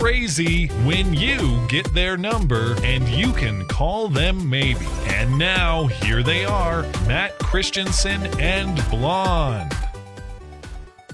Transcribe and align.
crazy 0.00 0.68
when 0.86 1.12
you 1.12 1.60
get 1.68 1.84
their 1.92 2.16
number 2.16 2.74
and 2.82 3.06
you 3.10 3.34
can 3.34 3.66
call 3.66 4.08
them 4.08 4.48
maybe. 4.48 4.86
And 5.08 5.38
now, 5.38 5.88
here 5.88 6.22
they 6.22 6.46
are 6.46 6.84
Matt 7.06 7.38
Christiansen 7.38 8.22
and 8.40 8.82
Blonde. 8.88 9.74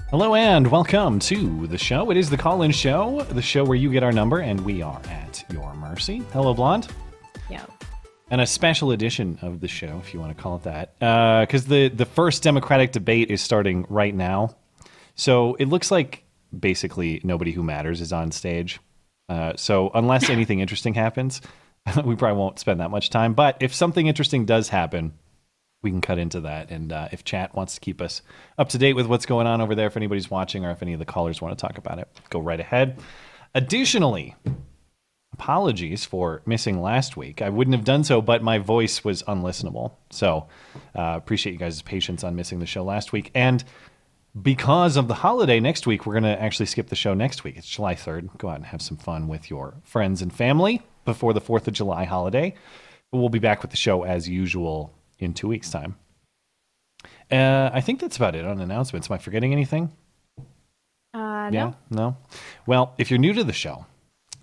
Hello 0.09 0.35
and 0.35 0.71
welcome 0.71 1.19
to 1.19 1.67
the 1.67 1.77
show. 1.77 2.09
It 2.11 2.15
is 2.15 2.29
the 2.29 2.37
call 2.37 2.61
in 2.61 2.71
show, 2.71 3.23
the 3.23 3.41
show 3.41 3.65
where 3.65 3.75
you 3.75 3.91
get 3.91 4.03
our 4.03 4.13
number 4.13 4.39
and 4.39 4.61
we 4.61 4.81
are 4.81 5.01
at 5.09 5.43
your 5.51 5.73
mercy. 5.75 6.23
Hello, 6.31 6.53
Blonde. 6.53 6.87
Yeah. 7.49 7.65
And 8.31 8.39
a 8.39 8.47
special 8.47 8.91
edition 8.91 9.37
of 9.41 9.59
the 9.59 9.67
show, 9.67 9.99
if 10.01 10.13
you 10.13 10.21
want 10.21 10.35
to 10.35 10.41
call 10.41 10.55
it 10.55 10.63
that, 10.63 10.93
uh, 11.01 11.41
because 11.41 11.65
the 11.65 11.89
the 11.89 12.05
first 12.05 12.41
Democratic 12.41 12.93
debate 12.93 13.31
is 13.31 13.41
starting 13.41 13.85
right 13.89 14.15
now. 14.15 14.55
So 15.15 15.55
it 15.55 15.67
looks 15.67 15.91
like 15.91 16.23
basically 16.59 17.21
nobody 17.23 17.51
who 17.51 17.63
matters 17.63 18.01
is 18.01 18.13
on 18.13 18.31
stage. 18.31 18.79
Uh, 19.29 19.53
so 19.55 19.91
unless 19.93 20.29
anything 20.29 20.59
interesting 20.59 20.93
happens, 20.93 21.41
we 22.03 22.15
probably 22.15 22.37
won't 22.37 22.59
spend 22.59 22.79
that 22.79 22.91
much 22.91 23.09
time. 23.09 23.33
But 23.33 23.57
if 23.59 23.73
something 23.73 24.07
interesting 24.07 24.45
does 24.45 24.69
happen, 24.69 25.13
we 25.83 25.91
can 25.91 26.01
cut 26.01 26.17
into 26.17 26.41
that. 26.41 26.71
And 26.71 26.91
uh, 26.91 27.09
if 27.11 27.23
chat 27.23 27.55
wants 27.55 27.75
to 27.75 27.79
keep 27.79 28.01
us 28.01 28.21
up 28.57 28.69
to 28.69 28.77
date 28.77 28.93
with 28.93 29.05
what's 29.05 29.25
going 29.25 29.47
on 29.47 29.61
over 29.61 29.75
there, 29.75 29.87
if 29.87 29.97
anybody's 29.97 30.29
watching 30.29 30.65
or 30.65 30.71
if 30.71 30.81
any 30.81 30.93
of 30.93 30.99
the 30.99 31.05
callers 31.05 31.41
want 31.41 31.57
to 31.57 31.61
talk 31.61 31.77
about 31.77 31.99
it, 31.99 32.07
go 32.29 32.39
right 32.39 32.59
ahead. 32.59 32.99
Additionally, 33.53 34.35
apologies 35.33 36.03
for 36.03 36.41
missing 36.45 36.81
last 36.81 37.15
week. 37.15 37.41
I 37.41 37.49
wouldn't 37.49 37.75
have 37.75 37.85
done 37.85 38.03
so, 38.03 38.21
but 38.21 38.41
my 38.41 38.57
voice 38.57 39.03
was 39.03 39.23
unlistenable. 39.23 39.93
So 40.09 40.47
uh, 40.95 41.13
appreciate 41.15 41.53
you 41.53 41.59
guys' 41.59 41.81
patience 41.81 42.23
on 42.23 42.35
missing 42.35 42.59
the 42.59 42.65
show 42.65 42.83
last 42.83 43.13
week. 43.13 43.31
And 43.35 43.63
because 44.41 44.97
of 44.97 45.07
the 45.07 45.13
holiday 45.13 45.59
next 45.59 45.87
week, 45.87 46.05
we're 46.05 46.13
going 46.19 46.23
to 46.23 46.41
actually 46.41 46.65
skip 46.65 46.87
the 46.89 46.95
show 46.95 47.13
next 47.13 47.43
week. 47.43 47.57
It's 47.57 47.67
July 47.69 47.95
3rd. 47.95 48.37
Go 48.37 48.49
out 48.49 48.57
and 48.57 48.65
have 48.65 48.81
some 48.81 48.97
fun 48.97 49.27
with 49.27 49.49
your 49.49 49.75
friends 49.83 50.21
and 50.21 50.31
family 50.33 50.81
before 51.05 51.33
the 51.33 51.41
4th 51.41 51.67
of 51.67 51.73
July 51.73 52.03
holiday. 52.03 52.53
But 53.11 53.19
we'll 53.19 53.29
be 53.29 53.39
back 53.39 53.61
with 53.61 53.71
the 53.71 53.77
show 53.77 54.03
as 54.03 54.27
usual 54.27 54.93
in 55.19 55.33
two 55.33 55.47
weeks' 55.47 55.69
time. 55.69 55.95
Uh, 57.31 57.69
I 57.73 57.81
think 57.81 57.99
that's 57.99 58.17
about 58.17 58.35
it 58.35 58.45
on 58.45 58.59
announcements. 58.59 59.09
Am 59.09 59.15
I 59.15 59.17
forgetting 59.17 59.53
anything? 59.53 59.91
Uh, 61.13 61.49
Yeah, 61.51 61.71
no. 61.71 61.75
no. 61.89 62.17
Well, 62.65 62.93
if 62.97 63.09
you're 63.09 63.19
new 63.19 63.33
to 63.33 63.43
the 63.43 63.53
show, 63.53 63.85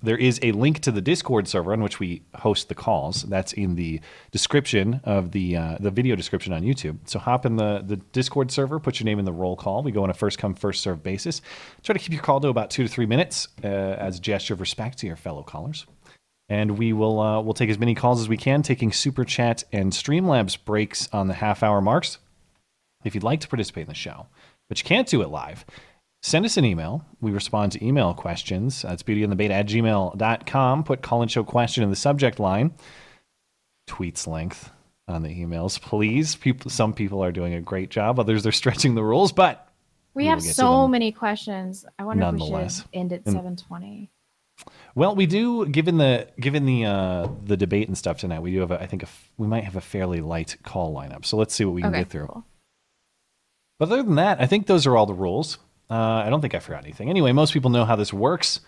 there 0.04 0.16
is 0.16 0.38
a 0.42 0.52
link 0.52 0.80
to 0.80 0.92
the 0.92 1.00
Discord 1.00 1.48
server 1.48 1.72
on 1.72 1.82
which 1.82 1.98
we 1.98 2.22
host 2.36 2.68
the 2.68 2.74
calls. 2.74 3.22
That's 3.22 3.52
in 3.52 3.74
the 3.74 4.00
description 4.30 5.00
of 5.04 5.32
the 5.32 5.56
uh, 5.56 5.76
the 5.80 5.90
video 5.90 6.14
description 6.14 6.52
on 6.52 6.62
YouTube. 6.62 6.98
So 7.06 7.18
hop 7.18 7.46
in 7.46 7.56
the 7.56 7.82
the 7.84 7.96
Discord 7.96 8.50
server, 8.50 8.78
put 8.78 9.00
your 9.00 9.06
name 9.06 9.18
in 9.18 9.24
the 9.24 9.32
roll 9.32 9.56
call. 9.56 9.82
We 9.82 9.92
go 9.92 10.04
on 10.04 10.10
a 10.10 10.14
first 10.14 10.38
come 10.38 10.54
first 10.54 10.82
serve 10.82 11.02
basis. 11.02 11.42
Try 11.82 11.94
to 11.94 11.98
keep 11.98 12.12
your 12.12 12.22
call 12.22 12.40
to 12.40 12.48
about 12.48 12.70
two 12.70 12.82
to 12.82 12.88
three 12.88 13.06
minutes 13.06 13.48
uh, 13.62 13.66
as 13.66 14.18
a 14.18 14.20
gesture 14.20 14.54
of 14.54 14.60
respect 14.60 14.98
to 14.98 15.06
your 15.06 15.16
fellow 15.16 15.42
callers. 15.42 15.86
And 16.48 16.78
we 16.78 16.92
will 16.92 17.20
uh, 17.20 17.40
we'll 17.40 17.54
take 17.54 17.70
as 17.70 17.78
many 17.78 17.94
calls 17.94 18.20
as 18.20 18.28
we 18.28 18.36
can, 18.36 18.62
taking 18.62 18.92
super 18.92 19.24
chat 19.24 19.64
and 19.72 19.92
Streamlabs 19.92 20.62
breaks 20.62 21.08
on 21.12 21.28
the 21.28 21.34
half 21.34 21.62
hour 21.62 21.80
marks. 21.80 22.18
If 23.04 23.14
you'd 23.14 23.24
like 23.24 23.40
to 23.40 23.48
participate 23.48 23.82
in 23.82 23.88
the 23.88 23.94
show, 23.94 24.26
but 24.68 24.78
you 24.78 24.84
can't 24.84 25.08
do 25.08 25.22
it 25.22 25.28
live, 25.28 25.64
send 26.24 26.46
us 26.46 26.56
an 26.56 26.64
email. 26.64 27.04
We 27.20 27.30
respond 27.30 27.72
to 27.72 27.84
email 27.84 28.14
questions. 28.14 28.80
That's 28.82 29.02
beautyandthebeta 29.02 29.50
at 29.50 29.66
gmail.com. 29.66 30.84
Put 30.84 31.02
call 31.02 31.20
and 31.22 31.30
show 31.30 31.44
question 31.44 31.84
in 31.84 31.90
the 31.90 31.96
subject 31.96 32.40
line. 32.40 32.72
Tweets 33.86 34.26
length 34.26 34.70
on 35.06 35.22
the 35.22 35.28
emails, 35.28 35.78
please. 35.80 36.34
People, 36.36 36.70
some 36.70 36.94
people 36.94 37.22
are 37.22 37.30
doing 37.30 37.52
a 37.52 37.60
great 37.60 37.90
job. 37.90 38.18
Others 38.18 38.46
are 38.46 38.52
stretching 38.60 38.94
the 38.94 39.04
rules, 39.04 39.32
but 39.32 39.68
We 40.14 40.22
We 40.24 40.28
have 40.28 40.38
will 40.38 40.44
get 40.44 40.48
to 40.50 40.54
so 40.54 40.88
many 40.88 41.12
questions. 41.12 41.84
I 41.98 42.04
wonder 42.04 42.24
if 42.26 42.32
we 42.34 42.68
should 42.68 42.84
end 42.94 43.12
at 43.12 43.24
720. 43.26 44.10
well, 44.94 45.14
we 45.14 45.26
do. 45.26 45.66
Given 45.66 45.98
the 45.98 46.28
given 46.40 46.64
the 46.64 46.86
uh, 46.86 47.28
the 47.44 47.56
debate 47.58 47.88
and 47.88 47.98
stuff 47.98 48.16
tonight, 48.18 48.40
we 48.40 48.52
do 48.52 48.60
have. 48.60 48.70
A, 48.70 48.80
I 48.80 48.86
think 48.86 49.02
a 49.02 49.08
we 49.36 49.46
might 49.46 49.64
have 49.64 49.76
a 49.76 49.80
fairly 49.82 50.20
light 50.22 50.56
call 50.62 50.94
lineup. 50.94 51.26
So 51.26 51.36
let's 51.36 51.54
see 51.54 51.64
what 51.66 51.74
we 51.74 51.82
can 51.82 51.90
Okay, 51.90 51.98
get 52.04 52.10
through. 52.10 52.28
cool. 52.28 52.44
But 53.78 53.90
other 53.90 54.02
than 54.04 54.14
that, 54.14 54.40
I 54.40 54.46
think 54.46 54.66
those 54.66 54.86
are 54.86 54.96
all 54.96 55.04
the 55.06 55.12
rules. 55.12 55.58
Uh, 55.90 55.94
I 55.94 56.30
don't 56.30 56.40
think 56.40 56.54
I 56.54 56.58
forgot 56.60 56.82
anything. 56.84 57.10
Anyway, 57.10 57.32
most 57.32 57.52
people 57.52 57.70
know 57.70 57.84
how 57.84 57.96
this 57.96 58.12
works. 58.12 58.60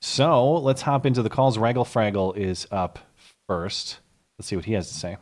So 0.00 0.52
let's 0.54 0.82
hop 0.82 1.06
into 1.06 1.22
the 1.22 1.30
calls. 1.30 1.56
Raggle 1.58 1.84
Fraggle 1.86 2.36
is 2.36 2.66
up 2.70 2.98
first. 3.46 4.00
Let's 4.38 4.48
see 4.48 4.56
what 4.56 4.64
he 4.64 4.72
has 4.74 4.88
to 4.88 4.94
say. 4.94 5.16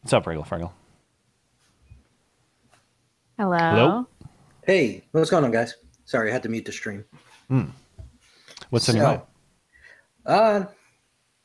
What's 0.00 0.12
up, 0.12 0.24
Raggle 0.24 0.46
Fraggle? 0.46 0.72
Hello. 3.38 3.58
Hello? 3.58 4.06
Hey, 4.66 5.02
what's 5.12 5.30
going 5.30 5.44
on, 5.44 5.50
guys? 5.50 5.74
Sorry, 6.04 6.30
I 6.30 6.32
had 6.32 6.42
to 6.44 6.48
mute 6.48 6.64
the 6.64 6.72
stream. 6.72 7.04
What's 8.70 8.88
on 8.88 8.96
your 8.96 9.04
mind? 9.04 9.22
Uh, 10.24 10.64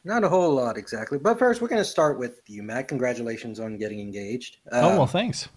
not 0.05 0.23
a 0.23 0.29
whole 0.29 0.53
lot 0.53 0.77
exactly, 0.77 1.17
but 1.17 1.37
first 1.37 1.61
we're 1.61 1.67
going 1.67 1.81
to 1.81 1.85
start 1.85 2.17
with 2.19 2.41
you, 2.47 2.63
Matt. 2.63 2.87
Congratulations 2.87 3.59
on 3.59 3.77
getting 3.77 3.99
engaged. 3.99 4.57
oh, 4.71 4.91
Um, 4.91 4.97
well, 4.97 5.07
thanks. 5.07 5.49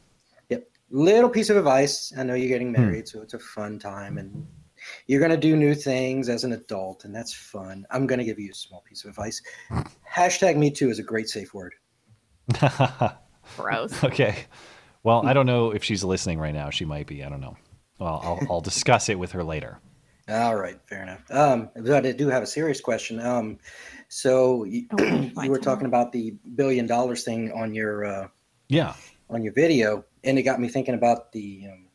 Yep. 0.92 1.00
Little 1.06 1.30
piece 1.30 1.50
of 1.50 1.56
advice. 1.56 2.12
I 2.16 2.22
know 2.22 2.34
you're 2.34 2.48
getting 2.48 2.74
Hmm. 2.74 2.80
married, 2.82 3.08
so 3.08 3.22
it's 3.22 3.34
a 3.34 3.38
fun 3.38 3.78
time, 3.78 4.18
and 4.18 4.46
you're 5.06 5.20
going 5.20 5.30
to 5.30 5.36
do 5.36 5.56
new 5.56 5.74
things 5.74 6.28
as 6.28 6.44
an 6.44 6.52
adult, 6.52 7.04
and 7.04 7.14
that's 7.14 7.32
fun. 7.34 7.86
I'm 7.90 8.06
going 8.06 8.18
to 8.18 8.24
give 8.24 8.38
you 8.38 8.50
a 8.50 8.54
small 8.54 8.82
piece 8.82 9.04
of 9.04 9.10
advice. 9.10 9.40
Hashtag 10.14 10.56
Me 10.56 10.70
Too 10.70 10.90
is 10.90 10.98
a 10.98 11.02
great 11.02 11.28
safe 11.28 11.54
word. 11.54 11.74
Gross. 13.56 14.02
okay. 14.04 14.44
Well, 15.02 15.26
I 15.26 15.32
don't 15.32 15.46
know 15.52 15.70
if 15.72 15.84
she's 15.84 16.04
listening 16.04 16.38
right 16.38 16.54
now. 16.54 16.70
She 16.70 16.84
might 16.84 17.06
be. 17.06 17.24
I 17.24 17.28
don't 17.28 17.40
know. 17.40 17.56
Well, 17.98 18.20
I'll, 18.22 18.46
I'll 18.50 18.60
discuss 18.60 19.08
it 19.08 19.18
with 19.18 19.32
her 19.32 19.44
later. 19.44 19.78
All 20.28 20.56
right, 20.56 20.78
fair 20.86 21.02
enough. 21.02 21.22
Um, 21.30 21.70
but 21.76 22.06
I 22.06 22.12
do 22.12 22.28
have 22.28 22.42
a 22.42 22.46
serious 22.46 22.80
question. 22.80 23.18
Um, 23.20 23.58
so 24.08 24.64
you, 24.64 24.86
Oh, 24.92 24.98
you 25.42 25.50
were 25.50 25.56
turn. 25.56 25.62
talking 25.62 25.86
about 25.86 26.12
the 26.12 26.34
billion 26.54 26.86
dollars 26.86 27.24
thing 27.24 27.52
on 27.52 27.74
your 27.74 28.04
uh, 28.04 28.28
Yeah. 28.68 28.94
On 29.34 29.42
your 29.42 29.52
video, 29.52 30.04
and 30.24 30.38
it 30.38 30.42
got 30.42 30.60
me 30.60 30.68
thinking 30.68 30.94
about 30.94 31.32
the 31.32 31.66
um, 31.72 31.86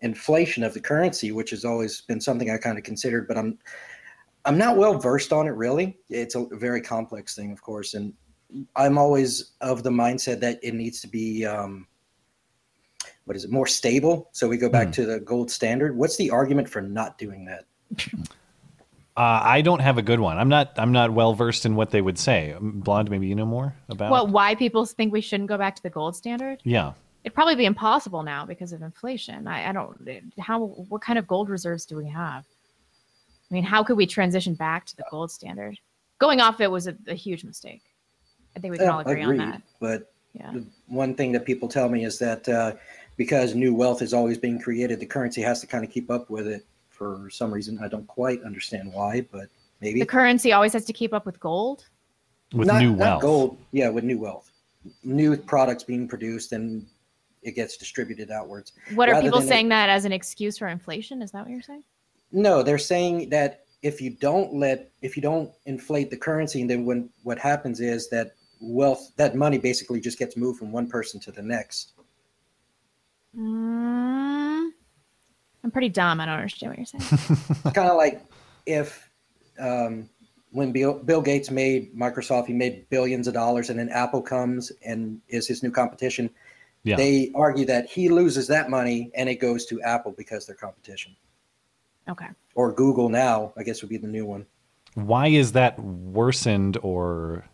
inflation 0.00 0.62
of 0.62 0.74
the 0.74 0.80
currency, 0.80 1.32
which 1.32 1.50
has 1.50 1.64
always 1.64 2.00
been 2.02 2.20
something 2.20 2.50
I 2.50 2.58
kind 2.58 2.78
of 2.78 2.84
considered, 2.84 3.28
but 3.28 3.36
I'm 3.36 3.58
I'm 4.44 4.58
not 4.58 4.76
well 4.76 4.98
versed 4.98 5.32
on 5.32 5.46
it 5.46 5.50
really. 5.50 5.98
It's 6.08 6.36
a 6.36 6.46
very 6.52 6.80
complex 6.80 7.34
thing, 7.34 7.50
of 7.52 7.60
course, 7.62 7.94
and 7.94 8.12
I'm 8.76 8.96
always 8.96 9.52
of 9.60 9.82
the 9.82 9.90
mindset 9.90 10.40
that 10.40 10.60
it 10.62 10.74
needs 10.74 11.00
to 11.00 11.08
be 11.08 11.44
um, 11.44 11.86
what 13.24 13.36
is 13.36 13.44
it 13.44 13.50
more 13.50 13.66
stable. 13.66 14.28
So 14.32 14.48
we 14.48 14.56
go 14.56 14.68
back 14.68 14.86
Hmm. 14.88 14.92
to 14.92 15.06
the 15.06 15.20
gold 15.20 15.50
standard. 15.50 15.96
What's 15.96 16.16
the 16.16 16.30
argument 16.30 16.68
for 16.68 16.80
not 16.80 17.18
doing 17.18 17.44
that? 17.46 17.64
Uh, 19.16 19.40
I 19.42 19.62
don't 19.62 19.80
have 19.80 19.96
a 19.96 20.02
good 20.02 20.20
one. 20.20 20.36
I'm 20.36 20.50
not. 20.50 20.72
I'm 20.76 20.92
not 20.92 21.10
well 21.10 21.32
versed 21.32 21.64
in 21.64 21.74
what 21.74 21.90
they 21.90 22.02
would 22.02 22.18
say. 22.18 22.54
Blonde, 22.60 23.10
maybe 23.10 23.26
you 23.26 23.34
know 23.34 23.46
more 23.46 23.74
about. 23.88 24.10
Well, 24.10 24.26
why 24.26 24.54
people 24.54 24.84
think 24.84 25.12
we 25.12 25.22
shouldn't 25.22 25.48
go 25.48 25.56
back 25.56 25.74
to 25.76 25.82
the 25.82 25.90
gold 25.90 26.16
standard? 26.16 26.60
yeah. 26.64 26.92
It'd 27.24 27.34
probably 27.34 27.56
be 27.56 27.64
impossible 27.64 28.22
now 28.22 28.46
because 28.46 28.72
of 28.72 28.82
inflation. 28.82 29.48
I, 29.48 29.70
I 29.70 29.72
don't. 29.72 30.32
How? 30.38 30.60
What 30.60 31.02
kind 31.02 31.18
of 31.18 31.26
gold 31.26 31.48
reserves 31.48 31.84
do 31.84 31.96
we 31.96 32.08
have? 32.08 32.44
I 33.50 33.54
mean, 33.54 33.64
how 33.64 33.82
could 33.82 33.96
we 33.96 34.06
transition 34.06 34.54
back 34.54 34.86
to 34.86 34.96
the 34.96 35.04
gold 35.10 35.32
standard? 35.32 35.76
Going 36.20 36.40
off 36.40 36.60
it 36.60 36.70
was 36.70 36.86
a, 36.86 36.96
a 37.08 37.14
huge 37.14 37.42
mistake. 37.42 37.82
I 38.54 38.60
think 38.60 38.72
we 38.72 38.78
can 38.78 38.88
all 38.88 39.00
agree 39.00 39.22
agreed, 39.22 39.40
on 39.40 39.50
that. 39.50 39.62
But 39.80 40.12
Yeah. 40.34 40.54
one 40.86 41.14
thing 41.14 41.32
that 41.32 41.44
people 41.44 41.68
tell 41.68 41.88
me 41.88 42.04
is 42.04 42.18
that 42.20 42.48
uh, 42.48 42.74
because 43.16 43.54
new 43.54 43.74
wealth 43.74 44.02
is 44.02 44.14
always 44.14 44.38
being 44.38 44.60
created, 44.60 45.00
the 45.00 45.06
currency 45.06 45.42
has 45.42 45.60
to 45.60 45.66
kind 45.66 45.84
of 45.84 45.90
keep 45.90 46.10
up 46.10 46.30
with 46.30 46.46
it 46.46 46.64
for 46.96 47.28
some 47.30 47.52
reason. 47.52 47.78
I 47.82 47.88
don't 47.88 48.06
quite 48.06 48.42
understand 48.42 48.92
why, 48.92 49.26
but 49.30 49.48
maybe 49.80 50.00
The 50.00 50.06
currency 50.06 50.52
always 50.52 50.72
has 50.72 50.84
to 50.86 50.92
keep 50.92 51.12
up 51.12 51.26
with 51.26 51.38
gold. 51.40 51.86
With 52.52 52.68
not, 52.68 52.80
new 52.82 52.90
not 52.90 52.98
wealth. 52.98 53.22
gold. 53.22 53.58
Yeah, 53.72 53.88
with 53.88 54.04
new 54.04 54.18
wealth, 54.18 54.50
new 55.02 55.36
products 55.36 55.82
being 55.84 56.06
produced 56.08 56.52
and 56.52 56.86
it 57.42 57.52
gets 57.54 57.76
distributed 57.76 58.30
outwards. 58.30 58.72
What 58.94 59.08
are 59.08 59.20
people 59.20 59.38
than 59.38 59.46
it- 59.46 59.50
saying 59.50 59.68
that 59.70 59.88
as 59.88 60.04
an 60.04 60.12
excuse 60.12 60.58
for 60.58 60.68
inflation? 60.68 61.22
Is 61.22 61.30
that 61.32 61.42
what 61.42 61.50
you're 61.50 61.62
saying? 61.62 61.84
No, 62.32 62.62
they're 62.62 62.78
saying 62.78 63.28
that 63.30 63.64
if 63.82 64.00
you 64.00 64.10
don't 64.10 64.54
let, 64.54 64.90
if 65.02 65.16
you 65.16 65.22
don't 65.22 65.50
inflate 65.66 66.10
the 66.10 66.16
currency, 66.16 66.60
and 66.60 66.68
then 66.68 66.84
when 66.84 67.08
what 67.22 67.38
happens 67.38 67.80
is 67.80 68.08
that 68.08 68.32
wealth, 68.60 69.12
that 69.16 69.36
money 69.36 69.58
basically 69.58 70.00
just 70.00 70.18
gets 70.18 70.36
moved 70.36 70.58
from 70.58 70.72
one 70.72 70.88
person 70.88 71.20
to 71.20 71.30
the 71.30 71.42
next. 71.42 71.92
Mm, 73.36 74.45
I'm 75.66 75.72
pretty 75.72 75.88
dumb. 75.88 76.20
I 76.20 76.26
don't 76.26 76.36
understand 76.36 76.70
what 76.70 76.78
you're 76.78 76.86
saying. 76.86 77.40
kind 77.74 77.90
of 77.90 77.96
like 77.96 78.22
if 78.66 79.10
um, 79.58 80.08
when 80.52 80.70
Bill, 80.70 80.94
Bill 80.94 81.20
Gates 81.20 81.50
made 81.50 81.92
Microsoft, 81.92 82.46
he 82.46 82.52
made 82.52 82.88
billions 82.88 83.26
of 83.26 83.34
dollars, 83.34 83.68
and 83.68 83.76
then 83.76 83.88
Apple 83.88 84.22
comes 84.22 84.70
and 84.84 85.20
is 85.26 85.48
his 85.48 85.64
new 85.64 85.72
competition. 85.72 86.30
Yeah. 86.84 86.94
They 86.94 87.32
argue 87.34 87.64
that 87.64 87.90
he 87.90 88.08
loses 88.08 88.46
that 88.46 88.70
money 88.70 89.10
and 89.16 89.28
it 89.28 89.40
goes 89.40 89.66
to 89.66 89.82
Apple 89.82 90.14
because 90.16 90.46
they're 90.46 90.54
competition. 90.54 91.16
Okay. 92.08 92.28
Or 92.54 92.72
Google 92.72 93.08
now, 93.08 93.52
I 93.56 93.64
guess 93.64 93.82
would 93.82 93.88
be 93.88 93.96
the 93.96 94.06
new 94.06 94.24
one. 94.24 94.46
Why 94.94 95.26
is 95.26 95.50
that 95.52 95.80
worsened 95.80 96.78
or 96.80 97.44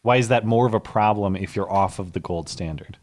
why 0.00 0.16
is 0.16 0.28
that 0.28 0.46
more 0.46 0.66
of 0.66 0.72
a 0.72 0.80
problem 0.80 1.36
if 1.36 1.54
you're 1.54 1.70
off 1.70 1.98
of 1.98 2.12
the 2.12 2.20
gold 2.20 2.48
standard? 2.48 2.96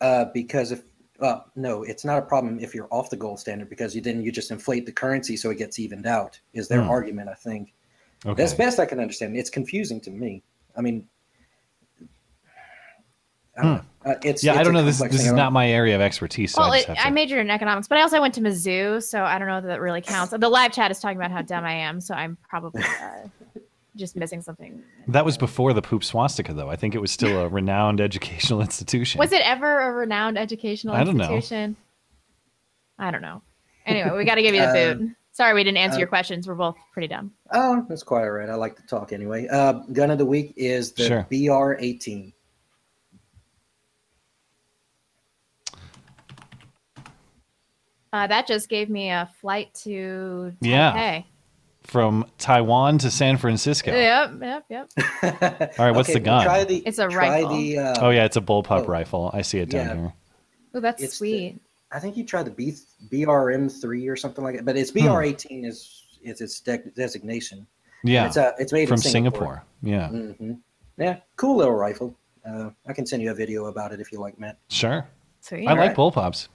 Uh, 0.00 0.24
because 0.32 0.72
if 0.72 0.82
uh, 1.20 1.40
no, 1.54 1.82
it's 1.82 2.04
not 2.04 2.18
a 2.18 2.22
problem 2.22 2.58
if 2.60 2.74
you're 2.74 2.88
off 2.90 3.10
the 3.10 3.16
gold 3.16 3.40
standard 3.40 3.68
because 3.68 3.94
you 3.94 4.00
then 4.00 4.22
you 4.22 4.30
just 4.32 4.50
inflate 4.50 4.86
the 4.86 4.92
currency 4.92 5.36
so 5.36 5.50
it 5.50 5.58
gets 5.58 5.78
evened 5.78 6.06
out. 6.06 6.38
Is 6.52 6.68
their 6.68 6.82
Hmm. 6.82 6.90
argument? 6.90 7.28
I 7.28 7.34
think 7.34 7.72
Okay. 8.24 8.42
that's 8.42 8.54
best 8.54 8.78
I 8.80 8.86
can 8.86 9.00
understand. 9.00 9.36
It's 9.36 9.50
confusing 9.50 10.00
to 10.02 10.10
me. 10.10 10.42
I 10.76 10.80
mean, 10.80 11.06
I 13.58 13.62
don't 13.62 13.74
know. 13.74 13.82
Uh, 14.04 14.14
it's 14.22 14.42
Hmm. 14.42 14.46
yeah, 14.46 14.52
it's 14.52 14.60
I 14.60 14.62
don't 14.62 14.74
know. 14.74 14.84
This 14.84 15.00
this 15.00 15.24
is 15.24 15.32
not 15.32 15.52
my 15.52 15.68
area 15.68 15.94
of 15.94 16.00
expertise. 16.02 16.52
So 16.52 16.60
well, 16.62 16.72
I, 16.72 16.76
it, 16.78 16.86
just 16.86 16.98
have 16.98 17.06
I 17.06 17.10
majored 17.10 17.40
in 17.40 17.50
economics, 17.50 17.88
but 17.88 17.98
I 17.98 18.02
also 18.02 18.20
went 18.20 18.34
to 18.34 18.40
Mizzou, 18.40 19.02
so 19.02 19.24
I 19.24 19.38
don't 19.38 19.48
know 19.48 19.60
that 19.60 19.68
that 19.68 19.80
really 19.80 20.02
counts. 20.02 20.34
The 20.36 20.48
live 20.48 20.72
chat 20.72 20.90
is 20.90 21.00
talking 21.00 21.16
about 21.16 21.30
how 21.30 21.42
dumb 21.42 21.64
I 21.64 21.72
am, 21.72 22.00
so 22.00 22.14
I'm 22.14 22.36
probably 22.48 22.82
uh, 22.82 23.28
just 23.96 24.16
missing 24.16 24.40
something. 24.42 24.82
that 25.08 25.24
was 25.24 25.36
before 25.38 25.72
the 25.72 25.82
poop 25.82 26.04
swastika, 26.04 26.52
though. 26.52 26.70
I 26.70 26.76
think 26.76 26.94
it 26.94 27.00
was 27.00 27.10
still 27.10 27.40
a 27.40 27.48
renowned 27.48 28.00
educational 28.08 28.60
institution. 28.60 29.18
Was 29.18 29.32
it 29.32 29.42
ever 29.44 29.80
a 29.80 29.92
renowned 29.92 30.38
educational 30.38 30.94
I 30.94 31.02
don't 31.04 31.16
know. 31.16 31.24
institution? 31.34 31.76
I 32.98 33.10
don't 33.10 33.22
know. 33.22 33.42
Anyway, 33.84 34.16
we 34.16 34.24
got 34.24 34.36
to 34.36 34.42
give 34.42 34.54
you 34.54 34.60
the 34.62 34.66
Uh, 34.90 34.94
boot. 34.94 35.10
Sorry, 35.32 35.52
we 35.52 35.62
didn't 35.64 35.76
answer 35.76 35.96
uh, 35.96 35.98
your 35.98 36.08
questions. 36.08 36.48
We're 36.48 36.54
both 36.54 36.76
pretty 36.94 37.08
dumb. 37.08 37.30
Oh, 37.52 37.84
that's 37.90 38.02
quite 38.02 38.22
all 38.22 38.30
right. 38.30 38.48
I 38.48 38.54
like 38.54 38.74
to 38.76 38.82
talk 38.86 39.12
anyway. 39.12 39.46
Uh, 39.48 39.74
gun 39.92 40.10
of 40.10 40.16
the 40.18 40.24
week 40.24 40.54
is 40.56 40.92
the 40.92 41.04
Sure. 41.06 41.26
BR-18. 41.30 42.32
Uh, 48.12 48.26
that 48.26 48.46
just 48.46 48.68
gave 48.68 48.88
me 48.88 49.10
a 49.10 49.28
flight 49.40 49.74
to 49.84 50.52
Yeah. 50.60 50.92
Taipei. 50.92 51.24
From 51.86 52.26
Taiwan 52.38 52.98
to 52.98 53.10
San 53.10 53.36
Francisco? 53.36 53.92
Yep, 53.92 54.32
yep, 54.42 54.64
yep. 54.68 54.90
All 55.78 55.86
right, 55.86 55.94
what's 55.94 56.12
the 56.12 56.20
gun? 56.20 56.44
Try 56.44 56.64
the, 56.64 56.78
It's 56.78 56.98
a 56.98 57.08
try 57.08 57.42
rifle. 57.42 57.56
The, 57.56 57.78
uh, 57.78 57.94
Oh 58.06 58.10
yeah, 58.10 58.24
it's 58.24 58.36
a 58.36 58.40
bullpup 58.40 58.82
Oh. 58.82 58.86
rifle. 58.86 59.30
I 59.32 59.42
see 59.42 59.58
it 59.58 59.70
down 59.70 59.86
Yeah. 59.86 59.94
here. 59.94 60.12
Oh, 60.74 60.80
that's 60.80 61.02
It's 61.02 61.12
the- 61.14 61.16
sweet. 61.16 61.60
I 61.92 62.00
think 62.00 62.16
you 62.16 62.24
tried 62.24 62.42
the 62.46 62.50
B, 62.50 62.74
BRM3 63.10 64.08
or 64.10 64.16
something 64.16 64.42
like 64.44 64.56
that, 64.56 64.64
but 64.64 64.76
it's 64.76 64.90
Hmm. 64.90 65.06
BR-18 65.06 65.64
is 65.64 66.02
is 66.22 66.40
its 66.40 66.58
de- 66.60 66.78
designation. 66.96 67.64
Yeah, 68.02 68.26
It's, 68.26 68.36
uh, 68.36 68.50
it's 68.58 68.72
made 68.72 68.88
from 68.88 68.96
in 68.96 69.02
Singapore. 69.02 69.62
Yeah, 69.80 70.08
hmm 70.08 70.54
Yeah, 70.98 71.18
cool 71.36 71.56
little 71.56 71.74
rifle. 71.74 72.16
Uh, 72.44 72.70
I 72.88 72.92
can 72.92 73.06
send 73.06 73.22
you 73.22 73.30
a 73.30 73.34
video 73.34 73.66
about 73.66 73.92
it 73.92 74.00
if 74.00 74.10
you 74.10 74.18
like, 74.18 74.36
Matt. 74.40 74.58
sure. 74.68 75.06
Sweet. 75.40 75.68
I 75.68 75.72
like 75.74 75.78
right. 75.78 75.96
bullpups. 75.96 76.48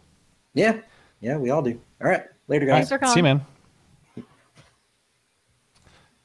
Yeah, 0.53 0.81
yeah, 1.21 1.37
we 1.37 1.49
all 1.51 1.61
do. 1.61 1.79
All 2.01 2.09
right, 2.09 2.23
later, 2.49 2.65
guys. 2.65 2.89
Thanks 2.89 3.05
for 3.05 3.11
See 3.13 3.19
you, 3.19 3.23
man. 3.23 3.45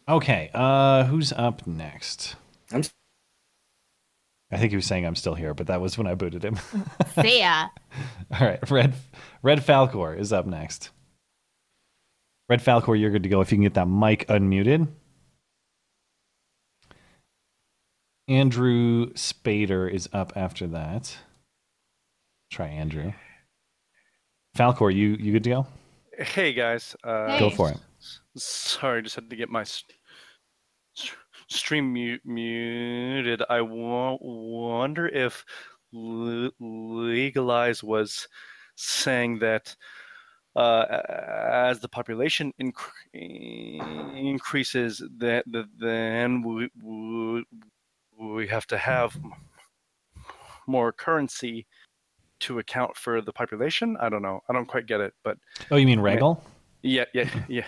Okay, 0.08 0.50
uh, 0.54 1.04
who's 1.04 1.32
up 1.32 1.66
next? 1.66 2.36
I'm 2.70 2.80
s- 2.80 2.92
I 4.52 4.56
think 4.58 4.70
he 4.70 4.76
was 4.76 4.86
saying 4.86 5.04
I'm 5.04 5.16
still 5.16 5.34
here, 5.34 5.52
but 5.54 5.66
that 5.66 5.80
was 5.80 5.98
when 5.98 6.06
I 6.06 6.14
booted 6.14 6.44
him. 6.44 6.56
See 7.20 7.40
ya. 7.40 7.68
All 8.32 8.46
right, 8.46 8.70
Red 8.70 8.94
Red 9.42 9.58
Falcor 9.66 10.16
is 10.16 10.32
up 10.32 10.46
next. 10.46 10.90
Red 12.48 12.60
Falcor, 12.60 12.98
you're 12.98 13.10
good 13.10 13.24
to 13.24 13.28
go 13.28 13.40
if 13.40 13.50
you 13.50 13.56
can 13.56 13.64
get 13.64 13.74
that 13.74 13.88
mic 13.88 14.26
unmuted. 14.28 14.86
Andrew 18.28 19.12
Spader 19.14 19.90
is 19.92 20.08
up 20.12 20.32
after 20.36 20.68
that. 20.68 21.16
Try 22.52 22.68
Andrew. 22.68 23.12
Falcor, 24.56 24.94
you 24.94 25.16
you 25.18 25.32
good 25.32 25.44
to 25.44 25.50
go? 25.50 25.66
Hey 26.18 26.52
guys, 26.52 26.94
uh, 27.02 27.32
Hey. 27.32 27.38
Go 27.40 27.50
for 27.50 27.70
it. 27.70 27.78
Sorry, 28.36 29.02
just 29.02 29.16
had 29.16 29.28
to 29.30 29.36
get 29.36 29.48
my 29.48 29.62
s- 29.62 29.82
s- 29.88 29.95
stream 31.48 31.92
mu- 31.92 32.18
muted. 32.24 33.42
I 33.48 33.60
wonder 33.60 35.08
if 35.08 35.44
le- 35.92 36.50
legalize 36.60 37.82
was 37.82 38.28
saying 38.76 39.38
that 39.40 39.74
uh, 40.54 40.84
as 41.50 41.80
the 41.80 41.88
population 41.88 42.52
inc- 42.60 42.74
increases, 44.16 45.02
that 45.18 45.44
that 45.46 45.66
then 45.78 46.42
we, 46.42 46.70
we 46.82 47.44
we 48.18 48.46
have 48.48 48.66
to 48.68 48.78
have 48.78 49.16
more 50.66 50.92
currency 50.92 51.66
to 52.40 52.58
account 52.58 52.96
for 52.96 53.20
the 53.20 53.32
population. 53.32 53.96
I 54.00 54.08
don't 54.08 54.22
know. 54.22 54.40
I 54.48 54.52
don't 54.52 54.66
quite 54.66 54.86
get 54.86 55.00
it, 55.00 55.14
but 55.22 55.38
Oh, 55.70 55.76
you 55.76 55.86
mean 55.86 56.00
Regal? 56.00 56.42
yeah, 56.82 57.04
yeah, 57.12 57.28
yeah, 57.48 57.64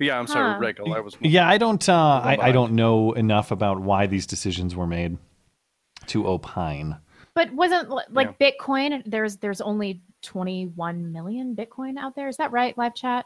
yeah. 0.00 0.18
I'm 0.18 0.26
sorry, 0.26 0.52
Huh. 0.54 0.58
Regal. 0.58 0.94
I 0.94 1.00
was 1.00 1.16
Yeah, 1.20 1.48
I 1.48 1.58
don't. 1.58 1.86
Uh, 1.88 2.20
I, 2.22 2.38
I 2.48 2.52
don't 2.52 2.72
know 2.72 3.12
enough 3.12 3.50
about 3.50 3.80
why 3.80 4.06
these 4.06 4.26
decisions 4.26 4.74
were 4.76 4.86
made 4.86 5.18
to 6.06 6.26
opine. 6.26 6.96
But 7.34 7.52
wasn't 7.52 7.90
li- 7.90 8.04
like 8.10 8.38
Bitcoin? 8.38 9.02
There's 9.06 9.36
there's 9.38 9.60
only 9.60 10.02
21 10.22 11.10
million 11.12 11.56
Bitcoin 11.56 11.98
out 11.98 12.14
there. 12.14 12.28
Is 12.28 12.36
that 12.36 12.52
right? 12.52 12.76
Live 12.78 12.94
chat. 12.94 13.24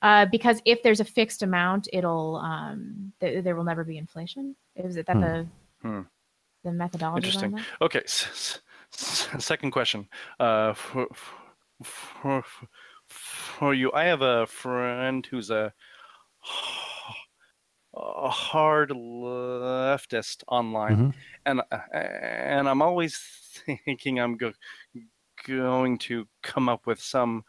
Uh, 0.00 0.26
because 0.26 0.62
if 0.64 0.82
there's 0.84 1.00
a 1.00 1.04
fixed 1.04 1.42
amount, 1.42 1.88
it'll 1.92 2.36
um 2.36 3.12
th- 3.20 3.42
there 3.42 3.56
will 3.56 3.64
never 3.64 3.82
be 3.82 3.98
inflation. 3.98 4.54
Is 4.76 4.96
it 4.96 5.06
that 5.06 5.16
Hmm. 5.16 5.20
the 5.22 5.46
Hmm. 5.82 6.00
the 6.64 6.72
methodology 6.72 7.26
Interesting. 7.26 7.50
behind 7.50 7.66
Okay. 7.82 8.02
S- 8.04 8.60
s- 8.92 9.28
s- 9.34 9.44
second 9.44 9.72
question. 9.72 10.08
Uh, 10.38 10.72
for, 10.74 11.08
for, 11.82 12.44
for 13.08 13.74
you, 13.74 13.90
I 13.92 14.04
have 14.04 14.22
a 14.22 14.46
friend 14.46 15.26
who's 15.26 15.50
a, 15.50 15.64
a 15.64 15.72
hard 18.30 18.90
leftist 18.90 20.44
online, 20.48 20.96
Mhm. 20.96 21.14
and 21.46 21.60
uh, 21.72 21.78
and 21.92 22.68
I'm 22.68 22.82
always 22.82 23.16
thinking 23.84 24.20
I'm 24.20 24.36
go, 24.36 24.52
going 25.46 25.98
to 25.98 26.28
come 26.42 26.68
up 26.68 26.86
with 26.86 27.00
some 27.00 27.44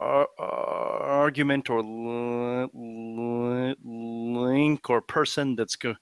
ar- 0.00 0.28
argument 0.38 1.70
or 1.70 1.82
li- 1.82 2.68
li- 2.72 3.76
link 3.84 4.90
or 4.90 5.00
person 5.02 5.56
that's 5.56 5.76
go, 5.76 5.94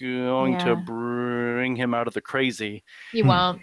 going 0.00 0.58
to 0.58 0.76
bring 0.76 1.76
him 1.76 1.94
out 1.94 2.08
of 2.08 2.14
the 2.14 2.20
crazy 2.20 2.82
that? 3.12 3.18
You 3.18 3.22
Hmm. 3.24 3.28
won't. 3.28 3.62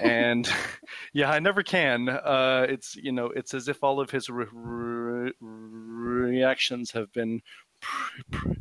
And 0.00 0.48
yeah 1.12 1.30
i 1.30 1.38
never 1.38 1.62
can 1.62 2.08
uh 2.08 2.66
it's 2.68 2.96
you 2.96 3.12
know 3.12 3.26
it's 3.26 3.54
as 3.54 3.68
if 3.68 3.82
all 3.82 4.00
of 4.00 4.10
his 4.10 4.28
re- 4.28 4.46
re- 4.52 5.32
reactions 5.40 6.90
have 6.90 7.12
been 7.12 7.40
pre- 7.80 8.24
pre- 8.30 8.56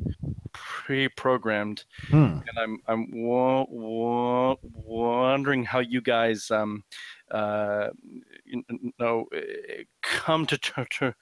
pre-programmed 0.53 1.83
Hmm. 2.09 2.15
and 2.47 2.59
i'm 2.61 2.79
i'm 2.87 3.07
wa- 3.11 3.65
wa- 3.69 4.55
wondering 4.61 5.63
how 5.63 5.79
you 5.79 6.01
guys 6.01 6.51
um 6.51 6.83
uh 7.31 7.87
you 8.45 8.63
know 8.99 9.27
come 10.01 10.45
to 10.45 10.57
ter- 10.57 10.85
ter- 10.89 11.15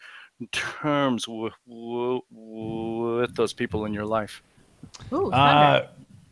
terms 0.51 1.27
with, 1.27 1.53
with 1.67 3.35
those 3.35 3.53
people 3.53 3.85
in 3.85 3.93
your 3.93 4.05
life 4.05 4.41
Ooh. 5.13 5.31
Uh, 5.31 5.88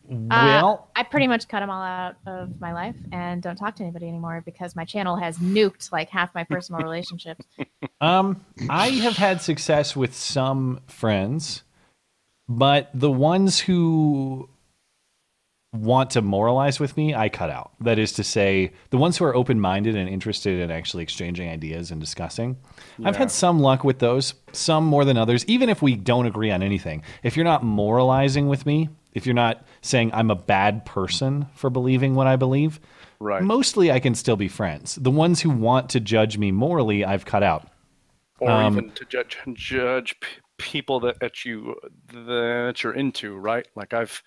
well, 0.10 0.89
I 0.96 1.04
pretty 1.04 1.28
much 1.28 1.48
cut 1.48 1.60
them 1.60 1.70
all 1.70 1.84
out 1.84 2.16
of 2.25 2.60
my 2.60 2.74
life 2.74 2.96
and 3.12 3.42
don't 3.42 3.56
talk 3.56 3.75
to 3.75 3.84
anybody 3.84 4.08
anymore 4.08 4.42
because 4.44 4.75
my 4.75 4.86
channel 4.86 5.16
has 5.16 5.38
nuked 5.38 5.92
like 5.92 6.10
half 6.10 6.34
my 6.34 6.44
personal 6.44 6.82
relationships. 6.82 7.46
Um, 8.01 8.46
I 8.70 8.92
have 8.92 9.18
had 9.18 9.42
success 9.42 9.94
with 9.94 10.16
some 10.16 10.80
friends, 10.88 11.63
but 12.48 12.89
the 12.94 13.12
ones 13.12 13.60
who 13.60 14.48
want 15.74 16.12
to 16.12 16.22
moralize 16.22 16.80
with 16.80 16.96
me, 16.98 17.13
I 17.13 17.30
cut 17.30 17.50
out. 17.50 17.74
That 17.82 18.00
is 18.00 18.13
to 18.13 18.24
say, 18.24 18.72
the 18.89 18.98
ones 18.98 19.18
who 19.18 19.25
are 19.25 19.36
open 19.36 19.60
minded 19.60 19.96
and 19.96 20.10
interested 20.10 20.60
in 20.60 20.72
actually 20.72 21.04
exchanging 21.04 21.50
ideas 21.50 21.92
and 21.92 22.00
discussing. 22.00 22.58
I've 23.04 23.18
had 23.18 23.32
some 23.32 23.60
luck 23.60 23.84
with 23.84 24.00
those, 24.00 24.34
some 24.51 24.86
more 24.86 25.06
than 25.06 25.18
others, 25.18 25.46
even 25.46 25.70
if 25.70 25.82
we 25.82 25.96
don't 25.96 26.25
agree 26.25 26.50
on 26.50 26.63
anything. 26.63 27.04
If 27.22 27.36
you're 27.36 27.44
not 27.44 27.63
moralizing 27.63 28.48
with 28.48 28.66
me, 28.66 28.89
if 29.13 29.25
you're 29.25 29.36
not 29.36 29.66
saying 29.82 30.12
I'm 30.13 30.32
a 30.32 30.36
bad 30.36 30.86
person 30.86 31.48
for 31.54 31.70
believing 31.70 32.16
what 32.16 32.28
I 32.28 32.36
believe, 32.36 32.80
right 33.20 33.44
mostly 33.44 33.92
I 33.92 34.00
can 34.00 34.16
still 34.16 34.38
be 34.38 34.48
friends. 34.48 34.96
The 34.96 35.12
ones 35.12 35.42
who 35.42 35.50
want 35.50 35.89
to 35.92 36.00
judge 36.00 36.38
me 36.38 36.51
morally, 36.51 37.04
I've 37.04 37.25
cut 37.25 37.44
out. 37.44 37.68
or 38.39 38.51
Um, 38.51 38.78
even 38.78 38.92
to 38.92 39.06
judge 39.06 39.38
judge 39.54 40.20
p- 40.20 40.28
people 40.58 41.00
that, 41.01 41.20
that 41.20 41.46
you 41.46 41.75
that 42.13 42.84
you're 42.84 42.94
into 42.94 43.38
right 43.38 43.66
like 43.75 43.94
i've 43.94 44.22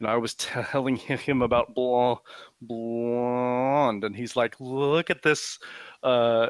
you 0.00 0.06
know, 0.06 0.12
I 0.12 0.16
was 0.16 0.34
telling 0.34 0.96
him 0.96 1.42
about 1.42 1.74
Bl- 1.74 2.14
Blonde, 2.60 4.04
and 4.04 4.16
he's 4.16 4.34
like, 4.34 4.56
"Look 4.58 5.08
at 5.08 5.22
this 5.22 5.58
uh, 6.04 6.48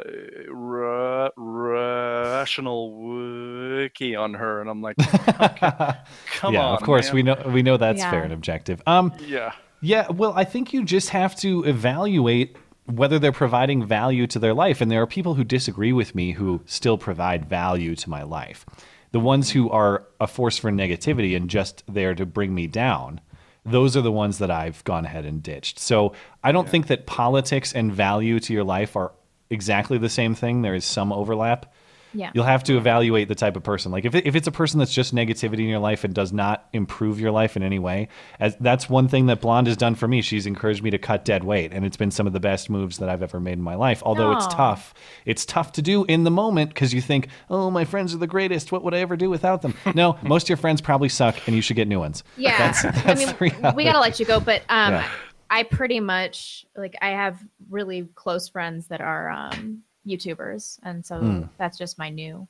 ra- 0.50 1.30
rational 1.36 2.92
wiki 2.92 4.16
on 4.16 4.34
her," 4.34 4.60
and 4.60 4.68
I'm 4.68 4.82
like, 4.82 4.96
"Come 4.98 6.54
yeah, 6.54 6.60
on, 6.66 6.74
of 6.76 6.82
course 6.82 7.06
man." 7.06 7.14
we 7.14 7.22
know 7.22 7.42
we 7.46 7.62
know 7.62 7.76
that's 7.76 8.00
Yeah. 8.00 8.10
fair 8.10 8.22
and 8.24 8.32
objective. 8.32 8.82
Um, 8.86 9.12
Yeah, 9.26 9.52
yeah, 9.80 10.08
well, 10.10 10.32
I 10.34 10.44
think 10.44 10.72
you 10.72 10.84
just 10.84 11.10
have 11.10 11.36
to 11.36 11.62
evaluate 11.64 12.56
whether 12.86 13.18
they're 13.18 13.32
providing 13.32 13.84
value 13.86 14.26
to 14.28 14.38
their 14.38 14.54
life, 14.54 14.80
and 14.80 14.90
there 14.90 15.00
are 15.00 15.06
people 15.06 15.34
who 15.34 15.44
disagree 15.44 15.92
with 15.92 16.14
me 16.14 16.32
who 16.32 16.60
still 16.66 16.98
provide 16.98 17.46
value 17.46 17.94
to 17.96 18.10
my 18.10 18.22
life. 18.22 18.66
The 19.12 19.20
ones 19.20 19.50
who 19.52 19.70
are 19.70 20.04
a 20.20 20.26
force 20.26 20.58
for 20.58 20.70
negativity 20.72 21.36
and 21.36 21.48
just 21.48 21.84
there 21.88 22.14
to 22.14 22.26
bring 22.26 22.54
me 22.54 22.66
down, 22.66 23.20
those 23.64 23.96
are 23.96 24.02
the 24.02 24.12
ones 24.12 24.38
that 24.38 24.50
I've 24.50 24.82
gone 24.84 25.06
ahead 25.06 25.24
and 25.24 25.42
ditched. 25.42 25.78
So 25.78 26.12
I 26.42 26.52
don't 26.52 26.68
think 26.68 26.88
that 26.88 27.06
politics 27.06 27.72
and 27.72 27.90
value 27.92 28.38
to 28.40 28.52
your 28.52 28.64
life 28.64 28.96
are 28.96 29.12
exactly 29.54 29.96
the 29.96 30.10
same 30.10 30.34
thing. 30.34 30.60
There 30.62 30.74
is 30.74 30.84
some 30.84 31.12
overlap. 31.12 31.72
Yeah. 32.16 32.30
You'll 32.32 32.44
have 32.44 32.62
to 32.64 32.76
evaluate 32.76 33.26
the 33.26 33.34
type 33.34 33.56
of 33.56 33.64
person. 33.64 33.90
Like 33.90 34.04
if, 34.04 34.14
it, 34.14 34.24
if 34.24 34.36
it's 34.36 34.46
a 34.46 34.52
person 34.52 34.78
that's 34.78 34.94
just 34.94 35.12
negativity 35.12 35.58
in 35.60 35.64
your 35.68 35.80
life 35.80 36.04
and 36.04 36.14
does 36.14 36.32
not 36.32 36.68
improve 36.72 37.18
your 37.18 37.32
life 37.32 37.56
in 37.56 37.64
any 37.64 37.80
way, 37.80 38.06
as 38.38 38.54
that's 38.60 38.88
one 38.88 39.08
thing 39.08 39.26
that 39.26 39.40
Blonde 39.40 39.66
has 39.66 39.76
done 39.76 39.96
for 39.96 40.06
me. 40.06 40.22
She's 40.22 40.46
encouraged 40.46 40.80
me 40.84 40.90
to 40.90 40.98
cut 40.98 41.24
dead 41.24 41.42
weight, 41.42 41.72
and 41.72 41.84
it's 41.84 41.96
been 41.96 42.12
some 42.12 42.28
of 42.28 42.32
the 42.32 42.38
best 42.38 42.70
moves 42.70 42.98
that 42.98 43.08
I've 43.08 43.24
ever 43.24 43.40
made 43.40 43.54
in 43.54 43.62
my 43.62 43.74
life. 43.74 44.00
Although 44.06 44.30
it's 44.30 44.46
tough, 44.46 44.94
it's 45.24 45.44
tough 45.44 45.72
to 45.72 45.82
do 45.82 46.04
in 46.04 46.22
the 46.22 46.30
moment 46.30 46.70
because 46.70 46.94
you 46.94 47.00
think, 47.00 47.26
"Oh, 47.50 47.68
my 47.68 47.84
friends 47.84 48.14
are 48.14 48.18
the 48.18 48.28
greatest. 48.28 48.70
What 48.70 48.84
would 48.84 48.94
I 48.94 48.98
ever 48.98 49.16
do 49.16 49.28
without 49.28 49.62
them?" 49.62 49.74
No, 49.96 50.16
most 50.22 50.44
of 50.44 50.48
your 50.50 50.56
friends 50.58 50.80
probably 50.80 51.08
suck, 51.08 51.34
and 51.48 51.56
you 51.56 51.62
should 51.62 51.74
get 51.76 51.88
new 51.88 51.98
ones. 51.98 52.22
Yeah, 52.36 52.56
That's- 52.58 52.82
that's 53.04 53.24
I 53.32 53.40
mean, 53.40 53.74
we 53.74 53.82
gotta 53.82 53.98
let 53.98 54.20
you 54.20 54.26
go, 54.26 54.38
but 54.38 54.62
um, 54.68 54.92
Yeah. 54.94 55.08
I 55.54 55.62
pretty 55.62 56.00
much 56.00 56.66
like 56.76 56.96
I 57.00 57.10
have 57.10 57.38
really 57.70 58.08
close 58.14 58.48
friends 58.48 58.88
that 58.88 59.00
are 59.00 59.30
um 59.30 59.82
YouTubers, 60.06 60.78
and 60.82 61.04
so 61.04 61.18
Hmm. 61.18 61.42
that's 61.58 61.78
just 61.78 61.98
my 61.98 62.10
new, 62.10 62.46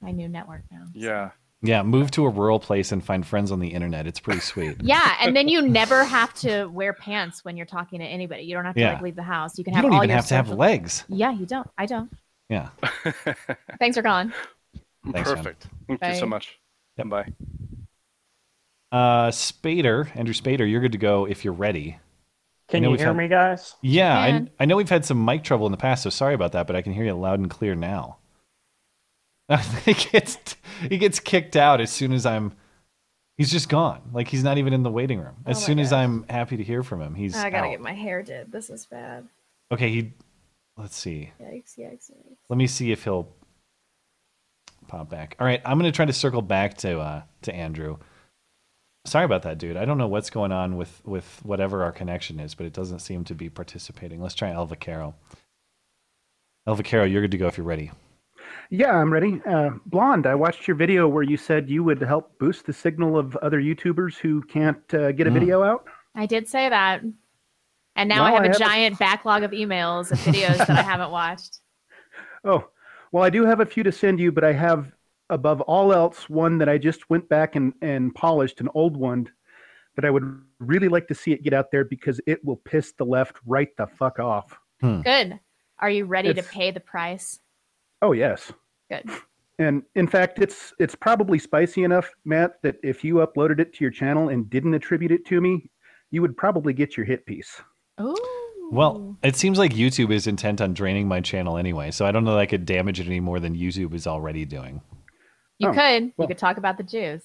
my 0.00 0.10
new 0.10 0.28
network 0.28 0.62
now. 0.70 0.84
yeah. 0.94 1.30
Yeah, 1.62 1.82
move 1.82 2.10
to 2.12 2.26
a 2.26 2.28
rural 2.28 2.60
place 2.60 2.92
and 2.92 3.02
find 3.02 3.26
friends 3.26 3.50
on 3.50 3.60
the 3.60 3.68
internet. 3.68 4.06
It's 4.06 4.20
pretty 4.20 4.40
sweet. 4.40 4.76
Yeah, 4.82 5.16
and 5.20 5.34
then 5.34 5.48
you 5.48 5.62
never 5.62 6.04
have 6.04 6.32
to 6.40 6.66
wear 6.66 6.92
pants 6.92 7.44
when 7.44 7.56
you're 7.56 7.64
talking 7.66 7.98
to 8.00 8.04
anybody. 8.04 8.42
You 8.42 8.54
don't 8.54 8.66
have 8.66 8.74
to 8.74 8.80
Yeah. 8.80 8.92
like 8.92 9.02
leave 9.02 9.16
the 9.16 9.22
house. 9.22 9.56
You 9.58 9.64
can 9.64 9.72
You 9.72 9.76
have 9.76 9.82
don't 9.84 9.92
all 9.94 9.98
even 10.00 10.10
your 10.10 10.16
have 10.16 10.26
to 10.26 10.34
have 10.34 10.46
social- 10.46 10.58
legs. 10.58 11.04
Yeah, 11.08 11.32
you 11.32 11.46
don't. 11.46 11.68
I 11.78 11.86
don't. 11.86 12.12
Yeah. 12.50 12.68
Thanks 13.78 13.96
for 13.96 14.02
calling. 14.02 14.32
Thanks, 15.12 15.28
man. 15.30 15.36
Perfect. 15.36 15.66
Thank 15.88 16.04
you 16.04 16.14
so 16.20 16.26
much. 16.26 16.58
Yep. 16.98 17.08
Bye. 17.08 17.32
Uh, 18.92 19.30
Spader, 19.30 20.14
Andrew 20.14 20.34
Spader, 20.34 20.70
you're 20.70 20.80
good 20.82 20.92
to 20.92 20.98
go 20.98 21.26
if 21.26 21.42
you're 21.44 21.54
ready. 21.54 21.98
Can 22.68 22.82
you 22.82 22.94
hear 22.94 23.06
had- 23.08 23.16
me, 23.16 23.28
guys? 23.28 23.74
Yeah, 23.82 24.18
I. 24.18 24.46
I 24.58 24.64
know 24.64 24.76
we've 24.76 24.88
had 24.88 25.04
some 25.04 25.24
mic 25.24 25.44
trouble 25.44 25.66
in 25.66 25.72
the 25.72 25.78
past, 25.78 26.02
so 26.02 26.10
sorry 26.10 26.34
about 26.34 26.52
that, 26.52 26.66
but 26.66 26.74
I 26.76 26.82
can 26.82 26.92
hear 26.92 27.04
you 27.04 27.14
loud 27.14 27.38
and 27.38 27.48
clear 27.48 27.74
now. 27.74 28.18
he 29.84 29.94
gets 29.94 30.56
he 30.88 30.98
gets 30.98 31.20
kicked 31.20 31.54
out 31.56 31.80
as 31.80 31.90
soon 31.90 32.12
as 32.12 32.26
I'm. 32.26 32.52
He's 33.36 33.50
just 33.52 33.68
gone. 33.68 34.00
Like 34.12 34.28
he's 34.28 34.42
not 34.42 34.58
even 34.58 34.72
in 34.72 34.82
the 34.82 34.90
waiting 34.90 35.20
room. 35.20 35.36
As 35.46 35.58
Oh 35.58 35.60
my 35.60 35.66
soon 35.66 35.78
as. 35.78 35.92
I'm 35.92 36.24
happy 36.28 36.56
to 36.56 36.64
hear 36.64 36.82
from 36.82 37.00
him, 37.00 37.14
he's 37.14 37.36
I 37.36 37.50
gotta 37.50 37.66
out. 37.66 37.70
get 37.70 37.80
my 37.80 37.92
hair 37.92 38.22
did. 38.22 38.50
This 38.50 38.70
is 38.70 38.86
bad. 38.86 39.28
Okay, 39.70 39.90
he. 39.90 40.12
Let's 40.76 40.96
see. 40.96 41.30
Yikes! 41.40 41.78
Yikes! 41.78 42.10
Yikes! 42.10 42.36
Let 42.48 42.56
me 42.58 42.66
see 42.66 42.90
if 42.92 43.04
he'll 43.04 43.28
pop 44.88 45.08
back. 45.08 45.36
All 45.38 45.46
right, 45.46 45.60
I'm 45.64 45.78
gonna 45.78 45.92
try 45.92 46.04
to 46.06 46.12
circle 46.12 46.42
back 46.42 46.78
to 46.78 46.98
uh 46.98 47.22
to 47.42 47.54
Andrew. 47.54 47.98
Sorry 49.06 49.24
about 49.24 49.42
that, 49.42 49.58
dude. 49.58 49.76
I 49.76 49.84
don't 49.84 49.98
know 49.98 50.08
what's 50.08 50.30
going 50.30 50.52
on 50.52 50.76
with 50.76 51.00
with 51.04 51.40
whatever 51.44 51.82
our 51.84 51.92
connection 51.92 52.40
is, 52.40 52.54
but 52.54 52.66
it 52.66 52.72
doesn't 52.72 52.98
seem 52.98 53.24
to 53.24 53.34
be 53.34 53.48
participating. 53.48 54.20
Let's 54.20 54.34
try 54.34 54.50
Elva 54.50 54.76
Caro. 54.76 55.14
Elva 56.66 56.82
Caro, 56.82 57.04
you're 57.04 57.22
good 57.22 57.30
to 57.30 57.38
go 57.38 57.46
if 57.46 57.56
you're 57.56 57.66
ready. 57.66 57.92
Yeah, 58.70 58.90
I'm 58.96 59.12
ready. 59.12 59.40
Uh, 59.48 59.70
Blonde, 59.86 60.26
I 60.26 60.34
watched 60.34 60.66
your 60.66 60.76
video 60.76 61.06
where 61.06 61.22
you 61.22 61.36
said 61.36 61.70
you 61.70 61.84
would 61.84 62.00
help 62.02 62.36
boost 62.40 62.66
the 62.66 62.72
signal 62.72 63.16
of 63.16 63.36
other 63.36 63.60
YouTubers 63.60 64.16
who 64.16 64.42
can't 64.42 64.82
uh, 64.92 65.12
get 65.12 65.28
a 65.28 65.30
Mm. 65.30 65.34
video 65.34 65.62
out. 65.62 65.86
I 66.16 66.26
did 66.26 66.48
say 66.48 66.68
that, 66.68 67.02
and 67.94 68.08
now 68.08 68.24
Well, 68.24 68.26
I 68.26 68.30
have 68.32 68.42
I 68.42 68.44
a 68.44 68.48
have 68.48 68.56
a- 68.56 68.58
giant 68.58 68.98
backlog 69.06 69.44
of 69.44 69.52
emails 69.52 70.10
of 70.10 70.18
videos 70.18 70.58
that 70.58 70.70
I 70.70 70.82
haven't 70.82 71.10
watched. 71.10 71.60
Oh, 72.44 72.68
well, 73.10 73.24
I 73.24 73.30
do 73.30 73.44
have 73.44 73.58
a 73.58 73.66
few 73.66 73.82
to 73.82 73.90
send 73.90 74.20
you, 74.20 74.30
but 74.30 74.44
I 74.44 74.52
have, 74.52 74.92
above 75.30 75.60
all 75.62 75.92
else, 75.92 76.28
one 76.28 76.58
that 76.58 76.68
I 76.68 76.78
just 76.78 77.08
went 77.10 77.28
back 77.28 77.56
and, 77.56 77.72
and 77.82 78.14
polished, 78.14 78.60
an 78.60 78.68
old 78.74 78.96
one 78.96 79.28
that 79.96 80.04
I 80.04 80.10
would 80.10 80.42
really 80.58 80.88
like 80.88 81.08
to 81.08 81.14
see 81.14 81.32
it 81.32 81.42
get 81.42 81.52
out 81.52 81.70
there 81.70 81.84
because 81.84 82.20
it 82.26 82.44
will 82.44 82.56
piss 82.56 82.92
the 82.92 83.04
left 83.04 83.36
right 83.46 83.68
the 83.76 83.86
fuck 83.86 84.18
off. 84.18 84.56
Hmm. 84.80 85.00
Good. 85.00 85.40
Are 85.78 85.90
you 85.90 86.04
ready 86.04 86.32
to 86.32 86.42
pay 86.42 86.70
the 86.70 86.80
price? 86.80 87.40
Oh, 88.02 88.12
yes. 88.12 88.52
Good. 88.90 89.10
And 89.58 89.82
in 89.94 90.06
fact, 90.06 90.38
it's 90.38 90.74
it's 90.78 90.94
probably 90.94 91.38
spicy 91.38 91.82
enough, 91.82 92.10
Matt, 92.26 92.60
that 92.62 92.76
if 92.82 93.02
you 93.02 93.16
uploaded 93.16 93.58
it 93.58 93.72
to 93.74 93.84
your 93.84 93.90
channel 93.90 94.28
and 94.28 94.50
didn't 94.50 94.74
attribute 94.74 95.12
it 95.12 95.24
to 95.26 95.40
me, 95.40 95.70
you 96.10 96.20
would 96.20 96.36
probably 96.36 96.74
get 96.74 96.96
your 96.96 97.06
hit 97.06 97.24
piece. 97.24 97.60
Ooh. 98.00 98.16
Well, 98.70 99.16
it 99.22 99.36
seems 99.36 99.58
like 99.58 99.72
YouTube 99.72 100.12
is 100.12 100.26
intent 100.26 100.60
on 100.60 100.74
draining 100.74 101.08
my 101.08 101.20
channel 101.20 101.56
anyway, 101.56 101.90
so 101.90 102.04
I 102.04 102.12
don't 102.12 102.24
know 102.24 102.32
that 102.32 102.40
I 102.40 102.46
could 102.46 102.66
damage 102.66 103.00
it 103.00 103.06
any 103.06 103.20
more 103.20 103.40
than 103.40 103.56
YouTube 103.56 103.94
is 103.94 104.06
already 104.06 104.44
doing. 104.44 104.82
You 105.58 105.68
oh, 105.68 105.72
could. 105.72 106.12
You 106.18 106.26
could 106.26 106.38
talk 106.38 106.56
about 106.58 106.76
the 106.76 106.82
Jews. 106.84 107.22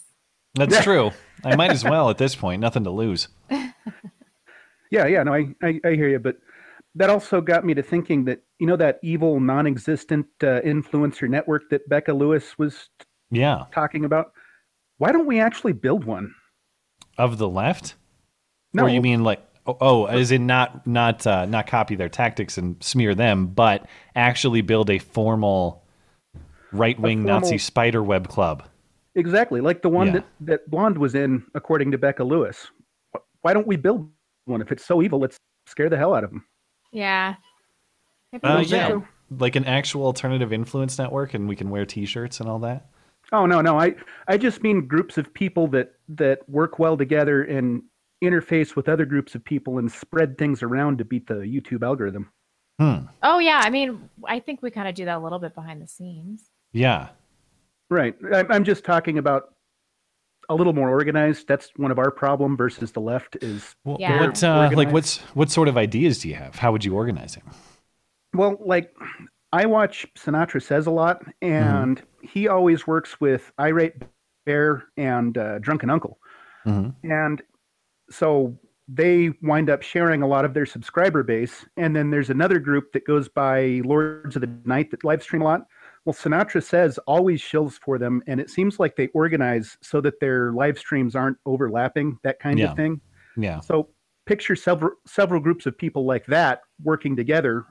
That's 0.55 0.73
Yeah. 0.75 0.81
true. 0.81 1.11
I 1.43 1.55
might 1.55 1.71
as 1.71 1.83
well 1.93 2.09
at 2.09 2.17
this 2.17 2.35
point. 2.35 2.61
Nothing 2.61 2.83
to 2.85 2.91
lose. 2.91 3.27
Yeah, 4.91 5.05
yeah, 5.05 5.23
no, 5.23 5.33
I, 5.33 5.55
I, 5.63 5.79
I 5.85 5.91
hear 5.93 6.09
you, 6.09 6.19
but 6.19 6.35
that 6.95 7.09
also 7.09 7.39
got 7.39 7.63
me 7.65 7.73
to 7.73 7.81
thinking 7.81 8.25
that 8.25 8.41
you 8.59 8.67
know 8.67 8.75
that 8.75 8.99
evil, 9.01 9.39
non-existent 9.39 10.25
uh, 10.43 10.59
influencer 10.65 11.29
network 11.29 11.69
that 11.69 11.87
Becca 11.87 12.11
Lewis 12.13 12.57
was 12.59 12.89
Yeah. 13.29 13.65
talking 13.71 14.03
about. 14.03 14.33
Why 14.97 15.13
don't 15.13 15.25
we 15.27 15.39
actually 15.39 15.71
build 15.71 16.03
one? 16.03 16.35
Of 17.17 17.37
the 17.37 17.47
left? 17.47 17.95
No, 18.73 18.83
Or 18.83 18.89
you 18.89 19.01
mean 19.01 19.23
like 19.23 19.41
oh, 19.65 19.77
oh 19.79 20.05
as 20.07 20.29
in 20.31 20.45
not 20.45 20.85
not 20.85 21.25
uh, 21.25 21.45
not 21.45 21.67
copy 21.67 21.95
their 21.95 22.09
tactics 22.09 22.57
and 22.57 22.75
smear 22.83 23.15
them, 23.15 23.47
but 23.47 23.85
actually 24.13 24.59
build 24.61 24.89
a 24.89 24.99
formal 24.99 25.85
right 26.71 26.99
wing 26.99 27.23
formal- 27.23 27.41
Nazi 27.41 27.57
spider 27.57 28.03
web 28.03 28.27
club. 28.27 28.63
exactly 29.15 29.59
like 29.61 29.81
the 29.81 29.89
one 29.89 30.07
Yeah. 30.07 30.13
that 30.13 30.25
that 30.41 30.69
Blonde 30.71 30.97
was 30.97 31.15
in, 31.15 31.43
according 31.53 31.91
to 31.91 31.97
Becca 31.97 32.23
Lewis. 32.23 32.67
Why 33.41 33.53
don't 33.53 33.67
we 33.67 33.75
build 33.75 34.09
one? 34.45 34.61
If 34.61 34.71
it's 34.71 34.85
so 34.85 35.01
evil, 35.01 35.19
let's 35.19 35.37
scare 35.67 35.89
the 35.89 35.97
hell 35.97 36.13
out 36.13 36.23
of 36.23 36.29
them. 36.31 36.45
Yeah. 36.91 37.35
Uh, 38.43 38.63
yeah, 38.65 38.87
should. 38.87 39.03
like 39.39 39.55
an 39.55 39.65
actual 39.65 40.05
alternative 40.05 40.53
influence 40.53 40.97
network, 40.97 41.33
and 41.33 41.47
we 41.49 41.55
can 41.55 41.69
wear 41.69 41.85
T-shirts 41.85 42.39
and 42.39 42.47
all 42.47 42.59
that. 42.59 42.89
Oh 43.33 43.45
no, 43.45 43.61
no, 43.61 43.79
I 43.79 43.95
I 44.27 44.37
just 44.37 44.61
mean 44.63 44.87
groups 44.87 45.17
of 45.17 45.33
people 45.33 45.67
that 45.69 45.93
that 46.09 46.47
work 46.49 46.79
well 46.79 46.95
together 46.97 47.43
and 47.43 47.83
interface 48.23 48.75
with 48.75 48.87
other 48.87 49.03
groups 49.05 49.33
of 49.35 49.43
people 49.43 49.79
and 49.79 49.91
spread 49.91 50.37
things 50.37 50.61
around 50.61 50.99
to 50.99 51.05
beat 51.05 51.27
the 51.27 51.33
YouTube 51.35 51.81
algorithm. 51.83 52.29
Hmm. 52.79 53.07
Oh 53.23 53.39
yeah. 53.39 53.61
I 53.63 53.69
mean, 53.71 54.09
I 54.27 54.39
think 54.39 54.61
we 54.61 54.69
kind 54.71 54.87
of 54.87 54.93
do 54.95 55.05
that 55.05 55.17
a 55.17 55.19
little 55.19 55.39
bit 55.39 55.55
behind 55.55 55.81
the 55.81 55.87
scenes. 55.87 56.50
Yeah. 56.73 57.09
Right. 57.89 58.15
I'm, 58.33 58.51
I'm 58.51 58.63
just 58.63 58.83
talking 58.83 59.17
about 59.17 59.53
a 60.49 60.55
little 60.55 60.73
more 60.73 60.89
organized. 60.89 61.47
That's 61.47 61.69
one 61.77 61.91
of 61.91 61.99
our 61.99 62.11
problem 62.11 62.57
versus 62.57 62.91
the 62.91 62.99
left 63.01 63.37
is 63.41 63.75
Well, 63.83 63.97
Yeah. 63.99 64.19
What 64.19 64.43
uh, 64.43 64.69
like 64.73 64.91
what's 64.91 65.17
what 65.33 65.49
sort 65.49 65.67
of 65.67 65.77
ideas 65.77 66.19
do 66.19 66.29
you 66.29 66.35
have? 66.35 66.55
How 66.55 66.71
would 66.71 66.83
you 66.85 66.95
organize 66.95 67.37
it? 67.37 67.43
well, 68.33 68.57
like 68.63 68.93
I 69.53 69.65
watch 69.65 70.05
Sinatra 70.17 70.61
Says 70.63 70.87
a 70.87 70.91
lot, 70.91 71.21
and 71.41 72.01
he 72.21 72.47
always 72.47 72.87
works 72.87 73.19
with 73.19 73.51
Irate 73.59 73.95
Bear 74.45 74.85
and 74.95 75.37
uh, 75.37 75.59
Drunken 75.59 75.89
Uncle, 75.89 76.17
Mhm. 76.65 76.95
and 77.03 77.41
so 78.09 78.57
they 78.87 79.31
wind 79.41 79.69
up 79.69 79.81
sharing 79.81 80.21
a 80.21 80.27
lot 80.27 80.43
of 80.45 80.53
their 80.53 80.65
subscriber 80.65 81.23
base. 81.23 81.65
And 81.77 81.95
then 81.95 82.09
there's 82.11 82.29
another 82.29 82.59
group 82.59 82.91
that 82.93 83.05
goes 83.05 83.29
by 83.29 83.81
Lords 83.85 84.35
of 84.35 84.41
the 84.41 84.49
Night 84.65 84.91
that 84.91 85.03
live 85.05 85.23
stream 85.23 85.41
a 85.41 85.45
lot. 85.45 85.65
Well, 86.05 86.13
Sinatra 86.13 86.63
Says 86.63 86.97
always 87.05 87.41
shills 87.41 87.79
for 87.79 87.99
them, 87.99 88.23
and 88.25 88.39
it 88.39 88.49
seems 88.49 88.79
like 88.79 88.95
they 88.95 89.07
organize 89.09 89.77
so 89.81 90.01
that 90.01 90.19
their 90.19 90.51
live 90.51 90.79
streams 90.79 91.15
aren't 91.15 91.37
overlapping, 91.45 92.17
that 92.23 92.39
kind 92.39 92.57
Yeah. 92.57 92.71
of 92.71 92.77
thing. 92.77 92.99
Yeah. 93.37 93.59
So 93.59 93.89
picture 94.25 94.55
several 94.55 94.91
several 95.05 95.39
groups 95.39 95.65
of 95.65 95.77
people 95.77 96.05
like 96.05 96.25
that 96.27 96.61
working 96.83 97.15
together 97.15 97.65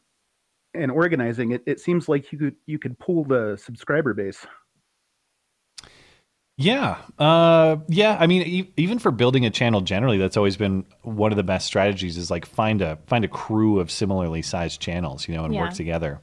and 0.75 0.90
organizing 0.92 1.50
it. 1.50 1.62
It 1.66 1.80
seems 1.80 2.08
like 2.08 2.30
you 2.32 2.38
could 2.38 2.56
you 2.66 2.78
could 2.78 2.99
pool 3.00 3.25
the 3.25 3.56
subscriber 3.56 4.14
base. 4.14 4.46
Yeah. 6.56 6.99
Uh, 7.18 7.78
yeah. 7.88 8.16
I 8.20 8.26
mean, 8.26 8.42
e- 8.42 8.72
even 8.76 8.99
for 8.99 9.10
building 9.10 9.46
a 9.46 9.50
channel 9.50 9.80
generally, 9.80 10.18
that's 10.18 10.37
always 10.37 10.56
been 10.58 10.84
one 11.02 11.32
of 11.32 11.37
the 11.37 11.42
best 11.42 11.66
strategies 11.66 12.18
is 12.18 12.30
like 12.30 12.44
find 12.44 12.82
a 12.82 12.99
find 13.06 13.25
a 13.25 13.28
crew 13.28 13.80
of 13.80 13.90
similarly 13.90 14.42
sized 14.42 14.80
channels, 14.80 15.26
you 15.26 15.34
know, 15.34 15.44
and 15.44 15.54
work 15.54 15.72
together 15.72 16.20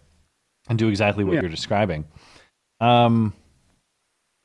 and 0.69 0.77
do 0.77 0.87
exactly 0.87 1.23
what 1.23 1.35
Yeah. 1.35 1.41
you're 1.41 1.49
describing. 1.49 2.05
Um, 2.79 3.33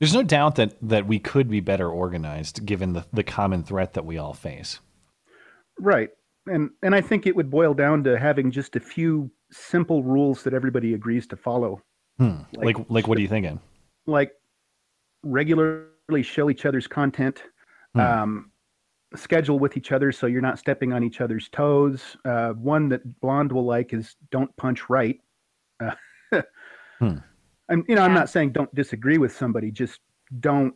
There's 0.00 0.14
no 0.14 0.23
doubt 0.23 0.57
that 0.57 0.75
that 0.83 1.07
we 1.07 1.19
could 1.19 1.49
be 1.49 1.61
better 1.61 1.88
organized 1.88 2.67
given 2.67 2.93
the, 2.93 3.05
the 3.12 3.23
common 3.23 3.62
threat 3.62 3.93
that 3.95 4.05
we 4.05 4.19
all 4.19 4.35
face. 4.35 4.81
Right. 5.79 6.11
And 6.47 6.71
and 6.83 6.95
I 6.95 7.00
think 7.00 7.26
it 7.26 7.37
would 7.37 7.50
boil 7.50 7.73
down 7.75 8.02
to 8.05 8.19
having 8.19 8.50
just 8.50 8.75
a 8.75 8.81
few 8.81 9.31
simple 9.52 10.02
rules 10.02 10.43
that 10.43 10.55
everybody 10.55 10.95
agrees 10.95 11.26
to 11.29 11.37
follow. 11.37 11.81
Hmm. 12.19 12.38
Like 12.55 12.79
Like- 12.79 12.91
like, 12.91 13.09
what 13.09 13.17
are 13.19 13.21
you 13.21 13.29
thinking? 13.29 13.61
Like 14.07 14.33
regularly 15.23 16.23
show 16.23 16.50
each 16.50 16.67
other's 16.67 16.87
content, 16.88 17.43
Hmm. 17.95 18.00
um, 18.00 18.50
schedule 19.14 19.59
with 19.59 19.76
each 19.76 19.93
other 19.93 20.11
so 20.11 20.26
you're 20.26 20.41
not 20.41 20.59
stepping 20.59 20.93
on 20.93 21.05
each 21.05 21.21
other's 21.21 21.49
toes. 21.50 22.17
Uh, 22.25 22.52
one 22.55 22.88
that 22.88 23.21
Blonde 23.21 23.52
will 23.52 23.67
like 23.67 23.93
is 23.93 24.17
don't 24.31 24.55
punch 24.57 24.88
right. 24.91 25.21
Uh, 25.81 25.95
Hmm. 27.02 27.16
And 27.68 27.85
you 27.88 27.97
know, 27.97 28.02
I'm 28.02 28.14
not 28.14 28.30
saying 28.30 28.52
don't 28.52 28.73
disagree 28.76 29.18
with 29.18 29.37
somebody, 29.37 29.73
just 29.73 29.99
don't 30.38 30.73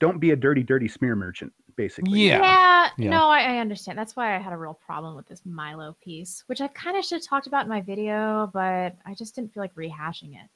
don't 0.00 0.18
be 0.18 0.30
a 0.30 0.36
dirty, 0.36 0.62
dirty 0.62 0.88
smear 0.88 1.14
merchant, 1.14 1.52
basically. 1.76 2.20
Yeah. 2.20 2.40
Yeah, 2.42 2.88
Yeah. 2.96 3.10
no, 3.10 3.28
I, 3.28 3.40
I 3.40 3.58
understand. 3.58 3.98
That's 3.98 4.16
why 4.16 4.34
I 4.34 4.38
had 4.38 4.52
a 4.52 4.56
real 4.56 4.74
problem 4.74 5.14
with 5.16 5.26
this 5.26 5.42
Milo 5.44 5.94
piece, 6.02 6.42
which 6.46 6.60
I 6.62 6.68
kind 6.68 6.96
of 6.96 7.04
should 7.04 7.16
have 7.20 7.26
talked 7.26 7.46
about 7.46 7.64
in 7.64 7.68
my 7.68 7.82
video, 7.82 8.50
but 8.54 8.96
I 9.04 9.14
just 9.14 9.34
didn't 9.34 9.52
feel 9.52 9.62
like 9.62 9.74
rehashing 9.74 10.34
it. 10.34 10.48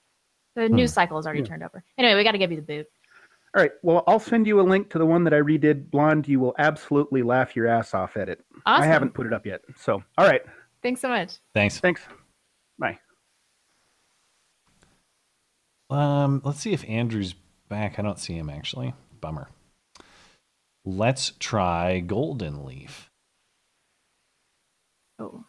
The 0.55 0.69
Hmm. 0.69 0.77
news 0.77 0.93
cycle 0.95 1.19
is 1.19 1.27
already 1.27 1.41
Yeah. 1.41 1.47
turned 1.47 1.63
over. 1.63 1.85
Anyway, 1.99 2.15
we 2.17 2.25
got 2.25 2.33
to 2.33 2.39
give 2.39 2.51
you 2.51 2.57
the 2.57 2.63
boot. 2.63 2.87
All 3.55 3.63
right. 3.63 3.73
Well, 3.83 4.03
I'll 4.07 4.19
send 4.21 4.47
you 4.47 4.61
a 4.61 4.63
link 4.63 4.89
to 4.91 4.99
the 4.99 5.07
one 5.07 5.25
that 5.25 5.35
I 5.35 5.41
redid, 5.41 5.91
Blonde. 5.91 6.27
You 6.29 6.41
will 6.41 6.55
absolutely 6.59 7.23
laugh 7.23 7.55
your 7.55 7.67
ass 7.67 7.93
off 7.95 8.17
at 8.17 8.29
it. 8.29 8.43
Awesome. 8.65 8.83
I 8.83 8.87
haven't 8.87 9.13
put 9.15 9.27
it 9.27 9.33
up 9.33 9.45
yet. 9.47 9.61
So, 9.77 10.03
all 10.19 10.27
right. 10.27 10.43
Thanks 10.83 11.01
so 11.01 11.09
much. 11.09 11.39
Thanks. 11.55 11.81
Thanks. 11.81 12.03
Bye. 12.79 12.99
Um, 15.91 16.41
let's 16.45 16.61
see 16.61 16.73
if 16.73 16.89
Andrew's 16.89 17.35
back. 17.69 17.99
I 17.99 18.03
don't 18.03 18.19
see 18.19 18.35
him 18.35 18.51
actually. 18.51 18.95
Bummer. 19.21 19.49
Let's 20.85 21.33
try 21.39 22.01
Golden 22.01 22.65
Leaf. 22.65 23.11
Oh, 25.19 25.45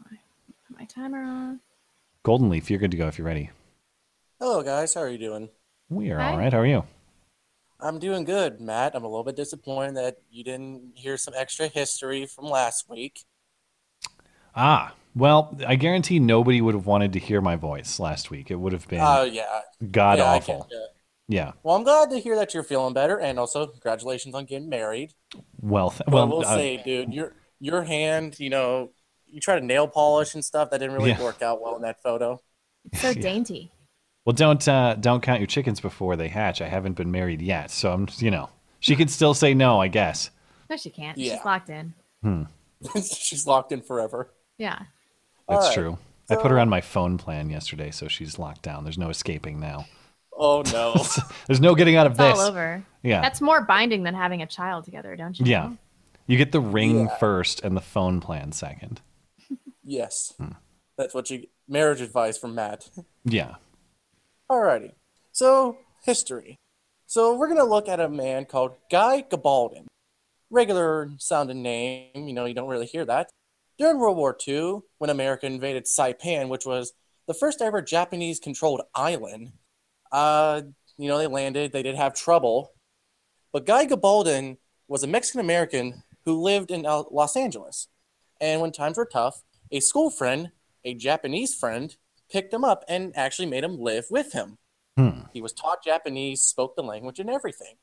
my 0.69 0.85
timer 0.85 1.23
on. 1.23 1.59
Golden 2.23 2.49
Leaf, 2.49 2.69
you're 2.69 2.79
good 2.79 2.91
to 2.91 2.97
go 2.97 3.07
if 3.07 3.17
you're 3.17 3.27
ready. 3.27 3.49
Hello, 4.39 4.61
guys. 4.61 4.93
How 4.93 5.01
are 5.01 5.09
you 5.09 5.17
doing? 5.17 5.49
We 5.89 6.11
are 6.11 6.19
Hi. 6.19 6.31
all 6.31 6.37
right. 6.37 6.53
How 6.53 6.59
are 6.59 6.65
you? 6.65 6.83
I'm 7.79 7.99
doing 7.99 8.23
good, 8.23 8.61
Matt. 8.61 8.95
I'm 8.95 9.03
a 9.03 9.07
little 9.07 9.23
bit 9.23 9.35
disappointed 9.35 9.95
that 9.97 10.17
you 10.31 10.43
didn't 10.43 10.93
hear 10.95 11.17
some 11.17 11.33
extra 11.35 11.67
history 11.67 12.25
from 12.25 12.45
last 12.45 12.89
week. 12.89 13.25
Ah, 14.55 14.93
well, 15.15 15.57
I 15.65 15.75
guarantee 15.75 16.19
nobody 16.19 16.61
would 16.61 16.75
have 16.75 16.85
wanted 16.85 17.13
to 17.13 17.19
hear 17.19 17.41
my 17.41 17.55
voice 17.55 17.99
last 17.99 18.29
week. 18.31 18.51
It 18.51 18.55
would 18.55 18.73
have 18.73 18.87
been 18.87 18.99
Oh, 19.01 19.23
yeah. 19.23 19.61
god 19.91 20.17
yeah, 20.19 20.25
awful. 20.25 20.69
Yeah. 21.27 21.53
Well, 21.63 21.75
I'm 21.75 21.83
glad 21.83 22.09
to 22.11 22.19
hear 22.19 22.35
that 22.35 22.53
you're 22.53 22.63
feeling 22.63 22.93
better, 22.93 23.19
and 23.19 23.39
also 23.39 23.65
congratulations 23.67 24.35
on 24.35 24.45
getting 24.45 24.69
married. 24.69 25.13
Well, 25.59 25.89
th- 25.89 26.01
Well, 26.07 26.27
well, 26.27 26.37
we'll 26.39 26.47
uh, 26.47 26.55
say, 26.55 26.81
dude, 26.83 27.13
your 27.13 27.33
your 27.59 27.81
hand, 27.83 28.39
you 28.39 28.49
know, 28.51 28.91
you 29.25 29.39
try 29.39 29.59
to 29.59 29.65
nail 29.65 29.87
polish 29.87 30.35
and 30.35 30.45
stuff. 30.45 30.69
That 30.69 30.79
didn't 30.79 30.95
really 30.95 31.09
Yeah. 31.11 31.23
work 31.23 31.41
out 31.41 31.61
well 31.61 31.75
in 31.77 31.81
that 31.81 32.01
photo. 32.03 32.41
It's 32.91 33.01
so 33.01 33.09
Yeah. 33.15 33.21
dainty. 33.21 33.71
well, 34.25 34.33
don't 34.33 34.67
uh, 34.67 34.95
don't 34.99 35.23
count 35.23 35.39
your 35.39 35.47
chickens 35.47 35.79
before 35.79 36.15
they 36.15 36.27
hatch. 36.27 36.61
I 36.61 36.67
haven't 36.67 36.93
been 36.93 37.09
married 37.11 37.41
yet, 37.41 37.71
so 37.71 37.91
I'm, 37.91 38.07
you 38.17 38.29
know, 38.29 38.49
she 38.79 38.95
could 38.95 39.09
still 39.09 39.33
say 39.33 39.53
no, 39.55 39.81
I 39.81 39.87
guess. 39.87 40.29
No, 40.69 40.77
she 40.77 40.89
can't. 40.91 41.17
Yeah. 41.17 41.35
She's 41.37 41.45
locked 41.45 41.69
in. 41.69 41.93
Hmm. 42.21 42.43
She's 43.01 43.47
locked 43.47 43.71
in 43.71 43.81
forever. 43.81 44.29
Yeah. 44.59 44.79
That's 45.47 45.61
All 45.63 45.67
right. 45.69 45.73
true. 45.73 45.97
I 46.29 46.35
put 46.35 46.49
her 46.51 46.59
on 46.59 46.69
my 46.69 46.81
phone 46.81 47.17
plan 47.19 47.49
yesterday, 47.51 47.91
so 47.91 48.07
she's 48.07 48.39
locked 48.39 48.63
down. 48.63 48.83
There's 48.83 48.97
no 48.97 49.09
escaping 49.09 49.59
now. 49.59 49.85
Oh 50.37 50.63
no. 50.73 50.95
There's 51.47 51.61
no 51.61 51.75
getting 51.75 51.95
out 51.95 52.07
of 52.07 52.13
It's 52.13 52.19
this. 52.19 52.39
all 52.39 52.47
over. 52.47 52.83
Yeah. 53.03 53.21
That's 53.21 53.41
more 53.41 53.61
binding 53.61 54.03
than 54.03 54.15
having 54.15 54.41
a 54.41 54.47
child 54.47 54.85
together, 54.85 55.15
don't 55.15 55.39
you? 55.39 55.45
Yeah. 55.45 55.63
know? 55.67 55.77
You 56.27 56.37
get 56.37 56.51
the 56.51 56.59
ring 56.59 57.05
Yeah. 57.05 57.17
first 57.17 57.63
and 57.63 57.77
the 57.77 57.81
phone 57.81 58.19
plan 58.21 58.51
second. 58.51 59.01
yes, 59.83 60.33
Hmm. 60.37 60.53
that's 60.97 61.13
what 61.13 61.29
you 61.29 61.45
marriage 61.67 62.01
advice 62.01 62.37
from 62.37 62.55
Matt. 62.55 62.89
Yeah. 63.23 63.55
Alrighty. 64.51 64.93
So, 65.31 65.77
history. 66.05 66.59
So, 67.07 67.35
we're 67.35 67.47
going 67.47 67.59
to 67.59 67.63
look 67.63 67.87
at 67.89 67.99
a 67.99 68.07
man 68.09 68.45
called 68.45 68.73
Guy 68.91 69.23
Gabaldon. 69.23 69.85
Regular 70.51 71.09
sounding 71.17 71.61
name, 71.63 72.11
you 72.27 72.33
know, 72.33 72.45
you 72.45 72.53
don't 72.53 72.69
really 72.69 72.85
hear 72.85 73.03
that. 73.05 73.29
During 73.77 73.99
World 73.99 74.17
War 74.17 74.37
II, 74.47 74.79
when 74.99 75.09
America 75.09 75.45
invaded 75.45 75.85
Saipan, 75.85 76.47
which 76.47 76.65
was 76.65 76.93
the 77.27 77.33
first 77.33 77.61
ever 77.61 77.81
Japanese 77.81 78.39
controlled 78.39 78.81
island, 78.93 79.51
uh, 80.11 80.61
you 80.97 81.07
know, 81.07 81.17
they 81.17 81.27
landed, 81.27 81.71
they 81.71 81.83
did 81.83 81.95
have 81.95 82.13
trouble. 82.13 82.71
But 83.51 83.65
Guy 83.65 83.85
Gabaldon 83.85 84.57
was 84.87 85.03
a 85.03 85.07
Mexican 85.07 85.41
American 85.41 86.03
who 86.23 86.41
lived 86.41 86.71
in 86.71 86.83
Los 86.83 87.35
Angeles. 87.35 87.87
And 88.39 88.61
when 88.61 88.71
times 88.71 88.97
were 88.97 89.05
tough, 89.05 89.43
a 89.71 89.79
school 89.79 90.09
friend, 90.09 90.51
a 90.83 90.93
Japanese 90.93 91.55
friend, 91.55 91.95
picked 92.29 92.53
him 92.53 92.63
up 92.63 92.83
and 92.87 93.15
actually 93.15 93.47
made 93.47 93.63
him 93.63 93.79
live 93.79 94.05
with 94.09 94.33
him. 94.33 94.57
Hmm. 94.97 95.21
He 95.33 95.41
was 95.41 95.53
taught 95.53 95.83
Japanese, 95.83 96.41
spoke 96.41 96.75
the 96.75 96.83
language, 96.83 97.19
and 97.19 97.29
everything. 97.29 97.75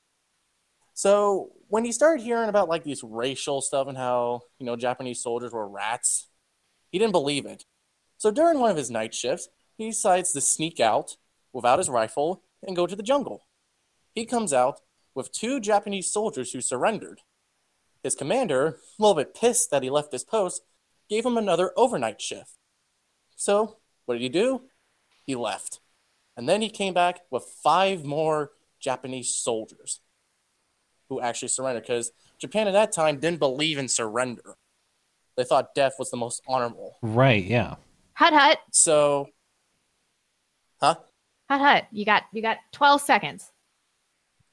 So 0.94 1.52
when 1.68 1.84
he 1.84 1.92
started 1.92 2.22
hearing 2.22 2.48
about 2.48 2.68
like 2.68 2.84
these 2.84 3.02
racial 3.02 3.60
stuff 3.60 3.88
and 3.88 3.96
how 3.96 4.42
you 4.58 4.66
know 4.66 4.76
Japanese 4.76 5.22
soldiers 5.22 5.52
were 5.52 5.68
rats, 5.68 6.28
he 6.90 6.98
didn't 6.98 7.12
believe 7.12 7.46
it. 7.46 7.64
So 8.18 8.30
during 8.30 8.58
one 8.58 8.70
of 8.70 8.76
his 8.76 8.90
night 8.90 9.14
shifts, 9.14 9.48
he 9.76 9.88
decides 9.88 10.32
to 10.32 10.40
sneak 10.40 10.80
out 10.80 11.16
without 11.52 11.78
his 11.78 11.88
rifle 11.88 12.44
and 12.62 12.76
go 12.76 12.86
to 12.86 12.94
the 12.94 13.02
jungle. 13.02 13.46
He 14.14 14.26
comes 14.26 14.52
out 14.52 14.80
with 15.14 15.32
two 15.32 15.60
Japanese 15.60 16.12
soldiers 16.12 16.52
who 16.52 16.60
surrendered. 16.60 17.20
His 18.02 18.14
commander, 18.14 18.66
a 18.66 19.02
little 19.02 19.14
bit 19.14 19.34
pissed 19.34 19.70
that 19.70 19.82
he 19.82 19.90
left 19.90 20.12
his 20.12 20.24
post, 20.24 20.62
gave 21.08 21.24
him 21.24 21.36
another 21.36 21.72
overnight 21.76 22.20
shift. 22.20 22.58
So, 23.36 23.78
what 24.04 24.14
did 24.14 24.22
he 24.22 24.28
do? 24.28 24.62
He 25.24 25.34
left. 25.34 25.80
And 26.36 26.48
then 26.48 26.62
he 26.62 26.70
came 26.70 26.94
back 26.94 27.20
with 27.30 27.44
five 27.62 28.04
more 28.04 28.52
Japanese 28.80 29.34
soldiers 29.34 30.00
who 31.12 31.20
actually 31.20 31.48
surrendered 31.48 31.82
because 31.84 32.10
Japan 32.38 32.66
at 32.68 32.72
that 32.72 32.92
time 32.92 33.18
didn't 33.20 33.38
believe 33.38 33.78
in 33.78 33.88
surrender. 33.88 34.54
They 35.36 35.44
thought 35.44 35.74
death 35.74 35.94
was 35.98 36.10
the 36.10 36.16
most 36.16 36.42
honorable. 36.46 36.96
Right. 37.02 37.44
Yeah. 37.44 37.76
Hut 38.14 38.32
hut. 38.32 38.58
So, 38.70 39.28
huh? 40.80 40.96
Hut 41.48 41.60
hut. 41.60 41.84
You 41.90 42.04
got 42.04 42.24
you 42.32 42.42
got 42.42 42.58
12 42.72 43.00
seconds. 43.00 43.50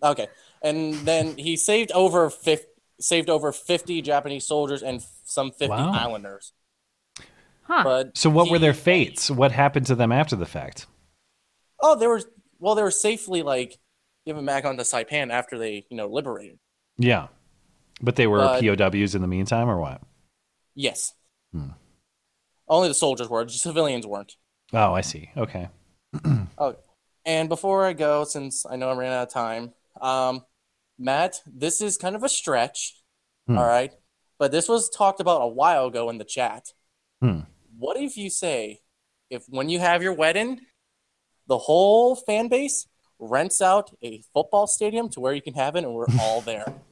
Okay. 0.02 0.28
And 0.62 0.94
then 0.94 1.38
he 1.38 1.56
saved 1.58 1.92
over 1.94 2.30
50, 2.30 2.66
saved 3.00 3.30
over 3.30 3.52
50 3.52 4.02
Japanese 4.02 4.46
soldiers 4.48 4.82
and 4.84 5.04
some 5.26 5.52
50 5.52 5.68
Wow. 5.68 5.92
islanders. 5.92 6.54
Huh. 7.64 7.84
But 7.84 8.18
So, 8.18 8.30
what 8.30 8.50
were 8.50 8.60
their 8.60 8.74
fates? 8.74 9.30
What 9.30 9.52
happened 9.52 9.86
to 9.88 9.96
them 9.96 10.12
after 10.12 10.36
the 10.36 10.46
fact? 10.46 10.88
Oh, 11.82 11.96
they 11.96 12.08
were 12.08 12.22
well, 12.60 12.76
they 12.76 12.82
were 12.82 12.92
safely 12.92 13.42
like 13.44 13.78
given 14.30 14.46
back 14.46 14.64
onto 14.64 14.84
Saipan 14.84 15.32
after 15.32 15.58
they, 15.58 15.88
you 15.90 15.98
know, 15.98 16.06
liberated. 16.06 16.60
Yeah. 17.00 17.30
But 18.00 18.16
they 18.16 18.28
were 18.28 18.60
POWs 18.62 19.16
in 19.16 19.24
the 19.24 19.28
meantime, 19.28 19.68
or 19.68 19.80
what? 19.80 20.04
Yes. 20.76 21.14
Hmm. 21.52 21.70
Only 22.68 22.90
the 22.90 22.94
soldiers 22.94 23.28
were, 23.28 23.48
civilians 23.48 24.06
weren't. 24.06 24.36
Oh, 24.72 24.94
I 24.94 25.02
see. 25.02 25.32
Okay. 25.36 25.68
Oh, 26.60 26.76
and 27.26 27.48
before 27.50 27.86
I 27.86 27.94
go, 27.94 28.24
since 28.26 28.66
I 28.70 28.76
know 28.76 28.90
I 28.90 28.96
ran 28.96 29.14
out 29.14 29.28
of 29.30 29.34
time, 29.34 29.74
um, 30.02 30.42
Matt, 31.00 31.42
this 31.48 31.80
is 31.82 31.98
kind 31.98 32.16
of 32.16 32.24
a 32.24 32.30
stretch, 32.30 32.96
Hmm. 33.48 33.58
all 33.58 33.66
right, 33.66 33.94
but 34.38 34.52
this 34.52 34.68
was 34.70 34.90
talked 34.90 35.22
about 35.22 35.42
a 35.42 35.48
while 35.48 35.86
ago 35.88 36.10
in 36.10 36.18
the 36.20 36.26
chat. 36.26 36.74
Hmm. 37.22 37.42
What 37.78 37.98
if 37.98 38.18
you 38.18 38.30
say, 38.30 38.82
if 39.30 39.46
when 39.48 39.70
you 39.70 39.80
have 39.80 40.04
your 40.04 40.14
wedding, 40.14 40.60
the 41.48 41.58
whole 41.58 42.16
fan 42.16 42.50
base 42.50 42.88
rents 43.20 43.62
out 43.62 43.92
a 44.04 44.22
football 44.34 44.68
stadium 44.68 45.10
to 45.10 45.20
where 45.20 45.34
you 45.34 45.42
can 45.42 45.54
have 45.54 45.76
it, 45.76 45.84
and 45.84 45.94
we're 45.94 46.08
all 46.20 46.42
there. 46.42 46.66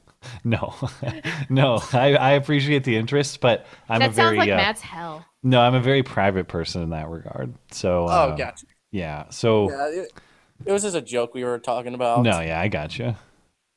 No, 0.44 0.74
no. 1.50 1.80
I, 1.94 2.16
I 2.16 2.32
appreciate 2.32 2.84
the 2.84 2.96
interest, 2.98 3.40
but 3.40 3.66
I'm 3.88 4.00
that 4.00 4.10
a 4.12 4.14
sounds 4.14 4.36
very 4.36 4.38
like 4.40 4.50
uh, 4.50 4.58
Matt's 4.58 4.82
hell. 4.82 5.24
no. 5.44 5.62
I'm 5.62 5.76
a 5.76 5.80
very 5.80 6.02
private 6.04 6.48
person 6.48 6.82
in 6.82 6.90
that 6.90 7.08
regard. 7.08 7.54
So, 7.72 8.06
uh, 8.08 8.32
oh, 8.34 8.38
gotcha. 8.38 8.66
yeah. 8.92 9.30
So, 9.30 9.70
Yeah, 9.70 9.88
it, 10.04 10.14
it 10.66 10.72
was 10.72 10.82
just 10.82 10.96
a 10.96 11.02
joke 11.02 11.34
we 11.36 11.44
were 11.44 11.60
talking 11.60 11.94
about. 11.94 12.24
no, 12.24 12.40
yeah, 12.42 12.60
I 12.60 12.68
got 12.68 12.98
you. 12.98 13.16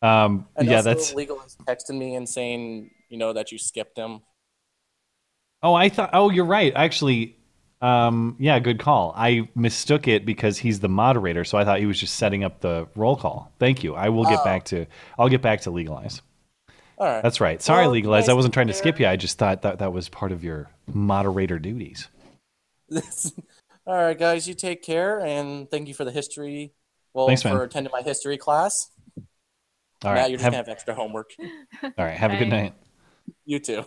Um, 0.03 0.47
And 0.57 0.67
yeah, 0.67 0.81
that's. 0.81 1.13
legal 1.15 1.41
is 1.43 1.57
texting 1.69 1.99
me 1.99 2.15
and 2.17 2.27
saying, 2.29 2.91
you 3.11 3.19
know, 3.19 3.33
that 3.35 3.53
you 3.53 3.59
skipped 3.59 3.99
him. 3.99 4.21
Oh, 5.63 5.75
I 5.75 5.89
thought. 5.91 6.11
Oh, 6.15 6.31
you're 6.31 6.47
right. 6.47 6.73
Actually, 6.75 7.37
um, 7.81 8.37
yeah, 8.39 8.59
good 8.59 8.79
call. 8.79 9.13
I 9.17 9.49
mistook 9.55 10.07
it 10.09 10.27
because 10.27 10.59
he's 10.59 10.81
the 10.81 10.89
moderator, 10.89 11.45
so 11.45 11.57
I 11.59 11.65
thought 11.65 11.79
he 11.81 11.87
was 11.87 11.99
just 11.99 12.17
setting 12.17 12.45
up 12.45 12.61
the 12.61 12.89
roll 12.95 13.17
call. 13.17 13.53
Thank 13.59 13.83
you. 13.83 13.95
I 13.95 14.09
will 14.11 14.25
get 14.25 14.41
Oh. 14.41 14.45
back 14.45 14.65
to. 14.67 14.87
I'll 15.19 15.29
get 15.29 15.43
back 15.43 15.63
to 15.63 15.71
legalize. 15.71 16.23
All 16.99 17.07
right. 17.07 17.23
That's 17.23 17.41
right. 17.41 17.63
Sorry, 17.63 17.85
Well, 17.85 17.93
legalize. 17.93 18.29
I 18.29 18.35
wasn't 18.35 18.53
trying 18.53 18.67
to 18.67 18.75
skip 18.75 19.01
you. 19.01 19.07
I 19.07 19.17
just 19.17 19.39
thought 19.39 19.63
that 19.63 19.79
that 19.79 19.93
was 19.93 20.09
part 20.11 20.33
of 20.33 20.45
your 20.45 20.71
moderator 20.87 21.59
duties. 21.59 22.09
All 23.87 23.95
right, 23.97 24.19
guys, 24.19 24.47
you 24.47 24.55
take 24.55 24.83
care, 24.83 25.21
and 25.21 25.71
thank 25.71 25.89
you 25.89 25.95
for 25.95 26.05
the 26.05 26.11
history. 26.13 26.75
Well, 27.15 27.27
Thanks, 27.27 27.43
for 27.43 27.63
attending 27.63 27.91
my 27.91 28.03
history 28.03 28.37
class. 28.37 28.91
All 30.05 30.13
now 30.13 30.13
right. 30.13 30.31
you're 30.31 30.37
just 30.39 30.45
have, 30.45 30.53
gonna 30.53 30.57
have 30.59 30.69
extra 30.69 30.95
homework. 30.95 31.31
all 31.83 31.91
right. 31.99 32.17
Have 32.17 32.33
a 32.33 32.37
good 32.37 32.49
night. 32.49 32.75
You 33.45 33.59
too. 33.59 33.85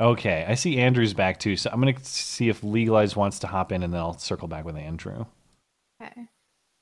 Okay. 0.00 0.44
I 0.48 0.54
see 0.54 0.78
Andrew's 0.78 1.12
back 1.14 1.38
too. 1.38 1.56
So 1.56 1.70
I'm 1.72 1.80
going 1.80 1.94
to 1.94 2.04
see 2.04 2.48
if 2.48 2.62
Legalize 2.64 3.14
wants 3.16 3.38
to 3.40 3.46
hop 3.46 3.70
in 3.72 3.82
and 3.82 3.92
then 3.92 4.00
I'll 4.00 4.18
circle 4.18 4.48
back 4.48 4.64
with 4.64 4.76
Andrew. 4.76 5.26
Okay. 6.02 6.22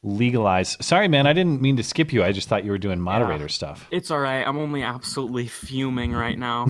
Legalize. 0.05 0.77
Sorry, 0.81 1.09
man. 1.09 1.27
I 1.27 1.33
didn't 1.33 1.61
mean 1.61 1.77
to 1.79 1.83
skip 1.83 2.13
you. 2.13 2.23
I 2.23 2.31
just 2.31 2.49
thought 2.49 2.65
you 2.65 2.71
were 2.71 2.79
doing 2.79 3.01
moderator 3.01 3.49
stuff. 3.49 3.89
It's 3.91 4.13
all 4.13 4.21
right. 4.21 4.47
I'm 4.47 4.57
only 4.57 4.85
absolutely 4.85 5.49
fuming 5.49 6.13
right 6.13 6.39
now. 6.39 6.67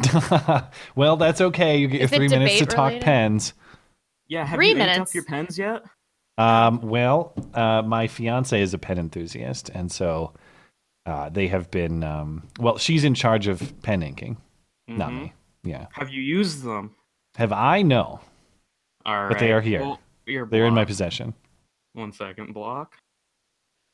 well, 0.96 1.18
that's 1.18 1.42
okay. 1.42 1.76
You 1.76 1.88
get 1.88 1.98
your 1.98 2.04
Is 2.06 2.10
three 2.10 2.28
minutes 2.28 2.54
to 2.54 2.64
debate 2.64 2.74
talk 2.74 3.00
pens. 3.02 3.52
Yeah, 4.28 4.46
have 4.46 4.56
Three 4.56 4.68
you 4.68 4.72
inked 4.72 4.86
minutes. 4.86 5.10
up 5.10 5.14
your 5.14 5.24
pens 5.24 5.58
yet? 5.58 5.82
Um, 6.38 6.80
well, 6.82 7.34
uh, 7.52 7.82
my 7.82 8.06
fiance 8.06 8.60
is 8.60 8.72
a 8.72 8.78
pen 8.78 8.98
enthusiast, 8.98 9.70
and 9.70 9.90
so 9.92 10.32
uh, 11.04 11.28
they 11.30 11.48
have 11.48 11.70
been. 11.70 12.02
Um, 12.04 12.48
well, 12.58 12.78
she's 12.78 13.04
in 13.04 13.14
charge 13.14 13.46
of 13.46 13.82
pen 13.82 14.02
inking, 14.02 14.36
not 14.86 15.10
Mhm. 15.10 15.20
me. 15.20 15.32
Yeah. 15.68 15.86
Have 15.92 16.08
you 16.10 16.22
used 16.22 16.62
them? 16.64 16.94
Have 17.36 17.52
I? 17.52 17.82
No. 17.82 18.20
All 19.04 19.20
right. 19.22 19.28
But 19.28 19.38
they 19.38 19.52
are 19.52 19.60
here. 19.60 19.80
Well, 19.82 20.00
you're 20.26 20.46
They're 20.46 20.66
in 20.66 20.74
my 20.74 20.84
possession. 20.84 21.34
One 21.92 22.12
second, 22.12 22.52
block. 22.54 22.96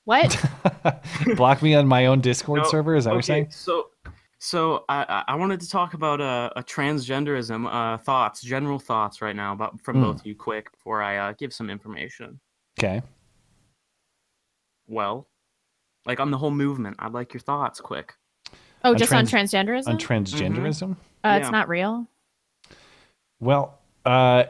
What? 0.04 0.38
Block 1.36 1.62
me 1.62 1.74
on 1.74 1.86
my 1.88 2.06
own 2.06 2.20
Discord 2.20 2.62
No, 2.62 2.68
server. 2.68 2.94
Is 2.94 3.04
that 3.04 3.14
what 3.14 3.26
you're 3.26 3.36
okay, 3.36 3.50
saying? 3.50 3.50
So, 3.50 3.88
so 4.38 4.84
I 4.88 5.04
I- 5.08 5.24
I 5.28 5.34
wanted 5.36 5.60
to 5.62 5.68
talk 5.70 5.94
about 5.94 6.20
uh, 6.20 6.50
a 6.56 6.62
transgenderism 6.62 7.66
uh, 7.72 7.96
thoughts, 7.98 8.42
general 8.42 8.78
thoughts 8.78 9.22
right 9.22 9.34
now 9.34 9.54
about 9.54 9.80
from 9.80 9.96
Hmm. 9.96 10.02
both 10.02 10.20
of 10.20 10.26
you, 10.26 10.34
quick 10.34 10.70
before 10.72 11.02
I 11.02 11.16
uh, 11.16 11.32
give 11.38 11.52
some 11.54 11.70
information. 11.70 12.38
Okay. 12.78 13.00
Well, 14.86 15.28
like 16.04 16.20
on 16.20 16.30
the 16.30 16.38
whole 16.38 16.50
movement, 16.50 16.96
I'd 16.98 17.12
like 17.12 17.32
your 17.32 17.40
thoughts, 17.40 17.80
quick. 17.80 18.12
Oh, 18.84 18.90
On 18.90 18.98
just 18.98 19.10
trans- 19.10 19.32
on 19.32 19.40
transgenderism? 19.40 19.88
On 19.88 19.98
transgenderism. 19.98 20.96
Uh, 21.24 21.28
yeah. 21.28 21.36
It's 21.38 21.50
not 21.50 21.68
real. 21.68 22.06
Well, 23.40 23.78
uh, 24.04 24.44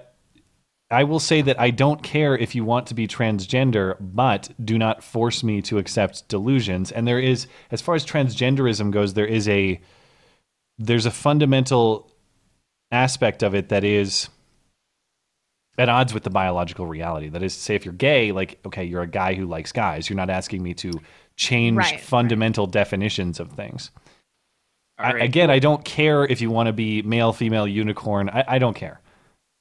I 0.90 1.04
will 1.04 1.18
say 1.18 1.42
that 1.42 1.58
I 1.58 1.70
don't 1.70 2.02
care 2.02 2.37
if 2.37 2.54
you 2.54 2.64
want 2.64 2.87
to 2.88 2.94
be 2.94 3.08
transgender, 3.08 3.96
but 4.00 4.50
do 4.62 4.78
not 4.78 5.02
force 5.02 5.42
me 5.42 5.62
to 5.62 5.78
accept 5.78 6.28
delusions. 6.28 6.92
And 6.92 7.06
there 7.06 7.18
is, 7.18 7.46
as 7.70 7.80
far 7.80 7.94
as 7.94 8.04
transgenderism 8.04 8.90
goes, 8.90 9.14
there 9.14 9.26
is 9.26 9.48
a 9.48 9.80
there's 10.78 11.06
a 11.06 11.10
fundamental 11.10 12.10
aspect 12.90 13.42
of 13.42 13.54
it 13.54 13.68
that 13.70 13.84
is 13.84 14.28
at 15.78 15.88
odds 15.88 16.12
with 16.14 16.22
the 16.22 16.30
biological 16.30 16.87
reality. 16.87 17.28
That 17.28 17.42
is 17.42 17.54
to 17.54 17.60
say, 17.60 17.74
if 17.74 17.84
you're 17.84 17.94
gay, 17.94 18.32
like 18.32 18.58
okay, 18.66 18.84
you're 18.84 19.02
a 19.02 19.08
guy 19.08 19.34
who 19.34 19.46
likes 19.46 19.72
guys. 19.72 20.08
You're 20.08 20.16
not 20.16 20.30
asking 20.30 20.62
me 20.62 20.74
to 20.74 20.92
change 21.37 21.76
Right, 21.76 21.92
right. 21.92 22.00
fundamental 22.00 22.66
definitions 22.66 23.40
of 23.40 23.50
things. 23.52 23.90
All 24.98 25.07
I, 25.07 25.18
again, 25.18 25.50
I 25.50 25.59
don't 25.59 25.85
care 25.85 26.24
if 26.24 26.40
you 26.40 26.50
want 26.50 26.68
to 26.68 26.72
be 26.72 27.02
male, 27.02 27.33
female, 27.33 27.66
unicorn. 27.66 28.28
I, 28.30 28.44
I 28.46 28.59
don't 28.59 28.74
care. 28.74 29.00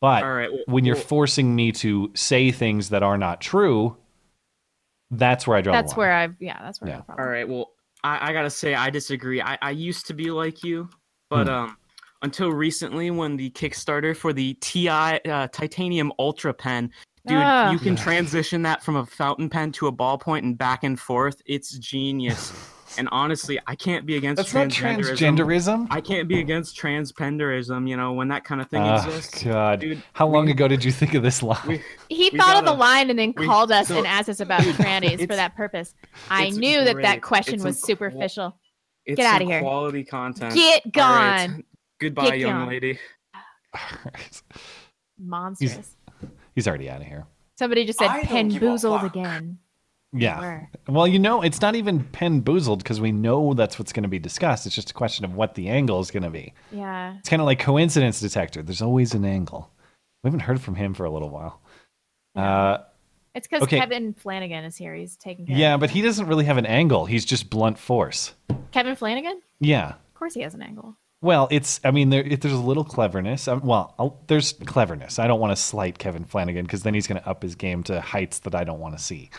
But 0.02 0.24
All 0.24 0.34
right. 0.34 0.52
well- 0.52 0.62
when 0.67 0.86
you're 0.86 0.96
well, 0.96 1.04
forcing 1.06 1.56
me 1.56 1.72
to 1.74 2.12
say 2.13 2.52
things 2.52 2.89
that 2.89 3.04
are 3.04 3.17
not 3.17 3.41
true, 3.41 3.98
that's 5.12 5.46
where 5.48 5.58
I 5.58 5.62
draw 5.62 5.74
That's 5.74 5.93
the 5.93 6.00
line. 6.00 6.08
where 6.08 6.13
I've, 6.17 6.36
yeah, 6.39 6.60
that's 6.62 6.82
where 6.82 6.89
Yeah. 6.89 6.93
I 6.93 6.98
have 6.98 7.04
a 7.04 7.06
problem. 7.06 7.26
All 7.28 7.32
right. 7.32 7.48
Well, 7.50 7.72
I, 8.04 8.30
I 8.30 8.34
gotta 8.34 8.50
say, 8.50 8.76
I 8.76 8.89
disagree. 8.89 9.41
I, 9.41 9.58
I 9.62 9.72
used 9.72 10.06
to 10.08 10.13
be 10.13 10.30
like 10.32 10.63
you, 10.63 10.89
but 11.30 11.48
Hmm. 11.48 11.54
um, 11.54 11.78
until 12.22 12.52
recently, 12.52 13.12
when 13.12 13.36
the 13.38 13.50
Kickstarter 13.52 14.15
for 14.15 14.34
the 14.34 14.54
Ti 14.56 14.89
uh, 14.89 15.48
Titanium 15.52 16.12
Ultra 16.19 16.54
Pen, 16.54 16.91
dude, 17.28 17.38
Ah. 17.38 17.72
you 17.72 17.80
can 17.80 17.96
transition 17.96 18.62
that 18.63 18.84
from 18.84 18.96
a 18.98 19.06
fountain 19.06 19.50
pen 19.50 19.72
to 19.74 19.88
a 19.88 19.91
ballpoint 19.91 20.39
and 20.39 20.58
back 20.58 20.84
and 20.84 21.00
forth. 21.00 21.41
It's 21.46 21.78
genius. 21.78 22.52
and 22.98 23.10
honestly, 23.12 23.60
I 23.68 23.76
can't 23.76 24.06
be 24.06 24.16
against 24.18 24.38
That's 24.38 24.54
not 24.54 24.68
transgenderism. 24.68 25.18
transgenderism. 25.38 25.88
I 25.90 26.02
can't 26.02 26.28
be 26.28 26.40
against 26.40 26.78
transpenderism. 26.78 27.88
You 27.90 27.98
know, 27.98 28.14
when 28.14 28.28
that 28.30 28.44
kind 28.44 28.62
of 28.62 28.70
thing 28.70 28.82
Oh, 28.84 28.96
exists. 28.96 29.44
God. 29.44 29.80
Dude, 29.82 30.02
How 30.14 30.28
long 30.28 30.46
we- 30.46 30.52
ago 30.52 30.68
did 30.68 30.84
you 30.84 30.92
think 30.92 31.14
of 31.14 31.24
this 31.24 31.42
line? 31.44 31.60
we- 31.68 31.82
He 32.10 32.30
We 32.32 32.38
thought 32.40 32.58
of 32.58 32.66
the 32.66 32.74
line 32.74 33.10
and 33.10 33.18
then 33.18 33.34
we- 33.38 33.46
called 33.46 33.72
us 33.72 33.88
so- 33.88 33.98
and 33.98 34.08
asked 34.08 34.30
us 34.30 34.40
about 34.40 34.62
trannies 34.78 35.20
for 35.20 35.36
that 35.36 35.56
purpose. 35.56 35.94
I 36.30 36.46
it's 36.46 36.58
knew 36.58 36.84
that 36.84 36.98
that 37.02 37.22
question 37.22 37.56
It's 37.56 37.64
was 37.64 37.82
inc- 37.82 37.86
superficial. 37.86 38.58
It's 39.06 39.18
Get 39.18 39.26
outta 39.26 39.44
some 39.44 39.52
here. 39.52 39.62
Quality 39.62 40.04
content. 40.06 40.54
Get 40.56 40.84
All 40.98 41.14
right. 41.16 41.48
gone. 41.48 41.64
Goodbye, 42.00 42.30
Get 42.32 42.40
young 42.40 42.52
gone. 42.62 42.68
lady. 42.70 43.00
Monstrous. 45.20 45.96
He's 46.56 46.68
already 46.68 46.90
out 46.90 47.02
of 47.02 47.08
here. 47.08 47.26
Somebody 47.58 47.86
just 47.86 48.00
said 48.00 48.08
I 48.10 48.18
don't 48.18 48.26
pen 48.26 48.50
give 48.50 48.64
a 48.64 48.78
fuck. 48.78 49.04
again. 49.04 49.58
Yeah. 50.13 50.39
Where? 50.39 50.69
Well, 50.88 51.08
you 51.08 51.17
know, 51.19 51.41
it's 51.41 51.60
not 51.62 51.76
even 51.76 52.04
pen 52.04 52.41
boozled 52.41 52.78
because 52.80 53.02
we 53.02 53.12
know 53.12 53.54
that's 53.54 53.80
what's 53.80 53.91
going 53.91 54.04
to 54.04 54.10
be 54.10 54.19
discussed. 54.19 54.65
It's 54.65 54.76
just 54.76 54.91
a 54.91 54.93
question 54.93 55.26
of 55.26 55.34
what 55.34 55.56
the 55.56 55.69
angle 55.69 55.99
is 55.99 56.12
going 56.12 56.23
to 56.23 56.30
be. 56.30 56.54
Yeah. 56.71 57.15
It's 57.19 57.30
kind 57.30 57.41
of 57.41 57.45
like 57.47 57.60
coincidence 57.60 58.19
detector. 58.19 58.62
There's 58.62 58.82
always 58.82 59.13
an 59.13 59.26
angle. 59.26 59.71
We 60.23 60.28
haven't 60.30 60.41
heard 60.41 60.62
from 60.62 60.76
him 60.76 60.93
for 60.93 61.06
a 61.06 61.10
little 61.12 61.30
while. 61.30 61.60
Uh, 62.36 62.78
It's 63.36 63.47
because 63.47 63.63
Okay. 63.63 63.80
Kevin 63.80 64.13
Flanagan 64.13 64.63
is 64.65 64.76
here. 64.78 64.93
He's 64.93 65.17
taking 65.17 65.45
care 65.47 65.58
yeah, 65.58 65.78
but 65.78 65.89
he 65.89 66.02
doesn't 66.02 66.28
really 66.28 66.45
have 66.45 66.58
an 66.58 66.65
angle. 66.65 67.06
He's 67.06 67.26
just 67.26 67.49
blunt 67.49 67.78
force. 67.80 68.34
Kevin 68.71 68.95
Flanagan? 68.95 69.41
Yeah. 69.60 69.89
Of 69.89 70.13
course 70.13 70.34
he 70.36 70.41
has 70.41 70.54
an 70.54 70.62
angle. 70.62 70.95
Well, 71.21 71.47
it's. 71.52 71.80
I 71.86 71.91
mean, 71.91 72.10
there, 72.10 72.21
if 72.21 72.41
there's 72.41 72.54
a 72.54 72.58
little 72.58 72.84
cleverness. 72.84 73.47
Um, 73.47 73.62
well, 73.62 73.95
I'll, 73.97 74.21
there's 74.28 74.54
cleverness. 74.65 75.19
I 75.19 75.28
don't 75.28 75.39
want 75.39 75.52
to 75.52 75.56
slight 75.56 75.97
Kevin 75.97 76.26
Flanagan 76.26 76.65
because 76.65 76.84
then 76.84 76.93
he's 76.93 77.08
going 77.08 77.21
to 77.21 77.28
up 77.28 77.41
his 77.41 77.56
game 77.56 77.82
to 77.84 78.02
heights 78.02 78.39
that 78.39 78.54
I 78.54 78.63
don't 78.65 78.80
want 78.80 78.97
to 78.97 79.04
see. 79.04 79.30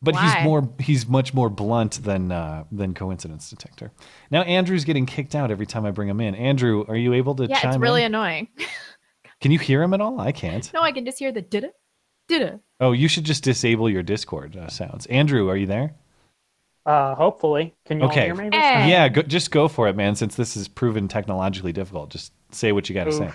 But 0.00 0.14
Why? 0.14 0.22
he's 0.38 0.44
more. 0.44 0.68
He's 0.78 1.06
much 1.08 1.34
more 1.34 1.50
blunt 1.50 2.04
than 2.04 2.30
uh, 2.30 2.64
than 2.70 2.94
coincidence 2.94 3.50
detector. 3.50 3.90
Now 4.30 4.42
Andrew's 4.42 4.84
getting 4.84 5.06
kicked 5.06 5.34
out 5.34 5.50
every 5.50 5.66
time 5.66 5.84
I 5.84 5.90
bring 5.90 6.08
him 6.08 6.20
in. 6.20 6.34
Andrew, 6.36 6.84
are 6.86 6.96
you 6.96 7.14
able 7.14 7.34
to 7.36 7.46
Yeah, 7.48 7.58
chime 7.58 7.70
it's 7.70 7.78
really 7.78 8.02
in? 8.02 8.14
annoying. 8.14 8.48
Can 9.40 9.50
you 9.50 9.58
hear 9.58 9.82
him 9.82 9.94
at 9.94 10.00
all? 10.00 10.20
I 10.20 10.32
can't. 10.32 10.72
no, 10.72 10.82
I 10.82 10.92
can 10.92 11.04
just 11.04 11.18
hear 11.18 11.30
the 11.32 11.42
did 11.42 11.64
it, 11.64 11.72
did 12.28 12.42
it. 12.42 12.60
Oh, 12.80 12.92
you 12.92 13.08
should 13.08 13.24
just 13.24 13.44
disable 13.44 13.88
your 13.90 14.02
Discord 14.02 14.56
uh, 14.56 14.68
sounds. 14.68 15.06
Andrew, 15.06 15.48
are 15.48 15.56
you 15.56 15.66
there? 15.66 15.94
Uh, 16.86 17.14
hopefully, 17.14 17.74
can 17.84 17.98
you 17.98 18.04
all 18.04 18.10
Okay. 18.10 18.26
hear 18.26 18.34
me? 18.34 18.50
this 18.50 18.64
Hey. 18.64 18.90
Yeah, 18.90 19.08
go, 19.08 19.22
just 19.22 19.50
go 19.50 19.68
for 19.68 19.88
it, 19.88 19.96
man. 19.96 20.14
Since 20.16 20.36
this 20.36 20.56
is 20.56 20.68
proven 20.68 21.06
technologically 21.06 21.72
difficult, 21.72 22.10
just 22.10 22.32
say 22.50 22.72
what 22.72 22.88
you 22.88 22.94
got 22.94 23.04
to 23.04 23.12
say. 23.12 23.30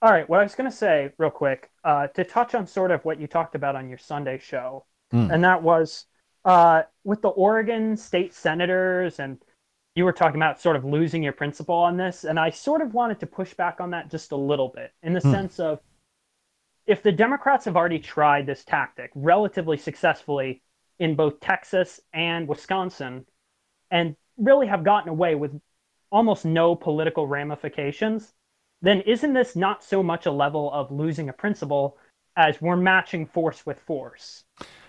All 0.00 0.10
right. 0.12 0.28
What 0.28 0.40
I 0.40 0.44
was 0.44 0.54
going 0.54 0.70
to 0.70 0.76
say, 0.76 1.10
real 1.18 1.30
quick, 1.30 1.70
uh, 1.84 2.06
to 2.08 2.24
touch 2.24 2.54
on 2.54 2.66
sort 2.66 2.90
of 2.90 3.04
what 3.04 3.20
you 3.20 3.26
talked 3.26 3.54
about 3.54 3.74
on 3.74 3.88
your 3.88 3.98
Sunday 3.98 4.38
show, 4.38 4.84
Mm. 5.12 5.32
and 5.32 5.44
that 5.44 5.62
was 5.62 6.06
uh, 6.44 6.82
with 7.04 7.22
the 7.22 7.28
Oregon 7.28 7.96
state 7.96 8.34
senators, 8.34 9.20
and 9.20 9.38
you 9.94 10.04
were 10.04 10.12
talking 10.12 10.36
about 10.36 10.60
sort 10.60 10.76
of 10.76 10.84
losing 10.84 11.22
your 11.22 11.32
principle 11.32 11.74
on 11.74 11.96
this, 11.96 12.24
and 12.24 12.38
I 12.38 12.50
sort 12.50 12.82
of 12.82 12.94
wanted 12.94 13.20
to 13.20 13.26
push 13.26 13.54
back 13.54 13.80
on 13.80 13.90
that 13.90 14.10
just 14.10 14.32
a 14.32 14.36
little 14.36 14.68
bit, 14.68 14.92
in 15.02 15.12
the 15.14 15.20
Hmm. 15.20 15.30
sense 15.32 15.60
of 15.60 15.80
if 16.86 17.02
the 17.02 17.12
Democrats 17.12 17.64
have 17.64 17.76
already 17.76 17.98
tried 17.98 18.46
this 18.46 18.64
tactic 18.64 19.10
relatively 19.14 19.76
successfully 19.76 20.62
in 20.98 21.14
both 21.14 21.40
Texas 21.40 22.00
and 22.12 22.48
Wisconsin, 22.48 23.26
and 23.90 24.16
really 24.36 24.66
have 24.66 24.84
gotten 24.84 25.08
away 25.08 25.34
with 25.34 25.60
almost 26.10 26.44
no 26.44 26.74
political 26.74 27.26
ramifications, 27.26 28.34
then 28.80 29.00
isn't 29.02 29.32
this 29.32 29.56
not 29.56 29.82
so 29.82 30.02
much 30.02 30.26
a 30.26 30.30
level 30.30 30.72
of 30.72 30.90
losing 30.90 31.28
a 31.28 31.32
principle 31.32 31.98
as 32.36 32.60
we're 32.62 32.76
matching 32.76 33.26
force 33.26 33.66
with 33.66 33.80
force? 33.80 34.44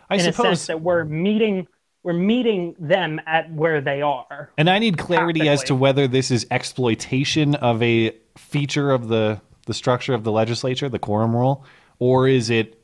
I 0.10 0.16
in 0.16 0.22
a 0.22 0.24
suppose. 0.26 0.46
sense 0.46 0.68
that 0.68 0.82
we're 0.82 1.04
meeting 1.06 1.68
we're 2.02 2.14
meeting 2.14 2.76
them 2.80 3.20
at 3.26 3.52
where 3.52 3.82
they 3.82 4.02
are. 4.02 4.52
And 4.58 4.70
I 4.70 4.80
need 4.80 4.98
clarity 4.98 5.50
as 5.50 5.64
to 5.66 5.76
whether 5.76 6.08
this 6.08 6.32
is 6.32 6.48
exploitation 6.50 7.56
of 7.56 7.84
a 7.84 8.16
feature 8.38 8.92
of 8.92 9.10
the 9.10 9.42
the 9.66 9.74
structure 9.74 10.14
of 10.14 10.24
the 10.24 10.32
legislature, 10.32 10.90
the 10.90 10.98
quorum 10.98 11.36
rule, 11.36 11.64
or 12.00 12.28
is 12.28 12.50
it 12.50 12.84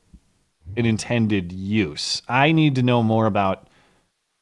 an 0.78 0.86
intended 0.86 1.52
use? 1.52 2.22
I 2.28 2.52
need 2.52 2.76
to 2.76 2.84
know 2.84 3.02
more 3.02 3.26
about 3.26 3.68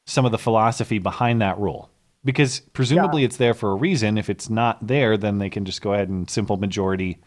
some 0.06 0.26
of 0.26 0.32
the 0.32 0.38
philosophy 0.38 0.98
behind 0.98 1.40
that 1.40 1.58
rule. 1.58 1.90
Because 2.22 2.60
presumably 2.60 3.24
it's 3.24 3.36
there 3.36 3.54
for 3.54 3.70
a 3.70 3.74
reason. 3.74 4.18
If 4.18 4.30
it's 4.30 4.48
not 4.48 4.86
there, 4.86 5.16
then 5.16 5.38
they 5.38 5.50
can 5.50 5.64
just 5.64 5.82
go 5.82 5.92
ahead 5.92 6.08
and 6.08 6.28
simple 6.28 6.56
majority 6.56 7.18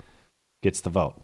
gets 0.63 0.81
the 0.81 0.89
vote. 0.89 1.21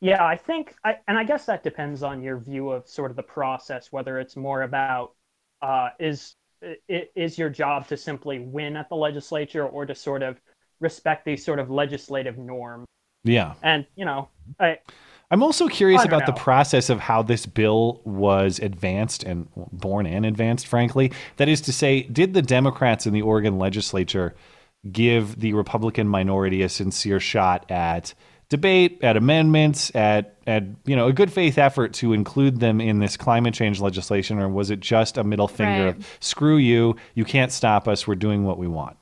Yeah, 0.00 0.24
I 0.24 0.36
think, 0.36 0.74
I, 0.84 0.96
and 1.08 1.16
I 1.16 1.24
guess 1.24 1.46
that 1.46 1.62
depends 1.62 2.02
on 2.02 2.22
your 2.22 2.38
view 2.38 2.70
of 2.70 2.86
sort 2.86 3.10
of 3.10 3.16
the 3.16 3.22
process, 3.22 3.90
whether 3.92 4.18
it's 4.18 4.36
more 4.36 4.62
about 4.62 5.12
uh, 5.62 5.90
is 5.98 6.36
is 6.88 7.38
your 7.38 7.50
job 7.50 7.86
to 7.86 7.96
simply 7.96 8.38
win 8.40 8.76
at 8.76 8.88
the 8.88 8.94
legislature 8.94 9.66
or 9.66 9.84
to 9.86 9.94
sort 9.94 10.22
of 10.22 10.40
respect 10.80 11.24
these 11.24 11.44
sort 11.44 11.58
of 11.58 11.70
legislative 11.70 12.38
norms. 12.38 12.86
Yeah. 13.24 13.54
And 13.62 13.86
you 13.94 14.04
know, 14.04 14.28
I, 14.58 14.78
I'm 15.30 15.42
also 15.42 15.68
curious 15.68 16.04
about 16.04 16.26
the 16.26 16.32
process 16.32 16.88
of 16.88 17.00
how 17.00 17.22
this 17.22 17.46
bill 17.46 18.00
was 18.04 18.58
advanced 18.60 19.24
and 19.24 19.48
born 19.72 20.06
and 20.06 20.24
advanced, 20.24 20.66
frankly. 20.66 21.12
That 21.36 21.48
is 21.48 21.60
to 21.62 21.72
say, 21.72 22.02
did 22.02 22.32
the 22.32 22.42
Democrats 22.42 23.06
in 23.06 23.12
the 23.12 23.22
Oregon 23.22 23.58
legislature 23.58 24.34
give 24.92 25.40
the 25.40 25.52
Republican 25.52 26.06
minority 26.06 26.62
a 26.62 26.68
sincere 26.68 27.18
shot 27.18 27.68
at 27.70 28.14
debate, 28.48 28.98
at 29.02 29.16
amendments, 29.16 29.94
at 29.94 30.36
at 30.46 30.64
you 30.84 30.96
know 30.96 31.08
a 31.08 31.12
good 31.12 31.32
faith 31.32 31.58
effort 31.58 31.92
to 31.94 32.12
include 32.12 32.60
them 32.60 32.80
in 32.80 32.98
this 32.98 33.16
climate 33.16 33.54
change 33.54 33.80
legislation, 33.80 34.38
or 34.38 34.48
was 34.48 34.70
it 34.70 34.80
just 34.80 35.18
a 35.18 35.24
middle 35.24 35.48
finger 35.48 35.88
Right. 35.88 35.96
of 35.96 36.18
screw 36.20 36.56
you, 36.56 36.96
you 37.14 37.24
can't 37.24 37.52
stop 37.52 37.88
us, 37.88 38.06
we're 38.06 38.14
doing 38.14 38.44
what 38.44 38.58
we 38.58 38.68
want? 38.68 38.96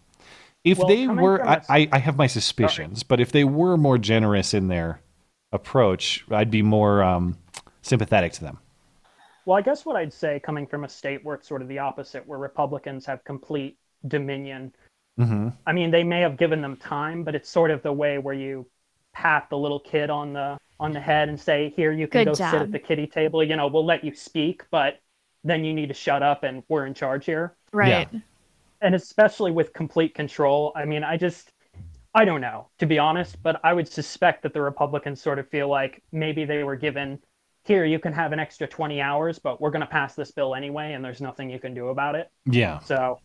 If 0.65 0.85
Well, 0.85 0.87
they 0.87 1.07
coming 1.07 1.09
were, 1.09 1.43
I, 1.47 1.55
I, 1.55 1.57
a 1.57 1.59
s- 1.59 1.79
I, 1.85 1.89
I 1.93 1.99
have 1.99 2.17
my 2.17 2.27
suspicions, 2.27 3.03
but 3.03 3.21
if 3.21 3.33
they 3.33 3.45
were 3.45 3.77
more 3.77 3.99
generous 3.99 4.55
in 4.55 4.69
their 4.69 5.01
approach, 5.53 6.25
I'd 6.31 6.51
be 6.51 6.63
more 6.63 7.03
um, 7.03 7.39
sympathetic 7.83 8.33
to 8.35 8.43
them. 8.43 8.59
Well, 9.45 9.59
I 9.59 9.63
guess 9.63 9.85
what 9.85 9.97
I'd 9.97 10.13
say, 10.13 10.41
coming 10.41 10.67
from 10.67 10.85
a 10.85 10.89
state 10.89 11.25
where 11.25 11.35
it's 11.35 11.49
sort 11.49 11.63
of 11.63 11.69
the 11.69 11.79
opposite, 11.79 12.27
where 12.27 12.39
Republicans 12.39 13.07
have 13.07 13.25
complete 13.25 13.79
dominion. 14.07 14.75
hmm 15.19 15.49
I 15.67 15.73
mean, 15.73 15.91
they 15.91 16.05
may 16.05 16.21
have 16.21 16.37
given 16.39 16.63
them 16.63 16.77
time, 16.77 17.25
but 17.25 17.35
it's 17.35 17.51
sort 17.51 17.71
of 17.71 17.83
the 17.83 17.93
way 17.93 18.19
where 18.19 18.35
you 18.35 18.69
pat 19.15 19.49
the 19.49 19.57
little 19.57 19.81
kid 19.81 20.11
on 20.11 20.33
the 20.33 20.59
on 20.79 20.93
the 20.93 21.01
head 21.01 21.29
and 21.29 21.41
say, 21.41 21.73
"Here, 21.77 21.93
you 21.93 22.07
can 22.07 22.25
Good 22.25 22.37
go 22.37 22.51
sit 22.51 22.63
at 22.63 22.73
the 22.73 22.79
kiddie 22.79 23.07
table. 23.07 23.43
You 23.43 23.57
know, 23.57 23.69
we'll 23.69 23.87
let 23.87 24.05
you 24.05 24.15
speak, 24.15 24.65
but 24.71 25.01
then 25.45 25.65
you 25.65 25.73
need 25.73 25.89
to 25.89 25.95
shut 25.95 26.23
up, 26.23 26.43
and 26.43 26.63
we're 26.69 26.87
in 26.87 26.95
charge 26.95 27.25
here." 27.25 27.57
Right. 27.73 28.09
and 28.81 28.95
especially 28.95 29.51
with 29.51 29.73
complete 29.73 30.15
control. 30.15 30.73
I 30.77 30.85
mean, 30.85 31.03
I 31.03 31.17
just, 31.17 31.51
I 32.15 32.25
don't 32.27 32.43
know, 32.43 32.69
to 32.79 32.87
be 32.87 32.99
honest, 32.99 33.43
but 33.43 33.59
I 33.65 33.73
would 33.73 33.89
suspect 33.89 34.43
that 34.43 34.53
the 34.53 34.61
Republicans 34.61 35.23
sort 35.23 35.39
of 35.39 35.49
feel 35.49 35.69
like 35.69 36.03
maybe 36.13 36.45
they 36.45 36.63
were 36.63 36.77
given, 36.77 37.19
here, 37.65 37.87
you 37.87 37.99
can 37.99 38.13
have 38.13 38.33
an 38.33 38.39
extra 38.39 38.67
20 38.69 39.01
hours, 39.01 39.39
but 39.39 39.59
we're 39.61 39.71
going 39.71 39.81
to 39.81 39.87
pass 39.87 40.15
this 40.15 40.31
bill 40.33 40.55
anyway, 40.55 40.93
and 40.93 41.03
there's 41.03 41.23
nothing 41.23 41.49
you 41.49 41.59
can 41.59 41.73
do 41.73 41.89
about 41.89 42.15
it. 42.15 42.31
Yeah. 42.45 42.79
So, 42.81 43.21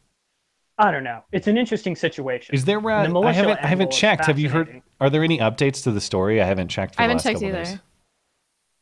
I 0.80 0.92
don't 0.92 1.04
know. 1.04 1.24
It's 1.34 1.48
an 1.48 1.58
interesting 1.58 1.96
situation. 1.96 2.56
Is 2.56 2.64
there? 2.64 2.78
And 2.80 3.16
Uh, 3.16 3.20
the 3.22 3.28
I 3.28 3.32
haven't. 3.34 3.60
I 3.60 3.68
haven't 3.68 3.92
checked. 3.92 4.26
Have 4.26 4.40
you 4.40 4.50
heard? 4.50 4.82
Are 5.02 5.10
there 5.10 5.24
any 5.24 5.38
updates 5.38 5.84
to 5.84 5.92
the 5.92 6.00
story? 6.02 6.42
I 6.42 6.46
haven't 6.46 6.70
checked. 6.70 6.96
For 6.96 7.02
I 7.02 7.04
haven't 7.04 7.18
last 7.18 7.24
checked 7.24 7.44
either. 7.44 7.64
days. 7.66 7.80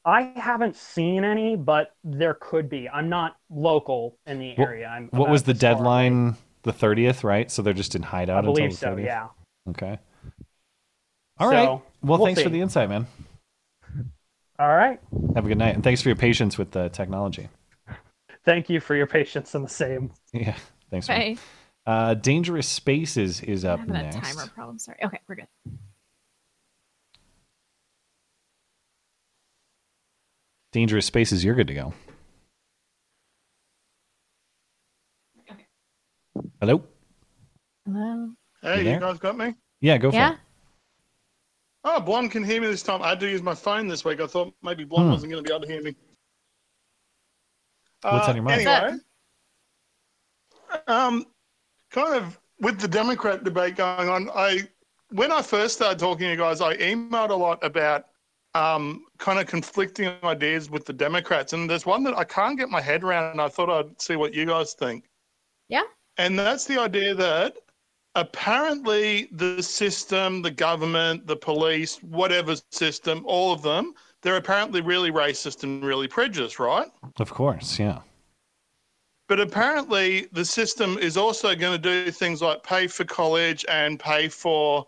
I 0.05 0.31
haven't 0.35 0.75
seen 0.75 1.23
any, 1.25 1.55
but 1.57 1.95
there 2.03 2.35
could 2.35 2.69
be. 2.69 2.87
I'm 2.87 3.09
not 3.09 3.35
local 3.49 4.17
in 4.27 4.37
the 4.39 4.53
What- 4.55 4.67
area. 4.69 4.87
I'm 4.87 5.07
What 5.09 5.29
was 5.29 5.43
the 5.43 5.53
this 5.53 5.61
far 5.61 5.71
deadline? 5.73 6.35
The 6.63 6.71
thirtieth, 6.71 7.23
right? 7.23 7.49
So 7.49 7.61
they're 7.61 7.73
just 7.73 7.95
in 7.95 8.03
hideout 8.03 8.35
I 8.35 8.39
until 8.39 8.53
believe 8.53 8.71
the 8.71 8.77
so, 8.77 8.95
yeah. 8.97 9.27
Okay. 9.69 9.97
All 11.39 11.49
right. 11.49 11.65
So, 11.65 11.81
Well, 12.03 12.19
we'll 12.19 12.25
thanks 12.27 12.41
for 12.43 12.49
the 12.49 12.61
insight, 12.61 12.89
man. 12.89 13.07
All 14.59 14.75
right. 14.75 14.99
Have 15.35 15.45
a 15.45 15.47
good 15.49 15.57
night, 15.57 15.75
and 15.75 15.83
thanks 15.83 16.01
for 16.01 16.09
your 16.09 16.15
patience 16.15 16.57
with 16.57 16.71
the 16.71 16.89
technology. 16.89 17.49
Thank 18.45 18.69
you 18.69 18.79
for 18.79 18.95
your 18.95 19.07
patience 19.07 19.55
and 19.55 19.65
the 19.65 19.69
same. 19.69 20.11
Yeah. 20.33 20.55
Thanks. 20.91 21.09
Man. 21.09 21.35
Bye. 21.35 21.41
Uh, 21.87 22.13
Dangerous 22.15 22.67
Spaces 22.67 23.41
is 23.41 23.63
I'm 23.63 23.71
up 23.71 23.79
having 23.79 23.95
a 23.95 24.03
next. 24.03 24.15
timer 24.17 24.47
problem. 24.53 24.77
Sorry. 24.77 24.97
Okay, 25.05 25.21
we're 25.25 25.35
good. 25.35 25.47
Dangerous 30.73 31.05
Spaces, 31.05 31.45
you're 31.45 31.55
good 31.55 31.67
to 31.67 31.73
go. 31.73 31.93
Hello. 36.59 36.83
Hello. 37.85 38.31
Hey, 38.61 38.83
there? 38.83 38.95
you 38.95 38.99
guys 38.99 39.17
got 39.17 39.37
me? 39.37 39.55
Yeah, 39.79 39.97
go 39.97 40.11
for 40.11 40.17
Yeah. 40.17 40.33
it. 40.33 40.39
Oh, 41.85 42.01
Blonde 42.01 42.31
can 42.31 42.43
hear 42.43 42.59
me 42.59 42.67
this 42.67 42.83
time. 42.83 43.01
I 43.01 43.09
had 43.09 43.19
to 43.21 43.29
use 43.29 43.41
my 43.41 43.55
phone 43.55 43.87
this 43.87 44.03
week. 44.03 44.19
I 44.19 44.27
thought 44.27 44.53
maybe 44.61 44.83
Blonde 44.83 45.05
Hmm. 45.07 45.11
wasn't 45.13 45.31
going 45.31 45.41
to 45.43 45.47
be 45.47 45.53
able 45.55 45.65
to 45.65 45.71
hear 45.71 45.81
me. 45.81 45.95
What's 48.01 48.27
Uh, 48.27 48.31
on 48.31 48.35
your 48.35 48.43
mind? 48.43 48.67
Anyway, 48.67 48.99
um, 50.87 51.25
kind 51.89 52.15
of 52.15 52.39
with 52.59 52.79
the 52.79 52.87
Democrat 52.87 53.43
debate 53.43 53.75
going 53.75 54.09
on, 54.09 54.29
I 54.35 54.67
when 55.11 55.31
I 55.31 55.41
first 55.41 55.75
started 55.75 55.99
talking 55.99 56.25
to 56.25 56.31
you 56.31 56.37
guys, 56.37 56.59
I 56.59 56.75
emailed 56.77 57.29
a 57.29 57.35
lot 57.35 57.63
about 57.63 58.07
um, 58.55 59.05
kind 59.19 59.39
of 59.39 59.45
conflicting 59.45 60.11
ideas 60.23 60.69
with 60.69 60.85
the 60.85 60.93
Democrats, 60.93 61.53
and 61.53 61.69
there's 61.69 61.85
one 61.85 62.03
that 62.03 62.17
I 62.17 62.23
can't 62.23 62.57
get 62.57 62.69
my 62.69 62.81
head 62.81 63.03
around, 63.03 63.31
and 63.31 63.41
I 63.41 63.47
thought 63.47 63.69
I'd 63.69 64.01
see 64.01 64.15
what 64.15 64.33
you 64.33 64.45
guys 64.45 64.73
think. 64.73 65.05
Yeah. 65.69 65.83
And 66.17 66.37
that's 66.37 66.65
the 66.65 66.79
idea 66.79 67.13
that 67.13 67.57
apparently 68.15 69.29
the 69.31 69.61
system, 69.61 70.41
the 70.41 70.51
government, 70.51 71.27
the 71.27 71.35
police, 71.35 71.97
whatever 72.01 72.55
system, 72.71 73.23
all 73.25 73.53
of 73.53 73.61
them, 73.61 73.93
they're 74.23 74.37
apparently 74.37 74.81
really 74.81 75.11
racist 75.11 75.63
and 75.63 75.85
really 75.85 76.07
prejudiced, 76.07 76.59
right? 76.59 76.87
Of 77.19 77.31
course, 77.31 77.77
yeah. 77.77 77.99
But 79.27 79.39
apparently 79.39 80.27
the 80.31 80.45
system 80.45 80.97
is 80.97 81.17
also 81.17 81.53
going 81.55 81.81
to 81.81 82.05
do 82.05 82.11
things 82.11 82.41
like 82.41 82.63
pay 82.63 82.87
for 82.87 83.03
college 83.03 83.65
and 83.67 83.99
pay 83.99 84.29
for, 84.29 84.87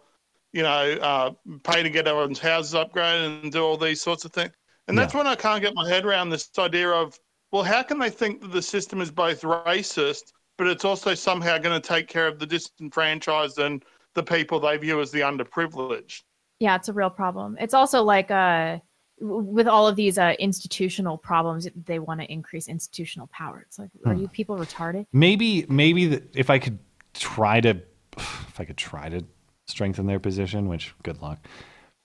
you 0.53 0.63
know, 0.63 0.97
uh, 1.01 1.31
pay 1.63 1.83
to 1.83 1.89
get 1.89 2.07
everyone's 2.07 2.39
houses 2.39 2.73
upgraded 2.73 3.43
and 3.43 3.51
do 3.51 3.61
all 3.61 3.77
these 3.77 4.01
sorts 4.01 4.23
of 4.23 4.31
things. 4.31 4.51
And 4.87 4.97
that's 4.97 5.13
when 5.13 5.27
I 5.27 5.35
can't 5.35 5.61
get 5.61 5.75
my 5.75 5.87
head 5.87 6.05
around 6.05 6.29
this 6.29 6.49
idea 6.57 6.89
of, 6.89 7.19
well, 7.51 7.63
how 7.63 7.83
can 7.83 7.99
they 7.99 8.09
think 8.09 8.41
that 8.41 8.51
the 8.51 8.61
system 8.61 9.01
is 9.01 9.11
both 9.11 9.41
racist, 9.41 10.31
but 10.57 10.67
it's 10.67 10.85
also 10.85 11.13
somehow 11.13 11.57
going 11.57 11.79
to 11.79 11.87
take 11.87 12.07
care 12.07 12.27
of 12.27 12.39
the 12.39 12.45
disenfranchised 12.45 13.59
and 13.59 13.83
the 14.15 14.23
people 14.23 14.59
they 14.59 14.77
view 14.77 15.01
as 15.01 15.11
the 15.11 15.19
underprivileged? 15.19 16.23
Yeah, 16.59 16.75
it's 16.75 16.89
a 16.89 16.93
real 16.93 17.09
problem. 17.09 17.57
It's 17.59 17.73
also 17.73 18.03
like 18.03 18.31
uh, 18.31 18.33
w- 18.67 18.88
with 19.19 19.67
all 19.67 19.87
of 19.87 19.95
these 19.95 20.17
uh, 20.17 20.33
institutional 20.39 21.17
problems, 21.17 21.67
they 21.85 21.99
want 21.99 22.19
to 22.21 22.31
increase 22.31 22.67
institutional 22.67 23.27
power. 23.27 23.63
It's 23.67 23.77
like, 23.79 23.89
are 24.05 24.13
Hmm. 24.13 24.21
you 24.21 24.27
people 24.27 24.57
retarded? 24.57 25.05
Maybe, 25.11 25.65
maybe 25.69 26.07
the, 26.07 26.23
if 26.33 26.49
I 26.49 26.59
could 26.59 26.79
try 27.13 27.61
to, 27.61 27.81
if 28.17 28.59
I 28.59 28.65
could 28.65 28.77
try 28.77 29.09
to 29.09 29.25
strengthen 29.67 30.07
their 30.07 30.19
position, 30.19 30.67
which 30.67 30.93
good 31.03 31.21
luck. 31.21 31.39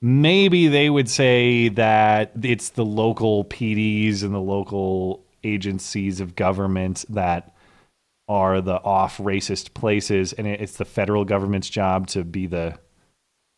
Maybe 0.03 0.69
they 0.69 0.91
would 0.91 1.09
say 1.09 1.69
that 1.71 2.33
it's 2.43 2.71
the 2.71 2.85
local 2.85 3.45
PDs 3.47 4.23
and 4.23 4.35
the 4.35 4.41
local 4.41 5.25
agencies 5.43 6.21
of 6.21 6.35
government 6.37 7.05
that 7.09 7.55
are 8.29 8.61
the 8.61 8.83
off 8.83 9.19
racist 9.19 9.73
places, 9.75 10.33
and 10.33 10.47
it's 10.47 10.77
the 10.77 10.85
federal 10.85 11.25
government's 11.25 11.69
job 11.71 12.07
to 12.09 12.25
be 12.25 12.47
the 12.47 12.79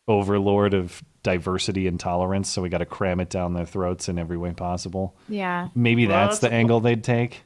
overlord 0.07 0.73
of 0.73 1.03
diversity 1.23 1.87
and 1.87 1.99
tolerance. 1.99 2.49
So 2.49 2.61
we 2.61 2.69
got 2.69 2.77
to 2.79 2.85
cram 2.85 3.19
it 3.19 3.29
down 3.29 3.53
their 3.53 3.65
throats 3.65 4.07
in 4.09 4.17
every 4.17 4.37
way 4.37 4.53
possible. 4.53 5.15
Yeah. 5.27 5.69
Maybe 5.75 6.07
Well, 6.07 6.15
that's 6.17 6.39
that's 6.39 6.39
the 6.41 6.55
a- 6.55 6.59
angle 6.59 6.79
they'd 6.79 7.03
take. 7.03 7.43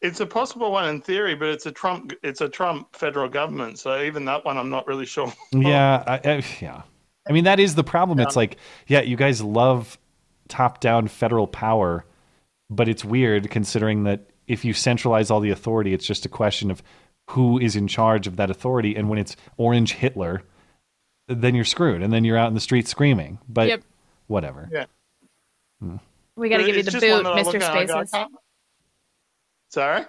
It's 0.00 0.18
a 0.20 0.26
possible 0.26 0.72
one 0.72 0.88
in 0.88 1.00
theory, 1.00 1.34
but 1.36 1.48
it's 1.48 1.66
a 1.66 1.70
Trump 1.72 2.12
it's 2.24 2.40
a 2.40 2.48
Trump 2.48 2.94
federal 2.96 3.28
government, 3.28 3.78
so 3.78 4.02
even 4.02 4.24
that 4.24 4.44
one 4.44 4.58
I'm 4.58 4.68
not 4.70 4.86
really 4.88 5.06
sure. 5.06 5.32
Yeah, 5.52 6.02
I, 6.06 6.28
I, 6.28 6.42
yeah. 6.60 6.82
I 7.28 7.32
mean, 7.32 7.44
that 7.44 7.60
is 7.60 7.76
the 7.76 7.84
problem. 7.84 8.18
It's 8.18 8.34
like, 8.34 8.56
yeah, 8.88 9.00
you 9.02 9.16
guys 9.16 9.40
love 9.42 9.96
top-down 10.48 11.06
federal 11.06 11.46
power, 11.46 12.04
but 12.68 12.88
it's 12.88 13.04
weird 13.04 13.48
considering 13.48 14.02
that 14.04 14.28
if 14.48 14.64
you 14.64 14.72
centralize 14.72 15.30
all 15.30 15.38
the 15.38 15.50
authority, 15.50 15.94
it's 15.94 16.04
just 16.06 16.26
a 16.26 16.28
question 16.28 16.68
of 16.72 16.82
who 17.30 17.60
is 17.60 17.76
in 17.76 17.86
charge 17.86 18.26
of 18.26 18.36
that 18.38 18.50
authority. 18.50 18.96
And 18.96 19.08
when 19.08 19.20
it's 19.20 19.36
Orange 19.56 19.92
Hitler, 19.92 20.42
then 21.26 21.54
you're 21.54 21.64
screwed, 21.64 22.02
and 22.02 22.12
then 22.12 22.24
you're 22.24 22.36
out 22.36 22.48
in 22.48 22.54
the 22.54 22.60
street 22.60 22.88
screaming. 22.88 23.38
But 23.48 23.68
Yep. 23.68 23.82
whatever. 24.26 24.68
Yeah. 24.72 24.86
We 26.36 26.48
got 26.48 26.58
to 26.58 26.64
give 26.64 26.76
you 26.76 26.82
the 26.82 26.92
boot, 26.92 27.00
that 27.00 27.26
I 27.26 27.42
look 27.42 27.54
Mr. 27.54 27.60
at 27.60 27.62
and 27.62 27.64
I 27.64 27.84
go, 27.86 27.98
I 27.98 28.04
Spaces. 28.04 28.36
Sorry? 29.68 30.04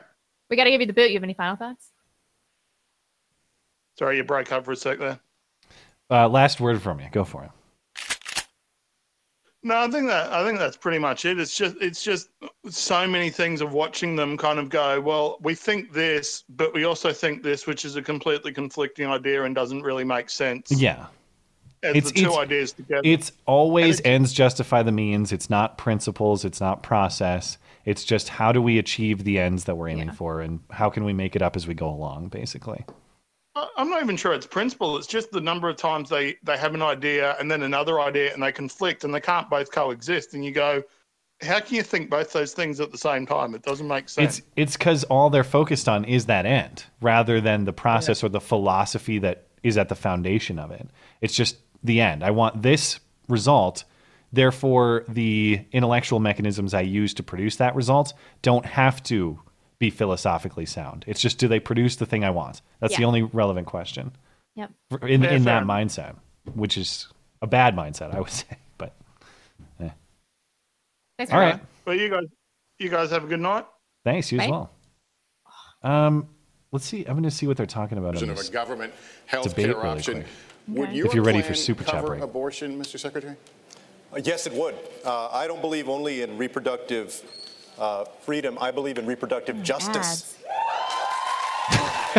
We 0.49 0.55
got 0.55 0.65
to 0.65 0.71
give 0.71 0.81
you 0.81 0.87
the 0.87 0.93
boot. 0.93 1.09
You 1.09 1.15
have 1.15 1.23
any 1.23 1.33
final 1.33 1.55
thoughts? 1.55 1.89
Sorry, 3.97 4.17
you 4.17 4.23
broke 4.23 4.51
up 4.51 4.65
for 4.65 4.71
a 4.71 4.75
sec 4.75 4.99
there. 4.99 5.19
Uh, 6.09 6.27
last 6.27 6.59
word 6.59 6.81
from 6.81 6.99
you. 6.99 7.07
Go 7.11 7.23
for 7.23 7.43
it. 7.43 7.51
No, 9.65 9.77
I 9.79 9.87
think 9.89 10.07
that 10.07 10.31
I 10.33 10.45
think 10.45 10.59
that's 10.59 10.75
pretty 10.75 10.99
much 10.99 11.23
it. 11.25 11.39
It's 11.39 11.55
just 11.55 11.77
it's 11.79 12.03
just 12.03 12.29
so 12.69 13.07
many 13.07 13.29
things 13.29 13.61
of 13.61 13.71
watching 13.71 14.15
them 14.15 14.37
kind 14.37 14.59
of 14.59 14.69
go, 14.69 14.99
well, 14.99 15.37
we 15.41 15.55
think 15.55 15.93
this, 15.93 16.43
but 16.49 16.73
we 16.73 16.83
also 16.83 17.13
think 17.13 17.43
this, 17.43 17.65
which 17.65 17.85
is 17.85 17.95
a 17.95 18.01
completely 18.01 18.51
conflicting 18.51 19.07
idea 19.07 19.43
and 19.43 19.55
doesn't 19.55 19.81
really 19.81 20.03
make 20.03 20.29
sense. 20.29 20.69
Yeah. 20.69 21.05
As 21.81 21.95
It's- 21.95 22.11
the 22.11 22.19
two 22.21 22.25
it's- 22.27 22.39
ideas 22.39 22.73
together. 22.73 23.01
It's 23.05 23.31
always 23.45 24.01
ends 24.05 24.33
justify 24.33 24.83
the 24.83 24.91
means. 24.91 25.31
It's 25.31 25.49
not 25.49 25.77
principles. 25.77 26.43
It's 26.45 26.59
not 26.61 26.83
process. 26.83 27.57
It's 27.85 28.03
just 28.05 28.29
how 28.29 28.51
do 28.53 28.61
we 28.61 28.77
achieve 28.77 29.23
the 29.25 29.39
ends 29.39 29.65
that 29.65 29.75
we're 29.75 29.89
aiming 29.89 30.11
for, 30.11 30.39
and 30.41 30.61
how 30.71 30.89
can 30.89 31.03
we 31.03 31.11
make 31.13 31.35
it 31.35 31.41
up 31.41 31.55
as 31.57 31.67
we 31.67 31.73
go 31.73 31.89
along, 31.89 32.29
basically. 32.29 32.85
I- 33.55 33.67
I'm 33.77 33.89
not 33.89 34.01
even 34.01 34.17
sure 34.17 34.33
it's 34.33 34.47
principle. 34.47 34.97
It's 34.97 35.07
just 35.07 35.31
the 35.31 35.41
number 35.41 35.69
of 35.69 35.77
times 35.77 36.09
they 36.09 36.35
they 36.43 36.57
have 36.57 36.73
an 36.73 36.81
idea 36.81 37.35
and 37.39 37.49
then 37.49 37.63
another 37.63 37.99
idea 38.01 38.33
and 38.33 38.41
they 38.41 38.51
conflict 38.51 39.03
and 39.03 39.13
they 39.13 39.21
can't 39.21 39.49
both 39.49 39.71
coexist. 39.71 40.33
And 40.33 40.43
you 40.43 40.51
go, 40.51 40.83
how 41.41 41.59
can 41.59 41.75
you 41.75 41.83
think 41.83 42.09
both 42.09 42.31
those 42.33 42.53
things 42.53 42.79
at 42.79 42.91
the 42.91 42.97
same 42.97 43.25
time? 43.25 43.53
It 43.53 43.61
doesn't 43.63 43.87
make 43.87 44.09
sense. 44.09 44.39
It's 44.39 44.47
it's 44.55 44.77
because 44.77 45.03
all 45.05 45.29
they're 45.29 45.43
focused 45.43 45.87
on 45.87 46.05
is 46.05 46.25
that 46.27 46.45
end, 46.45 46.85
rather 47.01 47.39
than 47.41 47.65
the 47.65 47.73
process 47.73 48.23
or 48.23 48.29
the 48.29 48.41
philosophy 48.41 49.19
that 49.19 49.47
is 49.61 49.77
at 49.77 49.87
the 49.89 49.95
foundation 49.95 50.57
of 50.59 50.71
it. 50.71 50.87
It's 51.21 51.35
just 51.35 51.57
the 51.83 52.01
end. 52.01 52.23
I 52.23 52.31
want 52.31 52.61
this 52.61 52.99
result. 53.27 53.83
Therefore, 54.31 55.05
the 55.07 55.61
intellectual 55.71 56.19
mechanisms 56.19 56.73
I 56.73 56.81
use 56.81 57.13
to 57.15 57.23
produce 57.23 57.57
that 57.57 57.75
result 57.75 58.13
don't 58.41 58.65
have 58.65 59.03
to 59.03 59.39
be 59.83 59.89
philosophically 59.89 60.65
sound. 60.65 61.03
It's 61.07 61.19
just 61.19 61.37
do 61.39 61.49
they 61.49 61.59
produce 61.59 61.97
the 61.97 62.05
thing 62.05 62.23
I 62.23 62.29
want? 62.29 62.61
That's 62.79 62.95
the 62.95 63.03
only 63.03 63.21
relevant 63.23 63.67
question 63.67 64.11
Yep. 64.55 64.71
in 65.01 65.21
Yeah, 65.23 65.31
in 65.31 65.43
fair 65.43 65.59
that 65.59 65.63
mindset, 65.65 66.15
which 66.55 66.77
is 66.77 67.07
a 67.41 67.47
bad 67.47 67.75
mindset, 67.75 68.15
I 68.15 68.19
would 68.21 68.29
say. 68.41 68.45
But 68.77 68.93
Thanks 71.17 71.31
all 71.33 71.39
for 71.39 71.45
right, 71.45 71.59
Well, 71.85 71.95
you 71.95 72.09
guys, 72.09 72.23
you 72.79 72.89
guys 72.89 73.11
have 73.11 73.25
a 73.25 73.27
good 73.27 73.39
night. 73.41 73.65
thanks 74.05 74.31
you 74.31 74.39
as 74.39 74.49
well. 74.49 74.71
Um, 75.83 76.27
let's 76.71 76.85
see. 76.85 77.01
I'm 77.05 77.13
going 77.13 77.23
to 77.23 77.31
see 77.31 77.45
what 77.45 77.57
they're 77.57 77.65
talking 77.65 77.97
about. 77.97 78.15
On 78.21 78.29
of 78.29 78.39
a 78.39 78.51
government 78.51 78.93
health 79.25 79.49
debate 79.49 79.65
care 79.65 79.75
really 79.75 79.89
option. 79.89 80.13
quick. 80.13 80.27
Would 80.69 80.87
Okay. 80.89 80.95
your 80.97 81.07
If 81.07 81.13
you're 81.13 81.23
ready 81.25 81.41
for 81.41 81.47
plan 81.47 81.57
super 81.57 81.83
chat 81.83 81.93
cover 81.95 82.07
break. 82.07 82.21
abortion, 82.23 82.79
Mr. 82.81 82.97
Secretary? 82.97 83.35
Uh, 84.13 84.21
Yes, 84.23 84.47
it 84.47 84.53
would. 84.53 84.75
Uh, 85.03 85.27
I 85.31 85.45
don't 85.45 85.59
believe 85.61 85.89
only 85.89 86.21
in 86.21 86.37
reproductive 86.37 87.21
uh, 87.83 88.05
freedom. 88.21 88.57
I 88.61 88.71
believe 88.71 88.97
in 88.97 89.05
reproductive 89.05 89.61
justice. 89.61 89.97
Ads. 90.05 90.37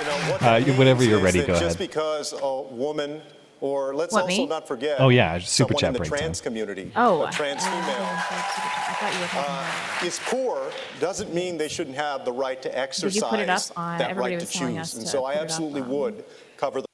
you 0.00 0.06
know, 0.06 0.16
what 0.30 0.42
uh, 0.42 0.60
whenever 0.74 1.02
you're 1.04 1.18
ready, 1.20 1.40
that 1.40 1.46
go 1.48 1.52
just 1.58 1.76
ahead. 1.76 1.88
because 1.90 2.32
a 2.40 2.62
woman, 2.62 3.20
or 3.60 3.94
let's 3.94 4.12
What, 4.14 4.22
also 4.24 4.36
me? 4.42 4.46
not 4.46 4.66
forget, 4.68 5.00
Oh, 5.00 5.08
yeah, 5.08 5.38
super 5.38 5.74
someone 5.74 5.80
chat 5.80 5.88
in 5.88 5.92
the 5.94 5.98
break 6.00 6.10
time. 6.10 6.18
trans 6.20 6.40
community, 6.40 6.92
Oh, 6.96 7.24
a 7.26 7.30
trans 7.32 7.62
I- 7.64 7.68
I 7.68 7.70
female, 7.70 8.06
I 8.06 8.94
thought 9.00 9.14
you 9.14 9.20
were 9.20 9.26
talking 9.26 9.40
about 9.40 10.02
uh, 10.02 10.06
is 10.06 10.20
poor 10.26 10.70
doesn't 11.00 11.34
mean 11.34 11.58
they 11.58 11.68
shouldn't 11.68 11.96
have 11.96 12.24
the 12.24 12.32
right 12.32 12.60
to 12.62 12.78
exercise 12.78 13.16
you 13.16 13.22
put 13.22 13.40
it 13.40 13.48
up 13.50 13.62
on- 13.76 13.98
that 13.98 14.16
right 14.16 14.38
to 14.40 14.46
choose. 14.46 14.78
us 14.78 14.94
And 14.94 15.06
so 15.06 15.24
I 15.24 15.32
put 15.34 15.36
it 15.36 15.38
up 15.40 15.44
absolutely 15.44 15.82
would 15.82 16.24
cover 16.56 16.80
the 16.82 16.86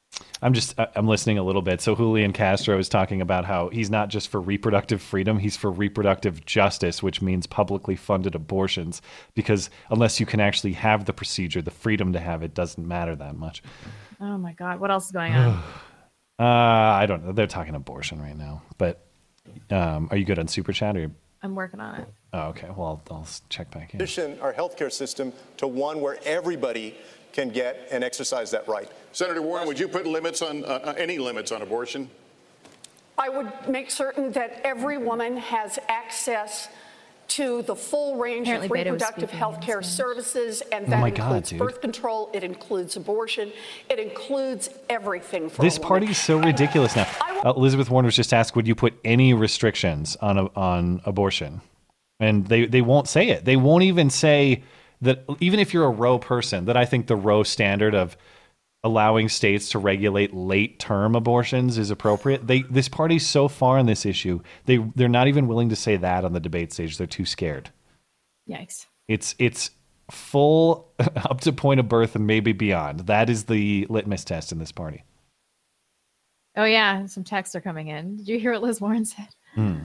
I'm 0.43 0.53
just 0.53 0.79
I- 0.79 0.89
I'm 0.95 1.07
listening 1.09 1.39
a 1.39 1.43
little 1.43 1.63
bit. 1.63 1.81
So 1.81 1.95
Julian 1.95 2.33
Castro 2.33 2.79
is 2.79 2.89
talking 2.89 3.21
about 3.21 3.45
how 3.45 3.69
he's 3.71 3.91
not 3.91 4.09
just 4.09 4.29
for 4.29 4.41
reproductive 4.41 5.01
freedom, 5.01 5.39
he's 5.39 5.57
for 5.57 5.71
reproductive 5.71 6.45
justice, 6.45 7.03
which 7.03 7.23
means 7.23 7.47
publicly 7.47 7.97
funded 7.97 8.35
abortions 8.35 9.01
because 9.35 9.71
unless 9.91 10.21
you 10.21 10.27
can 10.27 10.41
actually 10.41 10.73
have 10.75 11.05
the 11.07 11.13
procedure, 11.13 11.63
the 11.63 11.71
freedom 11.71 12.13
to 12.13 12.21
have 12.21 12.43
it 12.43 12.55
doesn't 12.55 12.87
matter 12.87 13.17
that 13.17 13.37
much. 13.37 13.63
Oh 14.21 14.37
my 14.39 14.53
god, 14.53 14.81
what 14.81 14.91
else 14.91 15.07
is 15.07 15.13
going 15.13 15.33
on? 15.35 15.63
Uh, 16.39 16.43
I 16.45 17.07
don't 17.07 17.25
know. 17.25 17.33
They're 17.33 17.47
talking 17.47 17.75
abortion 17.75 18.21
right 18.21 18.37
now. 18.37 18.61
But 18.77 19.07
um, 19.71 20.09
are 20.11 20.19
you 20.19 20.27
good 20.27 20.39
on 20.39 20.49
super 20.49 20.75
chat 20.75 20.95
or 20.95 21.11
I'm 21.43 21.55
working 21.55 21.81
on 21.81 21.95
it. 22.01 22.09
Oh, 22.33 22.49
okay. 22.49 22.69
Well, 22.77 23.03
I'll, 23.11 23.17
I'll 23.17 23.29
check 23.49 23.71
back 23.71 23.95
in. 23.95 23.99
transition 23.99 24.39
our 24.41 24.53
healthcare 24.53 24.93
system 24.93 25.33
to 25.59 25.67
one 25.67 26.01
where 26.01 26.19
everybody 26.25 26.95
can 27.37 27.51
get 27.51 27.87
and 27.91 28.03
exercise 28.03 28.51
that 28.51 28.67
right. 28.67 28.91
Senator 29.13 29.43
Warren, 29.43 29.69
would 29.69 29.79
you 29.79 29.89
put 29.89 30.07
limits 30.07 30.41
on, 30.41 30.65
uh, 30.65 30.69
uh, 30.69 30.95
any 30.97 31.19
limits 31.19 31.53
on 31.53 31.61
abortion? 31.61 32.09
I 33.19 33.29
would 33.29 33.53
make 33.69 33.91
certain 33.91 34.33
that 34.33 34.61
every 34.65 34.97
woman 34.97 35.37
has 35.37 35.79
access 35.89 36.69
to 37.29 37.61
the 37.63 37.77
full 37.77 38.17
range 38.17 38.47
Apparently 38.47 38.67
of 38.67 38.87
reproductive 38.87 39.31
health 39.31 39.61
care 39.61 39.83
services, 39.83 40.63
and 40.73 40.87
Oh 40.87 40.91
that 40.91 41.01
my 41.01 41.11
God, 41.11 41.27
includes 41.27 41.51
dude. 41.51 41.59
birth 41.59 41.81
control, 41.81 42.31
it 42.33 42.43
includes 42.45 42.97
abortion, 42.97 43.53
it 43.91 43.99
includes 43.99 44.71
everything 44.89 45.51
for 45.51 45.61
This 45.63 45.79
party 45.79 46.07
is 46.07 46.19
so 46.19 46.39
ridiculous 46.39 46.95
now. 46.97 47.07
Uh, 47.45 47.53
Elizabeth 47.57 47.91
Warren 47.91 48.07
was 48.07 48.17
just 48.17 48.33
asked, 48.33 48.55
"Would 48.57 48.69
you 48.69 48.75
put 48.77 48.95
any 49.05 49.35
restrictions 49.35 50.17
on 50.23 50.39
a, 50.39 50.47
on 50.55 51.03
abortion?" 51.05 51.61
And 52.21 52.47
they 52.47 52.65
they 52.67 52.81
won't 52.81 53.09
say 53.09 53.29
it. 53.29 53.45
They 53.45 53.57
won't 53.57 53.83
even 53.83 54.09
say 54.09 54.63
that. 55.01 55.25
Even 55.41 55.61
if 55.61 55.73
you're 55.75 55.85
a 55.85 55.91
Roe 55.91 56.19
person, 56.19 56.67
that 56.67 56.77
I 56.77 56.85
think 56.85 57.07
the 57.07 57.17
Roe 57.17 57.43
standard 57.43 57.95
of 57.95 58.17
allowing 58.85 59.29
states 59.29 59.71
to 59.71 59.79
regulate 59.79 60.33
late 60.33 60.79
term 60.79 61.15
abortions 61.15 61.77
is 61.77 61.91
appropriate. 61.91 62.47
They 62.47 62.63
this 62.63 62.89
party's 62.89 63.27
so 63.27 63.49
far 63.49 63.79
on 63.79 63.87
this 63.87 64.07
issue. 64.07 64.41
They 64.67 64.79
they're 64.95 65.09
not 65.09 65.29
even 65.29 65.49
willing 65.49 65.69
to 65.71 65.77
say 65.77 65.97
that 65.97 66.25
on 66.25 66.33
the 66.33 66.41
debate 66.41 66.73
stage. 66.73 66.97
They're 66.97 67.07
too 67.07 67.27
scared. 67.27 67.71
Yikes. 68.49 68.87
It's 69.09 69.35
it's 69.39 69.71
full 70.11 70.93
up 70.99 71.41
to 71.43 71.53
point 71.53 71.81
of 71.81 71.89
birth 71.89 72.15
and 72.15 72.27
maybe 72.27 72.53
beyond. 72.53 73.01
That 73.01 73.29
is 73.29 73.45
the 73.45 73.87
litmus 73.91 74.25
test 74.25 74.53
in 74.53 74.59
this 74.59 74.73
party. 74.73 75.05
Oh 76.57 76.65
yeah, 76.65 77.07
some 77.07 77.25
texts 77.25 77.55
are 77.55 77.61
coming 77.61 77.89
in. 77.89 78.17
Did 78.17 78.29
you 78.29 78.39
hear 78.39 78.53
what 78.53 78.63
Liz 78.63 78.81
Warren 78.81 79.05
said? 79.05 79.29
Hmm. 79.55 79.79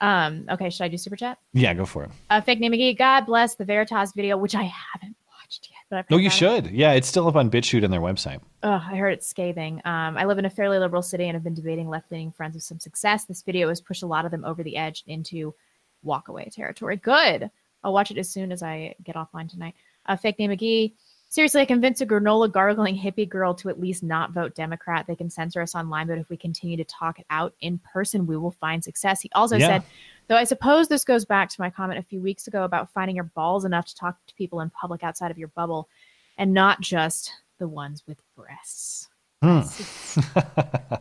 Um, 0.00 0.44
okay, 0.50 0.68
should 0.70 0.84
I 0.84 0.88
do 0.88 0.96
super 0.98 1.16
chat? 1.16 1.38
Yeah, 1.52 1.72
go 1.74 1.86
for 1.86 2.04
it. 2.04 2.10
Uh, 2.30 2.40
fake 2.40 2.60
name 2.60 2.72
McGee, 2.72 2.96
God 2.98 3.22
bless 3.26 3.54
the 3.54 3.64
Veritas 3.64 4.12
video, 4.12 4.36
which 4.36 4.54
I 4.54 4.62
haven't 4.64 5.16
watched 5.40 5.68
yet, 5.70 5.78
but 5.88 5.98
I've 6.00 6.10
No, 6.10 6.18
you 6.18 6.26
about 6.28 6.34
it. 6.34 6.64
should. 6.64 6.66
Yeah, 6.70 6.92
it's 6.92 7.08
still 7.08 7.26
up 7.28 7.36
on 7.36 7.50
BitChute 7.50 7.82
on 7.84 7.90
their 7.90 8.00
website. 8.00 8.40
Ugh, 8.62 8.82
I 8.84 8.96
heard 8.96 9.10
it's 9.14 9.26
scathing. 9.26 9.80
Um, 9.84 10.16
I 10.18 10.24
live 10.24 10.38
in 10.38 10.44
a 10.44 10.50
fairly 10.50 10.78
liberal 10.78 11.02
city 11.02 11.24
and 11.24 11.34
have 11.34 11.44
been 11.44 11.54
debating 11.54 11.88
left 11.88 12.10
leaning 12.12 12.30
friends 12.32 12.54
with 12.54 12.64
some 12.64 12.78
success. 12.78 13.24
This 13.24 13.42
video 13.42 13.68
has 13.70 13.80
pushed 13.80 14.02
a 14.02 14.06
lot 14.06 14.24
of 14.26 14.30
them 14.30 14.44
over 14.44 14.62
the 14.62 14.76
edge 14.76 15.02
into 15.06 15.54
walkaway 16.04 16.52
territory. 16.52 16.96
Good. 16.96 17.50
I'll 17.82 17.92
watch 17.92 18.10
it 18.10 18.18
as 18.18 18.28
soon 18.28 18.52
as 18.52 18.62
I 18.62 18.94
get 19.04 19.16
offline 19.16 19.48
tonight. 19.48 19.74
Uh, 20.06 20.16
fake 20.16 20.38
name 20.38 20.50
McGee. 20.50 20.92
Seriously, 21.36 21.60
I 21.60 21.66
convinced 21.66 22.00
a 22.00 22.06
granola 22.06 22.50
gargling 22.50 22.96
hippie 22.96 23.28
girl 23.28 23.52
to 23.56 23.68
at 23.68 23.78
least 23.78 24.02
not 24.02 24.32
vote 24.32 24.54
Democrat. 24.54 25.06
They 25.06 25.14
can 25.14 25.28
censor 25.28 25.60
us 25.60 25.74
online, 25.74 26.06
but 26.06 26.16
if 26.16 26.30
we 26.30 26.36
continue 26.38 26.78
to 26.78 26.84
talk 26.84 27.18
it 27.18 27.26
out 27.28 27.52
in 27.60 27.78
person, 27.80 28.26
we 28.26 28.38
will 28.38 28.52
find 28.52 28.82
success. 28.82 29.20
He 29.20 29.30
also 29.34 29.58
Yeah. 29.58 29.66
said, 29.66 29.82
though 30.28 30.38
I 30.38 30.44
suppose 30.44 30.88
this 30.88 31.04
goes 31.04 31.26
back 31.26 31.50
to 31.50 31.60
my 31.60 31.68
comment 31.68 31.98
a 31.98 32.02
few 32.02 32.22
weeks 32.22 32.46
ago 32.46 32.64
about 32.64 32.90
finding 32.90 33.16
your 33.16 33.26
balls 33.26 33.66
enough 33.66 33.84
to 33.84 33.94
talk 33.94 34.16
to 34.28 34.34
people 34.34 34.62
in 34.62 34.70
public 34.70 35.04
outside 35.04 35.30
of 35.30 35.36
your 35.36 35.48
bubble 35.48 35.90
and 36.38 36.54
not 36.54 36.80
just 36.80 37.30
the 37.58 37.68
ones 37.68 38.02
with 38.06 38.16
breasts. 38.34 39.10
Hmm. 39.42 39.60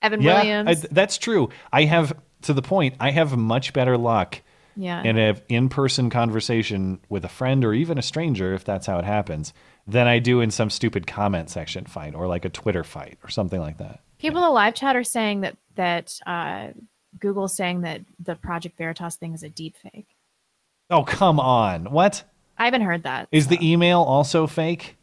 Evan 0.00 0.22
yeah, 0.22 0.34
Williams. 0.34 0.82
I, 0.82 0.88
that's 0.90 1.18
true. 1.18 1.50
I 1.74 1.84
have 1.84 2.14
to 2.40 2.54
the 2.54 2.62
point. 2.62 2.94
I 3.00 3.10
have 3.10 3.36
much 3.36 3.74
better 3.74 3.98
luck 3.98 4.40
Yeah. 4.80 5.02
in 5.02 5.18
an 5.18 5.40
in-person 5.48 6.08
conversation 6.08 7.00
with 7.08 7.24
a 7.24 7.28
friend 7.28 7.64
or 7.64 7.74
even 7.74 7.98
a 7.98 8.02
stranger, 8.02 8.54
if 8.54 8.64
that's 8.64 8.86
how 8.86 9.00
it 9.00 9.04
happens, 9.04 9.52
than 9.88 10.06
I 10.06 10.20
do 10.20 10.40
in 10.40 10.52
some 10.52 10.70
stupid 10.70 11.04
comment 11.04 11.50
section 11.50 11.84
fight 11.84 12.14
or 12.14 12.28
like 12.28 12.44
a 12.44 12.48
Twitter 12.48 12.84
fight 12.84 13.18
or 13.24 13.28
something 13.28 13.60
like 13.60 13.78
that. 13.78 14.00
People 14.18 14.38
in 14.38 14.44
the 14.44 14.50
live 14.50 14.74
chat 14.74 14.94
are 14.94 15.02
saying 15.02 15.40
that 15.40 15.56
that 15.74 16.20
uh, 16.26 16.68
Google's 17.18 17.56
saying 17.56 17.80
that 17.80 18.02
the 18.22 18.36
Project 18.36 18.78
Veritas 18.78 19.16
thing 19.16 19.34
is 19.34 19.42
a 19.42 19.48
deep 19.48 19.76
fake. 19.76 20.08
Oh 20.90 21.02
come 21.02 21.40
on! 21.40 21.90
What 21.90 22.22
I 22.56 22.66
haven't 22.66 22.82
heard 22.82 23.02
that. 23.02 23.28
is 23.32 23.48
the 23.48 23.58
email 23.60 24.02
also 24.02 24.46
fake? 24.46 24.96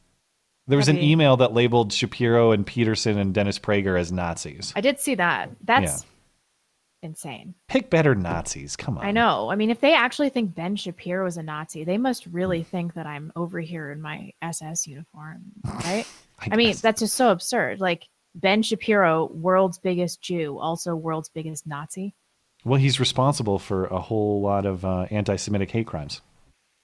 There 0.67 0.77
was 0.77 0.87
an 0.87 0.97
email 0.97 1.37
that 1.37 1.53
labeled 1.53 1.93
Shapiro 1.93 2.51
and 2.51 2.65
Peterson 2.65 3.19
and 3.19 3.33
Dennis 3.33 3.59
Prager 3.59 3.99
as 3.99 4.11
Nazis. 4.11 4.73
I 4.75 4.81
did 4.81 4.99
see 4.99 5.15
that. 5.15 5.51
That's 5.63 6.05
insane. 7.05 7.55
Pick 7.69 7.89
better 7.89 8.13
Nazis. 8.13 8.75
Come 8.75 8.97
on. 8.97 9.05
I 9.05 9.11
know. 9.11 9.49
I 9.49 9.55
mean, 9.55 9.69
if 9.69 9.79
they 9.79 9.93
actually 9.93 10.29
think 10.29 10.53
Ben 10.53 10.75
Shapiro 10.75 11.25
is 11.25 11.37
a 11.37 11.43
Nazi, 11.43 11.85
they 11.85 11.97
must 11.97 12.25
really 12.25 12.63
think 12.63 12.93
that 12.95 13.07
I'm 13.07 13.31
over 13.37 13.61
here 13.61 13.91
in 13.91 14.01
my 14.01 14.33
SS 14.41 14.87
uniform, 14.87 15.43
right? 15.65 16.05
I, 16.51 16.57
mean, 16.57 16.75
that's 16.81 16.99
just 16.99 17.15
so 17.15 17.31
absurd. 17.31 17.79
Like 17.79 18.09
Ben 18.35 18.61
Shapiro, 18.61 19.27
world's 19.27 19.77
biggest 19.77 20.21
Jew, 20.21 20.59
also 20.59 20.95
world's 20.95 21.29
biggest 21.29 21.65
Nazi. 21.65 22.13
Well, 22.65 22.79
he's 22.79 22.99
responsible 22.99 23.59
for 23.59 23.85
a 23.85 23.99
whole 23.99 24.41
lot 24.41 24.65
of 24.65 24.83
uh, 24.83 25.05
anti-Semitic 25.11 25.71
hate 25.71 25.87
crimes. 25.87 26.21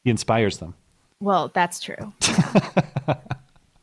He 0.03 0.11
inspires 0.11 0.59
them. 0.59 0.75
Well, 1.19 1.51
that's 1.53 1.79
true. 1.79 1.95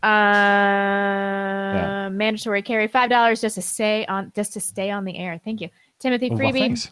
uh, 0.02 2.08
mandatory 2.10 2.62
carry 2.62 2.88
five 2.88 3.10
dollars 3.10 3.40
just 3.40 3.54
to 3.54 3.62
stay 3.62 4.04
on 4.06 4.32
just 4.34 4.52
to 4.54 4.60
stay 4.60 4.90
on 4.90 5.04
the 5.04 5.16
air. 5.16 5.40
Thank 5.44 5.60
you, 5.60 5.68
Timothy 6.00 6.30
Well, 6.30 6.38
Freebie. 6.38 6.58
thanks. 6.60 6.90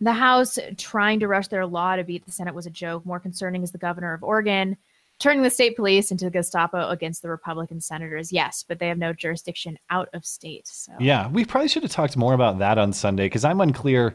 the 0.00 0.12
House 0.12 0.58
trying 0.76 1.20
to 1.20 1.28
rush 1.28 1.48
their 1.48 1.64
law 1.66 1.96
to 1.96 2.04
beat 2.04 2.24
the 2.26 2.32
Senate 2.32 2.54
was 2.54 2.66
a 2.66 2.70
joke. 2.70 3.06
More 3.06 3.20
concerning 3.20 3.62
is 3.62 3.72
the 3.72 3.78
governor 3.78 4.12
of 4.14 4.22
Oregon 4.22 4.76
turning 5.18 5.42
the 5.42 5.50
state 5.50 5.76
police 5.76 6.10
into 6.10 6.24
the 6.24 6.30
Gestapo 6.32 6.88
against 6.88 7.22
the 7.22 7.28
Republican 7.28 7.80
senators. 7.80 8.32
Yes, 8.32 8.64
but 8.66 8.80
they 8.80 8.88
have 8.88 8.98
no 8.98 9.12
jurisdiction 9.12 9.78
out 9.90 10.08
of 10.14 10.24
state. 10.26 10.66
So 10.66 10.92
Yeah, 10.98 11.28
we 11.28 11.44
probably 11.44 11.68
should 11.68 11.84
have 11.84 11.92
talked 11.92 12.16
more 12.16 12.34
about 12.34 12.58
that 12.58 12.76
on 12.78 12.92
Sunday 12.92 13.26
because 13.26 13.44
I'm 13.44 13.60
unclear 13.60 14.14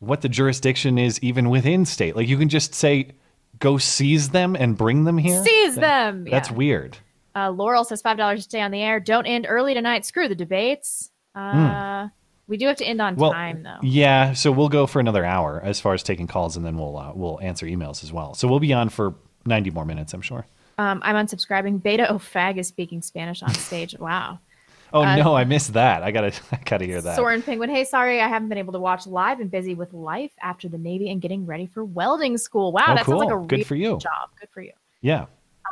what 0.00 0.22
the 0.22 0.28
jurisdiction 0.28 0.98
is 0.98 1.20
even 1.22 1.48
within 1.50 1.84
state. 1.84 2.16
Like 2.16 2.26
you 2.26 2.36
can 2.38 2.48
just 2.48 2.74
say, 2.74 3.12
go 3.60 3.78
seize 3.78 4.30
them 4.30 4.56
and 4.56 4.76
bring 4.76 5.04
them 5.04 5.18
here. 5.18 5.44
Seize 5.44 5.76
That- 5.76 5.80
them! 5.80 6.24
That's 6.24 6.48
Yeah. 6.50 6.56
weird. 6.56 6.98
Uh, 7.36 7.50
Laurel 7.50 7.84
says 7.84 8.02
five 8.02 8.16
dollars 8.16 8.40
to 8.40 8.42
stay 8.44 8.60
on 8.62 8.72
the 8.72 8.80
air. 8.82 8.98
Don't 8.98 9.26
end 9.26 9.46
early 9.48 9.74
tonight. 9.74 10.04
Screw 10.04 10.26
the 10.26 10.34
debates. 10.34 11.10
Uh, 11.36 12.08
We 12.50 12.58
do 12.58 12.66
have 12.66 12.76
to 12.76 12.84
end 12.84 13.00
on. 13.00 13.16
Well, 13.16 13.32
time 13.32 13.62
though. 13.62 13.78
yeah. 13.82 14.34
So 14.34 14.52
we'll 14.52 14.68
go 14.68 14.86
for 14.86 15.00
another 15.00 15.24
hour 15.24 15.60
as 15.64 15.80
far 15.80 15.94
as 15.94 16.02
taking 16.02 16.26
calls, 16.26 16.56
and 16.58 16.66
then 16.66 16.76
we'll 16.76 16.98
uh, 16.98 17.12
we'll 17.14 17.40
answer 17.40 17.64
emails 17.64 18.04
as 18.04 18.12
well. 18.12 18.34
So 18.34 18.46
we'll 18.48 18.60
be 18.60 18.72
on 18.74 18.88
for 18.90 19.14
90 19.46 19.70
more 19.70 19.84
minutes, 19.86 20.12
I'm 20.12 20.20
sure. 20.20 20.44
Um, 20.76 21.00
I'm 21.04 21.14
unsubscribing. 21.14 21.82
Beta 21.82 22.06
Ofag 22.10 22.58
is 22.58 22.66
speaking 22.68 23.00
Spanish 23.02 23.42
on 23.42 23.54
stage. 23.54 23.94
Wow. 23.98 24.40
Oh 24.92 25.02
Uh, 25.04 25.14
no, 25.14 25.36
I 25.36 25.44
missed 25.44 25.74
that. 25.74 26.02
I 26.02 26.10
gotta 26.10 26.32
I 26.52 26.58
gotta 26.64 26.84
hear 26.84 27.00
that. 27.00 27.14
Soren 27.14 27.42
Penguin. 27.42 27.70
Hey, 27.70 27.84
sorry 27.84 28.20
I 28.20 28.26
haven't 28.26 28.48
been 28.48 28.58
able 28.58 28.72
to 28.72 28.80
watch 28.80 29.06
live. 29.06 29.38
and 29.38 29.48
busy 29.48 29.74
with 29.74 29.92
life 29.92 30.32
after 30.42 30.68
the 30.68 30.78
Navy 30.78 31.10
and 31.10 31.20
getting 31.22 31.46
ready 31.46 31.66
for 31.66 31.84
welding 31.84 32.36
school. 32.36 32.72
Wow, 32.72 32.86
Oh, 32.88 32.94
that 32.96 33.06
sounds 33.06 33.20
like 33.20 33.30
a. 33.32 33.46
Good 33.46 33.58
real 33.58 33.64
for 33.64 33.76
you. 33.76 33.98
job. 33.98 34.30
Good 34.40 34.48
for 34.52 34.60
you. 34.62 34.72
Yeah, 35.00 35.26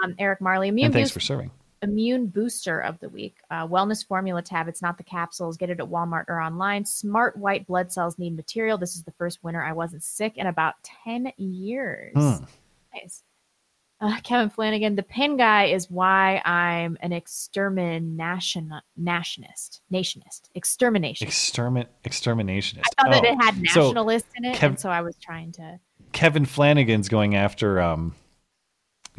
Um, 0.04 0.14
Eric 0.20 0.40
Marley, 0.40 0.68
immune 0.68 0.84
and 0.86 0.94
thanks 0.94 1.10
for 1.10 1.18
serving. 1.18 1.50
Immune 1.82 2.26
booster 2.26 2.80
of 2.80 2.98
the 3.00 3.08
week. 3.08 3.36
Uh, 3.50 3.66
wellness 3.66 4.06
formula 4.06 4.42
tab. 4.42 4.68
It's 4.68 4.82
not 4.82 4.96
the 4.98 5.04
capsules. 5.04 5.56
Get 5.56 5.70
it 5.70 5.80
at 5.80 5.86
Walmart 5.86 6.24
or 6.28 6.40
online. 6.40 6.84
Smart 6.84 7.36
white 7.36 7.66
blood 7.66 7.92
cells 7.92 8.18
need 8.18 8.36
material. 8.36 8.78
This 8.78 8.94
is 8.96 9.02
the 9.04 9.12
first 9.12 9.42
winter 9.44 9.62
I 9.62 9.72
wasn't 9.72 10.02
sick 10.02 10.36
in 10.36 10.46
about 10.46 10.74
10 11.04 11.32
years. 11.36 12.12
Hmm. 12.14 12.44
Nice. 12.94 13.22
Uh, 14.00 14.16
Kevin 14.22 14.48
Flanagan, 14.48 14.94
the 14.94 15.02
pin 15.02 15.36
guy 15.36 15.64
is 15.66 15.90
why 15.90 16.40
I'm 16.44 16.96
an 17.00 17.12
extermination 17.12 18.72
nationalist, 18.96 19.80
nationist, 19.90 20.50
extermination. 20.54 21.26
Extermin 21.26 21.86
exterminationist. 22.04 22.82
I 22.98 23.02
thought 23.10 23.10
that 23.12 23.24
Oh, 23.24 23.32
it 23.32 23.42
had 23.42 23.54
so 23.54 23.60
nationalist 23.82 24.26
in 24.36 24.44
it, 24.44 24.56
Kev- 24.56 24.66
and 24.68 24.80
so 24.80 24.88
I 24.90 25.00
was 25.00 25.16
trying 25.16 25.50
to. 25.52 25.80
Kevin 26.12 26.44
Flanagan's 26.46 27.08
going 27.08 27.34
after 27.34 27.80
um 27.80 28.14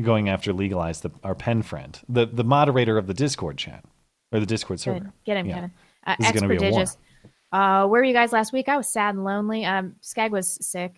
going 0.01 0.29
after 0.29 0.53
legalize 0.53 1.01
the 1.01 1.11
our 1.23 1.35
pen 1.35 1.61
friend, 1.61 1.99
the 2.09 2.25
the 2.25 2.43
moderator 2.43 2.97
of 2.97 3.07
the 3.07 3.13
Discord 3.13 3.57
chat 3.57 3.83
or 4.31 4.39
the 4.39 4.45
Discord 4.45 4.79
server. 4.79 4.99
Good. 4.99 5.11
Get 5.25 5.37
him, 5.37 5.45
Yeah. 5.47 5.55
Kevin. 5.55 5.71
Uh, 6.07 6.15
This 6.19 6.27
is 6.35 6.41
gonna 6.41 6.57
be 6.57 6.65
a 6.65 6.71
war. 6.71 6.85
Uh, 7.51 7.87
where 7.87 8.01
were 8.01 8.03
you 8.03 8.13
guys 8.13 8.31
last 8.31 8.53
week? 8.53 8.69
I 8.69 8.77
was 8.77 8.87
sad 8.87 9.15
and 9.15 9.23
lonely. 9.23 9.65
Um, 9.65 9.95
Skag 10.01 10.31
was 10.31 10.57
sick. 10.65 10.93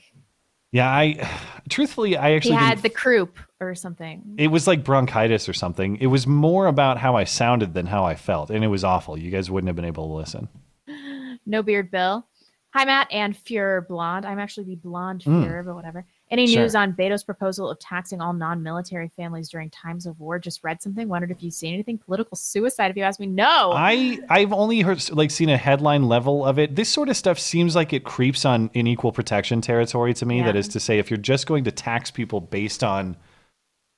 Yeah, 0.74 0.90
I 0.90 1.28
truthfully 1.70 2.16
I 2.18 2.32
actually 2.32 2.52
he 2.56 2.58
had 2.58 2.80
the 2.80 2.90
croup 2.90 3.38
or 3.60 3.76
something. 3.76 4.36
it 4.38 4.48
was 4.48 4.68
like 4.68 4.84
bronchitis 4.84 5.48
or 5.50 5.54
something. 5.54 5.98
It 5.98 6.08
was 6.08 6.26
more 6.28 6.68
about 6.68 6.98
how 6.98 7.16
I 7.16 7.24
sounded 7.26 7.74
than 7.74 7.88
how 7.88 8.04
I 8.06 8.16
felt, 8.16 8.50
and 8.50 8.64
it 8.64 8.68
was 8.68 8.84
awful. 8.84 9.18
You 9.18 9.32
guys 9.32 9.50
wouldn't 9.52 9.68
have 9.68 9.76
been 9.76 9.86
able 9.86 10.08
to 10.08 10.14
listen. 10.14 10.48
No 11.46 11.64
beard, 11.64 11.90
Bill. 11.90 12.26
Hi, 12.74 12.86
Matt 12.86 13.12
and 13.12 13.36
Fuhrer 13.36 13.86
Blonde. 13.88 14.26
I'm 14.28 14.38
actually 14.40 14.66
the 14.66 14.76
blonde 14.76 15.24
Mm. 15.26 15.44
Fuhrer, 15.44 15.66
but 15.66 15.74
whatever. 15.76 16.06
Any 16.32 16.48
Sure. 16.48 16.62
news 16.62 16.76
on 16.76 16.94
Beto's 16.94 17.26
proposal 17.26 17.70
of 17.70 17.78
taxing 17.80 18.22
all 18.22 18.32
non-military 18.32 19.12
families 19.18 19.50
during 19.50 19.70
times 19.70 20.06
of 20.06 20.18
war? 20.22 20.40
Just 20.40 20.64
read 20.64 20.82
something. 20.82 21.10
Wondered 21.10 21.30
if 21.30 21.44
you've 21.44 21.54
seen 21.54 21.74
anything. 21.74 21.98
Political 21.98 22.38
suicide. 22.38 22.90
If 22.90 22.96
you 22.96 23.04
ask 23.04 23.20
me, 23.20 23.28
no. 23.28 23.74
I 23.76 24.18
I've 24.30 24.54
only 24.54 24.80
heard 24.80 25.10
like 25.12 25.30
seen 25.30 25.50
a 25.50 25.58
headline 25.58 26.08
level 26.08 26.46
of 26.46 26.58
it. 26.58 26.78
This 26.78 26.88
sort 26.88 27.10
of 27.10 27.18
stuff 27.18 27.38
seems 27.38 27.76
like 27.76 27.92
it 27.92 28.06
creeps 28.06 28.46
on 28.46 28.70
in 28.74 28.88
equal 28.88 29.12
protection 29.12 29.60
territory 29.60 30.14
to 30.16 30.26
me. 30.26 30.42
That 30.42 30.56
Yeah. 30.56 30.60
is 30.60 30.70
to 30.70 30.80
say, 30.80 31.00
if 31.00 31.12
you're 31.12 31.18
just 31.18 31.48
going 31.48 31.66
to 31.66 31.72
tax 31.72 32.10
people 32.12 32.40
based 32.40 32.82
on 32.82 33.18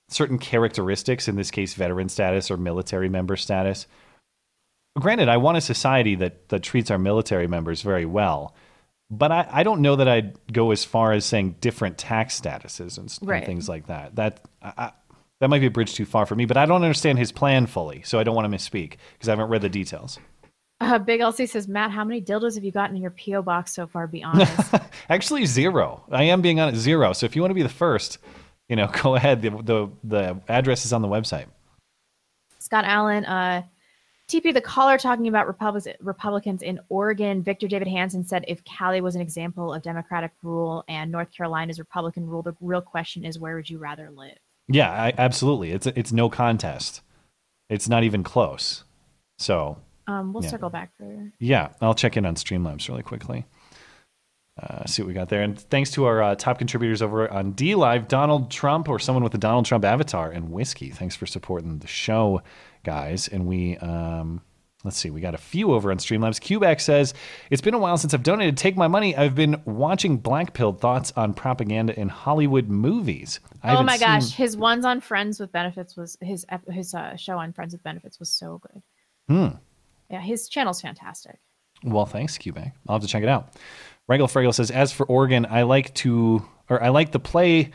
certain 0.09 0.39
characteristics, 0.39 1.27
in 1.27 1.35
this 1.35 1.51
case, 1.51 1.75
veteran 1.75 2.09
status 2.09 2.49
or 2.49 2.57
military 2.57 3.09
member 3.09 3.35
status. 3.35 3.85
Granted, 4.99 5.29
I 5.29 5.37
want 5.37 5.57
a 5.57 5.61
society 5.61 6.15
that 6.15 6.49
that 6.49 6.63
treats 6.63 6.89
our 6.89 6.99
military 6.99 7.47
members 7.47 7.83
very 7.83 8.05
well, 8.05 8.55
but 9.17 9.31
I, 9.31 9.47
I 9.51 9.63
don't 9.63 9.81
know 9.81 9.95
that 9.95 10.07
I'd 10.07 10.37
go 10.51 10.71
as 10.71 10.83
far 10.85 11.11
as 11.13 11.25
saying 11.25 11.55
different 11.61 11.97
tax 11.97 12.39
statuses 12.39 12.97
and, 12.97 13.09
s- 13.09 13.19
and 13.19 13.45
things 13.45 13.67
like 13.69 13.87
that. 13.87 14.15
That 14.15 14.41
I, 14.61 14.91
that 15.39 15.49
might 15.49 15.59
be 15.59 15.65
a 15.67 15.71
bridge 15.71 15.93
too 15.93 16.05
far 16.05 16.25
for 16.25 16.35
me. 16.35 16.45
But 16.45 16.57
I 16.57 16.65
don't 16.65 16.83
understand 16.83 17.19
his 17.19 17.31
plan 17.31 17.65
fully, 17.65 18.01
so 18.03 18.19
I 18.19 18.23
don't 18.23 18.35
want 18.35 18.49
to 18.51 18.57
misspeak 18.57 18.97
because 19.13 19.27
I 19.29 19.31
haven't 19.31 19.49
read 19.49 19.61
the 19.61 19.69
details. 19.69 20.19
Uh, 20.79 20.99
Big 20.99 21.21
LC 21.21 21.47
says, 21.47 21.67
Matt, 21.67 21.91
how 21.91 22.03
many 22.03 22.21
dildos 22.21 22.55
have 22.55 22.63
you 22.63 22.71
gotten 22.71 22.95
in 22.95 23.01
your 23.01 23.11
PO 23.11 23.41
box 23.43 23.73
so 23.73 23.87
far? 23.87 24.05
Be 24.07 24.21
honest. 24.23 24.73
Actually, 25.09 25.45
zero. 25.45 26.03
I 26.11 26.23
am 26.23 26.41
being 26.41 26.59
on 26.59 26.69
it 26.69 26.75
zero. 26.75 27.13
So 27.13 27.25
if 27.25 27.35
you 27.35 27.41
want 27.41 27.51
to 27.51 27.55
be 27.55 27.63
the 27.63 27.69
first, 27.69 28.17
you 28.67 28.75
know, 28.75 28.87
go 29.01 29.15
ahead. 29.15 29.41
The 29.41 29.49
the, 29.51 29.89
the 30.03 30.41
address 30.49 30.85
is 30.85 30.91
on 30.93 31.01
the 31.01 31.07
website. 31.07 31.45
Scott 32.59 32.85
Allen, 32.85 33.25
uh, 33.25 33.63
TP, 34.29 34.53
the 34.53 34.61
caller 34.61 34.97
talking 34.97 35.27
about 35.27 35.47
Republicans, 35.47 35.95
Republicans 35.99 36.61
in 36.61 36.79
Oregon. 36.89 37.43
Victor 37.43 37.67
David 37.67 37.87
Hanson 37.89 38.23
said 38.23 38.45
if 38.47 38.63
Cali 38.63 39.01
was 39.01 39.15
an 39.15 39.21
example 39.21 39.73
of 39.73 39.83
Democratic 39.83 40.31
rule 40.41 40.83
and 40.87 41.11
North 41.11 41.27
Carolina's 41.35 41.77
Republican 41.77 42.27
rule, 42.27 42.41
the 42.41 42.55
real 42.61 42.81
question 42.81 43.25
is 43.25 43.37
where 43.37 43.55
would 43.55 43.69
you 43.69 43.77
rather 43.77 44.09
live? 44.09 44.37
Yeah, 44.69 44.89
I, 44.89 45.13
absolutely. 45.17 45.71
It's 45.71 45.87
it's 45.87 46.11
no 46.13 46.29
contest. 46.29 47.01
It's 47.69 47.89
not 47.89 48.03
even 48.03 48.23
close. 48.23 48.85
So 49.39 49.77
Um, 50.07 50.31
we'll 50.33 50.43
Yeah. 50.43 50.49
circle 50.49 50.69
back 50.69 50.91
for. 50.97 51.31
Yeah, 51.39 51.69
I'll 51.81 51.93
check 51.93 52.15
in 52.17 52.25
on 52.25 52.35
Streamlabs 52.35 52.87
really 52.87 53.03
quickly. 53.03 53.45
Uh, 54.61 54.85
see 54.85 55.01
what 55.01 55.07
we 55.07 55.13
got 55.15 55.29
there. 55.29 55.41
And 55.41 55.59
thanks 55.59 55.89
to 55.91 56.05
our 56.05 56.21
uh, 56.21 56.35
top 56.35 56.59
contributors 56.59 57.01
over 57.01 57.29
on 57.31 57.53
DLive, 57.53 58.07
Donald 58.07 58.51
Trump 58.51 58.87
or 58.87 58.99
someone 58.99 59.23
with 59.23 59.33
a 59.33 59.37
Donald 59.39 59.65
Trump 59.65 59.83
avatar 59.83 60.29
and 60.29 60.51
whiskey. 60.51 60.89
Thanks 60.91 61.15
for 61.15 61.25
supporting 61.25 61.79
the 61.79 61.87
show, 61.87 62.41
guys. 62.83 63.27
And 63.27 63.45
we, 63.47 63.77
um, 63.77 64.41
let's 64.83 64.97
see, 64.97 65.09
we 65.09 65.21
got 65.21 65.33
a 65.33 65.37
few 65.39 65.73
over 65.73 65.91
on 65.91 65.97
Streamlabs. 65.97 66.39
Cubac 66.39 66.81
says, 66.81 67.13
It's 67.49 67.61
been 67.61 67.73
a 67.73 67.77
while 67.79 67.97
since 67.97 68.13
I've 68.13 68.23
donated. 68.23 68.57
Take 68.57 68.75
my 68.75 68.87
money. 68.87 69.15
I've 69.15 69.35
been 69.35 69.61
watching 69.65 70.17
Black 70.17 70.53
Pilled 70.53 70.79
thoughts 70.81 71.11
on 71.15 71.33
propaganda 71.33 71.97
in 71.99 72.09
Hollywood 72.09 72.67
movies. 72.67 73.39
I 73.61 73.75
oh 73.75 73.83
my 73.83 73.97
gosh, 73.97 74.25
seen- 74.25 74.35
his 74.37 74.57
ones 74.57 74.85
on 74.85 74.99
Friends 75.01 75.39
with 75.39 75.51
Benefits 75.51 75.95
was 75.95 76.17
his 76.21 76.45
his 76.69 76.93
uh, 76.93 77.15
show 77.15 77.37
on 77.37 77.53
Friends 77.53 77.73
with 77.73 77.83
Benefits 77.83 78.19
was 78.19 78.29
so 78.29 78.59
good. 78.59 78.81
Hmm. 79.27 79.55
Yeah, 80.09 80.21
his 80.21 80.49
channel's 80.49 80.81
fantastic. 80.81 81.39
Well, 81.83 82.05
thanks, 82.05 82.37
Cubac. 82.37 82.71
I'll 82.87 82.95
have 82.95 83.01
to 83.01 83.07
check 83.07 83.23
it 83.23 83.29
out. 83.29 83.53
Regal 84.07 84.27
Fraggle 84.27 84.53
says, 84.53 84.69
as 84.69 84.91
for 84.91 85.05
Oregon, 85.05 85.45
I 85.49 85.63
like 85.63 85.93
to, 85.95 86.43
or 86.69 86.83
I 86.83 86.89
like 86.89 87.11
the 87.11 87.19
play, 87.19 87.71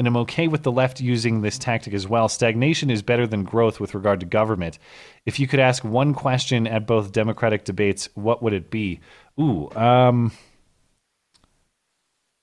and 0.00 0.08
I'm 0.08 0.16
okay 0.16 0.48
with 0.48 0.62
the 0.62 0.72
left 0.72 0.98
using 1.02 1.42
this 1.42 1.58
tactic 1.58 1.92
as 1.92 2.08
well. 2.08 2.26
Stagnation 2.26 2.88
is 2.88 3.02
better 3.02 3.26
than 3.26 3.44
growth 3.44 3.80
with 3.80 3.94
regard 3.94 4.18
to 4.20 4.26
government. 4.26 4.78
If 5.26 5.38
you 5.38 5.46
could 5.46 5.60
ask 5.60 5.84
one 5.84 6.14
question 6.14 6.66
at 6.66 6.86
both 6.86 7.12
Democratic 7.12 7.64
debates, 7.64 8.08
what 8.14 8.42
would 8.42 8.54
it 8.54 8.70
be? 8.70 9.00
Ooh, 9.38 9.70
um, 9.72 10.32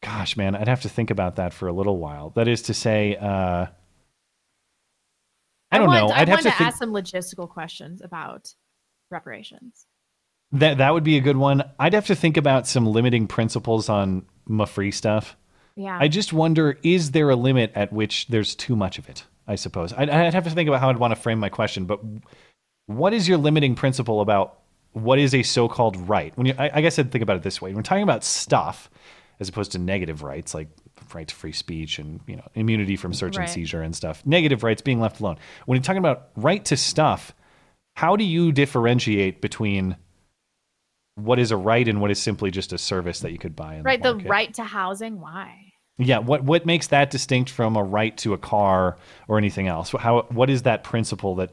gosh, 0.03 0.37
man, 0.37 0.55
I'd 0.55 0.67
have 0.67 0.83
to 0.83 0.89
think 0.89 1.09
about 1.09 1.37
that 1.37 1.51
for 1.51 1.67
a 1.67 1.73
little 1.73 1.97
while. 1.97 2.29
That 2.35 2.47
is 2.47 2.61
to 2.61 2.75
say, 2.75 3.15
uh, 3.15 3.65
I 5.71 5.77
don't 5.79 5.87
want, 5.87 6.09
know. 6.09 6.13
I 6.13 6.19
I'd 6.19 6.29
have 6.29 6.35
want 6.35 6.43
to 6.43 6.51
to 6.51 6.57
think. 6.57 6.67
ask 6.67 6.77
some 6.77 6.91
logistical 6.91 7.49
questions 7.49 8.03
about 8.03 8.53
reparations. 9.09 9.87
That 10.51 10.77
that 10.77 10.93
would 10.93 11.03
be 11.03 11.17
a 11.17 11.21
good 11.21 11.37
one. 11.37 11.63
I'd 11.79 11.95
have 11.95 12.05
to 12.05 12.15
think 12.15 12.37
about 12.37 12.67
some 12.67 12.85
limiting 12.85 13.25
principles 13.25 13.89
on 13.89 14.27
ma 14.45 14.65
free 14.65 14.91
stuff. 14.91 15.35
Yeah. 15.77 15.97
I 15.99 16.07
just 16.07 16.33
wonder: 16.33 16.77
is 16.83 17.11
there 17.11 17.29
a 17.29 17.35
limit 17.35 17.71
at 17.75 17.93
which 17.93 18.27
there's 18.27 18.55
too 18.55 18.75
much 18.75 18.97
of 18.97 19.07
it? 19.07 19.23
I 19.47 19.55
suppose 19.55 19.93
I'd, 19.93 20.09
I'd 20.09 20.33
have 20.33 20.43
to 20.43 20.49
think 20.49 20.67
about 20.67 20.81
how 20.81 20.89
I'd 20.89 20.97
want 20.97 21.11
to 21.15 21.19
frame 21.21 21.39
my 21.39 21.49
question. 21.49 21.85
But 21.85 22.01
what 22.87 23.13
is 23.13 23.27
your 23.27 23.37
limiting 23.37 23.75
principle 23.75 24.19
about 24.21 24.59
what 24.93 25.19
is 25.19 25.33
a 25.35 25.43
so-called 25.43 25.95
right? 26.09 26.35
When 26.37 26.47
you, 26.47 26.53
I, 26.57 26.71
I 26.73 26.81
guess 26.81 26.97
I'd 26.99 27.11
think 27.11 27.21
about 27.21 27.37
it 27.37 27.43
this 27.43 27.61
way: 27.61 27.69
when 27.69 27.77
we're 27.77 27.83
talking 27.83 28.03
about 28.03 28.23
stuff, 28.23 28.89
as 29.39 29.47
opposed 29.47 29.71
to 29.73 29.79
negative 29.79 30.23
rights 30.23 30.53
like 30.53 30.67
right 31.13 31.27
to 31.27 31.35
free 31.35 31.51
speech 31.53 31.99
and 31.99 32.19
you 32.27 32.35
know 32.35 32.47
immunity 32.55 32.95
from 32.97 33.13
search 33.13 33.37
Right. 33.37 33.43
and 33.43 33.51
seizure 33.51 33.81
and 33.83 33.95
stuff, 33.95 34.25
negative 34.25 34.63
rights 34.63 34.81
being 34.81 34.99
left 34.99 35.19
alone. 35.21 35.37
When 35.65 35.75
you're 35.77 35.83
talking 35.83 35.99
about 35.99 36.29
right 36.35 36.65
to 36.65 36.75
stuff, 36.75 37.33
how 37.95 38.15
do 38.15 38.23
you 38.23 38.51
differentiate 38.51 39.41
between 39.41 39.95
what 41.15 41.39
is 41.39 41.51
a 41.51 41.57
right 41.57 41.87
and 41.87 42.01
what 42.01 42.11
is 42.11 42.19
simply 42.21 42.51
just 42.51 42.73
a 42.73 42.77
service 42.77 43.21
that 43.21 43.31
you 43.31 43.37
could 43.39 43.55
buy 43.55 43.79
Right, 43.81 44.01
the 44.01 44.13
the 44.15 44.23
right 44.27 44.53
to 44.55 44.63
housing. 44.63 45.19
Why? 45.19 45.66
Yeah, 45.97 46.19
what 46.19 46.43
what 46.43 46.65
makes 46.65 46.87
that 46.87 47.09
distinct 47.09 47.49
from 47.49 47.75
a 47.75 47.83
right 47.83 48.15
to 48.17 48.33
a 48.33 48.37
car 48.37 48.97
or 49.27 49.37
anything 49.37 49.67
else? 49.67 49.91
How 49.91 50.27
what 50.29 50.49
is 50.49 50.63
that 50.63 50.83
principle 50.83 51.35
that 51.35 51.51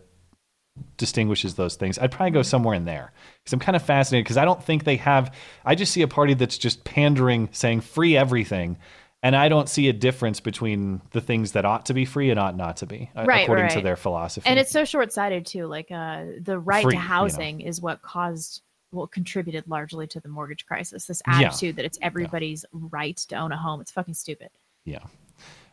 distinguishes 0.97 1.55
those 1.55 1.76
things? 1.76 1.99
I'd 1.99 2.11
probably 2.11 2.32
go 2.32 2.42
somewhere 2.42 2.74
in 2.74 2.84
there 2.84 3.12
because 3.42 3.55
I'm 3.55 3.61
kind 3.61 3.74
of 3.74 3.82
fascinated 3.82 4.24
because 4.24 4.36
I 4.36 4.45
don't 4.45 4.62
think 4.62 4.84
they 4.84 4.97
have. 4.97 5.34
I 5.64 5.74
just 5.74 5.92
see 5.92 6.03
a 6.03 6.09
party 6.09 6.34
that's 6.34 6.59
just 6.59 6.84
pandering, 6.84 7.49
saying 7.53 7.80
free 7.80 8.16
everything, 8.16 8.76
and 9.22 9.34
I 9.34 9.49
don't 9.49 9.70
see 9.70 9.88
a 9.88 9.95
difference 9.95 10.40
between 10.40 11.01
the 11.12 11.22
things 11.22 11.53
that 11.53 11.64
ought 11.64 11.86
to 11.86 11.95
be 11.95 12.05
free 12.05 12.28
and 12.28 12.38
ought 12.38 12.55
not 12.55 12.76
to 12.78 12.86
be, 12.86 13.11
uh, 13.16 13.24
Right, 13.24 13.45
according 13.45 13.70
to 13.70 13.80
their 13.80 13.97
philosophy. 13.97 14.47
And 14.47 14.59
it's 14.59 14.70
so 14.70 14.84
short-sighted 14.84 15.47
too. 15.47 15.66
Like 15.66 15.90
uh, 15.90 16.24
the 16.42 16.59
right 16.59 16.82
Free, 16.82 16.90
to 16.90 16.97
you 16.97 17.03
know. 17.03 17.09
housing 17.09 17.61
is 17.62 17.80
what 17.80 18.03
caused, 18.03 18.61
well, 18.95 19.07
contributed 19.07 19.64
largely 19.66 20.07
to 20.09 20.20
the 20.20 20.28
mortgage 20.28 20.66
crisis. 20.66 21.07
This 21.07 21.22
Yeah. 21.26 21.49
attitude 21.49 21.76
that 21.76 21.84
it's 21.84 21.99
everybody's 22.01 22.64
right 22.72 23.16
to 23.16 23.36
own 23.36 23.53
a 23.53 23.57
home. 23.57 23.80
It's 23.80 23.90
fucking 23.92 24.14
stupid. 24.14 24.51
Yeah. 24.84 25.01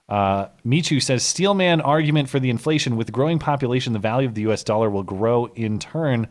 Uh, 0.09 0.47
Michu 0.65 0.99
says 0.99 1.23
Steelman 1.23 1.79
argument 1.79 2.27
for 2.27 2.39
the 2.39 2.49
inflation 2.49 2.97
with 2.97 3.11
growing 3.13 3.39
population, 3.39 3.93
the 3.93 3.99
value 3.99 4.27
of 4.27 4.33
the 4.35 4.41
U.S. 4.41 4.63
dollar 4.63 4.89
will 4.89 5.03
grow. 5.03 5.45
In 5.55 5.79
turn, 5.79 6.27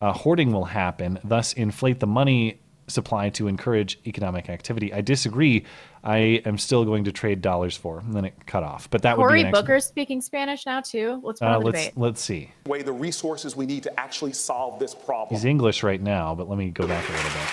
uh, 0.00 0.12
hoarding 0.12 0.52
will 0.52 0.64
happen, 0.64 1.18
thus 1.22 1.52
inflate 1.52 2.00
the 2.00 2.06
money 2.08 2.60
supply 2.88 3.28
to 3.30 3.46
encourage 3.46 3.98
economic 4.06 4.48
activity. 4.48 4.92
I 4.92 5.00
disagree. 5.00 5.64
I 6.02 6.40
am 6.46 6.56
still 6.58 6.84
going 6.84 7.04
to 7.04 7.12
trade 7.12 7.42
dollars 7.42 7.76
for. 7.76 7.98
And 8.00 8.14
then 8.14 8.24
it 8.24 8.34
cut 8.46 8.62
off, 8.62 8.88
but 8.90 9.02
that 9.02 9.18
would 9.18 9.24
Cory 9.24 9.42
be 9.42 9.48
an 9.48 9.54
excellent- 9.54 9.82
speaking 9.84 10.20
Spanish 10.22 10.64
now 10.66 10.80
too. 10.80 11.20
Let's 11.22 11.40
put 11.40 11.46
Uh, 11.48 11.58
let's 11.58 11.78
debate. 11.84 11.92
let's 11.96 12.22
see. 12.22 12.50
Weigh 12.66 12.82
the 12.82 12.92
resources 12.92 13.54
we 13.54 13.66
need 13.66 13.82
to 13.82 14.00
actually 14.00 14.32
solve 14.32 14.78
this 14.78 14.94
problem. 14.94 15.36
He's 15.36 15.44
English 15.44 15.82
right 15.82 16.00
now, 16.00 16.34
but 16.34 16.48
let 16.48 16.58
me 16.58 16.70
go 16.70 16.86
back 16.86 17.06
a 17.08 17.12
little 17.12 17.30
bit. 17.30 17.48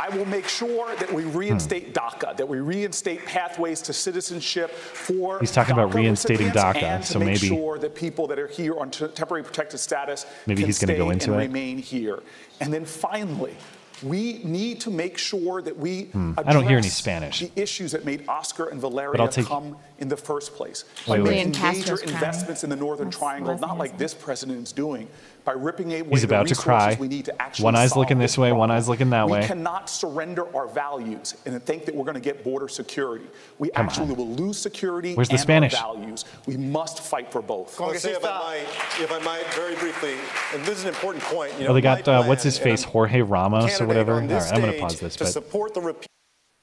I 0.00 0.08
will 0.16 0.24
make 0.24 0.48
sure 0.48 0.94
that 0.96 1.12
we 1.12 1.24
reinstate 1.24 1.88
Hmm. 1.88 1.92
DACA, 1.92 2.36
that 2.38 2.48
we 2.48 2.60
reinstate 2.60 3.26
pathways 3.26 3.82
to 3.82 3.92
citizenship 3.92 4.70
for. 4.70 5.38
He's 5.40 5.52
talking 5.52 5.72
about 5.74 5.94
reinstating 5.94 6.48
DACA, 6.50 6.82
and 6.82 7.02
to 7.04 7.12
so 7.12 7.18
make 7.18 7.26
maybe- 7.26 7.48
sure 7.48 7.76
that 7.78 7.94
people 7.94 8.26
that 8.28 8.38
are 8.38 8.46
here 8.46 8.78
on 8.78 8.90
t- 8.90 9.06
temporary 9.08 9.42
protected 9.44 9.78
status 9.80 10.24
Maybe 10.46 10.62
can 10.62 10.68
he's 10.68 10.78
gonna 10.78 10.94
stay 10.94 10.96
go 10.98 11.10
into 11.10 11.32
and 11.32 11.42
it. 11.42 11.46
remain 11.46 11.76
here. 11.78 12.22
And 12.60 12.72
then 12.72 12.84
finally, 12.86 13.54
We 14.02 14.40
need 14.44 14.80
to 14.82 14.90
make 14.90 15.18
sure 15.18 15.60
that 15.62 15.76
we 15.76 16.04
Hmm, 16.12 16.32
I 16.38 16.42
don't 16.52 16.62
hear 16.62 16.78
any 16.78 16.78
address 16.78 16.94
Spanish. 16.94 17.40
The 17.40 17.50
issues 17.56 17.92
that 17.92 18.04
made 18.04 18.24
Oscar 18.28 18.68
and 18.68 18.80
Valeria 18.80 19.12
But 19.12 19.20
I'll 19.20 19.28
take- 19.28 19.46
come 19.46 19.76
in 19.98 20.08
the 20.08 20.16
first 20.16 20.54
place. 20.54 20.84
Wait, 21.06 21.18
by 21.18 21.22
wait. 21.22 21.30
making 21.30 21.48
major 21.52 21.60
Castro's 21.60 22.00
crying. 22.02 22.14
investments 22.14 22.64
in 22.64 22.70
the 22.70 22.76
Northern 22.76 23.10
Triangle, 23.10 23.58
not 23.58 23.76
like 23.78 23.98
this 23.98 24.14
president 24.14 24.62
is 24.62 24.72
doing, 24.72 25.08
by 25.44 25.52
ripping 25.52 25.92
away 25.92 26.08
He's 26.10 26.22
the 26.22 26.28
about 26.28 26.46
to 26.48 26.54
cry. 26.54 26.96
we 27.00 27.08
need 27.08 27.24
to 27.26 27.42
actually 27.42 27.64
One 27.64 27.76
eye's 27.76 27.96
looking 27.96 28.18
this 28.18 28.36
way, 28.36 28.52
one 28.52 28.70
eye's 28.70 28.88
looking 28.88 29.10
that 29.10 29.26
we 29.26 29.32
way. 29.32 29.46
cannot 29.46 29.88
surrender 29.88 30.54
our 30.56 30.66
values 30.68 31.34
and 31.46 31.62
think 31.64 31.84
that 31.86 31.94
we're 31.94 32.04
going 32.04 32.14
to 32.14 32.20
get 32.20 32.44
border 32.44 32.68
security. 32.68 33.26
We 33.58 33.70
Come 33.70 33.86
on. 33.86 33.90
actually 33.90 34.14
will 34.14 34.28
lose 34.28 34.58
security 34.58 35.14
Where's 35.14 35.28
the 35.28 35.34
and 35.34 35.40
Spanish? 35.40 35.74
our 35.74 35.94
values. 35.96 36.24
We 36.46 36.56
must 36.56 37.00
fight 37.00 37.32
for 37.32 37.42
both. 37.42 37.76
Jose, 37.76 38.10
if 38.10 38.24
I 38.24 38.38
might, 38.38 39.00
if 39.02 39.10
I 39.12 39.18
might, 39.20 39.46
very 39.54 39.74
briefly, 39.76 40.14
and 40.54 40.64
this 40.64 40.78
is 40.78 40.84
an 40.84 40.90
important 40.90 41.24
point. 41.24 41.52
You 41.58 41.64
know, 41.64 41.70
oh, 41.70 41.74
they 41.74 41.80
got 41.80 42.06
uh, 42.06 42.24
what's 42.24 42.42
his 42.42 42.58
face, 42.58 42.82
Jorge 42.84 43.22
Ramos 43.22 43.80
or 43.80 43.86
whatever. 43.86 44.12
All 44.12 44.18
on 44.18 44.24
right, 44.28 44.34
this 44.34 44.52
I'm 44.52 44.60
going 44.60 44.72
to 44.74 44.78
pause 44.80 45.00
this, 45.00 45.14
to 45.16 45.24
but 45.24 45.30
support 45.30 45.74
the 45.74 45.80
repeal. 45.80 46.06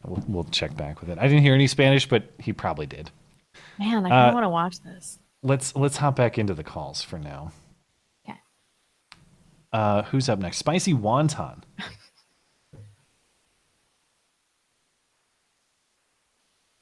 we'll, 0.06 0.24
we'll 0.28 0.44
check 0.46 0.76
back 0.78 1.02
with 1.02 1.10
it. 1.10 1.18
I 1.20 1.28
didn't 1.28 1.42
hear 1.44 1.54
any 1.54 1.68
Spanish, 1.68 2.08
but 2.08 2.24
he 2.40 2.54
probably 2.54 2.86
did. 2.86 3.12
Man, 3.80 4.06
I 4.06 4.10
kind 4.10 4.14
Uh, 4.14 4.28
of 4.30 4.34
want 4.34 4.44
to 4.44 4.50
watch 4.50 4.82
this. 4.82 5.20
Let's 5.44 5.76
let's 5.76 5.98
hop 5.98 6.16
back 6.16 6.38
into 6.38 6.54
the 6.54 6.64
calls 6.64 7.02
for 7.04 7.20
now. 7.20 7.52
Okay. 9.74 9.80
Uh, 9.82 10.04
who's 10.04 10.30
up 10.30 10.40
next? 10.40 10.58
Spicy 10.58 10.94
Wonton. 10.94 11.64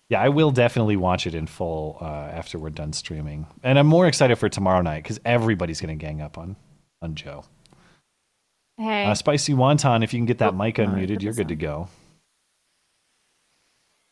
yeah, 0.09 0.21
I 0.21 0.29
will 0.29 0.51
definitely 0.51 0.95
watch 0.95 1.25
it 1.25 1.33
in 1.33 1.47
full 1.47 1.97
uh, 1.99 2.05
after 2.05 2.59
we're 2.59 2.69
done 2.69 2.93
streaming, 2.93 3.47
and 3.63 3.79
I'm 3.79 3.87
more 3.87 4.07
excited 4.07 4.35
for 4.37 4.49
tomorrow 4.49 4.81
night 4.81 5.03
because 5.03 5.19
everybody's 5.25 5.81
going 5.81 5.97
to 5.97 6.05
gang 6.05 6.21
up 6.21 6.37
on 6.37 6.55
on 7.01 7.15
Joe. 7.15 7.43
Hey. 8.77 9.05
Uh, 9.05 9.15
Spicy 9.15 9.53
Wonton, 9.53 10.03
if 10.03 10.13
you 10.13 10.19
can 10.19 10.25
get 10.25 10.39
that 10.39 10.55
mic 10.55 10.75
unmuted, 10.75 11.21
you're 11.21 11.33
good 11.33 11.47
to 11.47 11.55
go. 11.55 11.87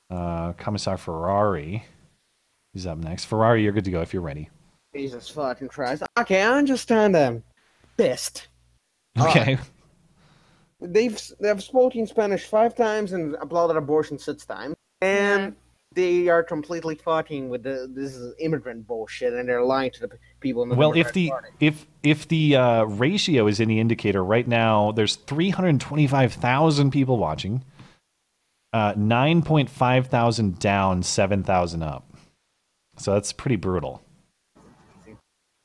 Uh, 0.09 0.53
Commissar 0.53 0.97
Ferrari 0.97 1.85
is 2.73 2.87
up 2.87 2.97
next. 2.97 3.25
Ferrari, 3.25 3.63
you're 3.63 3.73
good 3.73 3.85
to 3.85 3.91
go 3.91 4.01
if 4.01 4.13
you're 4.13 4.21
ready. 4.21 4.49
Jesus 4.95 5.27
fucking 5.29 5.67
Christ. 5.67 6.03
Okay, 6.17 6.41
I 6.41 6.53
understand 6.57 7.15
them. 7.15 7.43
Pissed. 7.97 8.47
Okay. 9.19 9.57
They've 10.81 11.19
they've 11.39 11.63
spoken 11.63 12.07
Spanish 12.07 12.43
five 12.45 12.75
times 12.75 13.13
and 13.13 13.35
applauded 13.35 13.77
abortion 13.77 14.17
six 14.19 14.45
times, 14.45 14.75
and 15.01 15.55
they 15.93 16.27
are 16.27 16.43
completely 16.43 16.95
fucking 16.95 17.49
with 17.49 17.63
the 17.63 17.89
this 17.93 18.19
immigrant 18.39 18.85
bullshit, 18.87 19.33
and 19.33 19.47
they're 19.47 19.63
lying 19.63 19.91
to 19.91 20.01
the 20.01 20.09
people 20.39 20.63
in 20.63 20.69
the 20.69 20.75
Well, 20.75 20.93
if 20.93 21.13
the 21.13 21.29
Party. 21.29 21.49
if 21.59 21.85
if 22.01 22.27
the 22.27 22.55
uh, 22.55 22.83
ratio 22.83 23.47
is 23.47 23.61
any 23.61 23.79
indicator, 23.79 24.23
right 24.23 24.47
now 24.47 24.91
there's 24.91 25.15
325,000 25.15 26.91
people 26.91 27.17
watching, 27.17 27.63
uh, 28.73 28.93
9.5 28.95 30.07
thousand 30.07 30.59
down, 30.59 31.03
7,000 31.03 31.83
up. 31.83 32.11
So 32.97 33.13
that's 33.13 33.31
pretty 33.31 33.55
brutal. 33.55 34.01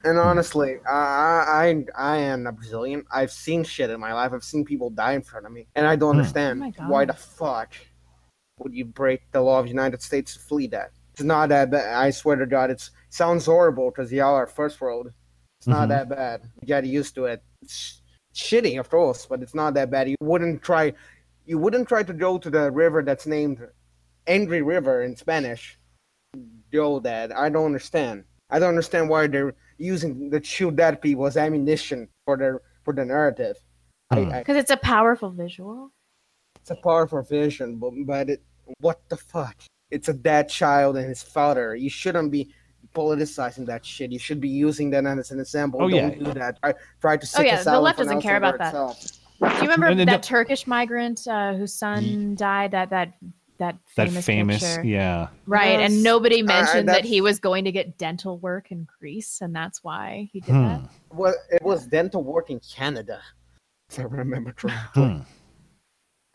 And 0.05 0.17
honestly, 0.19 0.77
I, 0.89 0.95
I 0.95 1.85
I 1.97 2.17
am 2.19 2.47
a 2.47 2.53
Brazilian. 2.53 3.05
I've 3.13 3.33
seen 3.33 3.65
shit 3.65 3.91
in 3.91 3.99
my 3.99 4.13
life. 4.13 4.33
I've 4.33 4.45
seen 4.45 4.65
people 4.65 4.91
die 4.91 5.15
in 5.15 5.23
front 5.23 5.47
of 5.47 5.53
me, 5.53 5.67
and 5.75 5.87
I 5.87 5.97
don't 5.97 6.15
Hmm. 6.15 6.19
understand 6.21 6.75
Oh 6.79 6.89
why 6.89 7.05
the 7.05 7.15
fuck 7.15 7.73
would 8.59 8.75
you 8.75 8.85
break 8.85 9.23
the 9.33 9.41
law 9.41 9.59
of 9.59 9.65
the 9.67 9.71
United 9.71 10.01
States 10.03 10.35
to 10.35 10.39
flee 10.41 10.69
that? 10.69 10.93
It's 11.15 11.23
not 11.23 11.49
that 11.49 11.71
bad. 11.71 11.95
I 11.95 12.11
swear 12.11 12.37
to 12.37 12.47
God, 12.47 12.71
it 12.71 12.89
sounds 13.11 13.47
horrible 13.47 13.91
because 13.91 14.13
y'all 14.13 14.35
are 14.37 14.47
first 14.47 14.81
world. 14.81 15.13
It's 15.59 15.67
not 15.67 15.87
Mhm. 15.87 15.89
that 15.89 16.09
bad. 16.09 16.43
You 16.61 16.67
get 16.69 16.85
used 16.85 17.17
to 17.17 17.25
it. 17.25 17.43
It's 17.63 18.01
shitty, 18.35 18.79
of 18.79 18.89
course, 18.89 19.27
but 19.27 19.43
it's 19.43 19.55
not 19.55 19.75
that 19.75 19.91
bad. 19.91 20.09
You 20.09 20.17
wouldn't 20.21 20.63
try. 20.63 20.93
You 21.45 21.59
wouldn't 21.59 21.89
try 21.89 22.05
to 22.05 22.13
go 22.13 22.39
to 22.39 22.51
the 22.51 22.71
river 22.71 23.03
that's 23.03 23.27
named 23.27 23.67
Angry 24.29 24.63
River 24.63 25.03
in 25.03 25.17
Spanish. 25.17 25.77
Go 26.71 27.01
that. 27.01 27.37
I 27.37 27.49
don't 27.49 27.67
understand. 27.67 28.25
I 28.51 28.59
don't 28.61 28.69
understand 28.71 29.09
why 29.09 29.27
they're 29.27 29.55
using 29.79 30.31
the 30.31 30.43
shoot 30.43 30.77
dead 30.77 31.01
people 31.01 31.27
as 31.27 31.37
ammunition 31.37 32.09
for 32.25 32.37
their 32.37 32.61
for 32.85 32.93
the 32.93 33.05
narrative. 33.05 33.57
I, 34.11 34.21
I, 34.21 34.39
Because 34.41 34.57
it's 34.57 34.71
a 34.71 34.77
powerful 34.77 35.31
visual. 35.31 35.93
it's 36.61 36.71
a 36.71 36.77
powerful 36.77 37.23
vision, 37.23 37.77
but 37.77 37.93
but 38.07 38.31
it, 38.31 38.43
what 38.81 39.01
the 39.09 39.17
fuck? 39.17 39.57
It's 39.91 40.09
a 40.09 40.13
dead 40.15 40.49
child 40.49 40.97
and 40.97 41.07
his 41.09 41.23
father. 41.23 41.75
You 41.77 41.89
shouldn't 41.91 42.31
be 42.31 42.53
politicizing 42.95 43.67
that 43.67 43.85
shit. 43.85 44.13
You 44.13 44.19
should 44.19 44.41
be 44.41 44.49
using 44.49 44.91
that 44.91 45.05
as 45.07 45.31
an 45.31 45.41
example. 45.41 45.81
Oh, 45.83 45.89
Don't 45.89 46.19
yeah. 46.21 46.25
do 46.33 46.33
that. 46.35 46.61
Try, 46.61 46.75
try 47.01 47.17
to 47.17 47.25
Oh 47.25 47.39
sick 47.39 47.47
yeah, 47.47 47.63
the 47.63 47.81
left 47.81 47.99
doesn't 47.99 48.21
care 48.23 48.37
about 48.37 48.59
that. 48.59 48.69
itself. 48.69 49.03
Do 49.41 49.47
you 49.47 49.61
remember 49.63 49.87
And 49.87 50.01
then 50.01 50.07
that 50.09 50.23
the- 50.23 50.29
Turkish 50.29 50.67
migrant 50.67 51.27
uh, 51.29 51.55
whose 51.55 51.73
son 51.73 52.35
died? 52.35 52.73
That 52.73 52.91
that 52.91 53.15
that 53.59 53.77
That 53.97 54.09
famous 54.09 54.25
famous, 54.27 54.77
picture? 54.77 54.85
yeah. 54.89 55.29
Right, 55.47 55.79
Yes. 55.81 55.93
and 55.93 56.03
nobody 56.03 56.43
Uh, 56.43 56.47
mentioned 56.47 56.89
that 56.89 57.05
he 57.05 57.21
was 57.21 57.39
going 57.39 57.65
to 57.65 57.73
get 57.73 57.99
dental 57.99 58.39
work 58.39 58.71
in 58.71 58.87
Greece, 58.99 59.41
and 59.41 59.55
that's 59.55 59.85
why 59.85 60.29
he 60.33 60.41
did 60.41 60.51
Hmm. 60.55 60.65
that. 60.67 60.81
Well, 61.13 61.35
it 61.51 61.63
was 61.63 61.87
dental 61.87 62.23
work 62.23 62.51
in 62.51 62.61
Canada, 62.61 63.21
if 63.91 63.99
I 63.99 64.03
remember 64.03 64.53
correctly. 64.53 65.03
Hmm. 65.05 65.21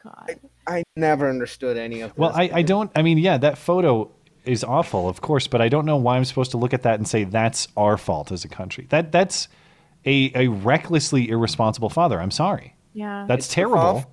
God. 0.03 0.35
I 0.67 0.83
never 0.97 1.29
understood 1.29 1.77
any 1.77 2.01
of 2.01 2.11
this. 2.11 2.17
Well, 2.17 2.31
I, 2.35 2.49
I 2.53 2.61
don't. 2.61 2.91
I 2.95 3.01
mean, 3.01 3.17
yeah, 3.17 3.37
that 3.37 3.57
photo 3.57 4.11
is 4.43 4.63
awful, 4.63 5.07
of 5.07 5.21
course, 5.21 5.47
but 5.47 5.61
I 5.61 5.69
don't 5.69 5.85
know 5.85 5.95
why 5.95 6.17
I'm 6.17 6.25
supposed 6.25 6.51
to 6.51 6.57
look 6.57 6.73
at 6.73 6.81
that 6.83 6.95
and 6.95 7.07
say 7.07 7.23
that's 7.23 7.69
our 7.77 7.97
fault 7.97 8.29
as 8.31 8.43
a 8.43 8.49
country. 8.49 8.87
That 8.89 9.13
that's 9.13 9.47
a, 10.05 10.31
a 10.35 10.47
recklessly 10.49 11.29
irresponsible 11.29 11.89
father. 11.89 12.19
I'm 12.19 12.31
sorry. 12.31 12.75
Yeah. 12.91 13.23
That's 13.29 13.45
It's 13.45 13.53
terrible. 13.53 14.05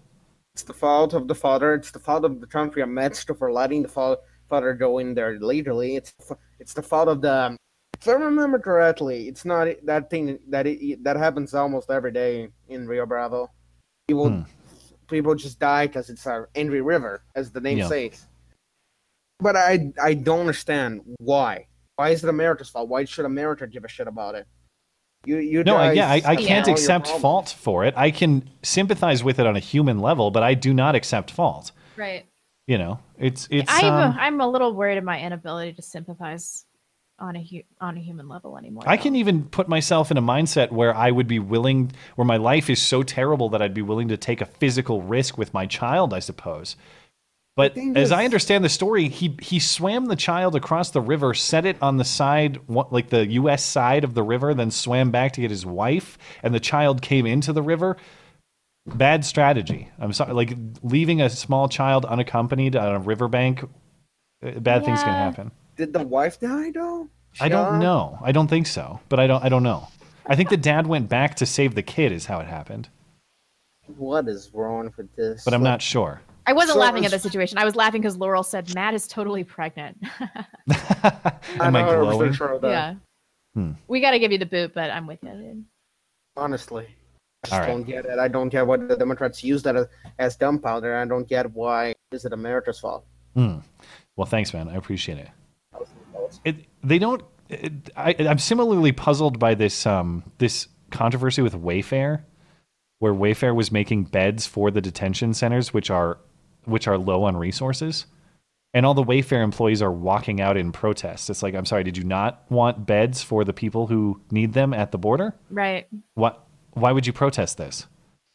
It's 0.54 0.62
the 0.64 0.74
fault 0.74 1.14
of 1.14 1.28
the 1.28 1.34
father. 1.34 1.74
It's 1.74 1.90
the 1.90 1.98
fault 1.98 2.24
of 2.24 2.40
the 2.40 2.46
country 2.46 2.82
amidst 2.82 3.30
for 3.38 3.52
letting 3.52 3.82
the 3.82 3.88
fa- 3.88 4.18
father 4.48 4.74
go 4.74 4.98
in 4.98 5.14
there 5.14 5.38
legally. 5.38 5.96
It's 5.96 6.12
the 6.12 6.36
it's 6.58 6.74
the 6.74 6.82
fault 6.82 7.08
of 7.08 7.20
the. 7.22 7.56
If 8.00 8.08
I 8.08 8.12
remember 8.12 8.58
correctly, 8.58 9.28
it's 9.28 9.44
not 9.44 9.68
that 9.84 10.10
thing 10.10 10.38
that 10.48 10.66
it, 10.66 11.04
that 11.04 11.16
happens 11.16 11.54
almost 11.54 11.90
every 11.90 12.12
day 12.12 12.48
in 12.68 12.86
Rio 12.86 13.06
Bravo. 13.06 13.50
People 14.08 14.28
Hmm. 14.30 14.42
people 15.06 15.34
just 15.34 15.58
die 15.60 15.86
because 15.86 16.10
it's 16.10 16.26
our 16.26 16.48
angry 16.54 16.80
river, 16.80 17.22
as 17.34 17.52
the 17.52 17.60
name 17.60 17.78
Yeah. 17.78 17.88
says. 17.88 18.26
But 19.38 19.56
I 19.56 19.92
I 20.02 20.14
don't 20.14 20.40
understand 20.40 21.02
why. 21.18 21.68
Why 21.96 22.10
is 22.10 22.24
it 22.24 22.30
America's 22.30 22.70
fault? 22.70 22.88
Why 22.88 23.04
should 23.04 23.24
America 23.26 23.66
give 23.66 23.84
a 23.84 23.88
shit 23.88 24.08
about 24.08 24.34
it? 24.34 24.46
You 25.24 25.38
you 25.38 25.64
No, 25.64 25.76
I, 25.76 25.92
yeah, 25.92 26.08
I, 26.08 26.22
I 26.24 26.36
can't 26.36 26.66
all 26.66 26.72
accept 26.72 27.08
fault 27.08 27.54
for 27.58 27.84
it. 27.84 27.94
I 27.96 28.10
can 28.10 28.48
sympathize 28.62 29.22
with 29.22 29.38
it 29.38 29.46
on 29.46 29.56
a 29.56 29.60
human 29.60 29.98
level, 29.98 30.30
but 30.30 30.42
I 30.42 30.54
do 30.54 30.72
not 30.72 30.94
accept 30.94 31.30
fault. 31.30 31.72
Right. 31.96 32.26
You 32.66 32.78
know, 32.78 33.00
it's 33.18 33.46
it's. 33.50 33.70
I'm 33.70 33.84
um, 33.92 34.16
a, 34.16 34.20
I'm 34.20 34.40
a 34.40 34.48
little 34.48 34.74
worried 34.74 34.96
of 34.96 35.04
my 35.04 35.20
inability 35.20 35.74
to 35.74 35.82
sympathize 35.82 36.64
on 37.18 37.36
a 37.36 37.42
hu- 37.42 37.62
on 37.80 37.96
a 37.96 38.00
human 38.00 38.28
level 38.28 38.56
anymore. 38.56 38.84
I 38.86 38.96
can 38.96 39.14
even 39.14 39.44
put 39.44 39.68
myself 39.68 40.10
in 40.10 40.16
a 40.16 40.22
mindset 40.22 40.70
where 40.70 40.94
I 40.94 41.10
would 41.10 41.26
be 41.26 41.38
willing, 41.38 41.92
where 42.16 42.24
my 42.24 42.38
life 42.38 42.70
is 42.70 42.80
so 42.80 43.02
terrible 43.02 43.50
that 43.50 43.60
I'd 43.60 43.74
be 43.74 43.82
willing 43.82 44.08
to 44.08 44.16
take 44.16 44.40
a 44.40 44.46
physical 44.46 45.02
risk 45.02 45.36
with 45.36 45.52
my 45.52 45.66
child, 45.66 46.14
I 46.14 46.20
suppose. 46.20 46.76
But 47.60 47.76
as 47.76 48.08
is- 48.08 48.12
I 48.12 48.24
understand 48.24 48.64
the 48.64 48.68
story, 48.70 49.08
he 49.08 49.36
he 49.42 49.58
swam 49.58 50.06
the 50.06 50.16
child 50.16 50.56
across 50.56 50.90
the 50.90 51.00
river, 51.02 51.34
set 51.34 51.66
it 51.66 51.76
on 51.82 51.98
the 51.98 52.04
side, 52.04 52.58
like 52.68 53.10
the 53.10 53.26
U.S. 53.26 53.62
side 53.64 54.02
of 54.02 54.14
the 54.14 54.22
river, 54.22 54.54
then 54.54 54.70
swam 54.70 55.10
back 55.10 55.32
to 55.32 55.42
get 55.42 55.50
his 55.50 55.66
wife, 55.66 56.16
and 56.42 56.54
the 56.54 56.60
child 56.60 57.02
came 57.02 57.26
into 57.26 57.52
the 57.52 57.62
river. 57.62 57.96
Bad 58.86 59.24
strategy. 59.26 59.90
I'm 59.98 60.12
sorry, 60.14 60.32
like 60.32 60.56
leaving 60.82 61.20
a 61.20 61.28
small 61.28 61.68
child 61.68 62.06
unaccompanied 62.06 62.76
on 62.76 62.94
a 62.94 62.98
riverbank. 62.98 63.62
uh, 64.42 64.58
Bad 64.58 64.84
things 64.86 65.02
can 65.02 65.12
happen. 65.12 65.50
Did 65.76 65.92
the 65.92 66.02
wife 66.02 66.40
die 66.40 66.70
though? 66.70 67.08
I 67.40 67.48
don't 67.50 67.78
know. 67.78 68.18
I 68.22 68.32
don't 68.32 68.48
think 68.48 68.66
so. 68.66 69.00
But 69.10 69.20
I 69.20 69.26
don't. 69.26 69.44
I 69.44 69.50
don't 69.50 69.62
know. 69.62 69.86
I 70.26 70.34
think 70.34 70.48
the 70.48 70.56
dad 70.70 70.86
went 70.86 71.08
back 71.10 71.34
to 71.36 71.46
save 71.46 71.74
the 71.74 71.82
kid. 71.82 72.10
Is 72.10 72.24
how 72.24 72.40
it 72.40 72.46
happened. 72.46 72.88
What 73.98 74.28
is 74.28 74.50
wrong 74.54 74.92
with 74.96 75.14
this? 75.14 75.44
But 75.44 75.52
I'm 75.52 75.62
not 75.62 75.82
sure. 75.82 76.22
I 76.50 76.52
wasn't 76.52 76.74
So 76.74 76.80
laughing 76.80 77.04
at 77.04 77.12
the 77.12 77.18
situation. 77.20 77.58
I 77.58 77.64
was 77.64 77.76
laughing 77.76 78.00
because 78.00 78.16
Laurel 78.16 78.42
said 78.42 78.74
Matt 78.74 78.92
is 78.92 79.06
totally 79.06 79.44
pregnant. 79.44 79.98
Am 81.60 81.76
I 81.76 81.82
know, 81.82 82.00
glowing? 82.02 82.32
sure 82.32 82.54
of 82.54 82.62
that. 82.62 82.68
yeah. 82.70 82.94
Hmm. 83.54 83.72
We 83.86 84.00
got 84.00 84.10
to 84.10 84.18
give 84.18 84.32
you 84.32 84.38
the 84.38 84.46
boot, 84.46 84.74
but 84.74 84.90
I'm 84.90 85.06
with 85.06 85.20
you. 85.22 85.30
dude. 85.30 85.64
Honestly, 86.36 86.86
I 86.88 87.46
just 87.46 87.52
All 87.52 87.60
right. 87.60 87.66
don't 87.68 87.82
get 87.84 88.04
it. 88.04 88.18
I 88.18 88.26
don't 88.26 88.48
get 88.48 88.66
why 88.66 88.78
the 88.78 88.96
Democrats 88.96 89.44
use 89.44 89.62
that 89.62 89.76
as, 89.76 89.86
as 90.18 90.36
gunpowder. 90.36 90.96
I 90.96 91.04
don't 91.04 91.28
get 91.28 91.52
why 91.52 91.94
is 92.10 92.24
it 92.24 92.32
America's 92.32 92.80
fault. 92.80 93.04
Hmm. 93.36 93.58
Well, 94.16 94.26
thanks, 94.26 94.52
man. 94.52 94.68
I 94.68 94.74
appreciate 94.74 95.18
it. 95.18 95.28
it 96.44 96.56
they 96.82 96.98
don't. 96.98 97.22
It, 97.48 97.90
I, 97.96 98.16
I'm 98.18 98.38
similarly 98.38 98.90
puzzled 98.90 99.38
by 99.38 99.54
this 99.54 99.86
um 99.86 100.24
this 100.38 100.66
controversy 100.90 101.42
with 101.42 101.54
Wayfair, 101.54 102.22
where 102.98 103.14
Wayfair 103.14 103.54
was 103.54 103.70
making 103.70 104.04
beds 104.04 104.46
for 104.46 104.72
the 104.72 104.80
detention 104.80 105.32
centers, 105.32 105.72
which 105.72 105.90
are 105.90 106.18
which 106.64 106.86
are 106.88 106.98
low 106.98 107.24
on 107.24 107.36
resources, 107.36 108.06
and 108.74 108.86
all 108.86 108.94
the 108.94 109.04
Wayfair 109.04 109.42
employees 109.42 109.82
are 109.82 109.92
walking 109.92 110.40
out 110.40 110.56
in 110.56 110.72
protest. 110.72 111.30
It's 111.30 111.42
like, 111.42 111.54
I'm 111.54 111.66
sorry, 111.66 111.84
did 111.84 111.96
you 111.96 112.04
not 112.04 112.44
want 112.50 112.86
beds 112.86 113.22
for 113.22 113.44
the 113.44 113.52
people 113.52 113.86
who 113.88 114.20
need 114.30 114.52
them 114.52 114.72
at 114.72 114.92
the 114.92 114.98
border? 114.98 115.34
Right. 115.50 115.86
What? 116.14 116.46
Why 116.72 116.92
would 116.92 117.06
you 117.06 117.12
protest 117.12 117.56
this? 117.56 117.86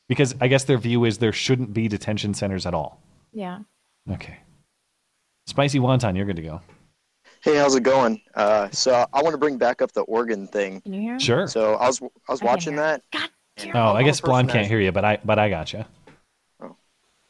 Because 0.09 0.35
I 0.41 0.47
guess 0.47 0.65
their 0.65 0.77
view 0.77 1.05
is 1.05 1.17
there 1.17 1.33
shouldn't 1.33 1.73
be 1.73 1.87
detention 1.87 2.33
centers 2.33 2.65
at 2.65 2.73
all. 2.73 3.01
Yeah. 3.31 3.59
Okay. 4.11 4.37
Spicy 5.47 5.79
Wonton, 5.79 6.15
you're 6.15 6.25
good 6.25 6.35
to 6.35 6.41
go. 6.41 6.61
Hey, 7.41 7.55
how's 7.55 7.75
it 7.75 7.83
going? 7.83 8.21
Uh, 8.33 8.69
so 8.71 9.05
I 9.13 9.21
want 9.21 9.33
to 9.33 9.37
bring 9.37 9.57
back 9.57 9.81
up 9.81 9.91
the 9.91 10.01
Oregon 10.01 10.47
thing. 10.47 10.81
Can 10.81 10.93
you 10.93 11.01
hear? 11.01 11.19
Sure. 11.19 11.47
So 11.47 11.75
I 11.75 11.87
was 11.87 12.01
I 12.01 12.31
was 12.31 12.41
I 12.41 12.45
can 12.45 12.47
watching 12.47 12.73
hear. 12.73 13.01
that. 13.13 13.29
Oh, 13.73 13.93
I 13.93 14.03
guess 14.03 14.19
person 14.19 14.31
Blonde 14.31 14.49
can't 14.49 14.67
hear 14.67 14.79
you, 14.79 14.91
but 14.91 15.05
I 15.05 15.19
but 15.23 15.39
I 15.39 15.49
gotcha. 15.49 15.87
Oh. 15.87 16.04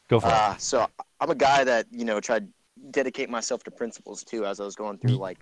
Go 0.10 0.20
for 0.20 0.28
it. 0.28 0.34
Uh, 0.34 0.58
so 0.58 0.88
I'm 1.20 1.30
a 1.30 1.36
guy 1.36 1.64
that 1.64 1.88
you 1.92 2.06
know 2.06 2.20
tried 2.20 2.48
to 2.48 2.54
dedicate 2.92 3.30
myself 3.30 3.64
to 3.64 3.72
principles 3.72 4.24
too 4.24 4.46
as 4.46 4.60
I 4.60 4.64
was 4.66 4.76
going 4.76 4.98
through 5.00 5.16
like 5.18 5.40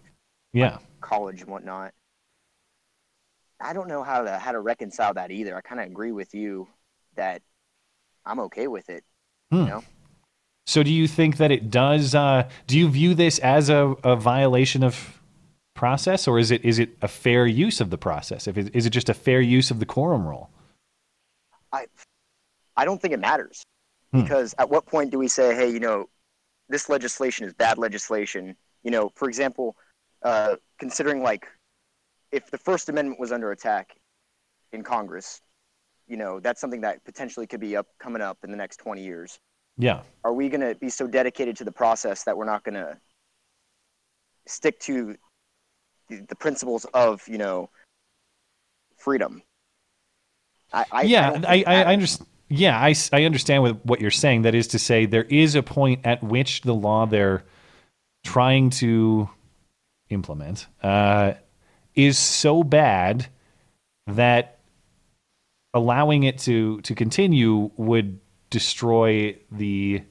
Yeah. 0.53 0.77
college 1.01 1.41
and 1.41 1.49
whatnot. 1.49 1.93
I 3.59 3.73
don't 3.73 3.87
know 3.87 4.03
how 4.03 4.23
to 4.23 4.37
how 4.37 4.51
to 4.51 4.59
reconcile 4.59 5.13
that 5.15 5.31
either. 5.31 5.55
I 5.55 5.61
kind 5.61 5.79
of 5.81 5.87
agree 5.87 6.11
with 6.11 6.33
you 6.33 6.67
that 7.15 7.41
I'm 8.25 8.39
okay 8.41 8.67
with 8.67 8.89
it. 8.89 9.03
Hmm. 9.51 9.57
You 9.59 9.65
know, 9.65 9.83
So 10.65 10.83
do 10.83 10.91
you 10.91 11.07
think 11.07 11.37
that 11.37 11.51
it 11.51 11.69
does 11.69 12.15
uh 12.15 12.49
do 12.67 12.77
you 12.77 12.89
view 12.89 13.13
this 13.15 13.39
as 13.39 13.69
a, 13.69 13.95
a 14.03 14.15
violation 14.15 14.83
of 14.83 15.19
process 15.75 16.27
or 16.27 16.39
is 16.39 16.51
it 16.51 16.63
is 16.63 16.79
it 16.79 16.95
a 17.01 17.07
fair 17.07 17.45
use 17.47 17.81
of 17.81 17.89
the 17.89 17.97
process? 17.97 18.47
If 18.47 18.57
it, 18.57 18.73
is 18.75 18.85
it 18.85 18.91
just 18.91 19.09
a 19.09 19.13
fair 19.13 19.41
use 19.41 19.71
of 19.71 19.79
the 19.79 19.85
quorum 19.85 20.25
rule? 20.27 20.49
I 21.71 21.87
I 22.77 22.85
don't 22.85 23.01
think 23.01 23.13
it 23.13 23.19
matters. 23.19 23.63
Because 24.21 24.53
at 24.59 24.69
what 24.69 24.85
point 24.85 25.11
do 25.11 25.17
we 25.17 25.27
say, 25.27 25.55
hey, 25.55 25.69
you 25.69 25.79
know, 25.79 26.07
this 26.69 26.87
legislation 26.89 27.47
is 27.47 27.53
bad 27.53 27.77
legislation? 27.77 28.55
You 28.83 28.91
know, 28.91 29.11
for 29.15 29.27
example, 29.27 29.75
uh, 30.21 30.55
considering 30.79 31.23
like 31.23 31.47
if 32.31 32.49
the 32.51 32.57
First 32.57 32.89
Amendment 32.89 33.19
was 33.19 33.31
under 33.31 33.51
attack 33.51 33.95
in 34.71 34.83
Congress, 34.83 35.41
you 36.07 36.17
know, 36.17 36.39
that's 36.39 36.61
something 36.61 36.81
that 36.81 37.03
potentially 37.05 37.47
could 37.47 37.59
be 37.59 37.75
up 37.75 37.87
coming 37.99 38.21
up 38.21 38.37
in 38.43 38.51
the 38.51 38.57
next 38.57 38.77
20 38.77 39.03
years. 39.03 39.39
Yeah. 39.77 40.01
Are 40.23 40.33
we 40.33 40.49
going 40.49 40.61
to 40.61 40.75
be 40.75 40.89
so 40.89 41.07
dedicated 41.07 41.57
to 41.57 41.63
the 41.63 41.71
process 41.71 42.23
that 42.25 42.37
we're 42.37 42.45
not 42.45 42.63
going 42.63 42.75
to 42.75 42.97
stick 44.45 44.79
to 44.81 45.15
the, 46.09 46.21
the 46.27 46.35
principles 46.35 46.85
of, 46.93 47.27
you 47.27 47.37
know, 47.37 47.69
freedom? 48.97 49.41
I, 50.71 50.85
I 50.91 51.01
yeah, 51.03 51.31
don't 51.31 51.45
I, 51.45 51.63
I, 51.65 51.83
I 51.83 51.93
understand. 51.93 52.27
Yeah, 52.49 52.77
I, 52.77 52.93
I 53.11 53.23
understand 53.23 53.63
with 53.63 53.79
what 53.83 53.99
you're 53.99 54.11
saying. 54.11 54.43
That 54.43 54.53
is 54.53 54.67
to 54.69 54.79
say, 54.79 55.05
there 55.05 55.23
is 55.23 55.55
a 55.55 55.63
point 55.63 56.01
at 56.05 56.23
which 56.23 56.61
the 56.61 56.73
law 56.75 57.05
they're 57.05 57.43
trying 58.23 58.69
to 58.69 59.29
implement 60.09 60.67
uh, 60.81 61.33
is 61.95 62.17
so 62.17 62.63
bad 62.63 63.27
that 64.07 64.59
allowing 65.73 66.23
it 66.23 66.37
to 66.37 66.79
to 66.81 66.93
continue 66.93 67.71
would 67.77 68.19
destroy 68.49 69.35
the 69.51 70.01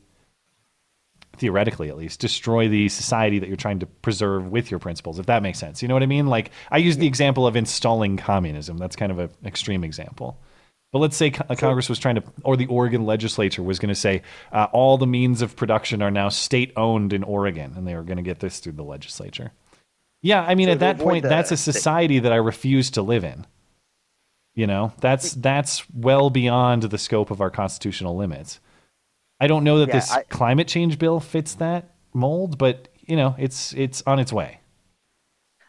theoretically 1.37 1.89
at 1.89 1.97
least 1.97 2.21
destroy 2.21 2.69
the 2.69 2.89
society 2.89 3.39
that 3.39 3.49
you're 3.49 3.57
trying 3.57 3.79
to 3.79 3.87
preserve 3.87 4.49
with 4.49 4.71
your 4.71 4.81
principles 4.81 5.19
if 5.19 5.27
that 5.27 5.43
makes 5.43 5.59
sense. 5.59 5.81
You 5.83 5.89
know 5.89 5.95
what 5.95 6.03
i 6.03 6.07
mean? 6.07 6.27
Like 6.27 6.51
i 6.71 6.79
use 6.79 6.97
the 6.97 7.07
example 7.07 7.47
of 7.47 7.55
installing 7.57 8.17
communism. 8.17 8.77
That's 8.77 8.97
kind 8.97 9.13
of 9.13 9.19
an 9.19 9.31
extreme 9.45 9.85
example 9.85 10.39
but 10.93 10.99
let's 10.99 11.17
say 11.17 11.31
co- 11.31 11.55
congress 11.57 11.89
was 11.89 11.99
trying 11.99 12.15
to 12.17 12.23
or 12.45 12.57
the 12.57 12.67
oregon 12.67 13.05
legislature 13.05 13.63
was 13.63 13.79
going 13.79 13.89
to 13.89 13.95
say 13.95 14.23
uh, 14.53 14.67
all 14.73 14.99
the 14.99 15.07
means 15.07 15.43
of 15.43 15.57
production 15.57 16.03
are 16.03 16.11
now 16.11 16.29
state 16.29 16.73
owned 16.77 17.13
in 17.13 17.23
oregon 17.25 17.73
and 17.77 17.87
they 17.87 17.95
were 17.95 18.03
going 18.03 18.17
to 18.19 18.23
get 18.23 18.41
this 18.41 18.59
through 18.61 18.73
the 18.73 18.85
legislature. 18.85 19.53
Yeah 20.21 20.43
i 20.43 20.55
mean 20.55 20.69
So 20.69 20.73
at 20.73 20.81
that 20.81 20.99
point 20.99 21.23
the- 21.23 21.29
that's 21.29 21.51
a 21.51 21.57
society 21.57 22.19
that 22.21 22.33
i 22.33 22.37
refuse 22.37 22.91
to 22.93 23.03
live 23.03 23.25
in. 23.25 23.47
You 24.55 24.67
know 24.67 24.93
that's 25.01 25.33
that's 25.33 25.89
well 25.95 26.29
beyond 26.29 26.83
the 26.85 26.99
scope 26.99 27.31
of 27.31 27.41
our 27.41 27.51
constitutional 27.51 28.17
limits. 28.17 28.61
I 29.41 29.47
don't 29.47 29.65
know 29.65 29.79
that 29.79 29.89
Yeah, 29.89 29.95
this 29.95 30.13
I- 30.13 30.25
climate 30.25 30.69
change 30.69 30.99
bill 30.99 31.21
fits 31.21 31.55
that 31.55 31.95
mold, 32.13 32.59
but 32.59 32.89
you 33.01 33.17
know, 33.17 33.35
it's 33.39 33.73
it's 33.73 34.03
on 34.07 34.19
its 34.19 34.31
way. 34.33 34.61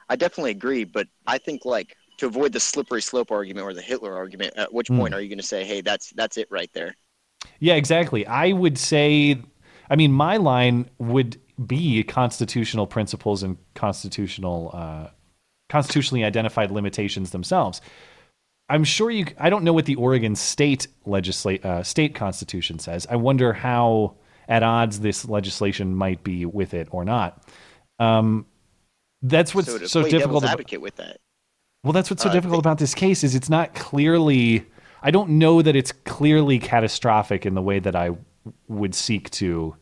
I 0.09 0.17
definitely 0.17 0.51
agree, 0.51 0.83
but 0.83 1.07
I 1.25 1.37
think 1.37 1.63
like 1.63 1.95
to 2.23 2.27
avoid 2.27 2.53
the 2.53 2.59
slippery 2.59 3.01
slope 3.01 3.31
argument 3.31 3.65
or 3.65 3.73
the 3.73 3.81
Hitler 3.81 4.15
argument, 4.15 4.53
at 4.57 4.73
which 4.73 4.87
Hmm. 4.87 4.97
point 4.97 5.13
are 5.13 5.21
you 5.21 5.27
going 5.29 5.37
to 5.39 5.43
say, 5.45 5.63
"Hey, 5.65 5.81
that's 5.81 6.11
that's 6.11 6.37
it 6.37 6.47
right 6.49 6.71
there"? 6.73 6.95
Yeah, 7.59 7.75
exactly. 7.75 8.25
I 8.25 8.53
would 8.53 8.77
say, 8.77 9.41
I 9.89 9.95
mean, 9.95 10.11
my 10.11 10.37
line 10.37 10.89
would 10.97 11.39
be 11.67 12.01
constitutional 12.03 12.87
principles 12.87 13.43
and 13.43 13.57
constitutional, 13.75 14.71
uh, 14.73 15.09
constitutionally 15.69 16.23
identified 16.23 16.71
limitations 16.71 17.31
themselves. 17.31 17.81
I'm 18.69 18.83
sure 18.85 19.11
you. 19.11 19.25
I 19.37 19.49
don't 19.49 19.63
know 19.65 19.73
what 19.73 19.85
the 19.85 19.95
Oregon 19.95 20.35
state 20.35 20.87
legislate 21.05 21.65
uh, 21.65 21.83
state 21.83 22.15
constitution 22.15 22.79
says. 22.79 23.05
I 23.09 23.17
wonder 23.17 23.51
how 23.53 24.15
at 24.47 24.63
odds 24.63 25.01
this 25.01 25.25
legislation 25.27 25.95
might 25.95 26.23
be 26.23 26.45
with 26.45 26.73
it 26.73 26.87
or 26.91 27.03
not. 27.05 27.43
Um, 27.99 28.45
that's 29.21 29.53
what's 29.53 29.67
so 29.67 29.77
to 29.79 29.87
so 29.89 30.03
difficult. 30.03 30.43
about- 30.43 30.53
advocate 30.53 30.81
with 30.81 30.95
that. 30.95 31.17
Well, 31.83 31.91
that's 31.93 32.09
what's 32.09 32.23
so 32.23 32.29
Uh, 32.29 32.33
difficult 32.33 32.59
about 32.59 32.77
this 32.77 32.95
case 32.95 33.23
is 33.23 33.35
it's 33.35 33.49
not 33.49 33.75
clearly. 33.75 34.65
I 35.01 35.11
don't 35.11 35.31
know 35.31 35.61
that 35.61 35.75
it's 35.75 35.91
clearly 35.91 36.57
catastrophic 36.59 37.45
in 37.45 37.55
the 37.55 37.61
way 37.61 37.79
that 37.79 37.95
I 37.95 38.11
would 38.69 38.95
seek 38.95 39.29
to 39.31 39.75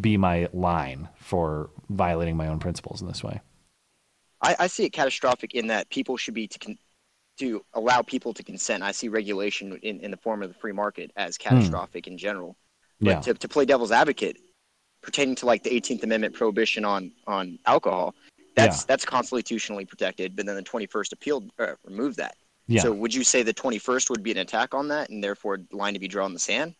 be 0.00 0.16
my 0.16 0.48
line 0.54 1.10
for 1.16 1.68
violating 1.90 2.36
my 2.36 2.48
own 2.48 2.58
principles 2.58 3.02
in 3.02 3.08
this 3.08 3.22
way. 3.22 3.40
I, 4.40 4.56
I 4.60 4.66
see 4.66 4.84
it 4.84 4.90
catastrophic 4.94 5.54
in 5.54 5.66
that 5.66 5.90
people 5.90 6.16
should 6.16 6.32
be 6.34 6.48
to 6.48 6.58
con- 6.58 6.78
to 7.38 7.62
allow 7.74 8.00
people 8.02 8.32
to 8.34 8.42
consent. 8.42 8.82
I 8.82 8.92
see 8.92 9.08
regulation 9.08 9.78
in, 9.82 10.00
in 10.00 10.10
the 10.10 10.16
form 10.16 10.42
of 10.42 10.48
the 10.48 10.54
free 10.54 10.72
market 10.72 11.10
as 11.16 11.36
catastrophic 11.38 12.06
in 12.06 12.16
general. 12.16 12.56
But 13.00 13.04
Hmm. 13.04 13.08
Yeah. 13.08 13.20
to, 13.20 13.34
to 13.34 13.48
play 13.48 13.64
devil's 13.66 13.90
advocate, 13.92 14.38
pertaining 15.02 15.34
to 15.36 15.46
like 15.46 15.62
the 15.64 15.70
18th 15.70 16.02
Amendment 16.02 16.34
prohibition 16.34 16.84
on 16.86 17.12
on 17.26 17.58
alcohol, 17.66 18.14
that's 18.54 18.80
Yeah. 18.80 18.84
that's 18.88 19.04
constitutionally 19.04 19.84
protected. 19.84 20.36
But 20.36 20.46
then 20.46 20.56
the 20.56 20.62
21st 20.62 21.12
appealed 21.12 21.50
uh, 21.58 21.74
removed 21.84 22.18
that. 22.18 22.36
Yeah. 22.66 22.82
So 22.82 22.92
would 22.92 23.12
you 23.14 23.24
say 23.24 23.42
the 23.42 23.54
21st 23.54 24.10
would 24.10 24.22
be 24.22 24.30
an 24.30 24.38
attack 24.38 24.74
on 24.74 24.88
that, 24.88 25.10
and 25.10 25.22
therefore 25.22 25.58
a 25.72 25.76
line 25.76 25.94
to 25.94 26.00
be 26.00 26.08
drawn 26.08 26.26
in 26.26 26.34
the 26.34 26.40
sand? 26.40 26.74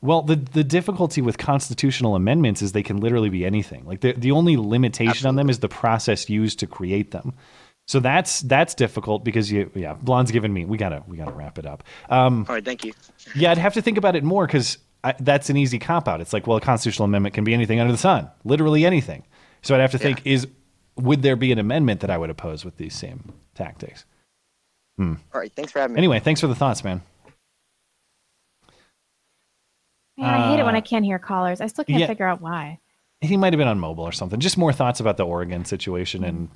Well, 0.00 0.22
the 0.22 0.36
the 0.36 0.64
difficulty 0.64 1.20
with 1.20 1.36
constitutional 1.38 2.14
amendments 2.14 2.62
is 2.62 2.72
they 2.72 2.82
can 2.82 2.98
literally 2.98 3.28
be 3.28 3.44
anything. 3.44 3.84
Like 3.84 4.00
the 4.00 4.12
the 4.12 4.30
only 4.32 4.56
limitation 4.56 5.26
on 5.26 5.36
them 5.36 5.50
is 5.50 5.58
the 5.60 5.68
process 5.68 6.28
used 6.30 6.58
to 6.60 6.66
create 6.66 7.10
them. 7.10 7.34
So 7.86 8.00
that's 8.00 8.40
that's 8.40 8.74
difficult 8.74 9.24
because 9.24 9.52
you 9.52 9.70
yeah, 9.74 9.94
Blonde's 9.94 10.30
given 10.30 10.52
me 10.52 10.64
we 10.64 10.78
gotta 10.78 11.02
we 11.06 11.18
gotta 11.18 11.32
wrap 11.32 11.58
it 11.58 11.66
up. 11.66 11.84
Um, 12.08 12.46
All 12.48 12.54
right, 12.54 12.64
thank 12.64 12.84
you. 12.84 12.94
Yeah, 13.34 13.50
I'd 13.50 13.58
have 13.58 13.74
to 13.74 13.82
think 13.82 13.98
about 13.98 14.16
it 14.16 14.24
more 14.24 14.46
because 14.46 14.78
that's 15.20 15.50
an 15.50 15.56
easy 15.58 15.78
cop 15.78 16.08
out. 16.08 16.22
It's 16.22 16.32
like, 16.32 16.46
well, 16.46 16.56
a 16.56 16.62
constitutional 16.62 17.04
amendment 17.04 17.34
can 17.34 17.44
be 17.44 17.52
anything 17.52 17.78
under 17.78 17.92
the 17.92 17.98
sun, 17.98 18.30
literally 18.44 18.86
anything. 18.86 19.24
So 19.60 19.74
I'd 19.74 19.80
have 19.82 19.90
to 19.92 19.98
think: 19.98 20.22
is 20.24 20.48
would 20.96 21.22
there 21.22 21.36
be 21.36 21.52
an 21.52 21.58
amendment 21.58 22.00
that 22.00 22.10
I 22.10 22.18
would 22.18 22.30
oppose 22.30 22.64
with 22.64 22.76
these 22.76 22.94
same 22.94 23.32
tactics? 23.54 24.04
Hmm. 24.96 25.14
All 25.32 25.40
right, 25.40 25.52
thanks 25.54 25.72
for 25.72 25.80
having 25.80 25.94
me. 25.94 25.98
Anyway, 25.98 26.20
thanks 26.20 26.40
for 26.40 26.46
the 26.46 26.54
thoughts, 26.54 26.84
man. 26.84 27.02
Man, 30.16 30.32
I 30.32 30.50
hate 30.50 30.60
it 30.60 30.64
when 30.64 30.74
Uh, 30.74 30.78
I 30.78 30.80
can't 30.80 31.04
hear 31.04 31.18
callers. 31.18 31.60
I 31.60 31.66
still 31.66 31.84
can't 31.84 32.00
yeah. 32.00 32.06
figure 32.06 32.26
out 32.26 32.40
why. 32.40 32.78
He 33.20 33.36
might 33.36 33.52
have 33.52 33.58
been 33.58 33.68
on 33.68 33.80
mobile 33.80 34.04
or 34.04 34.12
something. 34.12 34.38
Just 34.38 34.56
more 34.58 34.72
thoughts 34.72 35.00
about 35.00 35.16
the 35.16 35.24
Oregon 35.26 35.64
situation 35.64 36.22
and 36.24 36.48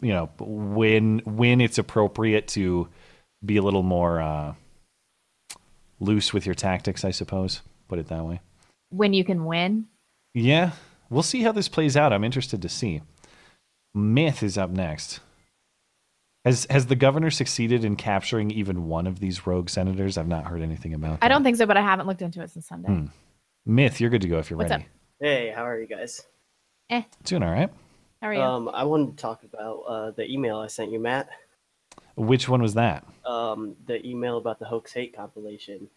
you 0.00 0.12
know 0.12 0.28
when 0.40 1.20
when 1.24 1.60
it's 1.60 1.78
appropriate 1.78 2.48
to 2.48 2.88
be 3.44 3.56
a 3.56 3.62
little 3.62 3.84
more 3.84 4.20
uh, 4.20 4.54
loose 6.00 6.32
with 6.34 6.44
your 6.44 6.54
tactics, 6.54 7.04
I 7.04 7.12
suppose. 7.12 7.62
Put 7.88 7.98
it 7.98 8.08
that 8.08 8.24
way. 8.24 8.40
When 8.90 9.12
you 9.14 9.24
can 9.24 9.44
win. 9.44 9.86
Yeah, 10.34 10.72
we'll 11.08 11.22
see 11.22 11.42
how 11.42 11.52
this 11.52 11.68
plays 11.68 11.96
out. 11.96 12.12
I'm 12.12 12.24
interested 12.24 12.60
to 12.62 12.68
see. 12.68 13.00
Myth 13.94 14.42
is 14.42 14.58
up 14.58 14.70
next. 14.70 15.20
Has 16.44 16.66
has 16.70 16.86
the 16.86 16.96
governor 16.96 17.30
succeeded 17.30 17.84
in 17.84 17.96
capturing 17.96 18.50
even 18.50 18.86
one 18.86 19.06
of 19.06 19.20
these 19.20 19.46
rogue 19.46 19.68
senators? 19.68 20.16
I've 20.16 20.28
not 20.28 20.44
heard 20.44 20.62
anything 20.62 20.94
about. 20.94 21.18
I 21.20 21.28
don't 21.28 21.42
think 21.42 21.56
so, 21.56 21.66
but 21.66 21.76
I 21.76 21.82
haven't 21.82 22.06
looked 22.06 22.22
into 22.22 22.40
it 22.42 22.50
since 22.50 22.66
Sunday. 22.66 22.88
Hmm. 22.88 23.06
Myth, 23.66 24.00
you're 24.00 24.10
good 24.10 24.22
to 24.22 24.28
go 24.28 24.38
if 24.38 24.48
you're 24.48 24.56
What's 24.56 24.70
ready. 24.70 24.84
up? 24.84 24.88
Hey, 25.20 25.52
how 25.54 25.66
are 25.66 25.78
you 25.78 25.86
guys? 25.86 26.22
Eh. 26.90 27.02
Doing 27.24 27.42
all 27.42 27.52
right. 27.52 27.70
How 28.22 28.28
are 28.28 28.34
you? 28.34 28.40
Um, 28.40 28.68
I 28.68 28.84
wanted 28.84 29.16
to 29.16 29.20
talk 29.20 29.42
about 29.42 29.80
uh, 29.80 30.10
the 30.12 30.30
email 30.30 30.58
I 30.58 30.68
sent 30.68 30.90
you, 30.90 30.98
Matt. 30.98 31.28
Which 32.16 32.48
one 32.48 32.62
was 32.62 32.74
that? 32.74 33.04
Um, 33.26 33.76
the 33.86 34.04
email 34.06 34.38
about 34.38 34.58
the 34.58 34.64
hoax 34.64 34.92
hate 34.92 35.14
compilation. 35.14 35.88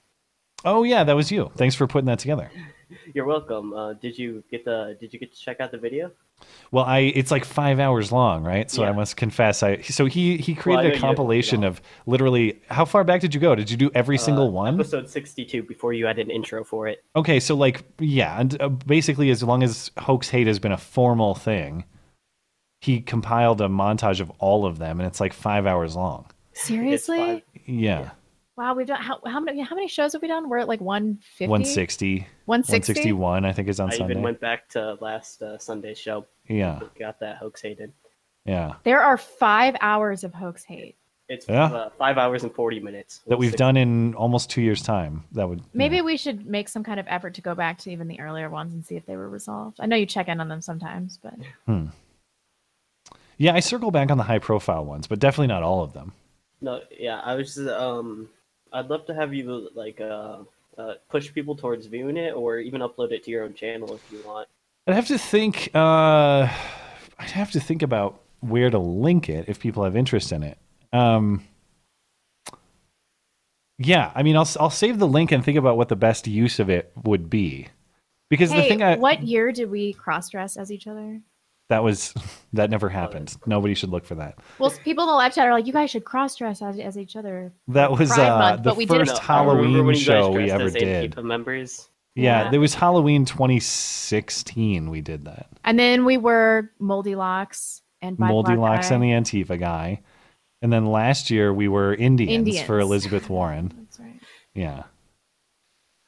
Oh 0.65 0.83
yeah, 0.83 1.03
that 1.03 1.15
was 1.15 1.31
you. 1.31 1.51
Thanks 1.55 1.75
for 1.75 1.87
putting 1.87 2.05
that 2.07 2.19
together. 2.19 2.51
You're 3.13 3.25
welcome. 3.25 3.73
Uh, 3.73 3.93
did 3.93 4.17
you 4.17 4.43
get 4.51 4.65
the? 4.65 4.97
Did 4.99 5.13
you 5.13 5.19
get 5.19 5.33
to 5.33 5.39
check 5.39 5.59
out 5.61 5.71
the 5.71 5.77
video? 5.77 6.11
Well, 6.71 6.83
I 6.85 6.99
it's 6.99 7.31
like 7.31 7.45
five 7.45 7.79
hours 7.79 8.11
long, 8.11 8.43
right? 8.43 8.69
So 8.69 8.83
I 8.83 8.91
must 8.91 9.15
confess, 9.15 9.61
I 9.63 9.81
so 9.81 10.05
he 10.07 10.37
he 10.37 10.55
created 10.55 10.91
know 10.93 10.97
a 10.97 10.99
compilation 10.99 11.63
of 11.63 11.81
literally 12.07 12.61
how 12.67 12.83
far 12.83 13.03
back 13.03 13.21
did 13.21 13.33
you 13.33 13.39
go? 13.39 13.53
Did 13.55 13.69
you 13.69 13.77
do 13.77 13.91
every 13.93 14.17
single 14.17 14.47
Uh, 14.47 14.51
one? 14.51 14.73
Episode 14.75 15.09
62. 15.09 15.63
Before 15.63 15.93
you 15.93 16.05
had 16.07 16.17
an 16.19 16.31
intro 16.31 16.63
for 16.63 16.87
it. 16.87 17.03
Okay, 17.15 17.39
so 17.39 17.55
like 17.55 17.83
yeah, 17.99 18.39
and 18.39 18.59
uh, 18.61 18.69
basically 18.69 19.29
as 19.29 19.43
long 19.43 19.61
as 19.63 19.91
hoax 19.99 20.29
hate 20.29 20.47
has 20.47 20.57
been 20.59 20.71
a 20.71 20.77
formal 20.77 21.35
thing, 21.35 21.85
he 22.81 23.01
compiled 23.01 23.61
a 23.61 23.67
montage 23.67 24.19
of 24.19 24.31
all 24.39 24.65
of 24.65 24.79
them, 24.79 24.99
and 24.99 25.07
it's 25.07 25.19
like 25.19 25.33
five 25.33 25.65
hours 25.67 25.95
long. 25.95 26.25
Seriously? 26.53 27.43
Yeah. 27.65 28.11
Wow, 28.61 28.75
we've 28.75 28.85
done 28.85 29.01
how, 29.01 29.19
how 29.25 29.39
many 29.39 29.59
how 29.61 29.75
many 29.75 29.87
shows 29.87 30.13
have 30.13 30.21
we 30.21 30.27
done? 30.27 30.47
We're 30.47 30.59
at 30.59 30.67
like 30.67 30.81
150. 30.81 31.47
160. 31.47 32.27
160? 32.45 33.11
161, 33.11 33.43
I 33.43 33.53
think, 33.53 33.67
is 33.67 33.79
on 33.79 33.89
I 33.91 33.97
Sunday. 33.97 34.13
even 34.13 34.21
went 34.21 34.39
back 34.39 34.69
to 34.69 34.99
last 35.01 35.41
uh, 35.41 35.57
Sunday's 35.57 35.97
show. 35.97 36.27
Yeah. 36.47 36.79
Got 36.99 37.19
that 37.21 37.37
hoax 37.37 37.63
hated. 37.63 37.91
Yeah. 38.45 38.73
There 38.83 39.01
are 39.01 39.17
five 39.17 39.75
hours 39.81 40.23
of 40.23 40.35
hoax 40.35 40.63
hate. 40.63 40.95
It's 41.27 41.47
Yeah. 41.49 41.63
uh, 41.73 41.89
five 41.97 42.19
hours 42.19 42.43
and 42.43 42.53
40 42.53 42.81
minutes. 42.81 43.21
That 43.25 43.39
we've 43.39 43.55
done 43.55 43.77
in 43.77 44.13
almost 44.13 44.51
two 44.51 44.61
years' 44.61 44.83
time. 44.83 45.23
That 45.31 45.49
would. 45.49 45.63
Maybe 45.73 46.01
we 46.01 46.15
should 46.15 46.45
make 46.45 46.69
some 46.69 46.83
kind 46.83 46.99
of 46.99 47.07
effort 47.09 47.33
to 47.35 47.41
go 47.41 47.55
back 47.55 47.79
to 47.79 47.89
even 47.91 48.07
the 48.07 48.19
earlier 48.19 48.47
ones 48.47 48.75
and 48.75 48.85
see 48.85 48.95
if 48.95 49.07
they 49.07 49.15
were 49.15 49.29
resolved. 49.29 49.77
I 49.79 49.87
know 49.87 49.95
you 49.95 50.05
check 50.05 50.27
in 50.27 50.39
on 50.39 50.49
them 50.49 50.61
sometimes, 50.61 51.17
but 51.17 51.33
Hmm. 51.65 51.85
Yeah, 53.39 53.55
I 53.55 53.59
circle 53.59 53.89
back 53.89 54.11
on 54.11 54.19
the 54.19 54.25
high 54.25 54.37
profile 54.37 54.85
ones, 54.85 55.07
but 55.07 55.17
definitely 55.17 55.47
not 55.47 55.63
all 55.63 55.81
of 55.81 55.93
them. 55.93 56.13
No, 56.61 56.81
yeah, 56.95 57.21
I 57.25 57.33
was 57.33 57.57
um, 57.57 58.29
I'd 58.73 58.89
love 58.89 59.05
to 59.07 59.13
have 59.13 59.33
you 59.33 59.69
like 59.75 59.99
uh, 59.99 60.39
uh, 60.77 60.93
push 61.09 61.33
people 61.33 61.55
towards 61.55 61.85
viewing 61.85 62.17
it, 62.17 62.33
or 62.33 62.59
even 62.59 62.81
upload 62.81 63.11
it 63.11 63.23
to 63.25 63.31
your 63.31 63.43
own 63.43 63.53
channel 63.53 63.93
if 63.93 64.11
you 64.11 64.21
want. 64.25 64.47
I'd 64.87 64.95
have 64.95 65.07
to 65.07 65.17
think. 65.17 65.69
Uh, 65.73 66.49
I'd 67.19 67.31
have 67.31 67.51
to 67.51 67.59
think 67.59 67.81
about 67.81 68.21
where 68.39 68.69
to 68.69 68.79
link 68.79 69.29
it 69.29 69.45
if 69.47 69.59
people 69.59 69.83
have 69.83 69.95
interest 69.95 70.31
in 70.31 70.43
it. 70.43 70.57
Um, 70.91 71.43
yeah, 73.77 74.11
I 74.15 74.23
mean, 74.23 74.35
I'll 74.37 74.49
I'll 74.59 74.69
save 74.69 74.99
the 74.99 75.07
link 75.07 75.31
and 75.31 75.43
think 75.43 75.57
about 75.57 75.77
what 75.77 75.89
the 75.89 75.95
best 75.95 76.27
use 76.27 76.59
of 76.59 76.69
it 76.69 76.91
would 77.03 77.29
be, 77.29 77.67
because 78.29 78.51
the 78.51 78.63
thing 78.63 78.81
I 78.81 78.95
what 78.95 79.23
year 79.23 79.51
did 79.51 79.69
we 79.69 79.93
cross 79.93 80.29
dress 80.29 80.57
as 80.57 80.71
each 80.71 80.87
other? 80.87 81.21
That 81.71 81.83
was 81.83 82.13
that 82.53 82.69
never 82.69 82.87
happened. 82.89 83.35
Nobody 83.45 83.73
should 83.73 83.89
look 83.89 84.05
for 84.05 84.15
that. 84.15 84.37
Well, 84.59 84.69
people 84.83 85.03
in 85.05 85.07
the 85.07 85.13
live 85.15 85.33
chat 85.33 85.47
are 85.47 85.53
like, 85.53 85.65
you 85.65 85.73
guys 85.73 85.89
should 85.89 86.05
cross 86.05 86.35
dress 86.35 86.61
as, 86.61 86.77
as 86.79 86.97
each 86.97 87.15
other. 87.15 87.51
That 87.69 87.89
for 87.89 87.95
was 87.97 88.09
Pride 88.11 88.27
uh, 88.29 88.37
Month, 88.39 88.63
the 88.63 88.69
but 88.69 88.77
we 88.77 88.85
first 88.85 89.15
did. 89.15 89.23
Halloween 89.23 89.85
when 89.85 89.95
you 89.95 90.05
guys 90.05 90.23
show 90.23 90.31
we 90.31 90.45
dressed 90.45 90.53
ever 90.53 90.63
as 90.65 90.73
did. 90.73 91.15
Antifa 91.15 91.23
members. 91.23 91.89
Yeah, 92.15 92.43
Yeah. 92.43 92.51
there 92.51 92.59
was 92.59 92.73
Halloween 92.75 93.23
2016. 93.25 94.89
We 94.89 95.01
did 95.01 95.25
that. 95.25 95.47
And 95.63 95.79
then 95.79 96.03
we 96.05 96.17
were 96.17 96.69
Moldy 96.79 97.15
Locks 97.15 97.81
and 98.01 98.17
Bi 98.17 98.27
Moldy 98.27 98.55
Black 98.55 98.77
Locks 98.77 98.91
Eye. 98.91 98.95
and 98.95 99.03
the 99.03 99.07
Antifa 99.11 99.57
guy, 99.59 100.01
and 100.61 100.73
then 100.73 100.85
last 100.87 101.31
year 101.31 101.53
we 101.53 101.67
were 101.69 101.93
Indians, 101.93 102.31
Indians. 102.31 102.65
for 102.67 102.79
Elizabeth 102.79 103.29
Warren. 103.29 103.71
That's 103.77 103.99
right. 103.99 104.19
Yeah, 104.53 104.83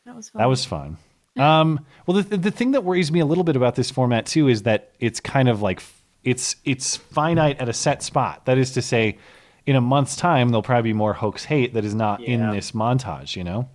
That 0.06 0.16
was 0.16 0.28
fun. 0.30 0.40
that 0.42 0.50
was 0.50 0.66
fun. 0.66 0.98
Um, 1.38 1.86
well, 2.06 2.22
the 2.22 2.38
the 2.38 2.52
thing 2.52 2.72
that 2.72 2.84
worries 2.84 3.12
me 3.12 3.20
a 3.20 3.26
little 3.26 3.44
bit 3.44 3.56
about 3.56 3.76
this 3.76 3.90
format 3.90 4.26
too 4.26 4.48
is 4.48 4.64
that 4.64 4.92
it's 5.00 5.20
kind 5.20 5.50
of 5.50 5.62
like 5.62 5.82
it's 6.24 6.56
it's 6.64 6.96
finite 6.96 7.60
at 7.60 7.70
a 7.70 7.74
set 7.74 8.04
spot. 8.04 8.46
That 8.46 8.58
is 8.58 8.72
to 8.74 8.82
say, 8.82 9.18
in 9.66 9.76
a 9.76 9.82
month's 9.82 10.16
time, 10.16 10.50
there'll 10.50 10.62
probably 10.62 10.92
be 10.92 10.94
more 10.94 11.14
hoax 11.14 11.46
hate 11.46 11.74
that 11.74 11.86
is 11.86 11.96
not 11.96 12.22
in 12.22 12.52
this 12.52 12.72
montage. 12.72 13.36
You 13.36 13.44
know. 13.44 13.70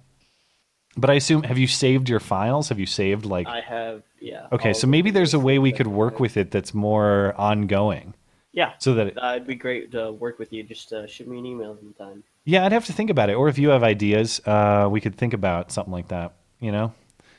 But 0.97 1.11
I 1.11 1.15
assume, 1.15 1.45
have 1.45 1.59
you 1.59 1.69
saved 1.69 2.09
your 2.09 2.19
files? 2.19 2.71
Have 2.71 2.81
you 2.81 2.87
saved 2.87 3.25
like? 3.25 3.47
I 3.47 3.61
have, 3.61 4.03
yeah. 4.21 4.49
Okay, 4.51 4.73
so 4.73 4.89
maybe 4.89 5.13
there's 5.13 5.33
a 5.33 5.39
way 5.39 5.61
we 5.61 5.71
could 5.71 5.87
work 5.87 6.19
with 6.19 6.37
it 6.37 6.51
that's 6.51 6.75
more 6.75 7.35
ongoing. 7.39 8.15
Yeah. 8.53 8.73
So 8.79 8.95
that 8.95 9.07
it, 9.09 9.23
uh, 9.23 9.35
it'd 9.37 9.47
be 9.47 9.55
great 9.55 9.93
to 9.93 10.11
work 10.11 10.41
with 10.41 10.53
you. 10.53 10.65
Just 10.65 10.93
uh, 10.93 11.07
shoot 11.07 11.29
me 11.29 11.39
an 11.39 11.47
email 11.47 11.77
sometime. 11.77 12.25
yeah, 12.45 12.65
I'd 12.65 12.73
have 12.73 12.87
to 12.87 12.93
think 12.93 13.11
about 13.11 13.31
it. 13.31 13.35
Or 13.35 13.49
if 13.49 13.59
you 13.59 13.69
have 13.69 13.85
ideas, 13.85 14.41
uh, 14.45 14.89
we 14.91 15.01
could 15.01 15.15
think 15.15 15.35
about 15.35 15.71
something 15.71 15.93
like 15.93 16.09
that. 16.09 16.33
You 16.59 16.73
know. 16.73 16.93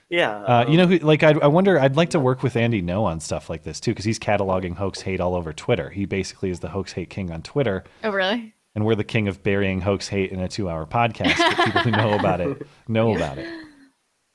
Yeah. 0.09 0.31
Uh, 0.31 0.65
you 0.67 0.71
um, 0.71 0.77
know, 0.77 0.87
who, 0.87 0.97
like 1.05 1.23
I, 1.23 1.31
I 1.41 1.47
wonder. 1.47 1.79
I'd 1.79 1.95
like 1.95 2.09
to 2.11 2.19
work 2.19 2.41
with 2.43 2.55
Andy 2.55 2.81
Ngo 2.81 3.03
on 3.03 3.19
stuff 3.19 3.49
like 3.49 3.63
this 3.63 3.79
too, 3.79 3.91
because 3.91 4.05
he's 4.05 4.19
cataloging 4.19 4.75
hoax 4.75 5.01
hate 5.01 5.19
all 5.21 5.35
over 5.35 5.53
Twitter. 5.53 5.89
He 5.89 6.05
basically 6.05 6.49
is 6.49 6.59
the 6.59 6.69
hoax 6.69 6.93
hate 6.93 7.09
king 7.09 7.31
on 7.31 7.41
Twitter, 7.43 7.83
Oh, 8.03 8.09
really? 8.11 8.53
and 8.75 8.85
we're 8.85 8.95
the 8.95 9.03
king 9.03 9.27
of 9.27 9.43
burying 9.43 9.81
hoax 9.81 10.07
hate 10.07 10.31
in 10.31 10.39
a 10.39 10.47
two-hour 10.47 10.85
podcast. 10.87 11.37
but 11.37 11.65
people 11.65 11.81
who 11.81 11.91
know 11.91 12.13
about 12.13 12.41
it 12.41 12.67
know 12.87 13.15
about 13.15 13.37
it. 13.37 13.47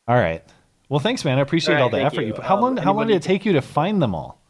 All 0.06 0.16
right. 0.16 0.44
Well, 0.88 1.00
thanks, 1.00 1.24
man. 1.24 1.38
I 1.38 1.40
appreciate 1.40 1.74
All 1.76 1.80
right, 1.80 1.82
all 1.84 1.90
the 1.90 2.02
effort 2.04 2.20
you. 2.20 2.28
you. 2.28 2.34
put. 2.34 2.44
How 2.44 2.56
Um, 2.56 2.60
long? 2.60 2.76
How 2.76 2.92
long 2.92 3.06
did 3.08 3.16
it 3.16 3.22
take 3.22 3.44
you 3.44 3.54
to 3.54 3.62
find 3.62 4.00
them 4.02 4.14
all? 4.14 4.40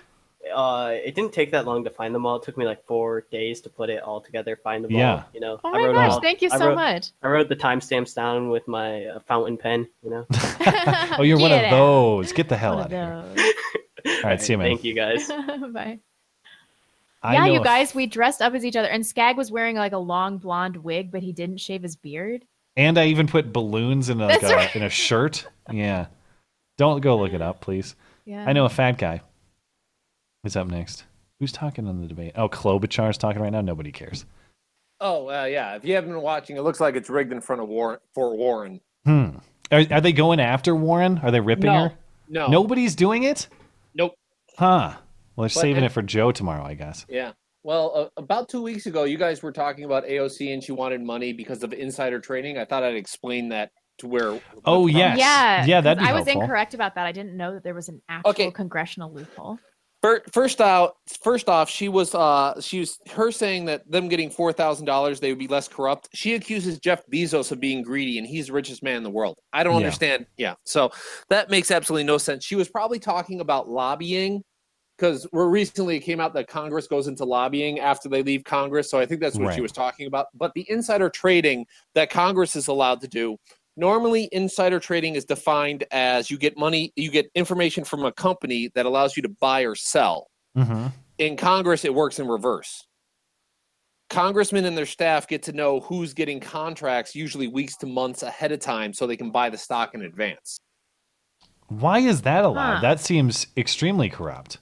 Uh, 0.54 0.90
it 1.04 1.14
didn't 1.14 1.32
take 1.32 1.50
that 1.52 1.66
long 1.66 1.84
to 1.84 1.90
find 1.90 2.14
them 2.14 2.24
all. 2.26 2.36
It 2.36 2.42
took 2.44 2.56
me 2.56 2.64
like 2.64 2.84
four 2.86 3.22
days 3.30 3.60
to 3.62 3.68
put 3.70 3.90
it 3.90 4.02
all 4.02 4.20
together, 4.20 4.56
find 4.56 4.84
them 4.84 4.92
Yeah. 4.92 5.14
all. 5.16 5.24
You 5.34 5.40
know. 5.40 5.60
Oh 5.64 5.68
I 5.68 5.72
my 5.72 5.78
wrote 5.86 5.92
gosh, 5.94 6.12
all- 6.12 6.20
thank 6.20 6.42
you 6.42 6.48
I 6.52 6.58
so 6.58 6.68
wrote- 6.68 6.74
much. 6.76 7.10
I 7.22 7.28
wrote 7.28 7.48
the 7.48 7.56
timestamps 7.56 8.14
down 8.14 8.48
with 8.50 8.66
my 8.68 9.04
uh, 9.06 9.18
fountain 9.20 9.56
pen. 9.56 9.88
You 10.02 10.10
know. 10.10 10.26
Oh, 11.18 11.22
you're 11.22 11.38
one 11.38 11.52
of 11.52 11.60
out. 11.60 11.70
those. 11.70 12.32
Get 12.32 12.48
the 12.48 12.56
hell 12.56 12.76
One 12.76 12.92
out 12.92 12.92
of 12.92 13.32
of 13.32 13.36
here. 13.38 13.54
those. 14.04 14.14
All 14.24 14.30
right, 14.30 14.42
see 14.42 14.52
you, 14.54 14.58
man. 14.58 14.66
Thank 14.68 14.84
you 14.84 14.94
guys. 14.94 15.28
Bye. 15.28 15.98
I 17.22 17.34
yeah, 17.34 17.46
you 17.46 17.60
a- 17.60 17.64
guys, 17.64 17.94
we 17.94 18.06
dressed 18.06 18.42
up 18.42 18.52
as 18.54 18.64
each 18.64 18.76
other, 18.76 18.88
and 18.88 19.06
Skag 19.06 19.36
was 19.36 19.50
wearing 19.50 19.76
like 19.76 19.92
a 19.92 19.98
long 19.98 20.38
blonde 20.38 20.76
wig, 20.76 21.10
but 21.10 21.22
he 21.22 21.32
didn't 21.32 21.58
shave 21.58 21.82
his 21.82 21.96
beard. 21.96 22.44
And 22.76 22.98
I 22.98 23.06
even 23.06 23.26
put 23.28 23.52
balloons 23.52 24.10
in 24.10 24.20
a, 24.20 24.26
like 24.26 24.40
That's 24.40 24.74
a 24.74 24.78
in 24.78 24.82
a 24.84 24.90
shirt. 24.90 25.46
Yeah. 25.72 26.06
Don't 26.76 27.00
go 27.00 27.16
look 27.18 27.32
it 27.32 27.40
up, 27.40 27.60
please. 27.60 27.94
Yeah. 28.26 28.44
I 28.46 28.52
know 28.52 28.64
a 28.64 28.68
fat 28.68 28.98
guy. 28.98 29.20
Who's 30.44 30.54
up 30.56 30.68
next? 30.68 31.04
Who's 31.40 31.50
talking 31.50 31.88
on 31.88 32.00
the 32.00 32.06
debate? 32.06 32.32
Oh, 32.36 32.48
Klobuchar's 32.48 33.18
talking 33.18 33.42
right 33.42 33.50
now. 33.50 33.60
Nobody 33.62 33.90
cares. 33.90 34.24
Oh, 35.00 35.28
uh, 35.28 35.44
yeah. 35.46 35.74
If 35.74 35.84
you 35.84 35.94
haven't 35.96 36.10
been 36.12 36.20
watching, 36.22 36.56
it 36.56 36.60
looks 36.60 36.80
like 36.80 36.94
it's 36.94 37.10
rigged 37.10 37.32
in 37.32 37.40
front 37.40 37.60
of 37.60 37.68
Warren 37.68 37.98
for 38.14 38.36
Warren. 38.36 38.80
Hmm. 39.04 39.30
Are, 39.72 39.82
are 39.90 40.00
they 40.00 40.12
going 40.12 40.38
after 40.38 40.74
Warren? 40.76 41.18
Are 41.24 41.32
they 41.32 41.40
ripping 41.40 41.72
No. 41.72 41.88
her? 41.88 41.92
No. 42.28 42.46
Nobody's 42.46 42.94
doing 42.94 43.24
it? 43.24 43.48
Nope. 43.94 44.14
Huh. 44.56 44.92
Well, 45.34 45.44
they're 45.44 45.44
But- 45.46 45.50
saving 45.52 45.76
and- 45.78 45.86
it 45.86 45.92
for 45.92 46.02
Joe 46.02 46.30
tomorrow, 46.30 46.64
I 46.64 46.74
guess. 46.74 47.04
Yeah. 47.08 47.32
Well, 47.64 47.92
uh, 47.94 48.20
about 48.20 48.48
two 48.50 48.62
weeks 48.62 48.84
ago, 48.86 49.04
you 49.04 49.16
guys 49.16 49.42
were 49.42 49.50
talking 49.52 49.84
about 49.84 50.04
AOC 50.06 50.52
and 50.52 50.62
she 50.62 50.72
wanted 50.72 51.00
money 51.02 51.32
because 51.32 51.62
of 51.62 51.72
insider 51.72 52.20
trading. 52.20 52.58
I 52.58 52.66
thought 52.66 52.82
I'd 52.84 52.94
explain 52.94 53.48
that 53.48 53.72
to 53.98 54.06
where. 54.06 54.38
Oh, 54.66 54.86
yes. 54.86 55.18
Yeah. 55.18 55.64
Yeah, 55.64 55.80
that'd 55.80 55.98
'cause 55.98 56.06
be 56.06 56.10
I 56.10 56.14
was 56.14 56.24
helpful. 56.26 56.42
incorrect 56.42 56.74
about 56.74 56.94
that. 56.96 57.06
I 57.06 57.12
didn't 57.12 57.36
know 57.38 57.54
that 57.54 57.64
there 57.64 57.74
was 57.74 57.88
an 57.88 58.02
actual 58.08 58.30
Okay. 58.30 58.50
congressional 58.50 59.10
loophole. 59.12 59.58
Fir- 60.04 60.22
First 60.32 60.60
out, 60.60 60.96
first 61.22 61.48
off, 61.48 61.70
she 61.70 61.88
was 61.88 62.14
uh 62.14 62.60
she 62.60 62.80
was 62.80 62.98
her 63.12 63.32
saying 63.32 63.64
that 63.64 63.90
them 63.90 64.06
getting 64.08 64.28
four 64.28 64.52
thousand 64.52 64.84
dollars 64.84 65.18
they 65.18 65.30
would 65.30 65.38
be 65.38 65.46
less 65.48 65.66
corrupt. 65.66 66.10
She 66.12 66.34
accuses 66.34 66.78
Jeff 66.78 67.06
Bezos 67.10 67.50
of 67.52 67.58
being 67.58 67.80
greedy 67.80 68.18
and 68.18 68.26
he's 68.26 68.48
the 68.48 68.52
richest 68.52 68.82
man 68.82 68.96
in 68.98 69.02
the 69.02 69.08
world. 69.08 69.38
I 69.54 69.62
don't 69.64 69.72
Yeah. 69.72 69.78
understand. 69.86 70.26
Yeah, 70.36 70.56
so 70.64 70.90
that 71.30 71.48
makes 71.48 71.70
absolutely 71.70 72.04
no 72.04 72.18
sense. 72.18 72.44
She 72.44 72.54
was 72.54 72.68
probably 72.68 72.98
talking 72.98 73.40
about 73.40 73.70
lobbying 73.70 74.42
because 74.98 75.26
we're 75.32 75.48
recently 75.48 75.96
it 75.96 76.00
came 76.00 76.20
out 76.20 76.34
that 76.34 76.48
Congress 76.48 76.86
goes 76.86 77.08
into 77.08 77.24
lobbying 77.24 77.80
after 77.80 78.10
they 78.10 78.22
leave 78.22 78.44
Congress. 78.44 78.90
So 78.90 79.00
I 79.00 79.06
think 79.06 79.22
that's 79.22 79.36
what 79.38 79.46
Right. 79.46 79.54
she 79.54 79.62
was 79.62 79.72
talking 79.72 80.06
about. 80.06 80.26
But 80.34 80.52
the 80.54 80.66
insider 80.68 81.08
trading 81.08 81.64
that 81.94 82.10
Congress 82.10 82.56
is 82.56 82.68
allowed 82.68 83.00
to 83.00 83.08
do. 83.08 83.38
Normally, 83.76 84.28
insider 84.30 84.78
trading 84.78 85.16
is 85.16 85.24
defined 85.24 85.84
as 85.90 86.30
you 86.30 86.38
get 86.38 86.56
money, 86.56 86.92
you 86.96 87.10
get 87.10 87.30
information 87.34 87.84
from 87.84 88.04
a 88.04 88.12
company 88.12 88.70
that 88.74 88.86
allows 88.86 89.16
you 89.16 89.22
to 89.22 89.28
buy 89.28 89.62
or 89.62 89.74
sell 89.74 90.28
Mm-hmm. 90.56 90.86
in 91.18 91.36
Congress, 91.36 91.84
it 91.84 91.92
works 91.92 92.20
in 92.20 92.28
reverse. 92.28 92.86
Congressmen 94.08 94.64
and 94.66 94.78
their 94.78 94.86
staff 94.86 95.26
get 95.26 95.42
to 95.42 95.52
know 95.52 95.80
who's 95.80 96.14
getting 96.14 96.38
contracts, 96.38 97.16
usually 97.16 97.48
weeks 97.48 97.76
to 97.78 97.86
months 97.86 98.22
ahead 98.22 98.52
of 98.52 98.60
time, 98.60 98.92
so 98.92 99.06
they 99.06 99.16
can 99.16 99.32
buy 99.32 99.50
the 99.50 99.58
stock 99.58 99.94
in 99.94 100.02
advance. 100.02 100.58
Why 101.68 101.98
is 101.98 102.22
that 102.22 102.44
allowed? 102.44 102.76
Huh. 102.76 102.80
That 102.82 103.00
seems 103.00 103.48
extremely 103.56 104.08
corrupt. 104.08 104.58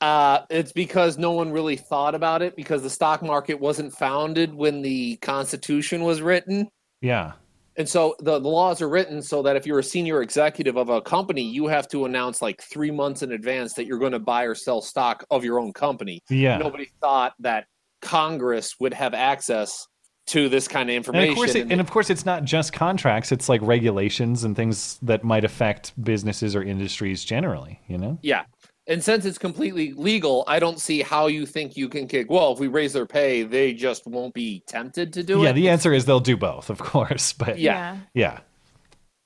Uh, 0.00 0.42
it's 0.50 0.72
because 0.72 1.18
no 1.18 1.32
one 1.32 1.50
really 1.50 1.76
thought 1.76 2.14
about 2.14 2.40
it 2.40 2.54
because 2.54 2.82
the 2.82 2.90
stock 2.90 3.20
market 3.20 3.58
wasn't 3.58 3.92
founded 3.92 4.54
when 4.54 4.82
the 4.82 5.16
Constitution 5.16 6.04
was 6.04 6.22
written. 6.22 6.68
Yeah. 7.00 7.32
And 7.78 7.88
so 7.88 8.16
the, 8.18 8.40
the 8.40 8.48
laws 8.48 8.82
are 8.82 8.88
written 8.88 9.22
so 9.22 9.40
that 9.42 9.54
if 9.54 9.64
you're 9.64 9.78
a 9.78 9.84
senior 9.84 10.20
executive 10.20 10.76
of 10.76 10.88
a 10.88 11.00
company, 11.00 11.42
you 11.42 11.68
have 11.68 11.86
to 11.88 12.04
announce 12.06 12.42
like 12.42 12.60
three 12.60 12.90
months 12.90 13.22
in 13.22 13.32
advance 13.32 13.74
that 13.74 13.86
you're 13.86 14.00
going 14.00 14.12
to 14.12 14.18
buy 14.18 14.42
or 14.42 14.54
sell 14.56 14.82
stock 14.82 15.24
of 15.30 15.44
your 15.44 15.60
own 15.60 15.72
company. 15.72 16.20
Yeah. 16.28 16.58
Nobody 16.58 16.90
thought 17.00 17.34
that 17.38 17.66
Congress 18.02 18.74
would 18.80 18.92
have 18.94 19.14
access 19.14 19.86
to 20.26 20.48
this 20.48 20.68
kind 20.68 20.90
of 20.90 20.96
And 20.96 20.96
information. 20.96 21.30
of 21.30 21.36
course, 21.36 21.54
it, 21.54 21.62
and 21.62 21.72
and 21.72 21.80
of 21.80 21.90
course, 21.90 22.10
it's 22.10 22.26
not 22.26 22.44
just 22.44 22.72
contracts. 22.72 23.32
It's 23.32 23.48
like 23.48 23.62
regulations 23.62 24.44
and 24.44 24.54
things 24.54 24.98
that 25.02 25.24
might 25.24 25.44
affect 25.44 25.92
businesses 26.02 26.54
or 26.54 26.62
industries 26.62 27.24
generally. 27.24 27.80
You 27.86 27.96
know. 27.98 28.18
yeah. 28.22 28.42
And 28.88 29.04
since 29.04 29.26
it's 29.26 29.36
completely 29.36 29.92
legal, 29.92 30.44
I 30.46 30.58
don't 30.58 30.80
see 30.80 31.02
how 31.02 31.26
you 31.26 31.44
think 31.44 31.76
you 31.76 31.90
can 31.90 32.08
kick. 32.08 32.30
Well, 32.30 32.52
if 32.52 32.58
we 32.58 32.68
raise 32.68 32.94
their 32.94 33.04
pay, 33.04 33.42
they 33.42 33.74
just 33.74 34.06
won't 34.06 34.32
be 34.32 34.62
tempted 34.66 35.12
to 35.12 35.22
do 35.22 35.34
yeah. 35.34 35.40
it. 35.40 35.42
Yeah, 35.44 35.52
the 35.52 35.68
answer 35.68 35.92
is 35.92 36.06
they'll 36.06 36.20
do 36.20 36.38
both, 36.38 36.70
of 36.70 36.78
course. 36.78 37.34
But 37.34 37.58
Yeah. 37.58 37.98
yeah. 38.14 38.40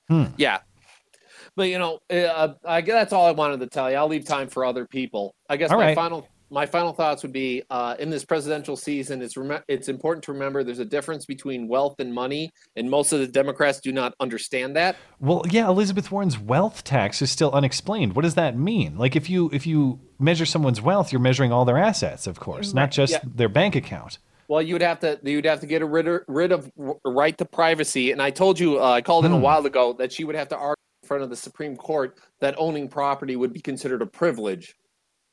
Hmm. 0.09 0.25
Yeah. 0.37 0.59
But 1.55 1.69
you 1.69 1.79
know, 1.79 1.99
uh, 2.09 2.53
I 2.65 2.81
guess 2.81 2.93
that's 2.93 3.13
all 3.13 3.25
I 3.25 3.31
wanted 3.31 3.61
to 3.61 3.67
tell 3.67 3.89
you. 3.89 3.95
I'll 3.95 4.07
leave 4.07 4.25
time 4.25 4.49
for 4.49 4.65
other 4.65 4.85
people. 4.85 5.33
I 5.49 5.55
guess 5.55 5.71
All 5.71 5.77
my 5.77 5.87
right. 5.87 5.95
final 5.95 6.27
my 6.53 6.67
final 6.67 6.93
thoughts 6.93 7.23
would 7.23 7.33
be 7.33 7.63
uh, 7.71 7.95
in 7.97 8.11
this 8.11 8.23
presidential 8.23 8.77
season. 8.77 9.23
It's 9.23 9.35
rem- 9.35 9.63
it's 9.67 9.89
important 9.89 10.23
to 10.25 10.33
remember 10.33 10.63
there's 10.63 10.77
a 10.77 10.85
difference 10.85 11.25
between 11.25 11.67
wealth 11.67 11.95
and 11.99 12.13
money, 12.13 12.51
and 12.75 12.89
most 12.89 13.11
of 13.11 13.19
the 13.19 13.27
Democrats 13.27 13.79
do 13.79 13.91
not 13.91 14.13
understand 14.19 14.75
that. 14.75 14.95
Well, 15.19 15.43
yeah, 15.49 15.67
Elizabeth 15.67 16.11
Warren's 16.11 16.37
wealth 16.37 16.83
tax 16.83 17.21
is 17.23 17.31
still 17.31 17.51
unexplained. 17.51 18.15
What 18.15 18.21
does 18.21 18.35
that 18.35 18.55
mean? 18.55 18.97
Like 18.97 19.15
if 19.15 19.29
you 19.31 19.49
if 19.51 19.65
you 19.65 19.99
measure 20.19 20.45
someone's 20.45 20.79
wealth, 20.79 21.11
you're 21.11 21.19
measuring 21.19 21.51
all 21.51 21.65
their 21.65 21.79
assets, 21.79 22.27
of 22.27 22.39
course, 22.39 22.73
not 22.73 22.91
just 22.91 23.13
yeah. 23.13 23.19
their 23.25 23.49
bank 23.49 23.75
account. 23.75 24.19
Well, 24.47 24.61
you'd 24.61 24.83
have 24.83 24.99
to 24.99 25.19
you'd 25.23 25.45
have 25.45 25.61
to 25.61 25.65
get 25.65 25.83
rid 25.83 26.07
of, 26.07 26.21
rid 26.27 26.51
of 26.51 26.71
right 27.03 27.35
to 27.39 27.45
privacy. 27.45 28.11
And 28.11 28.21
I 28.21 28.29
told 28.29 28.59
you, 28.59 28.79
uh, 28.79 28.91
I 28.91 29.01
called 29.01 29.25
in 29.25 29.31
a 29.31 29.35
Hmm. 29.37 29.41
while 29.41 29.65
ago 29.65 29.93
that 29.93 30.11
she 30.13 30.23
would 30.23 30.35
have 30.35 30.49
to 30.49 30.57
argue 30.57 30.75
in 31.01 31.07
front 31.07 31.23
of 31.23 31.31
the 31.31 31.35
Supreme 31.35 31.75
Court 31.75 32.19
that 32.41 32.53
owning 32.59 32.89
property 32.89 33.35
would 33.35 33.53
be 33.53 33.61
considered 33.61 34.03
a 34.03 34.05
privilege. 34.05 34.75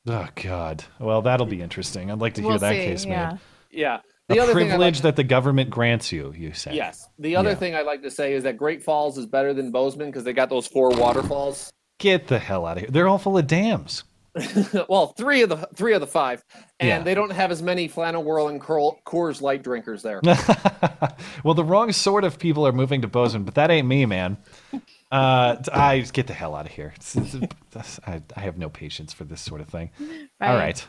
Oh 0.07 0.27
God. 0.35 0.83
Well, 0.99 1.21
that'll 1.21 1.45
be 1.45 1.61
interesting. 1.61 2.09
I'd 2.11 2.19
like 2.19 2.33
to 2.35 2.41
hear 2.41 2.49
We'll 2.51 2.59
that 2.59 2.71
see, 2.73 2.77
case 2.85 3.05
yeah. 3.05 3.29
made. 3.31 3.39
Yeah. 3.71 3.99
A 4.29 4.33
The 4.33 4.39
other 4.39 4.53
thing 4.53 4.69
privilege 4.69 4.95
like- 4.97 5.03
that 5.03 5.15
the 5.15 5.23
government 5.23 5.69
grants 5.69 6.11
you. 6.11 6.33
You 6.35 6.53
say. 6.53 6.73
Yes. 6.73 7.07
The 7.19 7.35
other 7.35 7.49
Yeah. 7.49 7.55
thing 7.55 7.75
I'd 7.75 7.85
like 7.85 8.01
to 8.03 8.11
say 8.11 8.33
is 8.33 8.43
that 8.43 8.57
Great 8.57 8.81
Falls 8.83 9.17
is 9.17 9.25
better 9.25 9.53
than 9.53 9.71
Bozeman 9.71 10.07
because 10.07 10.23
they 10.23 10.33
got 10.33 10.49
those 10.49 10.67
four 10.67 10.89
waterfalls. 10.91 11.71
Get 11.99 12.27
the 12.27 12.39
hell 12.39 12.65
out 12.65 12.77
of 12.77 12.81
here. 12.83 12.89
They're 12.91 13.07
all 13.07 13.17
full 13.19 13.37
of 13.37 13.45
dams. 13.45 14.03
well, 14.89 15.07
three 15.17 15.41
of 15.41 15.49
the 15.49 15.57
three 15.75 15.93
of 15.93 15.99
the 15.99 16.07
five, 16.07 16.41
and 16.79 16.87
Yeah. 16.87 16.99
they 17.03 17.13
don't 17.13 17.31
have 17.33 17.51
as 17.51 17.61
many 17.61 17.89
Flannel 17.89 18.23
Whirl 18.23 18.47
and 18.47 18.61
Curl, 18.61 18.97
Coors 19.05 19.41
Light 19.41 19.61
drinkers 19.61 20.01
there. 20.03 20.21
well, 21.43 21.53
the 21.53 21.65
wrong 21.65 21.91
sort 21.91 22.23
of 22.23 22.39
people 22.39 22.65
are 22.65 22.71
moving 22.71 23.01
to 23.01 23.09
Bozeman, 23.09 23.43
but 23.43 23.55
that 23.55 23.69
ain't 23.69 23.87
me, 23.87 24.05
man. 24.05 24.37
Uh, 25.11 25.57
I 25.73 25.99
just 25.99 26.13
get 26.13 26.27
the 26.27 26.33
hell 26.33 26.55
out 26.55 26.65
of 26.65 26.71
here. 26.71 26.93
It's- 26.95 27.15
it's- 27.15 27.99
I, 28.05 28.21
I 28.35 28.39
have 28.41 28.57
no 28.57 28.69
patience 28.69 29.11
for 29.13 29.23
this 29.25 29.41
sort 29.41 29.59
of 29.61 29.67
thing. 29.69 29.89
All 29.99 30.55
Right. 30.55 30.87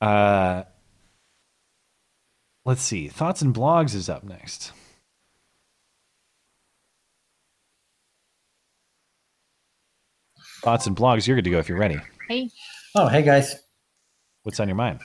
right. 0.00 0.08
Uh, 0.08 0.64
let's 2.64 2.82
see. 2.82 3.08
Thoughts 3.08 3.42
and 3.42 3.54
blogs 3.54 3.94
is 3.94 4.08
up 4.08 4.24
next. 4.24 4.72
Thoughts 10.62 10.86
and 10.86 10.96
blogs. 10.96 11.26
You're 11.26 11.36
good 11.36 11.44
to 11.44 11.50
go 11.50 11.58
if 11.58 11.68
you're 11.68 11.78
ready. 11.78 11.98
Hey. 12.28 12.50
Oh, 12.94 13.08
hey 13.08 13.22
guys. 13.22 13.56
What's 14.42 14.60
on 14.60 14.68
your 14.68 14.76
mind? 14.76 15.00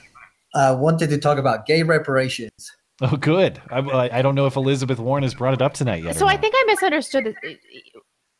I 0.54 0.72
wanted 0.72 1.10
to 1.10 1.18
talk 1.18 1.38
about 1.38 1.66
gay 1.66 1.82
reparations. 1.82 2.72
Oh, 3.00 3.16
good. 3.16 3.60
I, 3.70 4.18
I 4.18 4.22
don't 4.22 4.34
know 4.34 4.46
if 4.46 4.56
Elizabeth 4.56 4.98
Warren 4.98 5.22
has 5.22 5.34
brought 5.34 5.54
it 5.54 5.62
up 5.62 5.74
tonight 5.74 6.02
yet. 6.02 6.16
So 6.16 6.26
I 6.26 6.36
think 6.36 6.54
I 6.56 6.64
misunderstood. 6.66 7.34
it. 7.42 7.58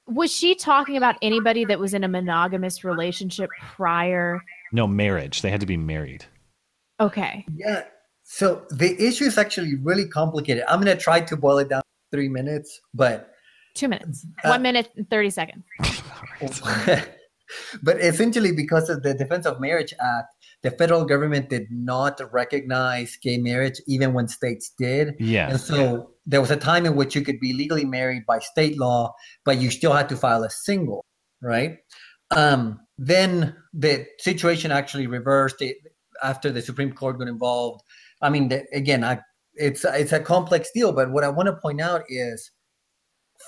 Was 0.07 0.33
she 0.35 0.55
talking 0.55 0.97
about 0.97 1.17
anybody 1.23 1.65
that 1.67 1.79
was 1.79 1.95
in 1.95 2.03
a 2.03 2.09
monogamous 2.09 2.83
relationship 2.83 3.51
prior? 3.61 4.41
no 4.73 4.87
marriage. 4.87 5.43
They 5.43 5.51
had 5.51 5.61
to 5.61 5.67
be 5.67 5.77
married. 5.77 6.25
Okay. 7.01 7.47
Yeah. 7.55 7.85
So 8.25 8.67
the 8.71 9.01
issue 9.03 9.25
is 9.25 9.39
actually 9.39 9.77
really 9.77 10.07
complicated. 10.07 10.65
I'm 10.69 10.83
going 10.83 10.95
to 10.95 11.03
try 11.03 11.21
to 11.21 11.37
boil 11.37 11.59
it 11.59 11.69
down 11.69 11.83
three 12.11 12.29
minutes, 12.29 12.81
but 12.95 13.33
Two 13.75 13.89
minutes. 13.89 14.27
Uh, 14.45 14.49
One 14.49 14.63
minute 14.63 14.91
and 14.97 15.09
30 15.09 15.31
seconds. 15.31 15.65
but 17.83 18.01
essentially 18.01 18.53
because 18.53 18.91
of 18.91 19.03
the 19.03 19.15
Defense 19.15 19.47
of 19.47 19.61
Marriage 19.61 19.95
Act, 20.01 20.35
the 20.63 20.71
federal 20.73 21.05
government 21.05 21.49
did 21.49 21.67
not 21.71 22.21
recognize 22.33 23.17
gay 23.17 23.39
marriage 23.39 23.81
even 23.87 24.13
when 24.13 24.29
states 24.29 24.73
did. 24.79 25.15
Yeah. 25.19 25.51
And 25.51 25.61
so 25.61 26.11
there 26.27 26.41
was 26.41 26.51
a 26.51 26.57
time 26.57 26.85
in 26.85 26.97
which 26.97 27.15
you 27.15 27.23
could 27.23 27.41
be 27.41 27.53
legally 27.53 27.85
married 27.85 28.27
by 28.27 28.41
state 28.41 28.79
law, 28.79 29.15
but 29.45 29.59
you 29.59 29.71
still 29.71 29.93
had 29.93 30.09
to 30.09 30.17
file 30.17 30.43
a 30.43 30.51
single, 30.51 31.05
right? 31.41 31.79
Um, 32.31 32.81
then 32.99 33.55
the 33.73 34.07
situation 34.19 34.73
actually 34.73 35.07
reversed 35.07 35.63
it, 35.63 35.77
after 36.23 36.51
the 36.51 36.63
Supreme 36.63 36.93
Court 36.93 37.19
got 37.19 37.29
involved. 37.29 37.83
I 38.21 38.31
mean, 38.31 38.49
the, 38.49 38.65
again, 38.73 39.05
I, 39.05 39.21
it's 39.55 39.85
it's 39.85 40.13
a 40.13 40.21
complex 40.21 40.71
deal, 40.73 40.93
but 40.93 41.11
what 41.11 41.25
I 41.25 41.29
want 41.29 41.47
to 41.47 41.55
point 41.55 41.81
out 41.81 42.03
is 42.09 42.51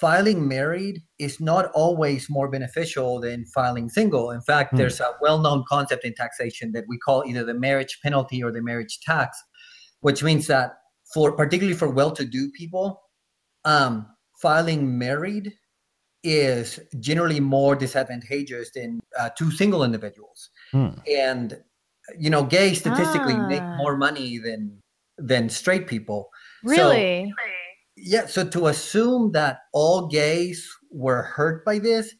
filing 0.00 0.48
married 0.48 1.02
is 1.18 1.40
not 1.40 1.70
always 1.74 2.28
more 2.30 2.48
beneficial 2.50 3.20
than 3.20 3.44
filing 3.46 3.88
single. 3.88 4.30
In 4.30 4.40
fact, 4.40 4.70
Hmm. 4.70 4.78
there's 4.78 5.00
a 5.00 5.12
well-known 5.20 5.64
concept 5.68 6.04
in 6.04 6.14
taxation 6.14 6.72
that 6.72 6.84
we 6.88 6.98
call 6.98 7.24
either 7.26 7.44
the 7.44 7.54
marriage 7.54 7.98
penalty 8.02 8.42
or 8.42 8.50
the 8.52 8.62
marriage 8.62 8.98
tax, 9.00 9.36
which 10.00 10.22
means 10.22 10.46
that 10.46 10.72
for 11.14 11.32
particularly 11.32 11.76
for 11.76 11.90
well-to-do 11.90 12.50
people, 12.52 13.00
um, 13.64 14.06
filing 14.40 14.96
married 14.98 15.52
is 16.22 16.78
generally 17.00 17.40
more 17.40 17.74
disadvantageous 17.74 18.70
than 18.74 19.00
uh, 19.18 19.30
two 19.38 19.50
single 19.50 19.82
individuals. 19.84 20.50
Hmm. 20.72 20.88
And 21.08 21.62
you 22.18 22.30
know, 22.30 22.42
gays 22.42 22.80
statistically 22.80 23.36
make 23.36 23.60
Ah. 23.62 23.76
more 23.76 23.96
money 23.96 24.38
than 24.38 24.80
than 25.18 25.48
straight 25.50 25.86
people. 25.86 26.30
So- 26.66 26.70
Really? 26.72 27.32
Yeah, 28.02 28.26
so 28.26 28.44
to 28.48 28.66
assume 28.66 29.32
that 29.32 29.60
all 29.72 30.08
gays 30.08 30.68
were 30.90 31.22
hurt 31.22 31.64
by 31.64 31.78
this 31.78 32.14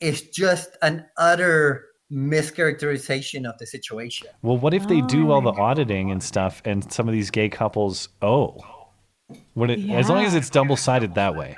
is 0.00 0.22
just 0.30 0.76
an 0.82 1.04
utter 1.16 1.84
mischaracterization 2.12 3.48
of 3.48 3.58
the 3.58 3.66
situation. 3.66 4.28
Well, 4.42 4.56
what 4.56 4.72
if 4.74 4.88
they 4.88 5.00
do 5.02 5.30
all 5.30 5.42
the 5.42 5.52
Oh. 5.52 5.62
auditing 5.62 6.10
and 6.10 6.22
stuff, 6.22 6.62
and 6.64 6.90
some 6.92 7.08
of 7.08 7.12
these 7.12 7.30
gay 7.30 7.48
couples 7.48 8.08
oh, 8.22 8.28
owe? 8.28 9.36
Would 9.54 9.70
it, 9.70 9.90
as 9.90 10.08
long 10.08 10.24
as 10.24 10.34
it's 10.34 10.48
double 10.48 10.76
sided 10.76 11.14
that 11.14 11.36
way, 11.36 11.56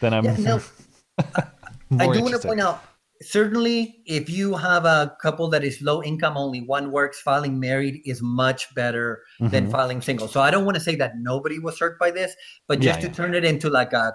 then 0.00 0.14
I'm 0.14 0.24
Yeah, 0.24 0.36
no, 0.36 0.60
I 1.98 2.12
do 2.12 2.22
want 2.22 2.40
to 2.40 2.48
point 2.48 2.60
out 2.60 2.82
certainly 3.22 4.02
if 4.06 4.28
you 4.28 4.54
have 4.54 4.84
a 4.84 5.16
couple 5.22 5.48
that 5.48 5.64
is 5.64 5.80
low 5.82 6.02
income 6.02 6.36
only 6.36 6.60
one 6.60 6.90
works 6.92 7.20
filing 7.20 7.58
married 7.58 8.00
is 8.04 8.20
much 8.22 8.74
better 8.74 9.22
than 9.40 9.66
Mhm. 9.68 9.70
filing 9.70 10.00
single 10.02 10.28
so 10.28 10.40
i 10.40 10.50
don't 10.50 10.64
want 10.64 10.74
to 10.76 10.82
say 10.82 10.94
that 10.96 11.12
nobody 11.18 11.58
was 11.58 11.78
hurt 11.78 11.98
by 11.98 12.10
this 12.10 12.34
but 12.68 12.82
Yeah, 12.82 12.90
just 12.92 13.00
to 13.02 13.06
yeah. 13.08 13.12
turn 13.14 13.34
it 13.34 13.44
into 13.44 13.70
like 13.70 13.92
a 13.92 14.12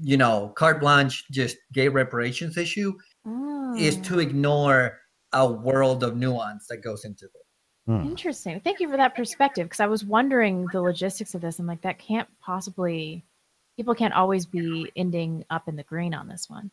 you 0.00 0.16
know 0.16 0.52
carte 0.56 0.80
blanche 0.80 1.24
just 1.30 1.56
gay 1.72 1.88
reparations 1.88 2.56
issue 2.56 2.92
is 3.76 3.96
Oh. 3.98 4.02
to 4.02 4.18
ignore 4.20 4.98
a 5.32 5.50
world 5.50 6.02
of 6.04 6.16
nuance 6.16 6.66
that 6.68 6.78
goes 6.78 7.04
into 7.04 7.24
it 7.26 7.32
Hmm. 7.86 8.04
Interesting. 8.04 8.60
Thank 8.60 8.80
you 8.80 8.90
for 8.90 8.98
that 8.98 9.16
perspective 9.16 9.64
because 9.64 9.80
I 9.80 9.86
was 9.86 10.04
wondering 10.04 10.66
the 10.74 10.82
logistics 10.82 11.34
of 11.34 11.40
this. 11.40 11.58
I'm 11.58 11.66
like, 11.66 11.80
that 11.80 11.98
can't 11.98 12.28
possibly, 12.38 13.24
people 13.78 13.94
can't 13.94 14.12
always 14.12 14.44
be 14.44 14.92
ending 14.94 15.42
up 15.48 15.68
in 15.68 15.76
the 15.76 15.84
green 15.84 16.12
on 16.12 16.28
this 16.28 16.50
one. 16.50 16.70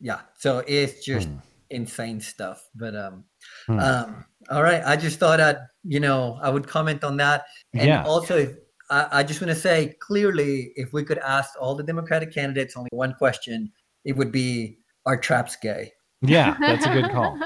Yeah 0.00 0.20
so 0.38 0.62
it's 0.66 1.04
just 1.04 1.28
insane 1.70 2.20
stuff 2.20 2.68
but 2.74 2.94
um 2.94 3.24
Hmm. 3.66 3.78
um 3.78 4.24
all 4.50 4.62
right 4.62 4.82
i 4.84 4.96
just 4.96 5.18
thought 5.20 5.40
i'd 5.40 5.58
you 5.84 6.00
know 6.00 6.38
i 6.42 6.48
would 6.50 6.66
comment 6.66 7.04
on 7.04 7.16
that 7.18 7.44
and 7.74 7.86
Yeah. 7.88 8.04
also 8.04 8.36
if, 8.38 8.50
I, 8.90 9.20
I 9.20 9.22
just 9.22 9.40
want 9.40 9.50
to 9.54 9.60
say 9.60 9.94
clearly 10.00 10.72
if 10.76 10.92
we 10.92 11.04
could 11.04 11.18
ask 11.18 11.50
all 11.60 11.74
the 11.76 11.82
democratic 11.84 12.32
candidates 12.32 12.76
only 12.76 12.90
one 12.92 13.14
question 13.14 13.70
it 14.04 14.16
would 14.16 14.32
be 14.32 14.78
are 15.06 15.16
traps 15.16 15.56
gay 15.56 15.92
Yeah, 16.22 16.56
that's 16.58 16.86
a 16.86 16.90
good 16.90 17.10
call. 17.12 17.38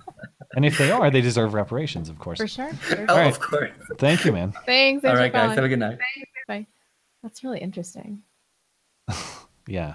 and 0.56 0.64
if 0.66 0.76
they 0.78 0.90
are, 0.90 1.10
they 1.10 1.20
deserve 1.22 1.54
reparations, 1.54 2.08
of 2.10 2.18
course. 2.18 2.38
For 2.38 2.48
sure. 2.48 2.72
for 2.74 3.06
Oh, 3.08 3.14
sure. 3.14 3.22
of 3.24 3.40
course. 3.40 3.70
Thank 3.98 4.24
you, 4.24 4.32
man. 4.32 4.52
Thanks. 4.66 5.04
All 5.04 5.14
thanks 5.14 5.18
for 5.18 5.22
right, 5.22 5.32
guys. 5.32 5.40
calling. 5.42 5.54
Have 5.56 5.64
a 5.64 5.68
good 5.68 5.78
night. 5.78 5.98
Bye. 6.48 6.66
That's 7.22 7.44
really 7.44 7.60
interesting. 7.60 8.22
Yeah. 9.68 9.94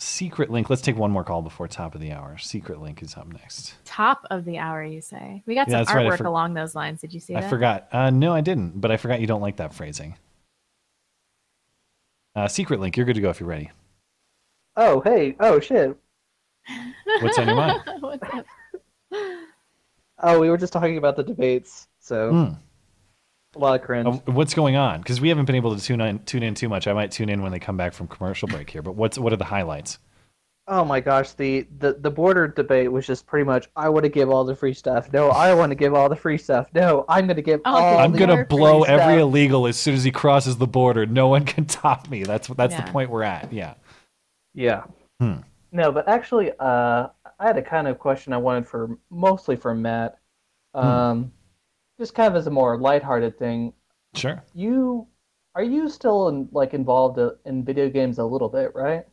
Secret 0.00 0.48
link. 0.50 0.70
Let's 0.70 0.82
take 0.82 0.96
one 0.96 1.10
more 1.10 1.24
call 1.24 1.42
before 1.42 1.66
top 1.66 1.94
of 1.96 2.00
the 2.00 2.12
hour. 2.12 2.38
Secret 2.38 2.80
link 2.80 3.02
is 3.02 3.16
up 3.16 3.26
next. 3.32 3.74
Top 3.84 4.24
of 4.30 4.44
the 4.44 4.58
hour, 4.58 4.84
you 4.84 5.00
say? 5.00 5.42
We 5.44 5.54
got 5.56 5.66
Yeah, 5.68 5.72
some 5.72 5.84
that's 5.84 5.94
right. 5.94 6.06
Artwork 6.06 6.18
for- 6.18 6.26
along 6.26 6.54
those 6.54 6.76
lines. 6.76 7.00
Did 7.00 7.12
you 7.12 7.18
see 7.18 7.32
that? 7.32 7.38
I 7.40 7.42
that? 7.42 7.50
forgot. 7.50 7.88
Uh, 7.90 8.10
no, 8.10 8.32
I 8.32 8.40
didn't. 8.40 8.80
But 8.80 8.92
I 8.92 8.96
forgot 8.96 9.20
you 9.20 9.26
don't 9.26 9.40
like 9.40 9.56
that 9.56 9.74
phrasing. 9.74 10.16
Uh, 12.36 12.46
secret 12.46 12.78
link. 12.78 12.96
You're 12.96 13.06
good 13.06 13.16
to 13.16 13.20
go 13.20 13.30
if 13.30 13.40
you're 13.40 13.48
ready. 13.48 13.70
Oh, 14.76 15.00
hey. 15.00 15.34
Oh, 15.40 15.58
shit. 15.58 15.96
What's 17.20 17.38
on 17.38 17.48
your 17.48 17.56
mind? 17.56 17.82
What's 18.00 18.34
up? 18.34 18.46
Oh, 20.20 20.38
we 20.38 20.48
were 20.48 20.58
just 20.58 20.72
talking 20.72 20.98
about 20.98 21.16
the 21.16 21.24
debates, 21.24 21.88
so 21.98 22.30
Hmm. 22.30 22.52
A 23.58 23.60
lot 23.60 23.80
of 23.80 23.84
cringe. 23.86 24.06
Uh, 24.06 24.32
what's 24.32 24.54
going 24.54 24.76
on? 24.76 25.00
Because 25.00 25.20
we 25.20 25.28
haven't 25.28 25.44
been 25.44 25.56
able 25.56 25.76
to 25.76 25.82
tune 25.82 26.00
in 26.00 26.20
tune 26.20 26.42
in 26.42 26.54
too 26.54 26.68
much. 26.68 26.86
I 26.86 26.92
might 26.92 27.10
tune 27.10 27.28
in 27.28 27.42
when 27.42 27.52
they 27.52 27.58
come 27.58 27.76
back 27.76 27.92
from 27.92 28.06
commercial 28.08 28.48
break 28.48 28.70
here. 28.70 28.82
But 28.82 28.94
what's 28.94 29.18
what 29.18 29.32
are 29.32 29.36
the 29.36 29.44
highlights? 29.44 29.98
Oh 30.70 30.84
my 30.84 31.00
gosh, 31.00 31.32
the, 31.32 31.66
the 31.78 31.94
the 31.94 32.10
border 32.10 32.46
debate 32.46 32.92
was 32.92 33.06
just 33.06 33.26
pretty 33.26 33.44
much 33.46 33.68
I 33.74 33.88
want 33.88 34.04
to 34.04 34.10
give 34.10 34.28
all 34.28 34.44
the 34.44 34.54
free 34.54 34.74
stuff. 34.74 35.10
No, 35.14 35.30
I 35.30 35.54
want 35.54 35.70
to 35.70 35.74
give 35.74 35.94
all 35.94 36.10
the 36.10 36.16
free 36.16 36.36
stuff. 36.36 36.68
No, 36.74 37.06
I'm 37.08 37.24
going 37.26 37.36
to 37.36 37.42
give 37.42 37.62
all 37.64 37.98
I'm 37.98 38.12
gonna 38.12 38.44
blow 38.44 38.82
every 38.82 39.14
stuff. 39.14 39.18
illegal 39.20 39.66
as 39.66 39.78
soon 39.78 39.94
as 39.94 40.04
he 40.04 40.10
crosses 40.10 40.58
the 40.58 40.66
border. 40.66 41.06
No 41.06 41.28
one 41.28 41.46
can 41.46 41.64
top 41.66 42.10
me. 42.10 42.22
That's 42.24 42.48
that's 42.48 42.74
Yeah. 42.74 42.84
the 42.84 42.92
point 42.92 43.08
we're 43.08 43.22
at. 43.22 43.50
Yeah. 43.50 43.74
Yeah. 44.54 44.84
Hmm. 45.20 45.36
No, 45.72 45.90
but 45.90 46.06
actually, 46.06 46.52
uh, 46.58 47.08
I 47.40 47.46
had 47.46 47.56
a 47.56 47.62
kind 47.62 47.88
of 47.88 47.98
question 47.98 48.32
I 48.34 48.38
wanted 48.38 48.66
for 48.66 48.98
mostly 49.10 49.56
for 49.56 49.74
Matt. 49.74 50.18
Hmm. 50.74 51.22
Just 51.98 52.14
kind 52.14 52.28
of 52.28 52.36
as 52.36 52.46
a 52.46 52.50
more 52.50 52.78
lighthearted 52.78 53.38
thing. 53.38 53.72
Sure. 54.14 54.42
You 54.54 55.08
are 55.54 55.62
you 55.62 55.88
still 55.88 56.28
in, 56.28 56.48
like 56.52 56.74
involved 56.74 57.18
uh, 57.18 57.32
in 57.44 57.64
video 57.64 57.88
games 57.90 58.18
a 58.18 58.24
little 58.24 58.48
bit, 58.48 58.74
right? 58.74 59.04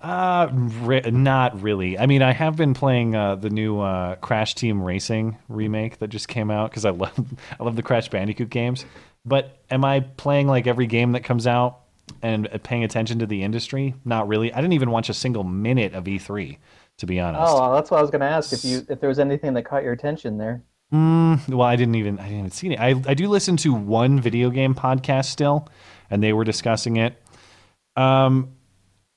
Uh, 0.00 0.48
re- 0.52 1.00
not 1.10 1.60
really. 1.62 1.98
I 1.98 2.06
mean, 2.06 2.20
I 2.20 2.32
have 2.32 2.56
been 2.56 2.74
playing 2.74 3.14
uh, 3.16 3.36
the 3.36 3.48
new 3.48 3.80
uh, 3.80 4.16
Crash 4.16 4.54
Team 4.54 4.82
Racing 4.82 5.38
remake 5.48 5.98
that 5.98 6.08
just 6.08 6.28
came 6.28 6.50
out 6.50 6.70
because 6.70 6.84
I 6.84 6.90
love 6.90 7.18
I 7.60 7.64
love 7.64 7.76
the 7.76 7.82
Crash 7.82 8.08
Bandicoot 8.08 8.50
games. 8.50 8.84
But 9.24 9.56
am 9.70 9.84
I 9.84 10.00
playing 10.00 10.46
like 10.46 10.66
every 10.66 10.86
game 10.86 11.12
that 11.12 11.24
comes 11.24 11.46
out 11.46 11.80
and 12.20 12.48
uh, 12.48 12.58
paying 12.58 12.84
attention 12.84 13.18
to 13.20 13.26
the 13.26 13.42
industry? 13.42 13.94
Not 14.04 14.28
really. 14.28 14.52
I 14.52 14.60
didn't 14.60 14.74
even 14.74 14.90
watch 14.90 15.08
a 15.08 15.14
single 15.14 15.44
minute 15.44 15.94
of 15.94 16.06
E3, 16.06 16.58
to 16.98 17.06
be 17.06 17.18
honest. 17.18 17.40
Oh, 17.40 17.60
well, 17.60 17.74
that's 17.74 17.90
what 17.90 17.98
I 17.98 18.02
was 18.02 18.10
going 18.10 18.20
to 18.20 18.26
ask 18.26 18.52
if 18.52 18.62
you 18.64 18.84
if 18.90 19.00
there 19.00 19.08
was 19.08 19.18
anything 19.18 19.54
that 19.54 19.62
caught 19.64 19.84
your 19.84 19.92
attention 19.92 20.36
there. 20.36 20.62
Mm, 20.94 21.48
well, 21.48 21.66
I 21.66 21.74
didn't 21.74 21.96
even 21.96 22.20
I 22.20 22.24
didn't 22.24 22.38
even 22.38 22.50
see 22.52 22.72
it. 22.72 22.78
I 22.78 22.90
I 23.08 23.14
do 23.14 23.26
listen 23.26 23.56
to 23.58 23.74
one 23.74 24.20
video 24.20 24.48
game 24.50 24.76
podcast 24.76 25.24
still, 25.24 25.68
and 26.08 26.22
they 26.22 26.32
were 26.32 26.44
discussing 26.44 26.98
it. 26.98 27.20
Um, 27.96 28.52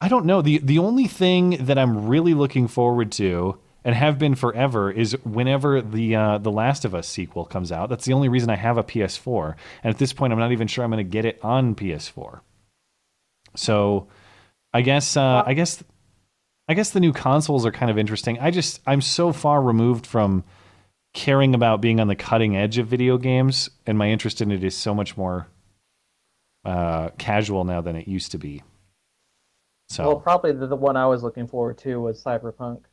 I 0.02 0.08
don't 0.08 0.26
know. 0.26 0.42
the 0.42 0.58
The 0.58 0.80
only 0.80 1.06
thing 1.06 1.52
that 1.66 1.78
I'm 1.78 2.08
really 2.08 2.34
looking 2.34 2.68
forward 2.68 3.12
to, 3.14 3.60
and 3.84 3.94
have 3.94 4.18
been 4.18 4.34
forever, 4.34 4.90
is 4.90 5.16
whenever 5.24 5.80
the 5.82 6.16
uh, 6.16 6.38
the 6.40 6.52
Last 6.52 6.84
of 6.84 6.96
Us 6.96 7.08
sequel 7.08 7.46
comes 7.46 7.72
out. 7.72 7.90
That's 7.90 8.06
the 8.06 8.14
only 8.14 8.30
reason 8.30 8.50
I 8.50 8.56
have 8.56 8.80
a 8.80 8.84
PS4, 8.84 9.54
and 9.84 9.94
at 9.94 10.00
this 10.00 10.14
point, 10.14 10.34
I'm 10.34 10.40
not 10.40 10.52
even 10.52 10.68
sure 10.68 10.84
I'm 10.84 10.90
going 10.90 11.06
to 11.06 11.10
get 11.10 11.26
it 11.26 11.38
on 11.44 11.76
PS4. 11.76 12.40
So, 13.56 14.08
I 14.74 14.82
guess 14.82 15.16
uh, 15.16 15.44
I 15.46 15.54
guess 15.54 15.84
I 16.68 16.74
guess 16.74 16.90
the 16.90 17.00
new 17.00 17.14
consoles 17.14 17.68
are 17.68 17.72
kind 17.72 17.92
of 17.92 18.00
interesting. 18.00 18.40
I 18.40 18.50
just 18.50 18.82
I'm 18.88 19.02
so 19.02 19.32
far 19.32 19.62
removed 19.62 20.08
from 20.08 20.44
caring 21.18 21.56
about 21.56 21.82
being 21.82 22.00
on 22.00 22.08
the 22.08 22.16
cutting 22.16 22.56
edge 22.56 22.78
of 22.78 22.88
video 22.88 23.18
games, 23.18 23.72
and 23.88 23.98
my 23.98 24.08
interest 24.10 24.40
in 24.40 24.52
it 24.52 24.64
is 24.64 24.78
so 24.78 24.94
much 24.94 25.18
more 25.18 25.48
uh, 26.64 27.10
casual 27.18 27.64
now 27.64 27.82
than 27.82 27.96
it 27.96 28.08
used 28.08 28.32
to 28.34 28.38
be. 28.38 28.62
So 29.90 30.04
Well, 30.06 30.20
probably 30.20 30.52
the, 30.52 30.68
the 30.68 30.76
one 30.76 30.96
I 30.96 31.08
was 31.08 31.24
looking 31.24 31.48
forward 31.48 31.80
to 31.80 32.00
was 32.00 32.24
Cyberpunk. 32.24 32.84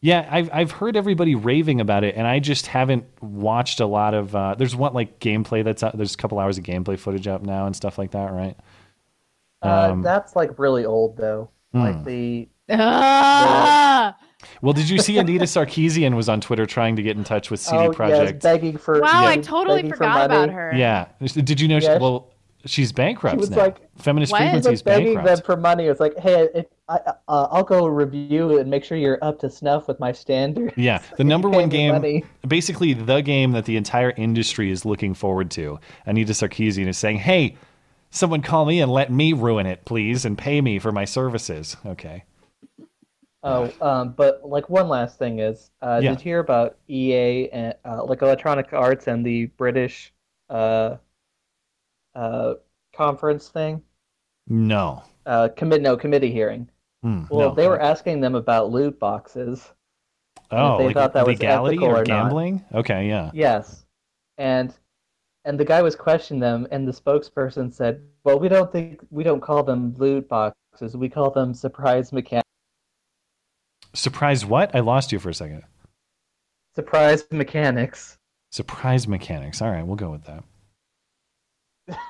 yeah, 0.00 0.28
I've 0.30 0.48
I've 0.52 0.70
heard 0.70 0.96
everybody 0.96 1.34
raving 1.34 1.80
about 1.80 2.04
it, 2.04 2.14
and 2.14 2.24
I 2.24 2.38
just 2.38 2.68
haven't 2.68 3.04
watched 3.20 3.80
a 3.80 3.86
lot 3.86 4.14
of. 4.14 4.34
Uh, 4.36 4.54
there's 4.56 4.76
one 4.76 4.94
like 4.94 5.18
gameplay 5.18 5.64
that's 5.64 5.82
out, 5.82 5.96
there's 5.96 6.14
a 6.14 6.18
couple 6.18 6.38
hours 6.38 6.56
of 6.56 6.62
gameplay 6.64 6.96
footage 6.98 7.26
up 7.26 7.42
now 7.42 7.66
and 7.66 7.74
stuff 7.74 7.98
like 7.98 8.12
that, 8.12 8.32
right? 8.32 8.56
Uh, 9.62 9.90
Um, 9.90 10.02
that's 10.02 10.36
like 10.36 10.56
really 10.58 10.84
old 10.84 11.16
though. 11.16 11.50
Hmm. 11.72 11.80
Like 11.80 12.04
the 12.04 12.48
Ah! 12.70 14.16
Well, 14.62 14.72
did 14.74 14.88
you 14.90 14.98
see 14.98 15.18
Anita 15.18 15.44
Sarkeesian 15.44 16.14
was 16.14 16.28
on 16.28 16.40
Twitter 16.40 16.66
trying 16.66 16.96
to 16.96 17.02
get 17.02 17.16
in 17.16 17.24
touch 17.24 17.50
with 17.50 17.60
CD 17.60 17.78
oh, 17.78 17.90
Projekt? 17.90 18.32
yes, 18.32 18.42
begging 18.42 18.76
for 18.76 19.00
Wow, 19.00 19.26
I 19.26 19.36
totally 19.38 19.88
forgot 19.88 20.28
money. 20.30 20.44
about 20.44 20.50
her. 20.50 20.72
Yeah, 20.74 21.06
did 21.20 21.60
you 21.60 21.68
know? 21.68 21.80
She, 21.80 21.86
Yeah, 21.86 21.96
she- 21.96 22.02
well, 22.02 22.28
she's 22.66 22.92
bankrupt 22.92 23.36
She 23.36 23.40
was 23.40 23.50
now. 23.50 23.56
like- 23.56 23.80
Feminist 23.96 24.32
What? 24.32 24.38
She 24.38 24.44
was 24.44 24.50
frequency 24.52 24.72
is 24.72 24.80
like 24.80 24.84
begging 24.84 25.14
bankrupt. 25.14 25.36
them 25.36 25.44
for 25.46 25.56
money. 25.60 25.84
It's 25.86 26.00
like, 26.00 26.18
hey, 26.18 26.48
if 26.54 26.66
I, 26.88 26.98
uh, 27.28 27.48
I'll 27.50 27.64
go 27.64 27.86
review 27.86 28.58
and 28.58 28.68
make 28.70 28.82
sure 28.84 28.96
you're 28.98 29.18
up 29.22 29.38
to 29.40 29.50
snuff 29.50 29.88
with 29.88 30.00
my 30.00 30.12
standards. 30.12 30.74
Yeah, 30.76 31.00
the 31.16 31.24
number 31.24 31.48
one 31.48 31.68
game, 31.68 31.92
money. 31.92 32.24
basically 32.46 32.92
the 32.94 33.20
game 33.20 33.52
that 33.52 33.64
the 33.66 33.76
entire 33.76 34.10
industry 34.16 34.70
is 34.70 34.84
looking 34.84 35.14
forward 35.14 35.50
to. 35.52 35.78
Anita 36.06 36.32
Sarkeesian 36.32 36.86
is 36.88 36.98
saying, 36.98 37.18
"Hey, 37.18 37.56
someone 38.10 38.42
call 38.42 38.64
me 38.66 38.80
and 38.80 38.90
let 38.90 39.10
me 39.12 39.32
ruin 39.32 39.66
it, 39.66 39.84
please, 39.84 40.24
and 40.24 40.36
pay 40.36 40.60
me 40.60 40.78
for 40.78 40.92
my 40.92 41.04
services." 41.04 41.76
Okay. 41.86 42.24
Oh, 43.42 43.72
um, 43.80 44.12
but 44.12 44.46
like 44.46 44.68
one 44.68 44.88
last 44.88 45.18
thing 45.18 45.38
is, 45.38 45.70
uh, 45.80 46.00
Yeah. 46.02 46.10
did 46.10 46.20
you 46.20 46.24
hear 46.24 46.38
about 46.40 46.76
EA 46.88 47.48
and 47.50 47.74
uh, 47.84 48.04
like 48.04 48.22
Electronic 48.22 48.72
Arts 48.72 49.06
and 49.08 49.24
the 49.24 49.46
British 49.56 50.12
uh, 50.50 50.96
uh, 52.14 52.54
conference 52.92 53.48
thing? 53.48 53.82
No. 54.48 55.02
Uh, 55.26 55.48
commit 55.56 55.80
no 55.82 55.96
committee 55.96 56.32
hearing. 56.32 56.68
Hmm, 57.02 57.22
Well, 57.30 57.50
no. 57.50 57.54
they 57.54 57.68
were 57.68 57.80
asking 57.80 58.20
them 58.20 58.34
about 58.34 58.70
loot 58.70 58.98
boxes. 58.98 59.72
Oh, 60.50 60.78
they 60.78 60.86
like 60.86 60.94
thought 60.94 61.12
that 61.14 61.26
was 61.26 61.38
legality 61.38 61.76
ethical 61.76 61.88
or 61.88 62.00
or 62.00 62.04
not. 62.04 62.04
gambling? 62.04 62.64
Okay, 62.74 63.08
yeah. 63.08 63.30
Yes, 63.32 63.86
and 64.38 64.74
and 65.44 65.58
the 65.60 65.64
guy 65.64 65.82
was 65.82 65.96
questioning 65.96 66.40
them, 66.40 66.66
and 66.72 66.86
the 66.88 66.92
spokesperson 66.92 67.72
said, 67.72 68.02
"Well, 68.24 68.38
we 68.40 68.48
don't 68.48 68.70
think 68.72 69.00
we 69.10 69.24
don't 69.24 69.40
call 69.40 69.62
them 69.62 69.94
loot 69.96 70.28
boxes. 70.28 70.96
We 70.96 71.08
call 71.08 71.30
them 71.30 71.54
surprise 71.54 72.12
mechanics. 72.12 72.48
Surprise 73.92 74.44
what? 74.46 74.74
I 74.74 74.80
lost 74.80 75.12
you 75.12 75.18
for 75.18 75.28
a 75.30 75.34
second. 75.34 75.62
Surprise 76.74 77.24
mechanics." 77.30 78.18
Surprise 78.52 79.06
mechanics. 79.06 79.62
All 79.62 79.70
right, 79.70 79.86
we'll 79.86 79.96
go 79.96 80.10
with 80.10 80.24
that. 80.24 80.42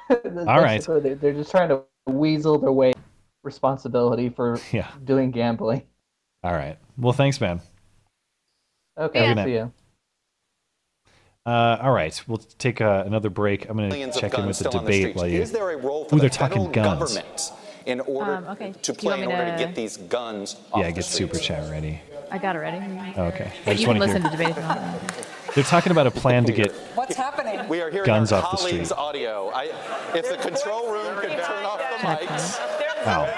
That's 0.08 0.36
All 0.48 0.60
right. 0.60 0.76
just 0.76 0.88
what 0.88 1.02
They're, 1.02 1.14
they're 1.14 1.32
just 1.34 1.50
trying 1.50 1.68
to 1.68 1.82
weasel 2.06 2.58
their 2.58 2.72
way 2.72 2.92
responsibility 3.42 4.28
for 4.30 4.58
Yeah. 4.72 4.90
doing 5.04 5.30
gambling. 5.30 5.82
All 6.42 6.52
right. 6.52 6.78
Well, 6.96 7.12
thanks, 7.12 7.40
man. 7.40 7.60
Okay, 8.98 9.18
Have 9.26 9.38
a 9.38 9.40
good 9.42 9.44
see 9.48 9.52
you. 9.54 9.72
Uh, 11.46 11.78
all 11.82 11.92
right, 11.92 12.22
we'll 12.26 12.36
take 12.38 12.80
uh, 12.82 13.02
another 13.06 13.30
break. 13.30 13.68
I'm 13.68 13.76
going 13.78 13.90
to 13.90 14.20
check 14.20 14.34
in 14.38 14.46
with 14.46 14.58
the 14.58 14.64
still 14.68 14.78
on 14.78 14.84
the 14.84 14.90
debate 14.92 15.16
while 15.16 15.26
you. 15.26 15.40
Is 15.40 15.52
there 15.52 15.70
a 15.70 15.76
role 15.76 16.04
for 16.04 16.14
Ooh, 16.14 16.18
the 16.18 16.22
they're 16.22 16.30
talking 16.30 16.70
federal 16.70 16.96
guns. 16.98 17.14
government 17.14 17.52
in 17.86 18.00
order 18.00 18.36
Um, 18.36 18.44
okay. 18.48 18.72
to 18.82 18.92
Do 18.92 18.98
play 18.98 19.22
in 19.22 19.28
order 19.28 19.44
to 19.46 19.52
to- 19.52 19.64
get 19.64 19.74
these 19.74 19.96
guns 19.96 20.56
off 20.72 20.80
Yeah, 20.80 20.86
the 20.88 20.92
get 20.94 21.04
super 21.04 21.38
chat 21.38 21.70
ready. 21.70 22.00
I 22.30 22.38
got 22.38 22.54
it 22.54 22.60
ready. 22.60 22.76
Okay. 23.18 23.52
I 23.66 23.70
just 23.70 23.80
you 23.82 23.88
want 23.88 24.00
can 24.00 24.08
to 24.08 24.14
listen 24.14 24.22
hear. 24.22 24.30
to 24.30 24.36
debate 24.36 24.56
if 24.56 25.16
you. 25.16 25.52
They're 25.54 25.64
talking 25.64 25.90
about 25.90 26.06
a 26.06 26.12
plan 26.12 26.44
to 26.44 26.52
get 26.52 26.70
What's 26.94 27.16
happening? 27.16 27.68
We 27.68 27.80
are 27.80 27.90
hearing 27.90 28.06
Guns 28.06 28.30
off 28.30 28.52
the 28.52 28.56
colleagues' 28.58 28.90
street. 28.90 28.98
audio. 28.98 29.50
I, 29.52 29.64
if 30.14 30.28
the 30.28 30.36
control 30.36 30.92
room 30.92 31.16
could 31.18 31.30
turn 31.30 31.64
off 31.64 31.78
the 31.78 32.06
mics. 32.06 33.04
Wow. 33.06 33.28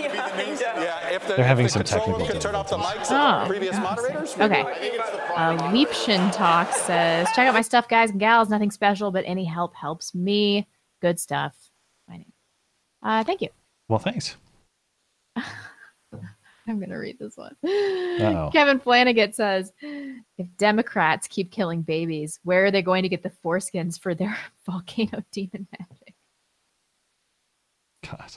Yeah, 0.00 1.08
if 1.10 1.26
the, 1.26 1.34
They're 1.34 1.44
having 1.44 1.66
if 1.66 1.72
the 1.72 1.84
some 1.84 2.00
technical 2.00 2.26
could 2.26 2.40
turn 2.40 2.54
off 2.54 2.70
the 2.70 2.78
mics 2.78 3.08
Oh, 3.10 3.40
the 3.42 3.46
previous 3.48 3.76
moderators. 3.76 4.34
Okay. 4.38 4.62
would- 4.62 5.00
Uh, 5.36 5.70
Leapshin 5.72 6.32
Talk 6.32 6.72
says, 6.72 7.26
check 7.34 7.46
out 7.48 7.54
my 7.54 7.60
stuff, 7.62 7.88
guys 7.88 8.10
and 8.10 8.20
gals. 8.20 8.48
Nothing 8.48 8.70
special, 8.70 9.10
but 9.10 9.24
any 9.26 9.44
help 9.44 9.74
helps 9.74 10.14
me. 10.14 10.68
Good 11.00 11.18
stuff. 11.18 11.54
My 12.08 12.18
name. 12.18 12.32
Uh, 13.02 13.24
thank 13.24 13.40
you. 13.42 13.48
Well, 13.90 13.98
thanks. 13.98 14.36
I'm 15.36 16.78
going 16.78 16.90
to 16.90 16.96
read 16.96 17.18
this 17.18 17.36
one. 17.36 17.56
Uh-oh. 17.64 18.50
Kevin 18.52 18.78
Flanagan 18.78 19.32
says, 19.32 19.72
if 19.82 20.46
Democrats 20.56 21.26
keep 21.26 21.50
killing 21.50 21.82
babies, 21.82 22.38
where 22.44 22.66
are 22.66 22.70
they 22.70 22.82
going 22.82 23.02
to 23.02 23.08
get 23.08 23.24
the 23.24 23.32
foreskins 23.44 23.98
for 24.00 24.14
their 24.14 24.38
volcano 24.64 25.24
demon 25.32 25.66
magic? 25.76 26.14
God. 28.08 28.32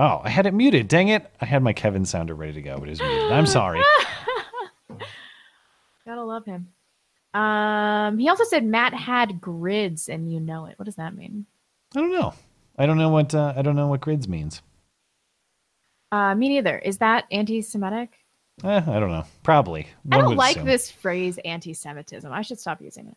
Oh, 0.00 0.20
I 0.24 0.30
had 0.30 0.46
it 0.46 0.54
muted. 0.54 0.88
Dang 0.88 1.08
it. 1.08 1.30
I 1.40 1.44
had 1.44 1.62
my 1.62 1.72
Kevin 1.72 2.04
sounder 2.04 2.34
ready 2.34 2.54
to 2.54 2.62
go, 2.62 2.76
but 2.78 2.88
it 2.88 2.90
was 2.90 3.00
muted. 3.00 3.30
I'm 3.30 3.46
sorry. 3.46 3.80
Gotta 6.04 6.24
love 6.24 6.44
him. 6.44 6.72
Um, 7.34 8.18
he 8.18 8.28
also 8.28 8.42
said 8.42 8.64
Matt 8.64 8.94
had 8.94 9.40
grids 9.40 10.08
and 10.08 10.32
you 10.32 10.40
know 10.40 10.66
it. 10.66 10.76
What 10.76 10.86
does 10.86 10.96
that 10.96 11.14
mean? 11.14 11.46
I 11.94 12.00
don't 12.00 12.10
know. 12.12 12.34
I 12.76 12.86
don't 12.86 12.98
know 12.98 13.10
what 13.10 13.32
uh, 13.32 13.54
I 13.56 13.62
don't 13.62 13.76
know 13.76 13.86
what 13.86 14.00
grids 14.00 14.26
means. 14.26 14.60
Uh, 16.12 16.34
me 16.34 16.48
neither. 16.48 16.78
Is 16.78 16.98
that 16.98 17.24
anti-Semitic? 17.30 18.10
Eh, 18.64 18.82
I 18.86 18.98
don't 19.00 19.10
know. 19.10 19.24
Probably. 19.42 19.86
I 20.10 20.18
don't 20.18 20.36
like 20.36 20.56
assume. 20.56 20.66
this 20.66 20.90
phrase 20.90 21.38
anti-Semitism. 21.44 22.30
I 22.32 22.42
should 22.42 22.58
stop 22.58 22.80
using 22.80 23.08
it. 23.08 23.16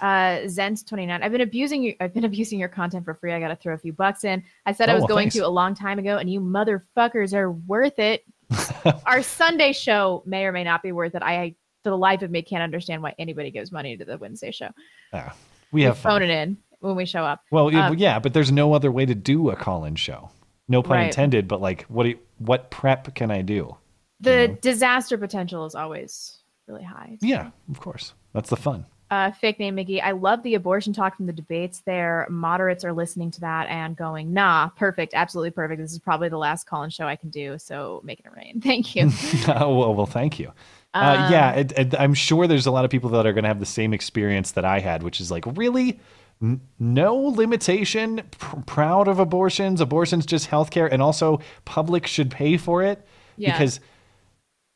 Uh, 0.00 0.04
Zens29. 0.46 1.22
I've 1.22 1.32
been 1.32 1.40
abusing 1.40 1.82
you. 1.82 1.94
I've 2.00 2.14
been 2.14 2.24
abusing 2.24 2.58
your 2.60 2.68
content 2.68 3.04
for 3.04 3.14
free. 3.14 3.32
I 3.32 3.40
got 3.40 3.48
to 3.48 3.56
throw 3.56 3.74
a 3.74 3.78
few 3.78 3.92
bucks 3.92 4.22
in. 4.24 4.44
I 4.64 4.72
said 4.72 4.88
I 4.88 4.92
Oh, 4.92 4.96
was 4.96 5.00
well, 5.02 5.08
going 5.08 5.24
thanks. 5.24 5.34
to 5.36 5.40
a 5.40 5.48
long 5.48 5.74
time 5.74 5.98
ago, 5.98 6.18
and 6.18 6.30
you 6.30 6.40
motherfuckers 6.40 7.32
are 7.34 7.50
worth 7.50 7.98
it. 7.98 8.22
Our 9.06 9.22
Sunday 9.22 9.72
show 9.72 10.22
may 10.26 10.44
or 10.44 10.52
may 10.52 10.62
not 10.62 10.82
be 10.82 10.92
worth 10.92 11.14
it. 11.16 11.22
I, 11.22 11.56
for 11.82 11.90
the 11.90 11.98
life 11.98 12.22
of 12.22 12.30
me, 12.30 12.42
can't 12.42 12.62
understand 12.62 13.02
why 13.02 13.14
anybody 13.18 13.50
gives 13.50 13.72
money 13.72 13.96
to 13.96 14.04
the 14.04 14.18
Wednesday 14.18 14.52
show. 14.52 14.68
Ah, 15.12 15.34
we 15.72 15.82
have 15.82 15.98
phone 15.98 16.22
it 16.22 16.30
in 16.30 16.58
when 16.78 16.94
we 16.94 17.06
show 17.06 17.24
up. 17.24 17.40
Well, 17.50 17.74
Um, 17.74 17.96
yeah, 17.98 18.20
but 18.20 18.34
there's 18.34 18.52
no 18.52 18.72
other 18.72 18.92
way 18.92 19.04
to 19.06 19.14
do 19.16 19.50
a 19.50 19.56
call-in 19.56 19.96
show. 19.96 20.30
No 20.68 20.82
pun 20.82 20.96
Right. 20.98 21.06
intended. 21.06 21.46
But 21.48 21.60
like, 21.60 21.82
what 21.84 22.04
do- 22.04 22.18
what 22.38 22.70
prep 22.70 23.14
can 23.14 23.30
I 23.30 23.42
do? 23.42 23.76
the 24.20 24.56
disaster 24.62 25.18
potential 25.18 25.66
is 25.66 25.74
always 25.74 26.38
really 26.66 26.82
high. 26.82 27.18
Yeah, 27.20 27.50
of 27.70 27.78
course. 27.80 28.14
That's 28.32 28.48
the 28.48 28.56
fun. 28.56 28.86
Uh, 29.10 29.30
fake 29.30 29.58
name 29.60 29.74
Mickey. 29.76 30.00
I 30.00 30.12
love 30.12 30.42
the 30.42 30.54
abortion 30.54 30.92
talk 30.94 31.16
from 31.16 31.26
the 31.26 31.32
debates 31.34 31.80
there. 31.84 32.26
Moderates 32.30 32.82
are 32.82 32.92
listening 32.94 33.30
to 33.32 33.40
that 33.42 33.68
and 33.68 33.94
going, 33.94 34.32
nah, 34.32 34.70
perfect, 34.70 35.12
absolutely 35.14 35.50
perfect. 35.50 35.80
This 35.82 35.92
is 35.92 35.98
probably 35.98 36.28
the 36.30 36.38
last 36.38 36.66
call 36.66 36.82
and 36.82 36.90
show 36.92 37.06
I 37.06 37.14
can 37.14 37.28
do. 37.28 37.58
So 37.58 38.00
make 38.04 38.20
it 38.20 38.26
rain. 38.34 38.60
Thank 38.64 38.96
you. 38.96 39.10
oh, 39.48 39.76
well, 39.76 39.94
well, 39.94 40.06
thank 40.06 40.38
you. 40.40 40.50
Uh, 40.94 41.28
yeah, 41.30 41.50
Um, 41.52 41.58
it, 41.58 41.72
it- 41.78 42.00
I'm 42.00 42.14
sure 42.14 42.46
there's 42.46 42.66
a 42.66 42.70
lot 42.72 42.84
of 42.86 42.90
people 42.90 43.10
that 43.10 43.26
are 43.26 43.32
going 43.34 43.44
to 43.44 43.48
have 43.48 43.60
the 43.60 43.66
same 43.66 43.92
experience 43.92 44.52
that 44.52 44.64
I 44.64 44.80
had, 44.80 45.02
which 45.02 45.20
is 45.20 45.30
like, 45.30 45.44
really, 45.58 46.00
N- 46.42 46.60
no 46.78 47.16
limitation. 47.16 48.22
Pr- 48.38 48.60
proud 48.66 49.08
of 49.08 49.18
abortions. 49.18 49.80
Abortions 49.80 50.26
just 50.26 50.50
healthcare, 50.50 50.88
and 50.90 51.00
also 51.02 51.40
public 51.64 52.06
should 52.06 52.30
pay 52.30 52.56
for 52.56 52.82
it 52.82 53.06
Yeah. 53.36 53.52
because 53.52 53.80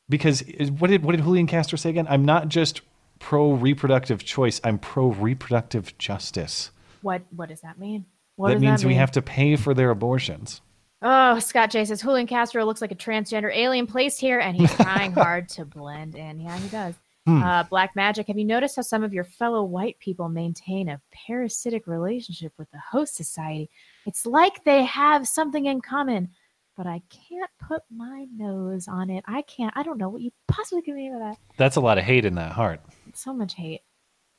because 0.08 0.42
what 0.78 0.90
did 0.90 1.04
what 1.04 1.12
did 1.16 1.22
Julian 1.24 1.46
Castro 1.46 1.76
say 1.76 1.90
again? 1.90 2.06
I'm 2.08 2.24
not 2.24 2.48
just 2.48 2.80
pro 3.18 3.52
reproductive 3.52 4.24
choice. 4.24 4.60
I'm 4.64 4.78
pro 4.78 5.08
reproductive 5.08 5.96
justice. 5.98 6.70
what 7.02 7.22
what 7.34 7.48
does 7.48 7.60
that 7.60 7.78
mean? 7.78 8.06
What 8.36 8.48
that 8.54 8.60
means 8.60 8.82
that 8.82 8.88
we 8.88 8.94
have 8.94 9.10
to 9.12 9.22
pay 9.22 9.56
for 9.56 9.74
their 9.74 9.90
abortions. 9.90 10.60
Oh, 11.02 11.38
Scott 11.38 11.70
J 11.70 11.84
says 11.84 12.02
Julian 12.02 12.26
Castro 12.26 12.64
looks 12.64 12.80
like 12.82 12.92
a 12.92 12.94
transgender 12.96 13.54
alien 13.54 13.86
placed 13.86 14.20
here, 14.20 14.38
and 14.38 14.56
he's 14.56 14.72
trying 14.74 15.12
hard 15.26 15.48
to 15.50 15.64
blend 15.64 16.14
in. 16.14 16.40
Yeah, 16.40 16.58
he 16.58 16.68
does. 16.68 16.94
Hmm. 17.26 17.42
Uh, 17.42 17.62
Black 17.64 17.94
Magic, 17.94 18.28
have 18.28 18.38
you 18.38 18.44
noticed 18.46 18.76
how 18.76 18.82
some 18.82 19.02
of 19.04 19.12
your 19.12 19.24
fellow 19.24 19.62
white 19.62 19.98
people 19.98 20.28
maintain 20.30 20.88
a 20.88 21.00
parasitic 21.26 21.86
relationship 21.86 22.52
with 22.56 22.70
the 22.70 22.78
host 22.78 23.14
society? 23.14 23.68
It's 24.06 24.24
like 24.24 24.64
they 24.64 24.84
have 24.84 25.28
something 25.28 25.66
in 25.66 25.82
common, 25.82 26.30
but 26.78 26.86
I 26.86 27.02
can't 27.10 27.50
put 27.58 27.82
my 27.94 28.26
nose 28.34 28.88
on 28.88 29.10
it. 29.10 29.22
I 29.28 29.42
can't. 29.42 29.72
I 29.76 29.82
don't 29.82 29.98
know 29.98 30.08
what 30.08 30.22
you 30.22 30.30
possibly 30.48 30.80
can 30.82 30.94
mean 30.96 31.12
by 31.12 31.18
that. 31.18 31.38
That's 31.58 31.76
a 31.76 31.80
lot 31.80 31.98
of 31.98 32.04
hate 32.04 32.24
in 32.24 32.36
that 32.36 32.52
heart. 32.52 32.80
So 33.14 33.34
much 33.34 33.54
hate. 33.54 33.82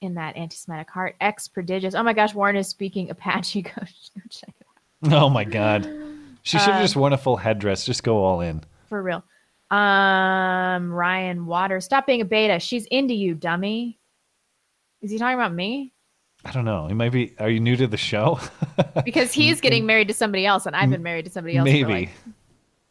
in 0.01 0.15
that 0.15 0.35
anti-Semitic 0.35 0.89
heart. 0.89 1.15
Ex 1.21 1.47
prodigious. 1.47 1.93
Oh 1.93 2.01
my 2.01 2.13
gosh, 2.13 2.33
Warren 2.33 2.55
is 2.55 2.67
speaking 2.67 3.11
Apache. 3.11 3.61
Go, 3.61 3.71
go 3.75 4.21
check 4.31 4.55
it 4.59 4.65
out. 5.05 5.13
Oh 5.13 5.29
my 5.29 5.43
god. 5.43 5.85
She 6.41 6.57
should 6.57 6.69
have 6.71 6.79
Uh, 6.79 6.81
just 6.81 6.95
worn 6.95 7.13
a 7.13 7.17
full 7.19 7.37
headdress. 7.37 7.85
Just 7.85 8.01
go 8.03 8.17
all 8.23 8.41
in. 8.41 8.63
for 8.89 9.03
real. 9.03 9.23
Um, 9.71 10.91
Ryan 10.91 11.45
Waters, 11.45 11.85
stop 11.85 12.05
being 12.05 12.21
a 12.21 12.25
beta. 12.25 12.59
She's 12.59 12.85
into 12.87 13.13
you, 13.13 13.33
dummy. 13.33 13.99
Is 15.01 15.09
he 15.09 15.17
talking 15.17 15.35
about 15.35 15.53
me? 15.53 15.93
I 16.43 16.51
don't 16.51 16.65
know. 16.65 16.87
He 16.87 16.93
might 16.93 17.11
be. 17.11 17.33
Are 17.39 17.49
you 17.49 17.59
new 17.59 17.75
to 17.77 17.87
the 17.87 17.97
show? 17.97 18.39
Because 19.05 19.31
he's 19.31 19.61
getting 19.61 19.85
married 19.85 20.07
to 20.09 20.13
somebody 20.13 20.45
else, 20.45 20.65
and 20.65 20.75
I've 20.75 20.89
been 20.89 21.03
married 21.03 21.25
to 21.25 21.31
somebody 21.31 21.55
else. 21.57 21.65
Maybe. 21.65 22.09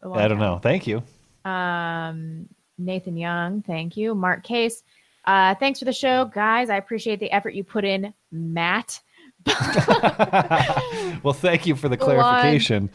like, 0.02 0.18
I 0.18 0.28
don't 0.28 0.38
time. 0.38 0.46
know. 0.46 0.58
Thank 0.58 0.86
you. 0.86 1.02
Um, 1.44 2.48
Nathan 2.78 3.16
Young, 3.16 3.62
thank 3.62 3.96
you. 3.96 4.14
Mark 4.14 4.42
Case, 4.44 4.82
uh, 5.24 5.54
thanks 5.56 5.78
for 5.78 5.84
the 5.84 5.92
show, 5.92 6.24
guys. 6.26 6.70
I 6.70 6.76
appreciate 6.76 7.20
the 7.20 7.30
effort 7.32 7.54
you 7.54 7.64
put 7.64 7.84
in, 7.84 8.12
Matt. 8.32 9.00
Well, 11.22 11.34
thank 11.34 11.66
you 11.66 11.76
for 11.76 11.88
the 11.88 11.96
clarification. 11.98 12.88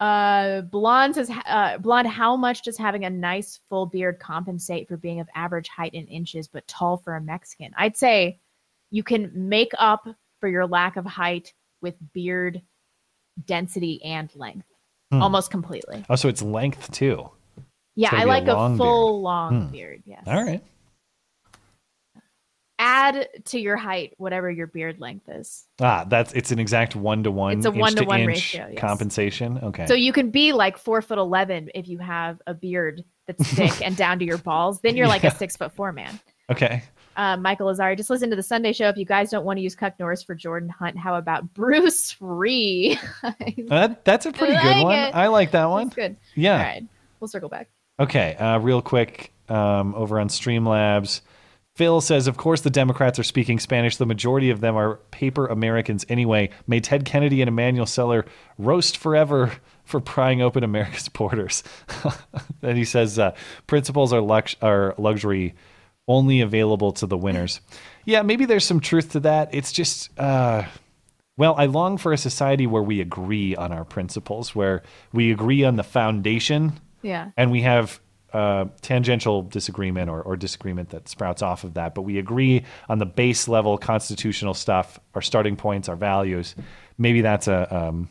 Uh, 0.00 0.62
Blonde 0.62 1.14
says, 1.14 1.30
uh, 1.46 1.78
Blonde, 1.78 2.08
how 2.08 2.36
much 2.36 2.62
does 2.62 2.76
having 2.76 3.04
a 3.04 3.10
nice 3.10 3.60
full 3.68 3.86
beard 3.86 4.18
compensate 4.18 4.88
for 4.88 4.96
being 4.96 5.20
of 5.20 5.28
average 5.34 5.68
height 5.68 5.94
in 5.94 6.06
inches 6.06 6.48
but 6.48 6.66
tall 6.66 6.96
for 6.96 7.16
a 7.16 7.20
Mexican? 7.20 7.72
I'd 7.76 7.96
say 7.96 8.40
you 8.90 9.02
can 9.02 9.30
make 9.34 9.72
up 9.78 10.06
for 10.40 10.48
your 10.48 10.66
lack 10.66 10.96
of 10.96 11.04
height 11.06 11.52
with 11.80 11.94
beard 12.12 12.60
density 13.46 14.02
and 14.04 14.30
length 14.36 14.66
Hmm. 15.12 15.22
almost 15.22 15.50
completely. 15.50 16.04
Oh, 16.08 16.16
so 16.16 16.28
it's 16.28 16.42
length 16.42 16.90
too. 16.90 17.28
Yeah, 17.94 18.10
I 18.12 18.24
like 18.24 18.48
a, 18.48 18.76
full 18.76 19.12
beard. 19.12 19.22
long 19.22 19.60
Hmm. 19.66 19.72
beard. 19.72 20.02
Yes. 20.06 20.24
All 20.26 20.42
right. 20.42 20.62
Add 22.86 23.28
to 23.46 23.58
your 23.58 23.76
height 23.76 24.12
whatever 24.18 24.50
your 24.50 24.66
beard 24.66 25.00
length 25.00 25.28
is. 25.28 25.64
Ah, 25.80 26.04
that's 26.06 26.32
it's 26.34 26.52
an 26.52 26.58
exact 26.58 26.94
one 26.94 27.22
to 27.24 27.30
one. 27.30 27.56
It's 27.56 27.66
a 27.66 27.70
one-to-one 27.70 28.26
ratio, 28.26 28.68
yes. 28.70 28.78
compensation. 28.78 29.58
Okay. 29.62 29.86
So 29.86 29.94
you 29.94 30.12
can 30.12 30.30
be 30.30 30.52
like 30.52 30.76
four 30.76 31.00
foot 31.00 31.16
eleven 31.18 31.70
if 31.74 31.88
you 31.88 31.98
have 31.98 32.42
a 32.46 32.52
beard 32.52 33.02
that's 33.26 33.42
thick 33.54 33.80
and 33.82 33.96
down 33.96 34.18
to 34.18 34.24
your 34.26 34.36
balls. 34.38 34.80
Then 34.82 34.96
you're 34.96 35.08
like 35.08 35.22
Yeah. 35.22 35.32
a 35.32 35.34
six 35.34 35.56
foot 35.56 35.72
four 35.72 35.92
man. 35.92 36.20
okay. 36.50 36.82
Uh, 37.16 37.36
Michael 37.36 37.68
Azari, 37.68 37.96
just 37.96 38.10
listen 38.10 38.28
to 38.30 38.34
the 38.36 38.42
Sunday 38.42 38.72
show. 38.72 38.88
If 38.88 38.96
you 38.96 39.04
guys 39.04 39.30
don't 39.30 39.44
want 39.44 39.56
to 39.58 39.62
use 39.62 39.76
Cuck 39.76 39.98
Norris 40.00 40.22
for 40.24 40.34
Jordan 40.34 40.68
Hunt, 40.68 40.98
how 40.98 41.14
about 41.14 41.54
Bruce 41.54 42.16
Ree? 42.20 42.98
That, 43.68 44.04
that's 44.04 44.26
a 44.26 44.32
pretty 44.32 44.54
I 44.56 44.62
good 44.74 44.82
one. 44.82 44.98
it. 44.98 45.14
I 45.14 45.28
like 45.28 45.52
that 45.52 45.66
one. 45.66 45.84
That's 45.86 45.94
good. 45.96 46.16
Yeah. 46.34 46.52
All 46.54 46.58
right, 46.58 46.84
we'll 47.20 47.28
circle 47.28 47.48
back. 47.48 47.68
Okay, 48.00 48.34
uh, 48.34 48.58
real 48.58 48.82
quick, 48.82 49.32
um, 49.48 49.94
over 49.94 50.18
on 50.18 50.26
Streamlabs, 50.28 51.20
Phil 51.76 52.00
says, 52.00 52.28
"Of 52.28 52.36
course, 52.36 52.60
the 52.60 52.70
Democrats 52.70 53.18
are 53.18 53.24
speaking 53.24 53.58
Spanish. 53.58 53.96
The 53.96 54.06
majority 54.06 54.50
of 54.50 54.60
them 54.60 54.76
are 54.76 54.96
paper 55.10 55.46
Americans 55.46 56.06
anyway. 56.08 56.50
May 56.68 56.80
Ted 56.80 57.04
Kennedy 57.04 57.42
and 57.42 57.48
Emanuel 57.48 57.86
Celler 57.86 58.24
roast 58.58 58.96
forever 58.96 59.52
for 59.84 60.00
prying 60.00 60.40
open 60.40 60.62
America's 60.62 61.08
borders." 61.10 61.62
then 62.60 62.76
he 62.76 62.84
says, 62.84 63.18
uh, 63.18 63.34
"Principles 63.66 64.12
are 64.12 64.20
lux- 64.20 64.56
are 64.62 64.94
luxury." 64.98 65.54
Only 66.06 66.42
available 66.42 66.92
to 66.92 67.06
the 67.06 67.16
winners. 67.16 67.62
Yeah, 68.04 68.20
maybe 68.20 68.44
there's 68.44 68.66
some 68.66 68.78
truth 68.80 69.12
to 69.12 69.20
that. 69.20 69.48
It's 69.54 69.72
just, 69.72 70.10
uh, 70.20 70.64
well, 71.38 71.54
I 71.56 71.64
long 71.64 71.96
for 71.96 72.12
a 72.12 72.18
society 72.18 72.66
where 72.66 72.82
we 72.82 73.00
agree 73.00 73.56
on 73.56 73.72
our 73.72 73.86
principles, 73.86 74.54
where 74.54 74.82
we 75.14 75.32
agree 75.32 75.64
on 75.64 75.76
the 75.76 75.82
foundation, 75.82 76.74
Yeah. 77.00 77.30
and 77.38 77.50
we 77.50 77.62
have 77.62 78.00
uh, 78.34 78.66
tangential 78.82 79.42
disagreement 79.42 80.10
or, 80.10 80.20
or 80.22 80.36
disagreement 80.36 80.90
that 80.90 81.08
sprouts 81.08 81.40
off 81.42 81.64
of 81.64 81.74
that, 81.74 81.94
but 81.94 82.02
we 82.02 82.18
agree 82.18 82.64
on 82.88 82.98
the 82.98 83.06
base 83.06 83.48
level 83.48 83.78
constitutional 83.78 84.54
stuff, 84.54 84.98
our 85.14 85.22
starting 85.22 85.56
points, 85.56 85.88
our 85.88 85.96
values. 85.96 86.54
Maybe 86.98 87.20
that's 87.22 87.48
a 87.48 87.74
um, 87.74 88.08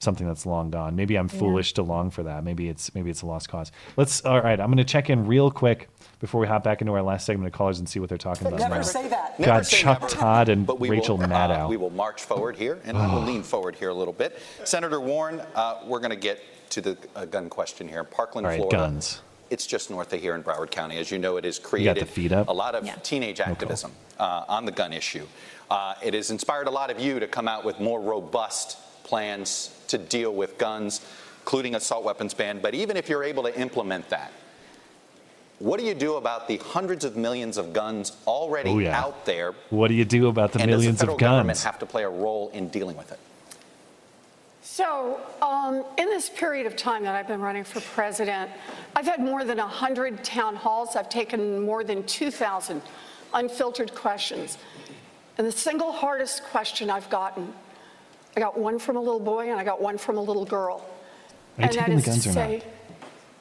something 0.00 0.26
that's 0.26 0.44
long 0.46 0.70
gone. 0.70 0.96
Maybe 0.96 1.16
I'm 1.16 1.28
Yeah. 1.32 1.38
foolish 1.38 1.74
to 1.74 1.82
long 1.82 2.10
for 2.10 2.22
that. 2.24 2.44
Maybe 2.44 2.68
it's 2.68 2.94
maybe 2.94 3.10
it's 3.10 3.22
a 3.22 3.26
lost 3.26 3.48
cause. 3.48 3.70
Let's. 3.96 4.24
All 4.24 4.40
right, 4.40 4.58
I'm 4.58 4.66
going 4.66 4.76
to 4.78 4.84
check 4.84 5.10
in 5.10 5.26
real 5.26 5.50
quick 5.50 5.88
before 6.20 6.40
we 6.40 6.46
hop 6.46 6.64
back 6.64 6.80
into 6.80 6.92
our 6.94 7.02
last 7.02 7.26
segment 7.26 7.46
of 7.46 7.52
callers 7.52 7.78
and 7.78 7.88
see 7.88 8.00
what 8.00 8.08
they're 8.08 8.16
talking 8.18 8.46
about. 8.46 8.60
Never 8.60 8.76
now. 8.76 8.82
say 8.82 9.08
that. 9.08 9.38
God, 9.38 9.46
Never 9.46 9.64
say 9.64 9.76
Chuck 9.82 10.00
never. 10.02 10.14
Todd 10.14 10.48
and 10.48 10.66
But 10.66 10.80
we 10.80 10.88
Rachel 10.88 11.18
will, 11.18 11.30
uh, 11.32 11.68
we 11.68 11.76
will 11.76 11.90
march 11.90 12.22
forward 12.22 12.56
here, 12.56 12.78
and 12.84 12.96
we'll 12.98 13.22
lean 13.22 13.42
forward 13.42 13.76
here 13.76 13.90
a 13.90 13.94
little 13.94 14.14
bit. 14.14 14.38
Senator 14.64 15.00
Warren, 15.00 15.40
uh, 15.54 15.80
we're 15.86 16.00
going 16.00 16.10
to 16.10 16.16
get 16.16 16.40
to 16.70 16.80
the 16.80 16.98
uh, 17.14 17.24
gun 17.26 17.48
question 17.48 17.86
here. 17.88 18.02
Parkland, 18.04 18.46
All 18.46 18.50
right, 18.50 18.56
Florida. 18.58 18.76
guns. 18.76 19.20
It's 19.50 19.66
just 19.66 19.90
north 19.90 20.12
of 20.12 20.20
here 20.20 20.34
in 20.34 20.42
Broward 20.42 20.70
County. 20.70 20.96
As 20.98 21.10
you 21.10 21.18
know, 21.18 21.36
it 21.36 21.44
has 21.44 21.58
created 21.58 22.02
the 22.02 22.06
feet 22.06 22.32
up? 22.32 22.48
a 22.48 22.52
lot 22.52 22.74
of 22.74 23.02
teenage 23.02 23.40
activism 23.40 23.92
uh, 24.18 24.44
on 24.48 24.64
the 24.64 24.72
gun 24.72 24.92
issue. 24.92 25.26
Uh, 25.70 25.94
it 26.02 26.14
has 26.14 26.30
inspired 26.30 26.66
a 26.66 26.70
lot 26.70 26.90
of 26.90 26.98
you 27.00 27.20
to 27.20 27.26
come 27.26 27.46
out 27.48 27.64
with 27.64 27.78
more 27.80 28.00
robust 28.00 28.78
plans 29.04 29.70
to 29.88 29.98
deal 29.98 30.34
with 30.34 30.58
guns, 30.58 31.00
including 31.42 31.74
assault 31.76 32.04
weapons 32.04 32.34
ban. 32.34 32.58
But 32.60 32.74
even 32.74 32.96
if 32.96 33.08
you're 33.08 33.24
able 33.24 33.44
to 33.44 33.60
implement 33.60 34.08
that, 34.08 34.32
what 35.58 35.80
do 35.80 35.86
you 35.86 35.94
do 35.94 36.16
about 36.16 36.48
the 36.48 36.58
hundreds 36.58 37.04
of 37.04 37.16
millions 37.16 37.56
of 37.56 37.72
guns 37.72 38.12
already 38.26 38.70
Oh, 38.70 38.78
yeah. 38.78 39.00
out 39.00 39.24
there? 39.24 39.54
What 39.70 39.88
do 39.88 39.94
you 39.94 40.04
do 40.04 40.26
about 40.26 40.52
the 40.52 40.60
and 40.60 40.70
millions 40.70 40.94
does 40.94 41.00
the 41.00 41.02
federal 41.06 41.14
of 41.16 41.20
government 41.20 41.56
guns? 41.56 41.64
have 41.64 41.78
to 41.78 41.86
play 41.86 42.02
a 42.02 42.08
role 42.10 42.50
in 42.50 42.68
dealing 42.68 42.96
with 42.96 43.10
it? 43.12 43.18
So, 44.76 45.18
um, 45.40 45.86
in 45.96 46.04
this 46.10 46.28
period 46.28 46.66
of 46.66 46.76
time 46.76 47.04
that 47.04 47.14
I've 47.14 47.26
been 47.26 47.40
running 47.40 47.64
for 47.64 47.80
president, 47.80 48.50
I've 48.94 49.06
had 49.06 49.20
more 49.20 49.42
than 49.42 49.56
100 49.56 50.22
town 50.22 50.54
halls. 50.54 50.96
I've 50.96 51.08
taken 51.08 51.64
more 51.64 51.82
than 51.82 52.02
2,000 52.02 52.82
unfiltered 53.32 53.94
questions. 53.94 54.58
And 55.38 55.46
the 55.46 55.52
single 55.52 55.92
hardest 55.92 56.44
question 56.44 56.90
I've 56.90 57.08
gotten, 57.08 57.54
I 58.36 58.40
got 58.40 58.58
one 58.58 58.78
from 58.78 58.96
a 58.96 59.00
little 59.00 59.18
boy 59.18 59.50
and 59.50 59.58
I 59.58 59.64
got 59.64 59.80
one 59.80 59.96
from 59.96 60.18
a 60.18 60.22
little 60.22 60.44
girl. 60.44 60.86
Are 61.56 61.62
you 61.62 61.68
and 61.68 61.72
that 61.72 61.86
taking 61.86 61.94
the 61.94 61.98
is 61.98 62.04
to 62.04 62.10
guns 62.10 62.26
or 62.26 62.28
not? 62.28 62.34
say, 62.34 62.62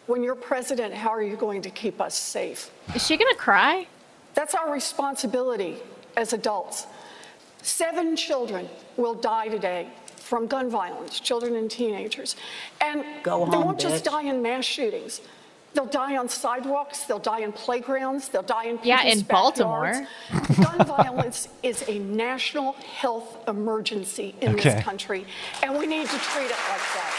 when 0.08 0.24
you're 0.24 0.36
president, 0.36 0.94
how 0.94 1.10
are 1.10 1.22
you 1.22 1.36
going 1.36 1.62
to 1.64 1.70
keep 1.70 2.00
us 2.00 2.16
safe? 2.16 2.72
Is 2.96 3.06
she 3.06 3.18
gonna 3.18 3.36
cry? 3.36 3.88
That's 4.36 4.56
our 4.56 4.72
responsibility 4.72 5.80
as 6.16 6.32
adults. 6.32 6.88
Seven 7.62 8.16
children 8.16 8.70
will 8.96 9.16
die 9.16 9.50
today 9.50 9.90
from 10.26 10.47
gun 10.47 10.69
violence, 10.71 11.19
children 11.19 11.55
and 11.55 11.69
teenagers. 11.69 12.36
And 12.82 13.05
Go 13.21 13.45
they 13.45 13.57
won't 13.57 13.80
just 13.80 14.03
die 14.03 14.23
in 14.23 14.41
mass 14.41 14.65
shootings. 14.65 15.21
They'll 15.76 15.86
die 15.86 16.17
on 16.17 16.30
sidewalks, 16.30 17.03
they'll 17.03 17.19
die 17.19 17.41
in 17.41 17.51
playgrounds, 17.51 18.30
they'll 18.30 18.41
die 18.41 18.65
in 18.65 18.80
Yeah, 18.82 19.03
in 19.03 19.21
Baltimore. 19.21 20.07
Gun 20.61 20.86
violence 20.88 21.49
is 21.63 21.84
a 21.88 21.99
national 21.99 22.73
health 22.73 23.38
emergency 23.47 24.34
in 24.41 24.53
Okay. 24.53 24.69
this 24.69 24.84
country, 24.84 25.26
and 25.61 25.78
we 25.78 25.86
need 25.86 26.07
to 26.07 26.17
treat 26.17 26.45
it 26.45 26.61
like 26.69 26.88
that. 26.95 27.13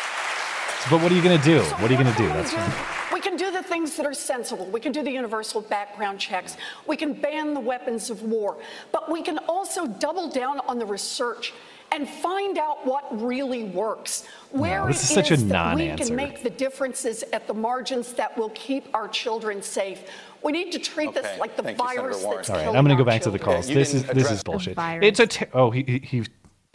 But 0.91 1.03
what 1.03 1.13
are 1.13 1.15
you 1.15 1.23
going 1.23 1.39
to 1.39 1.45
do? 1.45 1.61
What 1.61 1.91
are 1.91 1.95
you 1.95 2.03
going 2.03 2.13
to 2.13 2.19
do? 2.19 2.29
What 2.29 2.37
That's 2.37 2.53
can 2.53 2.71
do? 2.71 2.77
We 3.13 3.21
can 3.21 3.37
do 3.37 3.51
the 3.51 3.63
things 3.63 3.97
that 3.97 4.07
are 4.07 4.15
sensible. 4.15 4.67
We 4.67 4.81
can 4.81 4.93
do 4.93 5.03
the 5.03 5.11
universal 5.11 5.61
background 5.61 6.19
checks. 6.19 6.57
We 6.87 6.97
can 6.97 7.13
ban 7.13 7.55
the 7.55 7.61
weapons 7.61 8.09
of 8.11 8.23
war. 8.23 8.57
But 8.93 9.11
we 9.11 9.23
can 9.23 9.39
also 9.49 9.87
double 9.87 10.29
down 10.29 10.61
on 10.61 10.79
the 10.79 10.87
research 10.87 11.53
and 11.93 12.09
find 12.09 12.59
out 12.59 12.85
what 12.87 13.05
really 13.23 13.65
works. 13.65 14.27
Where 14.51 14.87
this 14.87 15.05
is 15.05 15.11
it 15.11 15.15
such 15.15 15.31
a 15.31 15.37
that 15.37 15.77
we 15.77 15.83
non-answer. 15.87 16.05
can 16.07 16.17
make 16.17 16.43
the 16.43 16.51
differences 16.51 17.25
at 17.33 17.47
the 17.47 17.55
margins 17.55 18.13
that 18.15 18.37
will 18.37 18.51
keep 18.51 18.87
our 18.95 19.09
children 19.09 19.63
safe. 19.63 20.03
We 20.43 20.53
need 20.53 20.71
to 20.73 20.79
treat 20.79 21.13
this 21.15 21.39
like 21.41 21.57
the 21.57 21.63
Thank 21.63 21.79
you, 21.79 21.85
Senator 21.89 22.03
virus 22.03 22.23
Warren. 22.23 22.37
that's 22.39 22.51
All 22.51 22.57
right, 22.57 22.67
I'm 22.67 22.85
going 22.85 22.97
to 22.97 23.03
go 23.03 23.05
back 23.05 23.23
to 23.23 23.31
the 23.31 23.39
calls. 23.39 23.69
you 23.69 23.75
This 23.75 23.95
is 23.95 24.05
this 24.07 24.31
is 24.31 24.43
bullshit. 24.43 24.79
It's 24.79 25.21
a 25.21 25.27
te- 25.27 25.47
oh 25.53 25.71
he 25.71 25.83
he, 25.83 25.99
he 25.99 26.25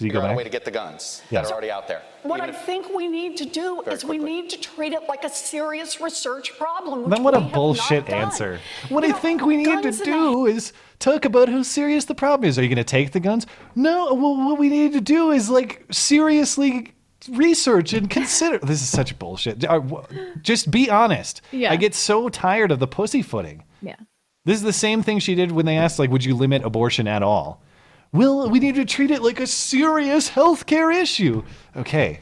did 0.02 0.06
he 0.08 0.10
Figure 0.10 0.22
go 0.22 0.28
out 0.28 0.34
a 0.34 0.38
way 0.38 0.44
to 0.44 0.50
get 0.50 0.66
the 0.66 0.72
guns 0.72 1.22
Yeah. 1.30 1.42
that 1.42 1.50
are 1.50 1.54
already 1.54 1.72
out 1.72 1.88
there. 1.88 2.02
What 2.24 2.38
Even 2.40 2.50
I 2.50 2.54
if- 2.58 2.66
think 2.66 2.94
we 2.94 3.08
need 3.08 3.38
to 3.38 3.46
do 3.46 3.82
is 3.84 4.04
we 4.04 4.18
need 4.18 4.50
to 4.50 4.60
treat 4.60 4.94
it 4.94 5.08
like 5.08 5.24
a 5.24 5.30
serious 5.30 6.02
research 6.02 6.58
problem. 6.58 7.10
Then 7.10 7.24
what 7.24 7.34
a 7.34 7.38
we 7.38 7.44
have 7.44 7.52
not 7.52 7.56
bullshit 7.56 8.10
answer. 8.10 8.60
What 8.90 9.04
I 9.04 9.12
think 9.12 9.46
we 9.46 9.58
need 9.58 9.66
to 9.66 9.82
guns 9.84 10.02
in 10.02 10.06
do 10.06 10.46
is 10.46 10.74
talk 11.00 11.26
about 11.26 11.50
how 11.50 11.64
serious 11.64 12.06
the 12.06 12.16
problem 12.16 12.48
is. 12.50 12.58
Are 12.60 12.64
you 12.64 12.68
going 12.70 12.78
to 12.78 12.84
take 12.84 13.12
the 13.12 13.20
guns? 13.20 13.46
No. 13.76 14.14
Well, 14.14 14.36
what 14.36 14.58
we 14.60 14.70
need 14.70 14.94
to 14.94 15.02
do 15.02 15.32
is 15.32 15.50
like 15.50 15.86
seriously 15.92 16.94
research 17.30 17.94
and 17.94 18.10
consider. 18.10 18.58
this 18.64 18.82
is 18.82 18.90
such 18.90 19.18
bullshit. 19.20 19.64
Uh, 19.64 19.82
Just 20.42 20.72
be 20.72 20.90
honest. 20.90 21.42
Yeah. 21.52 21.72
I 21.72 21.76
get 21.76 21.94
so 21.96 22.30
tired 22.30 22.72
of 22.72 22.80
the 22.80 22.88
pussyfooting. 22.88 23.64
Yeah. 23.82 23.96
This 24.46 24.58
is 24.58 24.64
the 24.64 24.74
same 24.74 25.04
thing 25.04 25.20
she 25.20 25.36
did 25.36 25.52
when 25.52 25.66
they 25.68 25.78
asked, 25.78 26.00
like, 26.00 26.10
would 26.10 26.26
you 26.26 26.36
limit 26.36 26.64
abortion 26.64 27.08
at 27.08 27.22
all? 27.24 27.62
Well, 28.14 28.50
we 28.50 28.60
need 28.60 28.76
to 28.76 28.86
treat 28.86 29.10
it 29.12 29.22
like 29.22 29.40
a 29.40 29.48
serious 29.48 30.30
healthcare 30.30 30.94
issue. 30.94 31.44
Okay. 31.76 32.22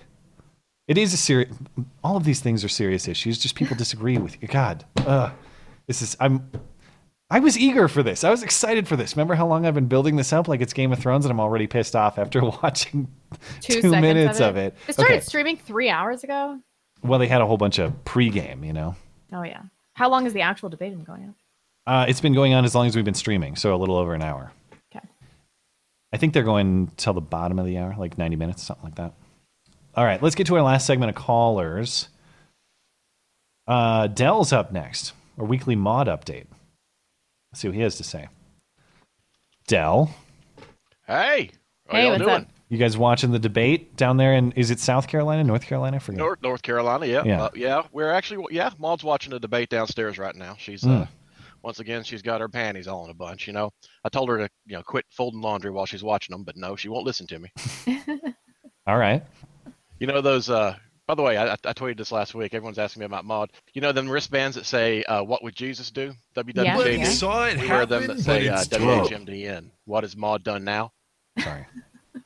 It 0.87 0.97
is 0.97 1.13
a 1.13 1.17
serious. 1.17 1.55
All 2.03 2.17
of 2.17 2.23
these 2.23 2.39
things 2.39 2.63
are 2.63 2.69
serious 2.69 3.07
issues. 3.07 3.37
Just 3.39 3.55
people 3.55 3.75
disagree 3.75 4.17
with 4.17 4.41
you. 4.41 4.47
God, 4.47 4.85
ugh. 5.05 5.31
this 5.87 6.01
is. 6.01 6.15
I'm. 6.19 6.49
I 7.31 7.39
was 7.39 7.59
eager 7.59 7.87
for 7.87 8.01
this. 8.01 8.23
I 8.23 8.31
was 8.31 8.41
excited 8.41 8.87
for 8.87 8.95
this. 8.95 9.15
Remember 9.15 9.35
how 9.35 9.45
long 9.45 9.67
I've 9.67 9.75
been 9.75 9.85
building 9.87 10.15
this 10.15 10.33
up, 10.33 10.47
like 10.47 10.61
it's 10.61 10.73
Game 10.73 10.91
of 10.91 10.97
Thrones, 10.97 11.25
and 11.25 11.31
I'm 11.31 11.39
already 11.39 11.67
pissed 11.67 11.95
off 11.95 12.17
after 12.17 12.41
watching 12.63 13.07
two, 13.61 13.73
seconds 13.73 13.91
minutes 14.01 14.39
of 14.41 14.57
it. 14.57 14.75
It 14.87 14.93
started 14.93 15.13
Okay. 15.17 15.21
streaming 15.21 15.57
three 15.57 15.89
hours 15.91 16.23
ago. 16.23 16.59
Well, 17.03 17.19
they 17.19 17.27
had 17.27 17.41
a 17.41 17.45
whole 17.45 17.57
bunch 17.57 17.77
of 17.77 18.03
pregame. 18.03 18.65
You 18.65 18.73
know, 18.73 18.95
Oh 19.31 19.43
yeah. 19.43 19.61
How 19.93 20.09
long 20.09 20.23
has 20.23 20.33
the 20.33 20.41
actual 20.41 20.69
debate 20.69 20.95
been 20.95 21.03
going 21.03 21.23
on? 21.23 21.35
uh, 21.85 22.05
it's 22.09 22.21
been 22.21 22.33
going 22.33 22.53
on 22.55 22.65
as 22.65 22.73
long 22.73 22.87
as 22.87 22.95
we've 22.95 23.05
been 23.05 23.13
streaming, 23.13 23.55
so 23.55 23.75
a 23.75 23.77
little 23.77 23.95
over 23.95 24.15
an 24.15 24.23
hour. 24.23 24.51
Okay. 26.11 26.17
I 26.17 26.17
think 26.19 26.33
they're 26.33 26.43
going 26.43 26.91
till 26.97 27.13
the 27.13 27.21
bottom 27.21 27.59
of 27.59 27.65
the 27.65 27.77
hour, 27.77 27.95
like 27.97 28.17
90 28.17 28.35
minutes, 28.35 28.63
something 28.63 28.83
like 28.85 28.95
that. 28.95 29.13
All 29.95 30.05
right, 30.05 30.21
let's 30.21 30.35
get 30.35 30.47
to 30.47 30.55
our 30.55 30.61
last 30.61 30.85
segment 30.85 31.09
of 31.09 31.15
callers. 31.15 32.09
Uh, 33.67 34.07
Dell's 34.07 34.51
up 34.51 34.71
next, 34.71 35.13
our 35.37 35.45
weekly 35.45 35.75
mod 35.75 36.07
update. 36.07 36.45
Let's 37.51 37.61
see 37.61 37.67
what 37.67 37.75
he 37.75 37.81
has 37.81 37.97
to 37.97 38.03
say. 38.03 38.27
Dell, 39.67 40.13
Hey, 41.07 41.51
how 41.87 41.95
Hey, 41.97 42.03
y'all 42.03 42.11
what's 42.11 42.23
doing? 42.23 42.35
up? 42.41 42.47
you 42.69 42.77
guys 42.77 42.97
watching 42.97 43.31
the 43.31 43.39
debate 43.39 43.95
down 43.95 44.17
there 44.17 44.33
in 44.33 44.51
is 44.53 44.69
it 44.71 44.79
South 44.79 45.07
Carolina, 45.07 45.43
North 45.43 45.63
Carolina? 45.65 45.97
I 45.97 45.99
forget. 45.99 46.19
North 46.19 46.41
North 46.41 46.61
Carolina, 46.61 47.05
yeah, 47.07 47.23
Yeah. 47.23 47.43
Uh, 47.43 47.49
yeah. 47.55 47.83
We're 47.91 48.11
actually, 48.11 48.45
yeah. 48.55 48.71
Maud's 48.79 49.03
watching 49.03 49.31
the 49.31 49.39
debate 49.39 49.69
downstairs 49.69 50.17
right 50.17 50.35
now. 50.35 50.55
She's 50.57 50.83
Mm. 50.83 51.03
uh, 51.03 51.05
once 51.63 51.79
again, 51.79 52.03
she's 52.03 52.21
got 52.21 52.41
her 52.41 52.49
panties 52.49 52.87
all 52.87 53.05
in 53.05 53.11
a 53.11 53.15
bunch. 53.15 53.47
You 53.47 53.53
know, 53.53 53.71
I 54.03 54.09
told 54.09 54.29
her 54.29 54.37
to, 54.37 54.49
you 54.65 54.75
know, 54.75 54.83
quit 54.83 55.05
folding 55.11 55.41
laundry 55.41 55.71
while 55.71 55.85
she's 55.85 56.03
watching 56.03 56.33
them, 56.33 56.43
but 56.43 56.57
no, 56.57 56.75
she 56.75 56.89
won't 56.89 57.05
listen 57.05 57.27
to 57.27 57.39
me. 57.39 57.51
All 58.87 58.97
right. 58.97 59.23
You 59.99 60.07
know 60.07 60.21
those. 60.21 60.49
uh 60.49 60.75
By 61.07 61.15
the 61.15 61.21
way, 61.21 61.37
I, 61.37 61.53
I 61.53 61.73
tweeted 61.73 61.97
this 61.97 62.11
last 62.11 62.33
week. 62.33 62.53
Everyone's 62.53 62.79
asking 62.79 63.01
me 63.01 63.05
about 63.05 63.25
Maud. 63.25 63.51
You 63.73 63.81
know 63.81 63.91
them 63.91 64.09
wristbands 64.09 64.55
that 64.55 64.65
say 64.65 65.03
uh, 65.03 65.23
"What 65.23 65.43
would 65.43 65.55
Jesus 65.55 65.91
do?" 65.91 66.13
WWJD. 66.35 66.97
Yeah. 66.99 67.03
Saw 67.05 67.45
it 67.45 67.59
we 67.59 67.67
wear 67.67 67.85
them 67.85 68.07
that 68.07 68.19
say 68.19 68.47
but 68.47 68.73
uh. 68.73 68.77
WHMDN. 68.79 69.69
What 69.85 70.03
has 70.03 70.15
Maud 70.15 70.43
done 70.43 70.63
now? 70.63 70.91
Sorry. 71.37 71.65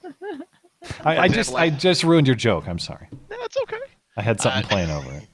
I, 1.03 1.17
I 1.17 1.27
just 1.27 1.53
I 1.55 1.69
just 1.69 2.03
ruined 2.03 2.27
your 2.27 2.35
joke. 2.35 2.67
I'm 2.67 2.79
sorry. 2.79 3.09
That's 3.29 3.57
okay. 3.63 3.79
I 4.17 4.21
had 4.21 4.39
something 4.39 4.63
playing 4.63 4.91
over 4.91 5.11
it. 5.13 5.27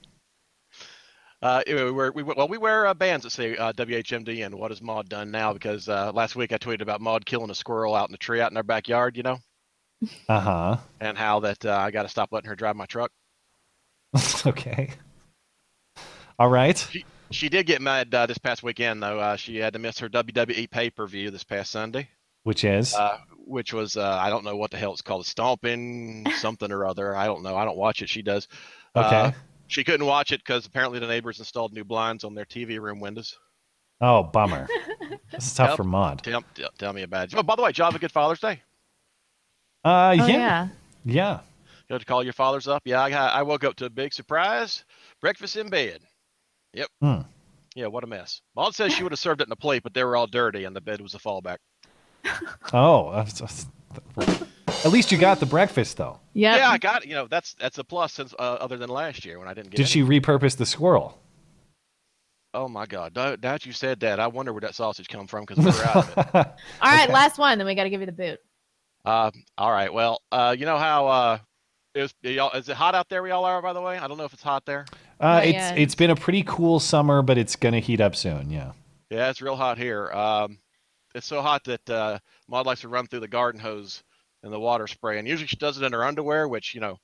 Uh, 1.42 1.62
we 1.68 1.92
wear, 1.92 2.12
we, 2.12 2.24
well, 2.24 2.48
we 2.50 2.58
wear 2.58 2.86
uh, 2.88 2.94
bands 2.94 3.24
that 3.24 3.30
say 3.32 3.56
uh, 3.56 3.72
WHMD 3.74 4.46
and 4.46 4.56
what 4.56 4.72
has 4.72 4.82
Maud 4.82 5.08
done 5.08 5.32
now? 5.32 5.54
Because 5.54 5.88
uh, 5.88 6.12
last 6.14 6.36
week 6.36 6.52
I 6.52 6.58
tweeted 6.58 6.82
about 6.82 7.00
Maud 7.00 7.26
killing 7.26 7.50
a 7.50 7.56
squirrel 7.56 7.96
out 7.96 8.10
in 8.10 8.12
the 8.12 8.18
tree 8.18 8.42
out 8.42 8.52
in 8.52 8.58
our 8.58 8.64
backyard, 8.64 9.16
you 9.16 9.24
know, 9.24 9.38
Uh 10.30 10.40
huh. 10.40 10.78
and 11.00 11.18
how 11.18 11.40
that 11.42 11.66
uh, 11.66 11.78
I 11.78 11.92
got 11.92 12.04
to 12.04 12.10
stop 12.10 12.30
letting 12.32 12.50
her 12.50 12.56
drive 12.56 12.76
my 12.76 12.86
truck. 12.86 13.12
okay. 14.46 14.90
All 16.38 16.50
right. 16.50 16.78
She, 16.92 17.06
she 17.32 17.48
did 17.50 17.66
get 17.66 17.82
mad 17.82 18.14
uh, 18.14 18.26
this 18.26 18.38
past 18.38 18.64
weekend, 18.64 19.04
though. 19.04 19.20
Uh, 19.20 19.36
she 19.36 19.58
had 19.58 19.74
to 19.74 19.80
miss 19.80 20.00
her 20.00 20.10
WWE 20.10 20.70
pay 20.72 20.90
per 20.90 21.06
view 21.06 21.30
this 21.32 21.44
past 21.44 21.72
Sunday, 21.72 22.10
Which 22.44 22.64
is 22.64 22.96
uh, 22.96 23.18
which 23.46 23.72
was 23.74 23.96
uh, 23.98 24.18
I 24.20 24.30
don't 24.30 24.44
know 24.44 24.56
what 24.56 24.72
the 24.72 24.78
hell 24.78 24.94
it's 24.94 25.02
called, 25.02 25.26
stomping 25.26 26.26
something 26.38 26.72
or 26.72 26.86
other. 26.86 27.16
I 27.16 27.28
don't 27.28 27.44
know. 27.44 27.56
I 27.56 27.66
don't 27.66 27.78
watch 27.78 28.02
it. 28.02 28.10
She 28.10 28.24
does. 28.24 28.48
Okay. 28.96 29.34
She 29.70 29.84
couldn't 29.84 30.06
watch 30.06 30.32
it 30.34 30.42
because 30.42 30.66
apparently 30.66 31.00
the 31.00 31.08
neighbors 31.08 31.40
installed 31.40 31.74
new 31.74 31.86
blinds 31.86 32.24
on 32.24 32.34
their 32.36 32.44
TV 32.46 32.80
room 32.80 33.00
windows. 33.00 33.38
oh 34.02 34.24
bummer. 34.24 34.68
This 35.32 35.46
is 35.46 35.54
tough 35.54 35.70
Yep. 35.70 35.78
for 35.78 35.84
Maud. 35.84 36.24
Tell, 36.24 36.44
tell, 36.56 36.70
tell 36.80 36.92
me 36.92 37.04
about 37.04 37.28
it. 37.32 37.36
Oh, 37.38 37.44
by 37.44 37.56
the 37.56 37.62
way, 37.62 37.72
Job, 37.72 37.94
a 37.96 38.00
good 38.00 38.12
Father's 38.12 38.40
Day. 38.40 38.62
Uh, 39.86 40.10
Oh, 40.20 40.26
yeah. 40.26 40.28
yeah. 40.28 40.68
yeah. 41.06 41.40
You 41.88 41.94
have 41.94 42.02
to 42.02 42.06
call 42.06 42.24
your 42.24 42.34
fathers 42.34 42.68
up. 42.68 42.82
Yeah, 42.86 43.02
I, 43.02 43.10
I 43.12 43.42
woke 43.44 43.64
up 43.64 43.76
to 43.76 43.86
a 43.86 43.90
big 43.90 44.12
surprise. 44.14 44.84
Breakfast 45.22 45.56
in 45.56 45.70
bed. 45.70 46.02
Yep. 46.74 46.88
Hmm. 47.02 47.20
Yeah, 47.76 47.88
what 47.88 48.04
a 48.04 48.08
mess. 48.08 48.42
Maud 48.56 48.74
says 48.76 48.92
she 48.94 49.04
would 49.04 49.12
have 49.12 49.20
served 49.20 49.42
it 49.42 49.48
in 49.48 49.52
a 49.52 49.56
plate, 49.56 49.84
but 49.84 49.94
they 49.94 50.04
were 50.04 50.16
all 50.16 50.28
dirty, 50.28 50.64
and 50.66 50.76
the 50.76 50.82
bed 50.82 51.00
was 51.00 51.14
a 51.14 51.20
fallback. 51.20 51.58
Oh, 52.74 53.12
that's, 53.14 53.42
s- 53.42 53.68
s- 54.20 54.44
at 54.86 54.92
least 54.92 55.12
you 55.12 55.18
got 55.18 55.40
the 55.40 55.46
breakfast 55.46 55.98
though. 55.98 56.20
Yeah. 56.34 56.58
Yeah, 56.58 56.70
I 56.70 56.78
got 56.78 57.04
it. 57.04 57.10
You 57.10 57.16
know, 57.16 57.28
that's 57.28 57.54
that's 57.56 57.78
a 57.78 57.84
plus 57.84 58.14
since 58.14 58.34
uh, 58.38 58.58
other 58.60 58.78
than 58.78 58.90
last 58.90 59.26
year 59.26 59.40
when 59.40 59.48
I 59.48 59.54
didn't 59.54 59.72
get. 59.72 59.78
Did 59.78 59.84
any. 59.84 59.90
she 59.90 60.02
repurpose 60.02 60.58
the 60.58 60.66
squirrel? 60.66 61.20
Oh 62.54 62.68
my 62.68 62.88
God! 62.88 63.16
Now, 63.16 63.32
now 63.32 63.52
that 63.54 63.66
you 63.66 63.74
said 63.74 64.00
that, 64.00 64.20
I 64.20 64.28
wonder 64.28 64.52
where 64.52 64.62
that 64.62 64.74
sausage 64.74 65.08
come 65.08 65.28
from 65.28 65.46
because 65.46 65.64
we 65.64 65.72
were 65.72 65.86
out 65.86 66.18
of 66.18 66.18
it. 66.18 66.36
All 66.82 66.92
right, 66.92 67.10
last 67.10 67.38
one. 67.38 67.60
Then 67.60 67.68
we 67.68 67.76
got 67.76 67.84
to 67.84 67.92
give 67.92 68.00
you 68.00 68.08
the 68.08 68.12
boot. 68.12 68.40
Uh, 69.06 69.32
all 69.58 69.72
right. 69.72 69.94
Well, 69.94 70.22
uh, 70.32 70.56
you 70.58 70.66
know 70.66 70.78
how 70.78 71.08
uh, 71.08 71.38
it 71.96 72.02
was, 72.02 72.14
y'all, 72.22 72.52
is 72.52 72.68
it 72.68 72.76
hot 72.76 72.96
out 72.96 73.08
there? 73.08 73.22
where 73.22 73.32
y'all 73.32 73.46
are, 73.46 73.62
by 73.62 73.74
the 73.74 73.82
way. 73.82 73.98
I 73.98 74.08
don't 74.08 74.18
know 74.18 74.26
if 74.26 74.34
it's 74.34 74.44
hot 74.44 74.66
there. 74.66 74.86
Uh, 75.20 75.42
it's 75.44 75.54
yet. 75.54 75.78
it's 75.78 75.96
been 75.96 76.10
a 76.10 76.16
pretty 76.16 76.44
cool 76.44 76.80
summer, 76.80 77.22
but 77.22 77.38
it's 77.38 77.56
gonna 77.56 77.80
heat 77.80 78.02
up 78.02 78.16
soon. 78.16 78.50
Yeah. 78.50 78.74
Yeah, 79.10 79.30
it's 79.30 79.42
real 79.42 79.56
hot 79.56 79.78
here. 79.78 80.12
Um, 80.12 80.58
it's 81.16 81.28
so 81.28 81.42
hot 81.42 81.64
that 81.64 81.90
uh, 81.90 82.20
Maud 82.48 82.66
likes 82.66 82.82
to 82.82 82.88
run 82.88 83.08
through 83.08 83.22
the 83.22 83.28
garden 83.28 83.60
hose 83.60 84.04
and 84.44 84.54
the 84.54 84.60
water 84.60 84.88
spray, 84.88 85.20
and 85.20 85.28
usually 85.28 85.48
she 85.48 85.58
does 85.58 85.78
it 85.78 85.84
in 85.86 85.94
her 85.94 86.04
underwear, 86.04 86.48
which 86.48 86.74
you 86.74 86.82
know 86.82 86.98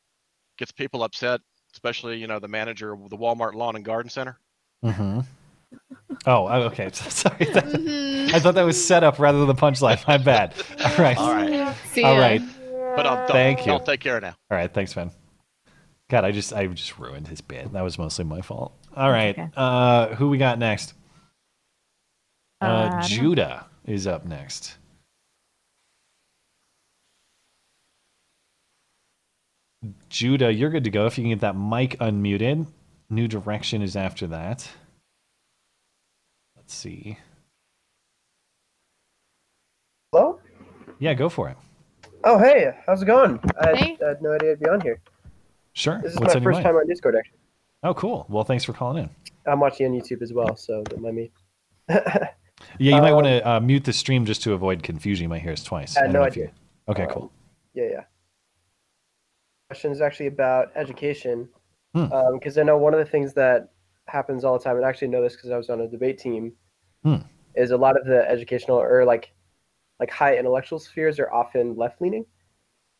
gets 0.57 0.71
people 0.71 1.03
upset, 1.03 1.41
especially 1.73 2.17
you 2.17 2.27
know 2.27 2.39
the 2.39 2.47
manager 2.47 2.93
of 2.93 3.09
the 3.09 3.17
Walmart 3.17 3.53
Lawn 3.53 3.75
and 3.75 3.85
Garden 3.85 4.09
Center. 4.09 4.39
Mm-hmm. 4.83 5.19
Oh, 6.25 6.47
oh, 6.47 6.61
okay. 6.63 6.89
Sorry. 6.93 7.35
I 7.41 8.39
thought 8.39 8.55
that 8.55 8.63
was 8.65 8.83
set 8.83 9.03
up 9.03 9.19
rather 9.19 9.39
than 9.39 9.47
the 9.47 9.55
punchline. 9.55 10.05
My 10.07 10.17
bad. 10.17 10.53
All 10.85 10.95
right. 10.97 11.17
All 11.17 11.33
right. 11.33 11.75
See 11.91 12.03
All 12.03 12.15
ya. 12.15 12.39
But 12.95 13.05
um, 13.05 13.17
don't, 13.17 13.27
Thank 13.31 13.59
you. 13.61 13.65
don't 13.73 13.85
take 13.85 13.99
care 13.99 14.21
now. 14.21 14.35
All 14.49 14.57
right. 14.57 14.73
Thanks, 14.73 14.95
man. 14.95 15.11
God, 16.09 16.23
I 16.23 16.31
just 16.31 16.53
I 16.53 16.67
just 16.67 16.97
ruined 16.99 17.27
his 17.27 17.41
bit. 17.41 17.73
That 17.73 17.83
was 17.83 17.97
mostly 17.97 18.25
my 18.25 18.41
fault. 18.41 18.73
All 18.95 19.09
right. 19.11 19.37
okay. 19.37 19.49
Uh, 19.57 20.15
who 20.15 20.29
we 20.29 20.37
got 20.37 20.59
next? 20.59 20.93
Uh, 22.61 22.65
Uh, 22.65 22.67
I 22.67 22.89
don't 22.89 22.99
know. 23.01 23.07
Judah 23.07 23.65
is 23.85 24.07
up 24.07 24.25
next. 24.25 24.77
Judah, 30.09 30.51
you're 30.53 30.69
good 30.69 30.83
to 30.85 30.89
go 30.89 31.05
if 31.05 31.17
you 31.17 31.23
can 31.23 31.29
get 31.31 31.41
that 31.41 31.55
mic 31.57 31.97
unmuted. 31.99 32.67
New 33.09 33.27
direction 33.27 33.81
is 33.81 33.95
after 33.95 34.27
that. 34.27 34.67
Let's 36.55 36.73
see. 36.73 37.17
Hello? 40.11 40.39
Yeah, 40.99 41.13
go 41.13 41.29
for 41.29 41.49
it. 41.49 41.57
Oh, 42.23 42.39
hey, 42.39 42.71
how's 42.85 43.01
it 43.01 43.05
going? 43.05 43.39
I 43.59 43.75
had, 43.75 44.01
I 44.03 44.07
had 44.09 44.21
no 44.21 44.31
idea 44.33 44.53
I'd 44.53 44.59
be 44.59 44.69
on 44.69 44.81
here. 44.81 44.99
Sure. 45.73 45.99
This 46.01 46.13
is 46.13 46.19
What's 46.19 46.33
my 46.35 46.41
first 46.41 46.55
mind? 46.55 46.63
time 46.65 46.75
on 46.75 46.87
Discord, 46.87 47.15
actually. 47.17 47.37
Oh, 47.83 47.93
cool. 47.93 48.25
Well, 48.29 48.43
thanks 48.43 48.63
for 48.63 48.73
calling 48.73 49.03
in. 49.03 49.09
I'm 49.45 49.59
watching 49.59 49.85
on 49.87 49.91
YouTube 49.91 50.21
as 50.21 50.33
well, 50.33 50.55
so 50.55 50.83
don't 50.83 51.01
mind 51.01 51.15
me. 51.15 51.31
Yeah, 52.79 52.95
you 52.95 53.01
might 53.01 53.09
Um, 53.09 53.15
want 53.15 53.27
to 53.27 53.47
uh, 53.47 53.59
mute 53.59 53.83
the 53.83 53.91
stream 53.93 54.25
just 54.25 54.41
to 54.43 54.53
avoid 54.53 54.81
confusion. 54.81 55.23
You 55.23 55.29
might 55.29 55.41
hear 55.41 55.51
us 55.51 55.63
twice. 55.63 55.95
I 55.97 56.01
had 56.01 56.05
don't 56.05 56.13
no 56.13 56.23
idea. 56.23 56.45
you- 56.45 56.51
Okay, 56.87 57.03
Um, 57.03 57.09
cool. 57.09 57.31
Yeah, 57.73 57.83
yeah. 57.91 58.03
Question 59.69 59.91
is 59.91 60.01
actually 60.01 60.27
about 60.27 60.71
education, 60.75 61.49
Hmm. 61.93 62.05
because 62.33 62.57
I 62.57 62.63
know 62.63 62.77
one 62.77 62.93
of 62.93 62.99
the 62.99 63.05
things 63.05 63.33
that 63.33 63.71
happens 64.07 64.43
all 64.43 64.57
the 64.57 64.63
time, 64.63 64.75
and 64.75 64.85
I 64.85 64.89
actually 64.89 65.07
know 65.07 65.23
this 65.23 65.35
because 65.35 65.49
I 65.49 65.57
was 65.57 65.69
on 65.71 65.81
a 65.81 65.87
debate 65.87 66.19
team, 66.19 66.53
Hmm. 67.03 67.15
is 67.55 67.71
a 67.71 67.77
lot 67.77 67.97
of 67.99 68.05
the 68.05 68.29
educational 68.29 68.77
or 68.77 69.05
like 69.05 69.31
like 69.99 70.11
high 70.11 70.37
intellectual 70.37 70.77
spheres 70.77 71.19
are 71.19 71.31
often 71.31 71.75
left 71.77 72.01
leaning. 72.01 72.25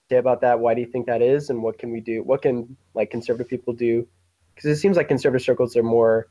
Say 0.09 0.15
about 0.15 0.39
that. 0.41 0.59
Why 0.59 0.73
do 0.73 0.81
you 0.81 0.87
think 0.87 1.05
that 1.07 1.21
is, 1.21 1.49
and 1.49 1.61
what 1.61 1.77
can 1.77 1.91
we 1.91 1.99
do? 1.99 2.23
What 2.23 2.41
can 2.41 2.75
like 2.93 3.11
conservative 3.11 3.49
people 3.49 3.73
do? 3.73 4.07
Because 4.55 4.69
it 4.71 4.77
seems 4.77 4.95
like 4.97 5.07
conservative 5.09 5.43
circles 5.45 5.75
are 5.75 5.83
more 5.83 6.29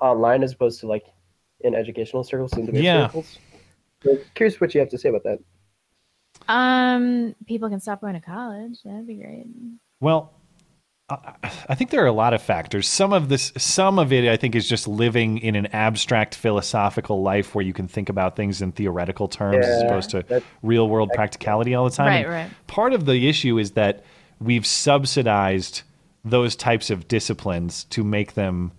online 0.00 0.42
as 0.42 0.54
opposed 0.54 0.80
to 0.80 0.86
like 0.88 1.04
in 1.60 1.74
educational 1.74 2.24
circles 2.24 2.54
and 2.54 2.66
debate 2.66 2.84
Yeah. 2.84 3.06
circles. 3.08 3.38
So 4.02 4.16
curious 4.34 4.60
what 4.60 4.74
you 4.74 4.80
have 4.80 4.88
to 4.90 4.98
say 4.98 5.10
about 5.10 5.24
that. 5.24 5.38
Um, 6.48 7.34
people 7.46 7.68
can 7.68 7.80
stop 7.80 8.00
going 8.00 8.14
to 8.14 8.20
college. 8.20 8.78
That'd 8.84 9.06
be 9.06 9.14
great. 9.14 9.46
Well, 10.00 10.32
I, 11.10 11.34
I 11.68 11.74
think 11.74 11.90
there 11.90 12.02
are 12.02 12.06
a 12.06 12.12
lot 12.12 12.34
of 12.34 12.42
factors. 12.42 12.88
Some 12.88 13.12
of 13.12 13.28
this, 13.28 13.52
some 13.56 13.98
of 13.98 14.12
it, 14.12 14.28
I 14.28 14.36
think, 14.36 14.54
is 14.54 14.68
just 14.68 14.88
living 14.88 15.38
in 15.38 15.54
an 15.56 15.66
abstract 15.66 16.34
philosophical 16.34 17.22
life 17.22 17.54
where 17.54 17.64
you 17.64 17.72
can 17.72 17.88
think 17.88 18.08
about 18.08 18.36
things 18.36 18.62
in 18.62 18.72
theoretical 18.72 19.28
terms 19.28 19.66
as 19.66 19.82
opposed 19.82 20.10
to 20.10 20.42
real 20.62 20.88
world 20.88 21.10
practicality 21.14 21.74
all 21.74 21.84
the 21.84 21.90
time. 21.90 22.06
Right, 22.08 22.24
And 22.24 22.34
right. 22.34 22.50
Part 22.66 22.92
of 22.92 23.06
the 23.06 23.28
issue 23.28 23.58
is 23.58 23.72
that 23.72 24.04
we've 24.40 24.66
subsidized 24.66 25.82
those 26.24 26.56
types 26.56 26.90
of 26.90 27.08
disciplines 27.08 27.84
to 27.84 28.04
make 28.04 28.34
them 28.34 28.72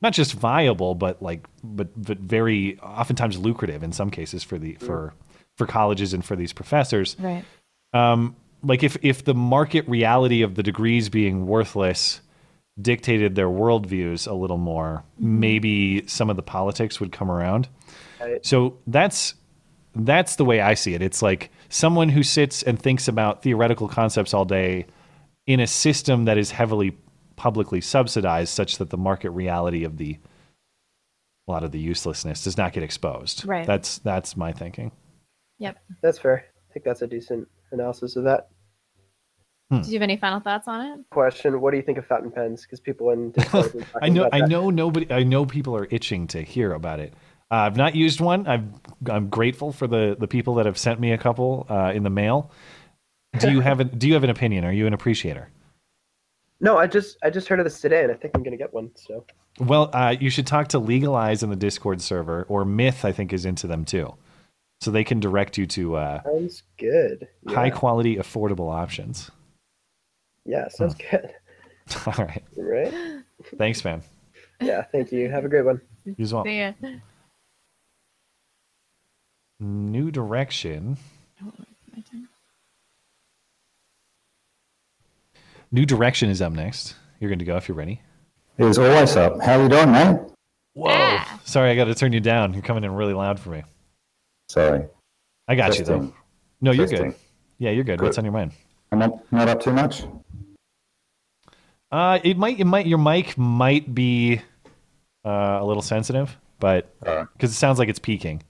not 0.00 0.12
just 0.12 0.34
viable, 0.34 0.94
but 0.94 1.22
like, 1.22 1.46
but 1.62 1.88
but 2.00 2.18
very 2.18 2.78
oftentimes 2.80 3.38
lucrative 3.38 3.82
in 3.82 3.92
some 3.92 4.10
cases 4.10 4.42
for 4.42 4.58
the 4.58 4.74
for 4.74 5.14
for 5.56 5.66
colleges 5.66 6.12
and 6.14 6.24
for 6.24 6.36
these 6.36 6.52
professors 6.52 7.16
Right. 7.18 7.44
um, 7.92 8.36
like 8.62 8.82
if 8.82 8.96
if 9.02 9.24
the 9.24 9.34
market 9.34 9.86
reality 9.88 10.42
of 10.42 10.54
the 10.54 10.62
degrees 10.62 11.08
being 11.08 11.46
worthless 11.46 12.20
dictated 12.80 13.34
their 13.36 13.46
worldviews 13.48 14.26
a 14.26 14.34
little 14.34 14.56
more, 14.58 15.04
maybe 15.18 16.04
some 16.08 16.28
of 16.28 16.36
the 16.36 16.42
politics 16.42 16.98
would 16.98 17.12
come 17.12 17.30
around. 17.30 17.68
Right. 18.20 18.44
So 18.44 18.78
that's 18.86 19.34
that's 19.94 20.36
the 20.36 20.44
way 20.44 20.60
I 20.60 20.74
see 20.74 20.94
it. 20.94 21.02
It's 21.02 21.22
like 21.22 21.50
someone 21.68 22.08
who 22.08 22.22
sits 22.24 22.62
and 22.64 22.80
thinks 22.80 23.06
about 23.06 23.42
theoretical 23.42 23.86
concepts 23.86 24.34
all 24.34 24.44
day 24.44 24.86
in 25.46 25.60
a 25.60 25.66
system 25.68 26.24
that 26.24 26.36
is 26.38 26.50
heavily 26.50 26.96
publicly 27.36 27.80
subsidized, 27.80 28.48
such 28.48 28.78
that 28.78 28.90
the 28.90 28.96
market 28.96 29.30
reality 29.30 29.84
of 29.84 29.98
the 29.98 30.18
a 31.46 31.50
lot 31.52 31.62
of 31.62 31.70
the 31.70 31.78
uselessness 31.78 32.42
does 32.44 32.56
not 32.56 32.72
get 32.72 32.82
exposed. 32.82 33.44
Right. 33.46 33.66
That's 33.66 33.98
that's 33.98 34.36
my 34.36 34.52
thinking. 34.52 34.90
Yep. 35.58 35.76
That's 36.02 36.18
fair. 36.18 36.44
I 36.70 36.72
think 36.72 36.84
that's 36.84 37.02
a 37.02 37.06
decent 37.06 37.46
analysis 37.72 38.16
of 38.16 38.24
that. 38.24 38.48
Hmm. 39.70 39.80
Do 39.80 39.88
you 39.88 39.94
have 39.94 40.02
any 40.02 40.16
final 40.16 40.40
thoughts 40.40 40.68
on 40.68 40.84
it? 40.86 41.00
Question: 41.10 41.60
What 41.60 41.70
do 41.70 41.76
you 41.76 41.82
think 41.82 41.98
of 41.98 42.06
fountain 42.06 42.30
pens? 42.30 42.62
Because 42.62 42.80
people 42.80 43.10
in 43.10 43.30
Discord 43.30 43.86
I 44.02 44.08
know 44.08 44.22
about 44.22 44.34
I 44.34 44.40
that. 44.40 44.48
know 44.48 44.70
nobody 44.70 45.10
I 45.10 45.22
know 45.22 45.46
people 45.46 45.76
are 45.76 45.86
itching 45.90 46.26
to 46.28 46.42
hear 46.42 46.72
about 46.72 47.00
it. 47.00 47.14
Uh, 47.50 47.56
I've 47.56 47.76
not 47.76 47.94
used 47.94 48.20
one. 48.20 48.46
I've, 48.46 48.64
I'm 49.10 49.28
grateful 49.28 49.72
for 49.72 49.86
the 49.86 50.16
the 50.18 50.28
people 50.28 50.54
that 50.56 50.66
have 50.66 50.76
sent 50.78 51.00
me 51.00 51.12
a 51.12 51.18
couple 51.18 51.66
uh, 51.70 51.92
in 51.94 52.02
the 52.02 52.10
mail. 52.10 52.50
Do 53.38 53.50
you 53.50 53.60
have 53.60 53.80
a, 53.80 53.84
Do 53.84 54.06
you 54.06 54.14
have 54.14 54.24
an 54.24 54.30
opinion? 54.30 54.64
Are 54.64 54.72
you 54.72 54.86
an 54.86 54.92
appreciator? 54.92 55.48
No, 56.60 56.78
I 56.78 56.86
just 56.86 57.16
I 57.22 57.30
just 57.30 57.48
heard 57.48 57.58
of 57.58 57.64
this 57.64 57.80
today, 57.80 58.02
and 58.02 58.12
I 58.12 58.14
think 58.14 58.36
I'm 58.36 58.42
gonna 58.42 58.56
get 58.56 58.72
one. 58.72 58.90
So 58.94 59.24
Well, 59.58 59.90
uh, 59.92 60.14
you 60.18 60.30
should 60.30 60.46
talk 60.46 60.68
to 60.68 60.78
Legalize 60.78 61.42
in 61.42 61.50
the 61.50 61.56
Discord 61.56 62.00
server, 62.00 62.44
or 62.48 62.64
Myth. 62.64 63.04
I 63.04 63.12
think 63.12 63.32
is 63.32 63.44
into 63.44 63.66
them 63.66 63.84
too, 63.84 64.14
so 64.80 64.90
they 64.90 65.04
can 65.04 65.20
direct 65.20 65.56
you 65.58 65.66
to 65.66 65.96
uh, 65.96 66.22
sounds 66.22 66.62
good. 66.78 67.28
Yeah. 67.48 67.54
high 67.54 67.70
quality, 67.70 68.16
affordable 68.16 68.72
options. 68.72 69.30
Yeah, 70.44 70.68
sounds 70.68 70.94
good. 70.94 71.30
All 72.06 72.24
right. 72.24 72.44
Right? 72.56 72.92
Thanks, 73.56 73.84
man. 73.84 74.02
Yeah, 74.60 74.82
thank 74.82 75.12
you. 75.12 75.30
Have 75.30 75.44
a 75.44 75.48
great 75.48 75.64
one. 75.64 75.80
You 76.04 76.14
as 76.18 76.32
well. 76.34 76.44
See 76.44 76.58
ya. 76.58 76.72
New 79.60 80.10
direction. 80.10 80.98
New 85.70 85.86
direction 85.86 86.28
is 86.30 86.40
up 86.42 86.52
next. 86.52 86.94
You're 87.20 87.30
going 87.30 87.38
to 87.38 87.44
go 87.44 87.56
if 87.56 87.68
you're 87.68 87.76
ready. 87.76 88.00
It's 88.58 88.78
always 88.78 89.16
up. 89.16 89.40
How 89.42 89.60
you 89.60 89.68
doing, 89.68 89.90
man? 89.90 90.30
Whoa. 90.74 91.18
Sorry, 91.44 91.70
I 91.70 91.76
got 91.76 91.84
to 91.84 91.94
turn 91.94 92.12
you 92.12 92.20
down. 92.20 92.52
You're 92.52 92.62
coming 92.62 92.84
in 92.84 92.92
really 92.92 93.14
loud 93.14 93.40
for 93.40 93.50
me. 93.50 93.62
Sorry. 94.48 94.86
I 95.48 95.54
got 95.54 95.78
you 95.78 95.84
though. 95.84 96.12
No, 96.60 96.70
you're 96.70 96.86
Testing. 96.86 97.10
good. 97.10 97.20
Yeah, 97.58 97.70
you're 97.70 97.84
good. 97.84 97.98
Good. 97.98 98.04
What's 98.04 98.18
on 98.18 98.24
your 98.24 98.32
mind? 98.32 98.52
I'm 98.92 98.98
not, 98.98 99.32
not 99.32 99.48
up 99.48 99.60
too 99.60 99.72
much. 99.72 100.04
Uh, 101.90 102.18
it 102.24 102.36
might, 102.36 102.58
it 102.58 102.64
might, 102.64 102.86
your 102.86 102.98
mic 102.98 103.36
might 103.38 103.94
be 103.94 104.40
uh, 105.24 105.58
a 105.60 105.64
little 105.64 105.82
sensitive, 105.82 106.36
but 106.58 106.98
because 107.00 107.50
it 107.50 107.54
sounds 107.54 107.78
like 107.78 107.88
it's 107.88 107.98
peaking. 107.98 108.42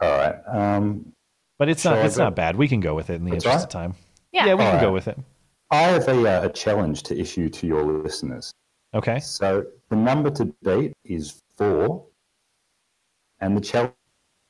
All 0.00 0.10
right. 0.10 0.34
Um, 0.48 1.12
But 1.58 1.68
it's 1.68 1.84
not, 1.84 1.98
it's 2.04 2.16
go? 2.16 2.24
not 2.24 2.34
bad. 2.36 2.56
We 2.56 2.66
can 2.68 2.80
go 2.80 2.94
with 2.94 3.10
it 3.10 3.14
in 3.14 3.24
the 3.24 3.30
That's 3.32 3.44
interest 3.44 3.56
right. 3.56 3.64
of 3.64 3.70
time. 3.70 3.94
Yeah. 4.32 4.46
Yeah, 4.46 4.54
we 4.54 4.64
can 4.64 4.76
All 4.76 4.80
go 4.80 4.92
with 4.92 5.08
it. 5.08 5.18
I 5.70 5.82
have 5.82 6.08
a, 6.08 6.28
uh, 6.42 6.46
a 6.46 6.48
challenge 6.52 7.02
to 7.04 7.18
issue 7.18 7.48
to 7.48 7.66
your 7.66 7.82
listeners. 7.84 8.52
Okay. 8.94 9.20
So 9.20 9.64
the 9.88 9.96
number 9.96 10.30
to 10.30 10.46
beat 10.64 10.92
is 11.04 11.40
four, 11.56 12.04
and 13.40 13.56
the 13.56 13.60
challenge 13.60 13.94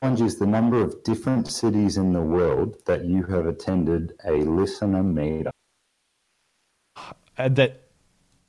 is 0.02 0.36
the 0.38 0.46
number 0.46 0.82
of 0.82 1.02
different 1.04 1.46
cities 1.48 1.96
in 1.96 2.12
the 2.12 2.20
world 2.20 2.76
that 2.86 3.04
you 3.04 3.22
have 3.24 3.46
attended 3.46 4.14
a 4.24 4.32
listener 4.32 5.02
meetup. 5.02 5.52
Uh, 7.38 7.48
that, 7.48 7.82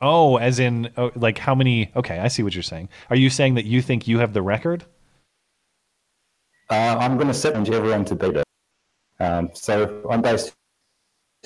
oh, 0.01 0.37
as 0.37 0.59
in, 0.59 0.89
oh, 0.97 1.11
like 1.15 1.37
how 1.37 1.53
many? 1.53 1.91
Okay, 1.95 2.17
I 2.17 2.27
see 2.27 2.41
what 2.41 2.55
you're 2.55 2.63
saying. 2.63 2.89
Are 3.11 3.15
you 3.15 3.29
saying 3.29 3.53
that 3.53 3.65
you 3.65 3.81
think 3.83 4.07
you 4.07 4.17
have 4.19 4.33
the 4.33 4.41
record? 4.41 4.83
Uh, 6.71 6.97
I'm 6.99 7.17
going 7.17 7.31
to 7.31 7.39
challenge 7.39 7.69
everyone 7.69 8.03
to 8.05 8.15
beat 8.15 8.35
it. 8.37 8.45
Um, 9.19 9.51
so 9.53 10.07
I'm 10.09 10.21
based 10.23 10.53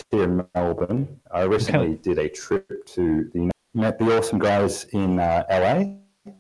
here 0.10 0.24
in 0.24 0.46
Melbourne. 0.56 1.20
I 1.32 1.44
recently 1.44 1.96
did 1.96 2.18
a 2.18 2.30
trip 2.30 2.86
to 2.88 3.30
the 3.34 3.52
met 3.74 4.00
the 4.00 4.18
awesome 4.18 4.40
guys 4.40 4.86
in 4.86 5.20
uh, 5.20 5.44
LA. 5.50 6.32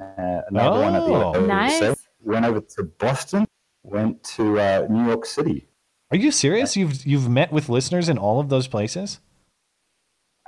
Uh, 0.00 0.42
another 0.48 0.80
one 0.80 0.94
at 0.94 1.00
the 1.06 1.12
Oh. 1.14 1.32
OEC. 1.32 1.46
Nice. 1.46 2.03
Went 2.24 2.44
over 2.44 2.60
to 2.60 2.82
Boston. 2.84 3.46
Went 3.82 4.22
to 4.24 4.58
uh, 4.58 4.86
New 4.90 5.06
York 5.06 5.26
City. 5.26 5.68
Are 6.10 6.16
you 6.16 6.30
serious? 6.30 6.76
You've 6.76 7.04
you've 7.04 7.28
met 7.28 7.52
with 7.52 7.68
listeners 7.68 8.08
in 8.08 8.18
all 8.18 8.40
of 8.40 8.48
those 8.48 8.66
places? 8.68 9.20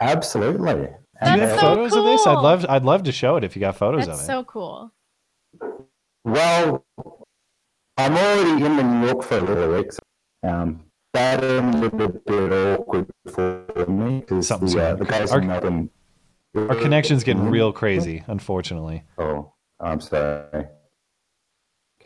Absolutely. 0.01 0.75
Do 1.25 1.31
you 1.33 1.41
have 1.41 1.59
uh, 1.59 1.61
photos 1.61 1.95
of 1.95 2.05
this? 2.05 2.27
I'd 2.27 2.35
love 2.41 2.67
I'd 2.69 2.85
love 2.85 3.03
to 3.05 3.13
show 3.13 3.37
it 3.37 3.45
if 3.45 3.57
you 3.57 3.61
got 3.61 3.77
photos 3.77 4.07
That's 4.07 4.19
of 4.21 4.25
it. 4.25 4.27
so 4.27 4.45
cool. 4.45 4.93
Well, 6.25 6.85
I'm 7.97 8.13
already 8.17 8.65
in 8.65 8.77
the 8.77 8.83
New 8.83 9.07
York 9.07 9.23
for 9.23 9.39
a 9.39 9.41
little 9.41 9.73
week. 9.77 9.93
So, 9.93 10.01
um, 10.45 10.83
that 11.15 11.43
ended 11.43 11.95
a 12.01 12.09
bit 12.09 12.53
awkward 12.53 13.07
for 13.33 13.87
me 13.89 14.21
because 14.21 14.49
the, 14.49 14.83
uh, 14.83 14.95
the 14.97 15.05
guys 15.05 15.33
Our- 15.33 15.41
in 15.41 15.47
Melbourne. 15.47 15.91
Our 16.55 16.75
connection's 16.77 17.23
getting 17.23 17.43
Mhm. 17.45 17.51
real 17.51 17.73
crazy, 17.73 18.25
unfortunately. 18.27 19.05
Oh, 19.19 19.53
I'm 19.79 20.01
sorry. 20.01 20.67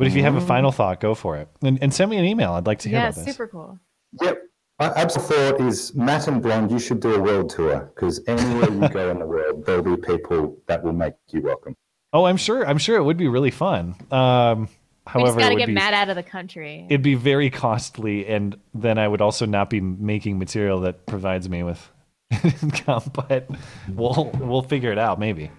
But 0.00 0.06
if 0.08 0.16
you 0.16 0.22
have 0.22 0.34
a 0.34 0.40
Mhm. 0.40 0.46
final 0.46 0.72
thought, 0.72 0.98
go 0.98 1.14
for 1.14 1.36
it. 1.36 1.48
And, 1.62 1.78
and 1.82 1.92
send 1.92 2.10
me 2.10 2.16
an 2.16 2.24
email. 2.24 2.52
I'd 2.54 2.66
like 2.66 2.78
to 2.80 2.88
hear 2.88 2.98
Yeah, 2.98 3.04
about 3.08 3.14
this. 3.16 3.26
Yeah, 3.26 3.32
super 3.32 3.46
cool. 3.48 3.78
Yep. 4.22 4.42
My 4.80 4.86
absolute 4.96 5.28
thought 5.28 5.60
is 5.60 5.94
Matt 5.94 6.26
and 6.26 6.42
Blonde, 6.42 6.70
you 6.70 6.78
should 6.78 7.00
do 7.00 7.14
a 7.14 7.20
world 7.20 7.50
tour 7.50 7.92
because 7.94 8.18
anywhere 8.26 8.70
you 8.70 8.88
go 8.88 9.10
in 9.10 9.18
the 9.18 9.26
world, 9.26 9.66
there'll 9.66 9.82
be 9.82 9.98
people 9.98 10.56
that 10.68 10.82
will 10.82 10.94
make 10.94 11.12
you 11.28 11.42
welcome. 11.42 11.76
Oh, 12.14 12.24
I'm 12.24 12.38
sure. 12.38 12.66
I'm 12.66 12.78
sure 12.78 12.96
it 12.96 13.02
would 13.04 13.18
be 13.18 13.28
really 13.28 13.50
fun. 13.50 13.94
Um, 14.10 14.60
we 14.62 14.64
just 14.66 14.76
however, 15.06 15.38
it 15.38 15.42
gotta 15.42 15.54
would 15.54 15.58
get 15.58 15.66
be, 15.66 15.74
Matt 15.74 15.92
out 15.92 16.08
of 16.08 16.16
the 16.16 16.22
country. 16.22 16.86
it'd 16.88 17.02
be 17.02 17.14
very 17.14 17.50
costly, 17.50 18.26
and 18.26 18.56
then 18.72 18.96
I 18.96 19.06
would 19.06 19.20
also 19.20 19.44
not 19.44 19.68
be 19.68 19.82
making 19.82 20.38
material 20.38 20.80
that 20.80 21.04
provides 21.04 21.46
me 21.50 21.62
with 21.62 21.90
income. 22.62 23.02
But 23.12 23.48
we'll 23.86 24.30
we'll 24.38 24.62
figure 24.62 24.92
it 24.92 24.98
out. 24.98 25.18
Maybe. 25.20 25.50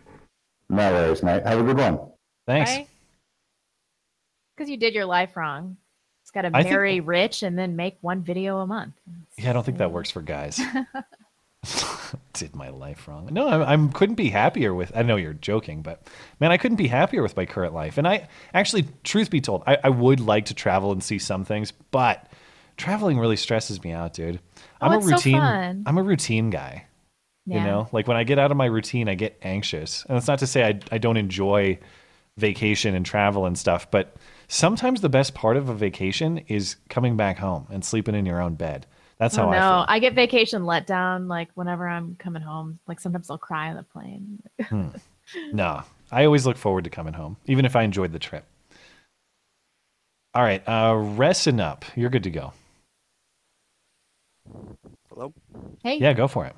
No 0.68 0.92
worries, 0.92 1.22
mate. 1.22 1.46
Have 1.46 1.60
a 1.60 1.64
good 1.64 1.78
one. 1.78 2.00
Thanks. 2.48 2.72
Right? 2.72 2.88
Because 4.62 4.70
you 4.70 4.78
did 4.78 4.94
your 4.94 5.06
life 5.06 5.36
wrong. 5.36 5.78
It's 6.22 6.30
got 6.30 6.44
to 6.44 6.52
I 6.54 6.62
think- 6.62 6.72
marry 6.72 7.00
rich 7.00 7.42
and 7.42 7.58
then 7.58 7.76
make 7.76 7.98
one 8.02 8.22
video 8.22 8.60
a 8.60 8.68
month. 8.68 8.94
Yeah, 9.40 9.50
I 9.50 9.54
don't 9.54 9.66
think 9.66 9.80
that 9.80 9.92
works 9.92 10.12
for 10.12 10.22
guys. 10.22 10.62
Did 12.34 12.56
my 12.56 12.70
life 12.70 13.08
wrong? 13.08 13.30
No, 13.32 13.48
I, 13.48 13.74
I 13.74 13.88
couldn't 13.92 14.16
be 14.16 14.30
happier 14.30 14.76
with. 14.76 14.92
I 14.96 15.02
know 15.02 15.16
you're 15.16 15.34
joking, 15.34 15.82
but 15.82 16.06
man, 16.40 16.52
I 16.52 16.58
couldn't 16.58 16.78
be 16.78 16.88
happier 16.88 17.24
with 17.24 17.36
my 17.36 17.48
current 17.48 17.74
life. 17.74 17.98
And 17.98 18.08
I 18.08 18.28
actually, 18.54 18.86
truth 19.04 19.32
be 19.32 19.42
told, 19.42 19.64
I, 19.66 19.80
I 19.84 19.90
would 19.90 20.20
like 20.20 20.46
to 20.46 20.54
travel 20.54 20.92
and 20.92 21.04
see 21.04 21.18
some 21.18 21.44
things, 21.44 21.72
but 21.72 22.32
traveling 22.78 23.18
really 23.18 23.38
stresses 23.38 23.84
me 23.84 23.92
out, 23.92 24.14
dude. 24.14 24.40
Oh, 24.58 24.62
I'm 24.82 24.92
Oh, 24.92 24.96
a 24.96 24.98
it's 25.00 25.08
so 25.08 25.12
routine. 25.16 25.84
I'm 25.88 25.98
a 25.98 26.04
routine 26.04 26.52
guy. 26.52 26.86
You 27.48 27.60
know, 27.62 27.90
like 27.92 28.08
when 28.08 28.16
I 28.16 28.24
get 28.24 28.38
out 28.38 28.52
of 28.52 28.58
my 28.58 28.68
routine, 28.68 29.10
I 29.10 29.16
get 29.16 29.40
anxious. 29.42 30.06
And 30.08 30.16
it's 30.20 30.28
not 30.28 30.38
to 30.40 30.48
say 30.48 30.64
I, 30.64 30.80
I 30.92 31.00
don't 31.00 31.18
enjoy 31.18 31.80
vacation 32.38 32.96
and 32.96 33.06
travel 33.06 33.46
and 33.46 33.58
stuff, 33.58 33.90
but 33.92 34.16
sometimes 34.48 35.02
the 35.02 35.10
best 35.10 35.34
part 35.34 35.58
of 35.58 35.70
a 35.70 35.74
vacation 35.74 36.40
is 36.48 36.76
coming 36.90 37.18
back 37.18 37.38
home 37.38 37.68
and 37.70 37.84
sleeping 37.84 38.16
in 38.16 38.26
your 38.26 38.42
own 38.42 38.56
bed. 38.56 38.86
That's 39.18 39.38
oh, 39.38 39.44
how 39.44 39.52
no. 39.52 39.58
I 39.58 39.60
feel. 39.60 39.86
I 39.88 40.00
get 40.00 40.16
vacation 40.16 40.64
letdown. 40.64 41.28
Like 41.28 41.50
whenever 41.54 41.88
I'm 41.88 42.16
coming 42.16 42.42
home, 42.42 42.80
like 42.88 43.00
sometimes 43.00 43.30
I'll 43.30 43.38
cry 43.38 43.70
on 43.70 43.76
the 43.76 43.84
plane. 43.84 44.42
Hmm. 44.64 44.88
No, 45.54 45.84
I 46.12 46.26
always 46.26 46.46
look 46.46 46.58
forward 46.58 46.84
to 46.84 46.90
coming 46.90 47.14
home, 47.14 47.38
even 47.46 47.64
if 47.64 47.78
I 47.78 47.84
enjoyed 47.84 48.12
the 48.12 48.20
trip. 48.20 48.44
All 50.34 50.44
right, 50.44 50.62
uh, 50.68 50.94
resting 50.96 51.62
up. 51.62 51.86
You're 51.96 52.10
good 52.10 52.24
to 52.24 52.30
go. 52.30 52.52
Hello. 55.10 55.34
Hey. 55.84 56.00
Yeah, 56.00 56.12
go 56.12 56.28
for 56.28 56.48
it. 56.48 56.56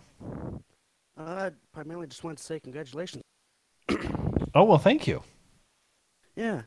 Uh, 1.18 1.52
primarily 1.72 2.08
just 2.08 2.24
wanted 2.24 2.38
to 2.38 2.44
say 2.44 2.60
congratulations. 2.60 3.22
Oh 4.56 4.64
well, 4.64 4.78
thank 4.78 5.06
you. 5.06 5.22
Yeah. 6.36 6.62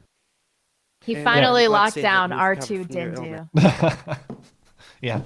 He 1.04 1.14
And- 1.14 1.24
finally 1.24 1.62
Yeah, 1.64 1.68
locked 1.68 1.96
down 1.96 2.30
R2 2.30 2.70
recovered 2.88 3.16
from 3.16 3.24
your 3.26 3.48
Dindu. 3.54 4.18
Yeah, 5.02 5.20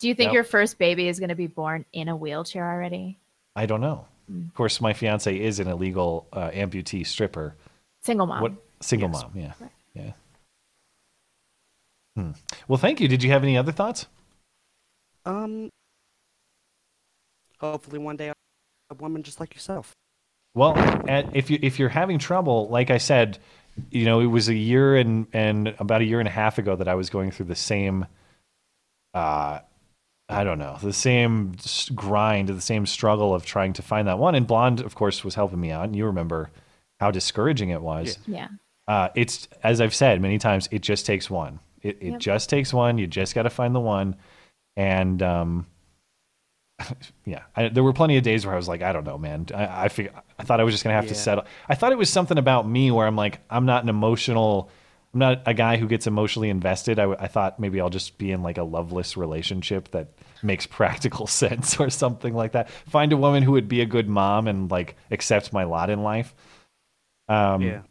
Do 0.00 0.08
you 0.08 0.14
think 0.14 0.28
Yep. 0.28 0.34
your 0.34 0.44
first 0.44 0.78
baby 0.78 1.06
is 1.06 1.18
going 1.20 1.28
to 1.28 1.34
be 1.34 1.46
born 1.46 1.84
in 1.92 2.08
a 2.08 2.16
wheelchair 2.16 2.68
already? 2.68 3.18
I 3.54 3.66
don't 3.66 3.80
know. 3.82 4.06
Mm. 4.30 4.48
Of 4.48 4.54
course, 4.54 4.80
my 4.80 4.94
fiance 4.94 5.36
is 5.38 5.60
an 5.60 5.68
illegal 5.68 6.26
uh, 6.32 6.50
amputee 6.50 7.06
stripper. 7.06 7.54
Single 8.02 8.26
mom. 8.26 8.40
What 8.40 8.52
single 8.80 9.08
mom? 9.10 9.30
Yeah, 9.34 9.52
yeah. 9.94 10.12
Hmm. 12.16 12.30
Well, 12.68 12.78
thank 12.78 13.00
you. 13.00 13.08
Did 13.08 13.22
you 13.22 13.30
have 13.30 13.42
any 13.42 13.56
other 13.56 13.72
thoughts? 13.72 14.06
Um. 15.26 15.68
Hopefully, 17.60 17.98
one 17.98 18.16
day, 18.16 18.30
a 18.90 18.94
woman 18.94 19.22
just 19.22 19.40
like 19.40 19.54
yourself. 19.54 19.92
Well, 20.54 20.76
at, 21.08 21.34
if 21.36 21.50
you 21.50 21.58
if 21.62 21.78
you're 21.78 21.88
having 21.90 22.18
trouble, 22.18 22.68
like 22.68 22.90
I 22.90 22.98
said, 22.98 23.38
you 23.90 24.04
know, 24.04 24.20
it 24.20 24.26
was 24.26 24.48
a 24.48 24.54
year 24.54 24.96
and 24.96 25.26
and 25.32 25.74
about 25.78 26.00
a 26.02 26.04
year 26.04 26.18
and 26.20 26.28
a 26.28 26.32
half 26.32 26.58
ago 26.58 26.76
that 26.76 26.88
I 26.88 26.94
was 26.94 27.10
going 27.10 27.30
through 27.30 27.46
the 27.46 27.54
same, 27.54 28.06
uh, 29.14 29.60
I 30.28 30.44
don't 30.44 30.58
know, 30.58 30.78
the 30.82 30.92
same 30.92 31.54
grind, 31.94 32.48
the 32.48 32.60
same 32.60 32.86
struggle 32.86 33.34
of 33.34 33.44
trying 33.44 33.72
to 33.74 33.82
find 33.82 34.08
that 34.08 34.18
one. 34.18 34.34
And 34.34 34.46
Blonde, 34.46 34.80
of 34.80 34.94
course, 34.94 35.24
was 35.24 35.34
helping 35.34 35.60
me 35.60 35.70
out, 35.70 35.84
and 35.84 35.96
you 35.96 36.06
remember 36.06 36.50
how 37.00 37.10
discouraging 37.10 37.70
it 37.70 37.82
was. 37.82 38.18
Yeah. 38.26 38.48
Uh, 38.88 39.08
it's 39.14 39.48
as 39.62 39.80
I've 39.80 39.94
said 39.94 40.20
many 40.20 40.38
times, 40.38 40.68
it 40.70 40.80
just 40.82 41.06
takes 41.06 41.28
one. 41.30 41.60
It 41.82 41.98
it 42.00 42.10
Yep. 42.12 42.20
just 42.20 42.48
takes 42.50 42.72
one. 42.72 42.98
You 42.98 43.06
just 43.06 43.34
got 43.34 43.42
to 43.42 43.50
find 43.50 43.74
the 43.74 43.80
one, 43.80 44.16
and 44.76 45.22
um, 45.22 45.66
yeah, 47.24 47.42
I, 47.56 47.68
there 47.68 47.82
were 47.82 47.92
plenty 47.92 48.16
of 48.16 48.22
days 48.22 48.44
where 48.44 48.54
I 48.54 48.56
was 48.56 48.68
like, 48.68 48.82
I 48.82 48.92
don't 48.92 49.04
know, 49.04 49.18
man. 49.18 49.46
I 49.54 49.84
I, 49.84 49.88
fig- 49.88 50.12
I 50.38 50.42
thought 50.44 50.60
I 50.60 50.64
was 50.64 50.74
just 50.74 50.84
gonna 50.84 50.96
have 50.96 51.08
to 51.08 51.14
settle. 51.14 51.44
I 51.68 51.74
thought 51.74 51.92
it 51.92 51.98
was 51.98 52.10
something 52.10 52.38
about 52.38 52.68
me 52.68 52.90
where 52.90 53.06
I'm 53.06 53.16
like, 53.16 53.40
I'm 53.50 53.66
not 53.66 53.82
an 53.82 53.88
emotional. 53.88 54.70
I'm 55.14 55.18
not 55.20 55.42
a 55.44 55.52
guy 55.52 55.76
who 55.76 55.86
gets 55.88 56.06
emotionally 56.06 56.48
invested. 56.48 56.98
I, 56.98 57.02
w- 57.02 57.18
I 57.20 57.28
thought 57.28 57.60
maybe 57.60 57.80
I'll 57.82 57.90
just 57.90 58.16
be 58.16 58.32
in 58.32 58.42
like 58.42 58.56
a 58.56 58.62
loveless 58.62 59.14
relationship 59.16 59.90
that 59.90 60.08
makes 60.42 60.66
practical 60.78 61.26
sense 61.26 61.78
or 61.78 61.90
something 61.90 62.32
like 62.34 62.52
that. 62.52 62.70
Find 62.70 63.12
a 63.12 63.16
woman 63.18 63.42
who 63.42 63.52
would 63.52 63.68
be 63.68 63.82
a 63.82 63.86
good 63.86 64.08
mom 64.08 64.48
and 64.48 64.70
like 64.70 64.96
accept 65.10 65.52
my 65.52 65.64
lot 65.64 65.90
in 65.90 66.02
life. 66.02 66.34
Um, 67.28 67.60
Yeah. 67.62 67.82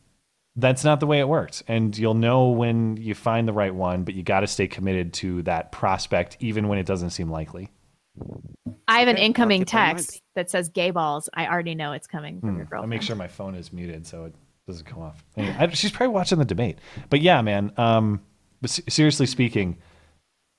that's 0.56 0.84
not 0.84 1.00
the 1.00 1.06
way 1.06 1.20
it 1.20 1.28
works. 1.28 1.62
And 1.68 1.96
you'll 1.96 2.16
know 2.16 2.50
when 2.50 2.98
you 2.98 3.14
find 3.14 3.48
the 3.48 3.54
right 3.54 3.74
one, 3.74 4.04
but 4.04 4.16
you 4.16 4.24
got 4.24 4.40
to 4.40 4.48
stay 4.48 4.68
committed 4.68 5.14
to 5.16 5.44
that 5.44 5.72
prospect, 5.72 6.38
even 6.40 6.68
when 6.70 6.80
it 6.80 6.88
doesn't 6.88 7.12
seem 7.12 7.30
likely. 7.30 7.70
I 8.88 9.00
have 9.00 9.08
an 9.08 9.16
Okay, 9.16 9.26
incoming 9.26 9.62
keep 9.62 9.70
that 9.70 9.78
in 9.78 9.88
mind. 9.96 9.98
text 10.00 10.22
that 10.36 10.50
says 10.50 10.70
"gay 10.70 10.92
balls." 10.92 11.30
I 11.34 11.48
already 11.48 11.76
know 11.76 11.94
it's 11.94 12.08
coming 12.08 12.40
from 12.40 12.50
Hmm, 12.52 12.56
your 12.58 12.66
I'll 12.66 12.70
girlfriend. 12.70 12.90
make 12.90 13.02
sure 13.02 13.16
my 13.16 13.28
phone 13.28 13.56
is 13.56 13.72
muted 13.72 14.06
so 14.06 14.26
it 14.26 14.36
doesn't 14.68 14.86
come 14.86 15.02
off. 15.02 15.24
Anyway, 15.38 15.56
I, 15.58 15.70
she's 15.70 15.92
probably 15.92 16.14
watching 16.14 16.40
the 16.40 16.46
debate. 16.46 16.78
But 17.10 17.22
yeah, 17.22 17.42
man. 17.42 17.72
Um, 17.78 18.22
but 18.62 18.70
seriously 18.70 19.26
speaking, 19.26 19.78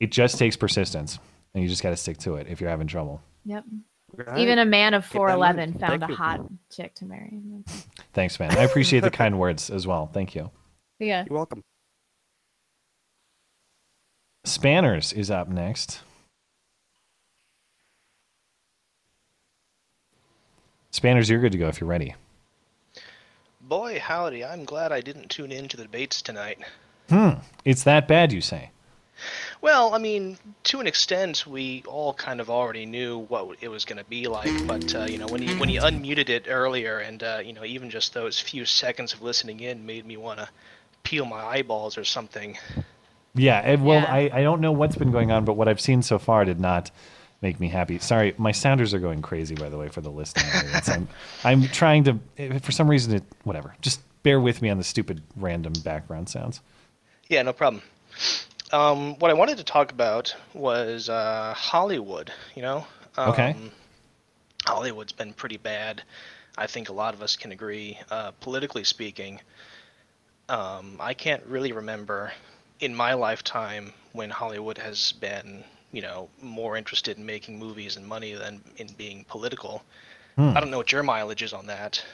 it 0.00 0.10
just 0.10 0.38
takes 0.38 0.56
persistence, 0.56 1.18
and 1.54 1.62
you 1.62 1.68
just 1.68 1.82
got 1.82 1.90
to 1.90 1.96
stick 1.96 2.18
to 2.18 2.36
it 2.36 2.46
if 2.48 2.60
you're 2.60 2.70
having 2.70 2.86
trouble. 2.86 3.20
Yep. 3.44 3.64
Right. 4.14 4.38
Even 4.38 4.58
a 4.58 4.64
man 4.66 4.92
of 4.94 5.04
Keep 5.08 5.22
that 5.22 5.34
in 5.34 5.40
mind. 5.40 5.58
4'11 5.58 5.80
found 5.80 6.00
Thank 6.00 6.02
a 6.04 6.08
you. 6.08 6.16
hot 6.16 6.40
chick 6.70 6.94
to 6.96 7.04
marry. 7.06 7.40
Thanks, 8.12 8.38
man. 8.38 8.50
I 8.58 8.62
appreciate 8.64 9.00
the 9.00 9.10
kind 9.22 9.38
words 9.38 9.70
as 9.70 9.86
well. 9.86 10.06
Thank 10.06 10.34
you. 10.34 10.50
Yeah. 10.98 11.24
You're 11.28 11.36
welcome. 11.36 11.62
Spanners 14.44 15.12
is 15.12 15.30
up 15.30 15.48
next. 15.48 16.00
Spanners, 20.92 21.28
you're 21.30 21.40
good 21.40 21.52
to 21.52 21.58
go 21.58 21.68
if 21.68 21.80
you're 21.80 21.88
ready. 21.88 22.14
Boy, 23.62 23.98
howdy, 23.98 24.44
I'm 24.44 24.64
glad 24.64 24.92
I 24.92 25.00
didn't 25.00 25.30
tune 25.30 25.50
in 25.50 25.66
to 25.68 25.76
the 25.78 25.84
debates 25.84 26.20
tonight. 26.20 26.58
Hmm. 27.08 27.30
It's 27.64 27.82
that 27.84 28.06
bad, 28.06 28.30
you 28.30 28.42
say? 28.42 28.70
Well, 29.62 29.94
I 29.94 29.98
mean, 29.98 30.36
to 30.64 30.80
an 30.80 30.86
extent, 30.86 31.46
we 31.46 31.82
all 31.86 32.12
kind 32.12 32.40
of 32.40 32.50
already 32.50 32.84
knew 32.84 33.20
what 33.20 33.56
it 33.62 33.68
was 33.68 33.86
going 33.86 33.98
to 33.98 34.04
be 34.04 34.26
like. 34.26 34.66
But 34.66 34.94
uh, 34.94 35.04
you 35.04 35.16
know, 35.16 35.26
when 35.28 35.42
you 35.42 35.58
when 35.58 35.68
you 35.68 35.80
unmuted 35.80 36.28
it 36.28 36.46
earlier, 36.48 36.98
and 36.98 37.22
uh, 37.22 37.40
you 37.42 37.52
know, 37.52 37.64
even 37.64 37.88
just 37.88 38.12
those 38.12 38.40
few 38.40 38.64
seconds 38.64 39.14
of 39.14 39.22
listening 39.22 39.60
in 39.60 39.86
made 39.86 40.04
me 40.04 40.16
want 40.16 40.40
to 40.40 40.48
peel 41.04 41.24
my 41.24 41.42
eyeballs 41.42 41.96
or 41.96 42.04
something. 42.04 42.58
Yeah, 43.34 43.60
and 43.60 43.84
well, 43.84 44.04
I, 44.06 44.28
I 44.32 44.42
don't 44.42 44.60
know 44.60 44.72
what's 44.72 44.96
been 44.96 45.12
going 45.12 45.30
on, 45.30 45.44
but 45.44 45.54
what 45.54 45.68
I've 45.68 45.80
seen 45.80 46.02
so 46.02 46.18
far 46.18 46.44
did 46.44 46.60
not 46.60 46.90
make 47.42 47.60
me 47.60 47.68
happy. 47.68 47.98
Sorry, 47.98 48.34
my 48.38 48.52
sounders 48.52 48.94
are 48.94 48.98
going 49.00 49.20
crazy, 49.20 49.54
by 49.54 49.68
the 49.68 49.76
way, 49.76 49.88
for 49.88 50.00
the 50.00 50.10
listening 50.10 50.46
audience. 50.54 50.88
I'm, 50.88 51.08
I'm 51.44 51.62
trying 51.64 52.04
to, 52.04 52.60
for 52.60 52.72
some 52.72 52.88
reason, 52.88 53.14
it, 53.16 53.24
whatever. 53.44 53.74
Just 53.80 54.00
bear 54.22 54.40
with 54.40 54.62
me 54.62 54.70
on 54.70 54.78
the 54.78 54.84
stupid 54.84 55.22
random 55.36 55.72
background 55.84 56.28
sounds. 56.28 56.60
Yeah, 57.28 57.42
no 57.42 57.52
problem. 57.52 57.82
Um, 58.72 59.18
what 59.18 59.30
I 59.30 59.34
wanted 59.34 59.58
to 59.58 59.64
talk 59.64 59.92
about 59.92 60.34
was 60.54 61.08
uh, 61.08 61.52
Hollywood. 61.56 62.32
You 62.54 62.62
know, 62.62 62.86
um, 63.16 63.30
Okay. 63.30 63.56
Hollywood's 64.64 65.12
been 65.12 65.32
pretty 65.32 65.56
bad. 65.56 66.02
I 66.56 66.66
think 66.66 66.88
a 66.88 66.92
lot 66.92 67.14
of 67.14 67.22
us 67.22 67.34
can 67.36 67.50
agree. 67.52 67.98
Uh, 68.10 68.30
politically 68.40 68.84
speaking, 68.84 69.40
um, 70.48 70.98
I 71.00 71.14
can't 71.14 71.44
really 71.46 71.72
remember 71.72 72.32
in 72.78 72.94
my 72.94 73.14
lifetime 73.14 73.92
when 74.12 74.30
Hollywood 74.30 74.78
has 74.78 75.12
been, 75.12 75.64
you 75.92 76.02
know, 76.02 76.28
more 76.40 76.76
interested 76.76 77.18
in 77.18 77.26
making 77.26 77.58
movies 77.58 77.96
and 77.96 78.06
money 78.06 78.34
than 78.34 78.60
in 78.78 78.88
being 78.98 79.24
political. 79.28 79.82
Hmm. 80.36 80.56
I 80.56 80.60
don't 80.60 80.70
know 80.70 80.78
what 80.78 80.90
your 80.90 81.02
mileage 81.02 81.42
is 81.42 81.52
on 81.52 81.66
that. 81.66 82.04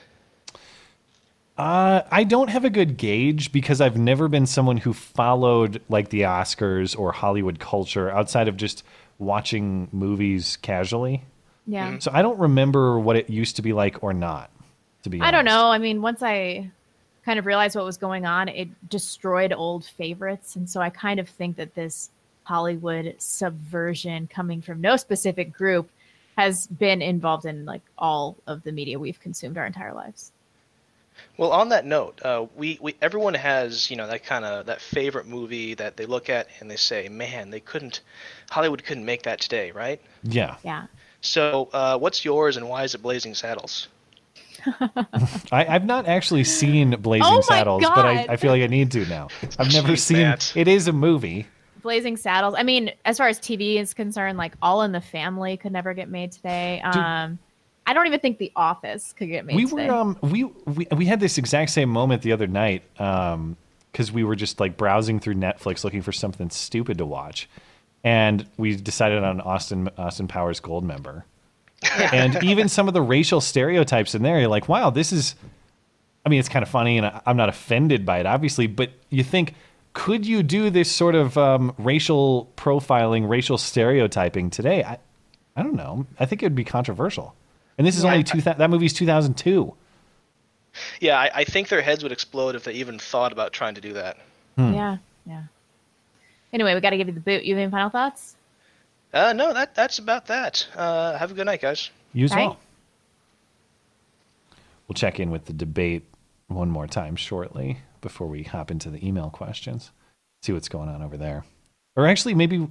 Uh, 1.57 2.03
I 2.11 2.23
don't 2.23 2.49
have 2.49 2.65
a 2.65 2.71
good 2.71 2.97
gauge 2.97 3.51
because 3.51 3.81
I've 3.81 3.97
never 3.97 4.29
been 4.29 4.47
someone 4.47 4.77
who 4.77 4.93
followed 4.93 5.83
like 5.89 6.11
the 6.11 6.21
Oscars 6.23 6.97
or 6.97 7.11
Hollywood 7.11 7.59
culture 7.59 8.11
outside 8.11 8.47
of 8.47 8.57
just 8.57 8.85
watching 9.19 9.89
movies 9.91 10.57
casually. 10.63 11.25
Yeah. 11.67 11.99
So 11.99 12.13
I 12.15 12.23
don't 12.23 12.39
remember 12.39 12.99
what 12.99 13.17
it 13.17 13.29
used 13.29 13.57
to 13.57 13.63
be 13.63 13.73
like 13.73 14.03
or 14.03 14.13
not. 14.13 14.51
To 15.03 15.11
be 15.11 15.21
I 15.21 15.31
don't 15.31 15.45
know. 15.45 15.67
I 15.71 15.79
mean, 15.79 16.01
once 16.01 16.23
I 16.23 16.71
kind 17.25 17.39
of 17.39 17.47
realized 17.47 17.77
what 17.77 17.85
was 17.85 17.97
going 17.97 18.25
on, 18.25 18.49
it 18.49 18.69
destroyed 18.89 19.53
old 19.53 19.85
favorites. 19.85 20.57
And 20.57 20.71
so 20.71 20.81
I 20.81 20.91
kind 20.91 21.19
of 21.21 21.29
think 21.29 21.57
that 21.57 21.75
this 21.75 22.11
Hollywood 22.49 23.15
subversion 23.19 24.27
coming 24.27 24.63
from 24.63 24.81
no 24.81 24.97
specific 24.97 25.53
group 25.53 25.91
has 26.39 26.67
been 26.67 27.03
involved 27.03 27.45
in 27.45 27.67
like 27.67 27.83
all 27.99 28.39
of 28.47 28.63
the 28.63 28.73
media 28.73 28.99
we've 28.99 29.21
consumed 29.21 29.59
our 29.59 29.67
entire 29.67 29.93
lives. 29.93 30.33
Well, 31.37 31.53
on 31.53 31.69
that 31.69 31.85
note, 31.85 32.23
uh, 32.25 32.47
we, 32.57 32.79
we 32.81 32.95
everyone 33.03 33.35
has 33.35 33.91
you 33.91 33.97
know 33.97 34.07
that 34.07 34.25
kind 34.25 34.47
of 34.47 34.65
that 34.67 34.81
favorite 34.81 35.27
movie 35.27 35.75
that 35.75 35.99
they 35.99 36.07
look 36.07 36.31
at 36.31 36.49
and 36.61 36.71
they 36.71 36.77
say, 36.77 37.09
"Man, 37.11 37.51
they 37.51 37.61
couldn't, 37.61 38.01
Hollywood 38.51 38.83
couldn't 38.83 39.05
make 39.05 39.25
that 39.25 39.41
today, 39.41 39.71
right?" 39.73 40.01
Yeah. 40.23 40.57
Yeah. 40.65 40.87
So, 41.21 41.69
uh, 41.75 41.99
what's 41.99 42.25
yours 42.25 42.57
and 42.57 42.67
why 42.69 42.85
is 42.85 42.95
it 42.95 43.03
Blazing 43.03 43.35
Saddles? 43.35 43.89
I, 45.53 45.67
I've 45.69 45.85
not 45.85 46.07
actually 46.07 46.45
seen 46.45 46.91
Blazing 46.93 47.27
Oh 47.27 47.43
my 47.51 47.59
Saddles, 47.59 47.83
but 47.83 48.07
I, 48.07 48.27
I 48.31 48.37
feel 48.37 48.53
like 48.53 48.63
I 48.63 48.69
need 48.69 48.91
to 48.93 49.05
now. 49.07 49.29
I've 49.59 49.73
never 49.73 49.93
Jeez, 49.93 49.99
seen 49.99 50.19
Matt. 50.19 50.53
it. 50.57 50.67
Is 50.69 50.89
a 50.89 50.93
movie. 50.93 51.47
Blazing 51.83 52.17
Saddles. 52.17 52.55
I 52.57 52.63
mean, 52.63 52.93
as 53.05 53.19
far 53.19 53.29
as 53.29 53.39
TV 53.39 53.77
is 53.77 53.95
concerned, 53.95 54.39
like 54.39 54.55
All 54.63 54.83
in 54.83 54.93
the 54.93 55.01
Family 55.01 55.57
could 55.57 55.73
never 55.73 55.95
get 55.95 56.09
made 56.09 56.33
today. 56.33 56.81
Um, 56.81 57.39
I 57.87 57.95
don't 57.95 58.07
even 58.07 58.21
think 58.21 58.37
The 58.37 58.53
Office 58.55 59.15
could 59.15 59.29
get 59.29 59.47
made 59.47 59.57
we 59.57 59.65
today. 59.65 59.89
were 59.89 59.95
um 59.95 60.19
we, 60.21 60.45
we 60.45 60.87
we 60.95 61.07
had 61.07 61.21
this 61.21 61.39
exact 61.39 61.71
same 61.71 61.89
moment 61.89 62.21
the 62.21 62.33
other 62.33 62.47
night 62.47 62.83
um 63.01 63.57
because 63.91 64.13
we 64.13 64.25
were 64.25 64.37
just 64.37 64.61
like 64.61 64.77
browsing 64.77 65.19
through 65.19 65.35
Netflix 65.35 65.85
looking 65.85 66.03
for 66.03 66.13
something 66.13 66.51
stupid 66.51 66.99
to 66.99 67.07
watch, 67.07 67.49
and 68.05 68.47
we 68.59 68.77
decided 68.77 69.25
on 69.25 69.41
Austin 69.41 69.89
Austin 69.97 70.29
Powers 70.29 70.61
Goldmember, 70.61 71.23
and 72.13 72.43
even 72.45 72.69
some 72.69 72.89
of 72.89 72.95
the 72.95 73.01
racial 73.01 73.41
stereotypes 73.41 74.15
in 74.15 74.23
there, 74.23 74.39
you're 74.39 74.49
like, 74.49 74.69
wow, 74.69 74.91
this 74.91 75.11
is. 75.11 75.35
I 76.27 76.29
mean, 76.29 76.41
it's 76.41 76.49
kind 76.51 76.63
of 76.63 76.69
funny, 76.69 76.99
and 76.99 77.07
I, 77.07 77.23
I'm 77.25 77.39
not 77.39 77.49
offended 77.49 78.05
by 78.05 78.21
it, 78.21 78.27
obviously, 78.27 78.67
but 78.67 78.91
you 79.09 79.25
think. 79.25 79.55
Could 79.99 80.25
you 80.25 80.45
do 80.45 80.71
this 80.71 80.89
sort 80.91 81.17
of 81.17 81.37
um, 81.37 81.75
racial 81.77 82.49
profiling, 82.57 83.29
racial 83.29 83.59
stereotyping 83.59 84.49
today? 84.49 84.85
I, 84.85 84.99
I 85.57 85.65
don't 85.65 85.75
know. 85.75 86.07
I 86.21 86.25
think 86.25 86.41
it 86.41 86.47
would 86.47 86.55
be 86.55 86.63
controversial. 86.63 87.35
And 87.77 87.85
this 87.85 87.97
is 87.97 88.05
Yeah, 88.05 88.11
only 88.11 88.21
I- 88.21 88.23
two. 88.23 88.41
That 88.43 88.71
movie's 88.71 88.93
2002. 88.93 89.75
Yeah, 91.01 91.19
I, 91.19 91.31
I 91.35 91.45
think 91.45 91.69
their 91.69 91.83
heads 91.83 92.05
would 92.05 92.13
explode 92.13 92.55
if 92.55 92.63
they 92.63 92.75
even 92.75 93.01
thought 93.01 93.33
about 93.33 93.53
trying 93.53 93.75
to 93.75 93.81
do 93.81 93.95
that. 93.95 94.19
Hmm. 94.57 94.73
Yeah, 94.73 94.97
yeah. 95.27 95.43
Anyway, 96.53 96.75
we 96.77 96.81
got 96.81 96.91
to 96.91 96.97
give 96.97 97.09
you 97.09 97.15
the 97.15 97.21
boot. 97.21 97.43
You 97.43 97.57
have 97.57 97.63
any 97.63 97.71
final 97.73 97.91
thoughts? 97.91 98.37
Uh, 99.13 99.33
no, 99.33 99.53
that 99.53 99.75
that's 99.75 99.99
about 99.99 100.27
that. 100.27 100.65
Uh, 100.77 101.19
have 101.19 101.33
a 101.33 101.35
good 101.35 101.47
night, 101.47 101.61
guys. 101.61 101.91
You 102.13 102.27
as 102.27 102.31
well. 102.37 102.57
We'll 104.87 104.95
check 104.95 105.19
in 105.19 105.33
with 105.33 105.47
the 105.47 105.53
debate 105.53 106.05
one 106.47 106.71
more 106.71 106.87
time 106.87 107.17
shortly 107.17 107.79
before 108.01 108.27
we 108.27 108.43
hop 108.43 108.71
into 108.71 108.91
the 108.91 109.07
email 109.07 109.31
questions. 109.31 109.93
See 110.43 110.53
what's 110.53 110.69
going 110.69 110.89
on 110.89 111.03
over 111.03 111.17
there. 111.17 111.45
Or 111.97 112.07
actually, 112.07 112.35
maybe 112.35 112.69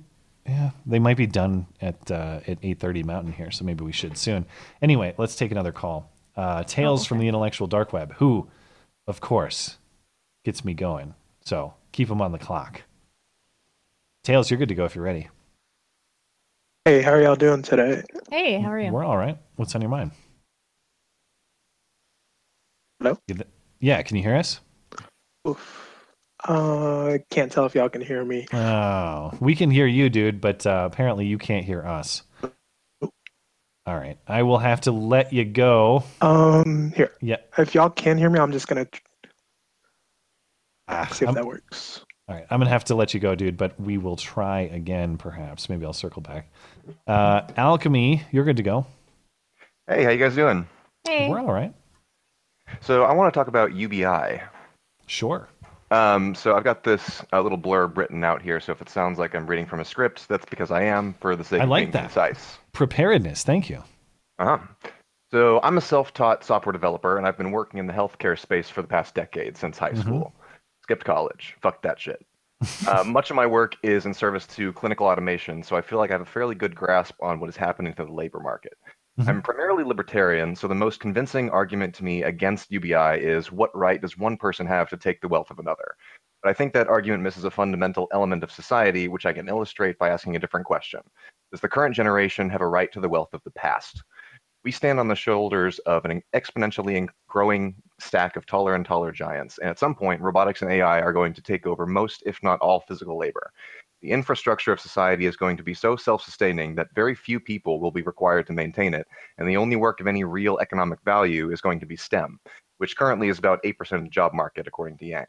yeah, 0.48 0.72
they 0.86 1.00
might 1.00 1.18
be 1.18 1.28
done 1.28 1.68
at 1.82 2.10
uh, 2.10 2.40
at 2.48 2.58
eight 2.64 2.80
thirty 2.80 3.04
Mountain 3.04 3.34
here, 3.34 3.52
so 3.52 3.66
maybe 3.66 3.84
we 3.84 3.92
should 3.92 4.18
soon. 4.18 4.46
Anyway, 4.82 5.14
let's 5.18 5.36
take 5.36 5.52
another 5.52 5.74
call. 5.74 6.12
Uh, 6.36 6.64
Tales 6.64 7.06
from 7.06 7.18
the 7.18 7.28
intellectual 7.28 7.68
dark 7.68 7.92
web, 7.92 8.14
who, 8.14 8.48
of 9.08 9.20
course, 9.20 9.78
gets 10.46 10.64
me 10.64 10.74
going. 10.74 11.16
So 11.44 11.74
keep 11.92 12.08
them 12.08 12.22
on 12.22 12.32
the 12.32 12.40
clock. 12.40 12.84
Tails, 14.24 14.50
you're 14.50 14.58
good 14.58 14.70
to 14.70 14.76
go 14.76 14.86
if 14.86 14.96
you're 14.96 15.04
ready. 15.04 15.30
Hey, 16.86 17.02
how 17.02 17.12
are 17.12 17.22
y'all 17.22 17.36
doing 17.36 17.64
today? 17.64 18.04
Hey, 18.30 18.60
how 18.62 18.72
are 18.72 18.80
you? 18.80 18.92
We're 18.92 19.04
all 19.04 19.18
right. 19.18 19.38
What's 19.58 19.76
on 19.76 19.82
your 19.82 19.90
mind? 19.90 20.12
Hello? 23.00 23.18
Yeah, 23.80 24.02
can 24.04 24.16
you 24.16 24.24
hear 24.24 24.36
us? 24.36 24.62
Uh, 26.48 27.08
I 27.14 27.24
can't 27.32 27.52
tell 27.52 27.66
if 27.66 27.74
y'all 27.76 27.90
can 27.90 28.02
hear 28.02 28.24
me. 28.24 28.46
Oh, 28.54 29.32
we 29.40 29.56
can 29.56 29.72
hear 29.72 29.88
you, 29.88 30.10
dude, 30.10 30.40
but 30.42 30.66
uh, 30.66 30.88
apparently 30.92 31.26
you 31.26 31.38
can't 31.38 31.66
hear 31.66 31.84
us. 31.86 32.24
All 33.02 33.96
right, 33.96 34.18
I 34.28 34.44
will 34.44 34.58
have 34.60 34.82
to 34.82 34.92
let 34.92 35.32
you 35.32 35.46
go. 35.46 36.04
Um, 36.22 36.92
here. 36.96 37.12
Yeah. 37.22 37.38
If 37.58 37.74
y'all 37.74 37.90
can 37.90 38.18
hear 38.18 38.30
me, 38.30 38.40
I'm 38.40 38.52
just 38.52 38.68
gonna 38.68 38.86
Ah, 40.90 41.08
see 41.12 41.26
if 41.26 41.30
I'm- 41.30 41.36
that 41.36 41.46
works. 41.46 42.02
All 42.30 42.36
right, 42.36 42.46
I'm 42.50 42.60
gonna 42.60 42.70
have 42.70 42.84
to 42.86 42.96
let 42.96 43.14
you 43.14 43.22
go, 43.22 43.36
dude, 43.36 43.56
but 43.56 43.80
we 43.80 43.98
will 43.98 44.18
try 44.18 44.62
again, 44.62 45.18
perhaps. 45.18 45.70
Maybe 45.70 45.86
I'll 45.86 45.94
circle 45.94 46.22
back. 46.22 46.52
Uh, 47.08 47.42
Alchemy, 47.56 48.24
you're 48.32 48.44
good 48.44 48.58
to 48.58 48.64
go. 48.64 48.86
Hey, 49.88 50.04
how 50.04 50.10
you 50.10 50.18
guys 50.20 50.36
doing? 50.36 50.68
Hey. 51.06 51.30
We're 51.30 51.40
all 51.40 51.54
right. 51.54 51.74
So 52.82 53.04
I 53.04 53.14
want 53.14 53.34
to 53.34 53.38
talk 53.38 53.48
about 53.48 53.74
UBI. 53.74 54.42
Sure. 55.08 55.48
Um, 55.90 56.36
so 56.36 56.56
I've 56.56 56.64
got 56.66 56.84
this 56.84 57.24
uh, 57.32 57.42
little 57.42 57.58
blurb 57.58 57.96
written 57.98 58.24
out 58.24 58.42
here. 58.42 58.60
So 58.60 58.72
if 58.74 58.82
it 58.82 58.90
sounds 58.90 59.18
like 59.18 59.34
I'm 59.36 59.48
reading 59.48 59.66
from 59.66 59.80
a 59.80 59.86
script, 59.86 60.28
that's 60.28 60.46
because 60.46 60.70
I 60.70 60.84
am, 60.84 61.14
for 61.22 61.36
the 61.36 61.44
sake 61.44 61.62
I 61.62 61.64
of 61.64 61.70
like 61.70 61.84
being 61.86 61.92
that. 61.92 62.02
concise. 62.12 62.58
Preparedness, 62.74 63.44
thank 63.44 63.70
you. 63.70 63.84
Uh-huh. 64.38 64.60
So 65.32 65.60
I'm 65.64 65.78
a 65.78 65.82
self-taught 65.82 66.44
software 66.44 66.74
developer, 66.74 67.18
and 67.18 67.26
I've 67.26 67.38
been 67.38 67.52
working 67.52 67.80
in 67.80 67.88
the 67.88 67.94
healthcare 67.94 68.38
space 68.38 68.70
for 68.70 68.82
the 68.82 68.88
past 68.88 69.14
decade 69.16 69.58
since 69.58 69.78
high 69.78 69.92
Mhm. 69.92 70.02
school. 70.02 70.34
Skipped 70.84 71.04
college. 71.06 71.56
Fuck 71.62 71.82
that 71.84 72.00
shit. 72.00 72.26
uh, 72.88 73.04
much 73.08 73.30
of 73.30 73.36
my 73.36 73.46
work 73.46 73.76
is 73.84 74.06
in 74.06 74.14
service 74.14 74.46
to 74.48 74.74
clinical 74.74 75.06
automation, 75.08 75.64
so 75.64 75.76
I 75.76 75.82
feel 75.82 76.00
like 76.00 76.10
I 76.12 76.14
have 76.14 76.22
a 76.22 76.26
fairly 76.26 76.56
good 76.56 76.76
grasp 76.76 77.16
on 77.22 77.40
what 77.40 77.50
is 77.50 77.56
happening 77.58 77.94
to 77.96 78.04
the 78.06 78.12
labor 78.12 78.40
market. 78.40 78.74
Mm-hmm. 79.20 79.30
I'm 79.30 79.42
primarily 79.42 79.84
libertarian, 79.84 80.56
so 80.56 80.68
the 80.68 80.76
most 80.76 81.00
convincing 81.00 81.50
argument 81.50 81.96
to 81.96 82.04
me 82.04 82.22
against 82.22 82.72
UBI 82.72 83.20
is 83.20 83.52
what 83.52 83.76
right 83.76 84.00
does 84.00 84.16
one 84.16 84.38
person 84.38 84.68
have 84.68 84.90
to 84.90 84.98
take 84.98 85.22
the 85.22 85.28
wealth 85.28 85.50
of 85.50 85.58
another? 85.58 85.96
But 86.44 86.52
I 86.52 86.54
think 86.54 86.72
that 86.74 86.88
argument 86.88 87.24
misses 87.24 87.44
a 87.44 87.50
fundamental 87.50 88.08
element 88.14 88.44
of 88.44 88.52
society, 88.52 89.08
which 89.08 89.26
I 89.26 89.34
can 89.34 89.50
illustrate 89.50 89.98
by 89.98 90.10
asking 90.10 90.36
a 90.36 90.40
different 90.40 90.68
question. 90.68 91.00
Does 91.52 91.62
the 91.62 91.68
current 91.68 91.96
generation 91.96 92.48
have 92.52 92.62
a 92.62 92.68
right 92.68 92.92
to 92.92 93.00
the 93.00 93.10
wealth 93.10 93.34
of 93.34 93.44
the 93.44 93.52
past? 93.52 94.04
We 94.64 94.72
stand 94.72 95.00
on 95.00 95.08
the 95.08 95.16
shoulders 95.16 95.80
of 95.80 96.06
an 96.06 96.22
exponentially 96.36 97.08
growing 97.28 97.76
stack 98.00 98.36
of 98.36 98.46
taller 98.46 98.76
and 98.76 98.86
taller 98.86 99.12
giants, 99.12 99.58
and 99.58 99.70
at 99.70 99.80
some 99.80 99.96
point, 99.96 100.22
robotics 100.22 100.62
and 100.62 100.72
AI 100.72 101.02
are 101.02 101.14
going 101.14 101.34
to 101.34 101.42
take 101.42 101.66
over 101.66 101.88
most, 101.88 102.22
if 102.28 102.44
not 102.44 102.60
all, 102.60 102.82
physical 102.82 103.18
labor 103.18 103.52
the 104.02 104.12
infrastructure 104.12 104.72
of 104.72 104.80
society 104.80 105.26
is 105.26 105.36
going 105.36 105.58
to 105.58 105.64
be 105.64 105.74
so 105.74 105.96
self 105.96 106.22
sustaining 106.22 106.76
that 106.76 106.94
very 106.94 107.16
few 107.16 107.40
people 107.40 107.80
will 107.80 107.92
be 107.92 108.04
required 108.04 108.48
to 108.48 108.54
maintain 108.54 108.94
it, 108.94 109.08
and 109.38 109.48
the 109.48 109.58
only 109.58 109.76
work 109.76 110.00
of 110.00 110.08
any 110.08 110.24
real 110.24 110.60
economic 110.60 111.00
value 111.04 111.52
is 111.52 111.62
going 111.62 111.80
to 111.80 111.86
be 111.86 111.96
STEM, 111.96 112.40
which 112.78 112.96
currently 112.96 113.30
is 113.30 113.40
about 113.40 113.64
8% 113.64 113.92
of 113.94 114.04
the 114.04 114.10
job 114.10 114.34
market, 114.34 114.68
according 114.68 114.98
to 115.00 115.06
Yang. 115.06 115.28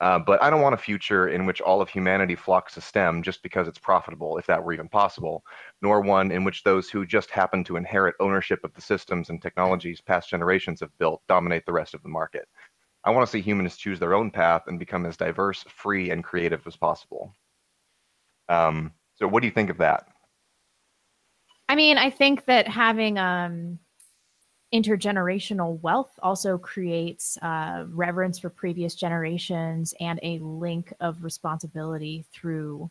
Uh, 0.00 0.18
but 0.18 0.42
I 0.42 0.50
don't 0.50 0.60
want 0.60 0.74
a 0.74 0.78
future 0.78 1.28
in 1.28 1.46
which 1.46 1.60
all 1.60 1.80
of 1.80 1.88
humanity 1.88 2.34
flocks 2.34 2.74
to 2.74 2.80
STEM 2.80 3.22
just 3.22 3.42
because 3.42 3.68
it's 3.68 3.78
profitable, 3.78 4.38
if 4.38 4.46
that 4.46 4.62
were 4.62 4.72
even 4.72 4.88
possible, 4.88 5.44
nor 5.82 6.00
one 6.00 6.30
in 6.30 6.44
which 6.44 6.62
those 6.62 6.90
who 6.90 7.06
just 7.06 7.30
happen 7.30 7.64
to 7.64 7.76
inherit 7.76 8.14
ownership 8.20 8.60
of 8.64 8.74
the 8.74 8.80
systems 8.80 9.30
and 9.30 9.40
technologies 9.40 10.00
past 10.00 10.28
generations 10.28 10.80
have 10.80 10.96
built 10.98 11.22
dominate 11.28 11.64
the 11.64 11.72
rest 11.72 11.94
of 11.94 12.02
the 12.02 12.08
market. 12.08 12.48
I 13.04 13.10
want 13.10 13.26
to 13.26 13.30
see 13.30 13.40
humans 13.40 13.76
choose 13.76 14.00
their 14.00 14.14
own 14.14 14.30
path 14.30 14.62
and 14.66 14.78
become 14.78 15.06
as 15.06 15.16
diverse, 15.16 15.64
free, 15.68 16.10
and 16.10 16.24
creative 16.24 16.66
as 16.66 16.76
possible. 16.76 17.34
Um, 18.48 18.92
so, 19.16 19.28
what 19.28 19.40
do 19.40 19.46
you 19.46 19.52
think 19.52 19.70
of 19.70 19.78
that? 19.78 20.08
I 21.68 21.76
mean, 21.76 21.98
I 21.98 22.10
think 22.10 22.44
that 22.44 22.68
having 22.68 23.18
um, 23.18 23.78
intergenerational 24.72 25.80
wealth 25.82 26.18
also 26.22 26.58
creates 26.58 27.38
uh, 27.38 27.84
reverence 27.88 28.38
for 28.38 28.50
previous 28.50 28.94
generations 28.94 29.94
and 30.00 30.18
a 30.22 30.38
link 30.40 30.92
of 31.00 31.22
responsibility 31.22 32.26
through 32.32 32.90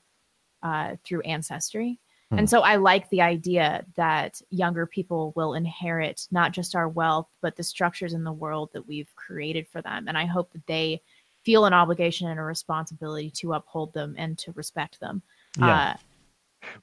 uh, 0.63 0.95
through 1.03 1.21
ancestry. 1.21 1.99
Hmm. 2.31 2.39
And 2.39 2.49
so 2.49 2.61
I 2.61 2.77
like 2.77 3.09
the 3.09 3.21
idea 3.21 3.85
that 3.95 4.41
younger 4.49 4.85
people 4.85 5.33
will 5.35 5.55
inherit 5.55 6.25
not 6.31 6.53
just 6.53 6.73
our 6.73 6.87
wealth, 6.87 7.27
but 7.41 7.57
the 7.57 7.63
structures 7.63 8.13
in 8.13 8.23
the 8.23 8.31
world 8.31 8.69
that 8.71 8.87
we've 8.87 9.13
created 9.15 9.67
for 9.67 9.81
them. 9.81 10.07
And 10.07 10.17
I 10.17 10.25
hope 10.25 10.53
that 10.53 10.65
they 10.65 11.01
feel 11.43 11.65
an 11.65 11.73
obligation 11.73 12.29
and 12.29 12.39
a 12.39 12.43
responsibility 12.43 13.29
to 13.29 13.53
uphold 13.53 13.93
them 13.93 14.15
and 14.17 14.37
to 14.37 14.53
respect 14.53 15.01
them. 15.01 15.21
Yeah. 15.57 15.93
Uh, 15.93 15.97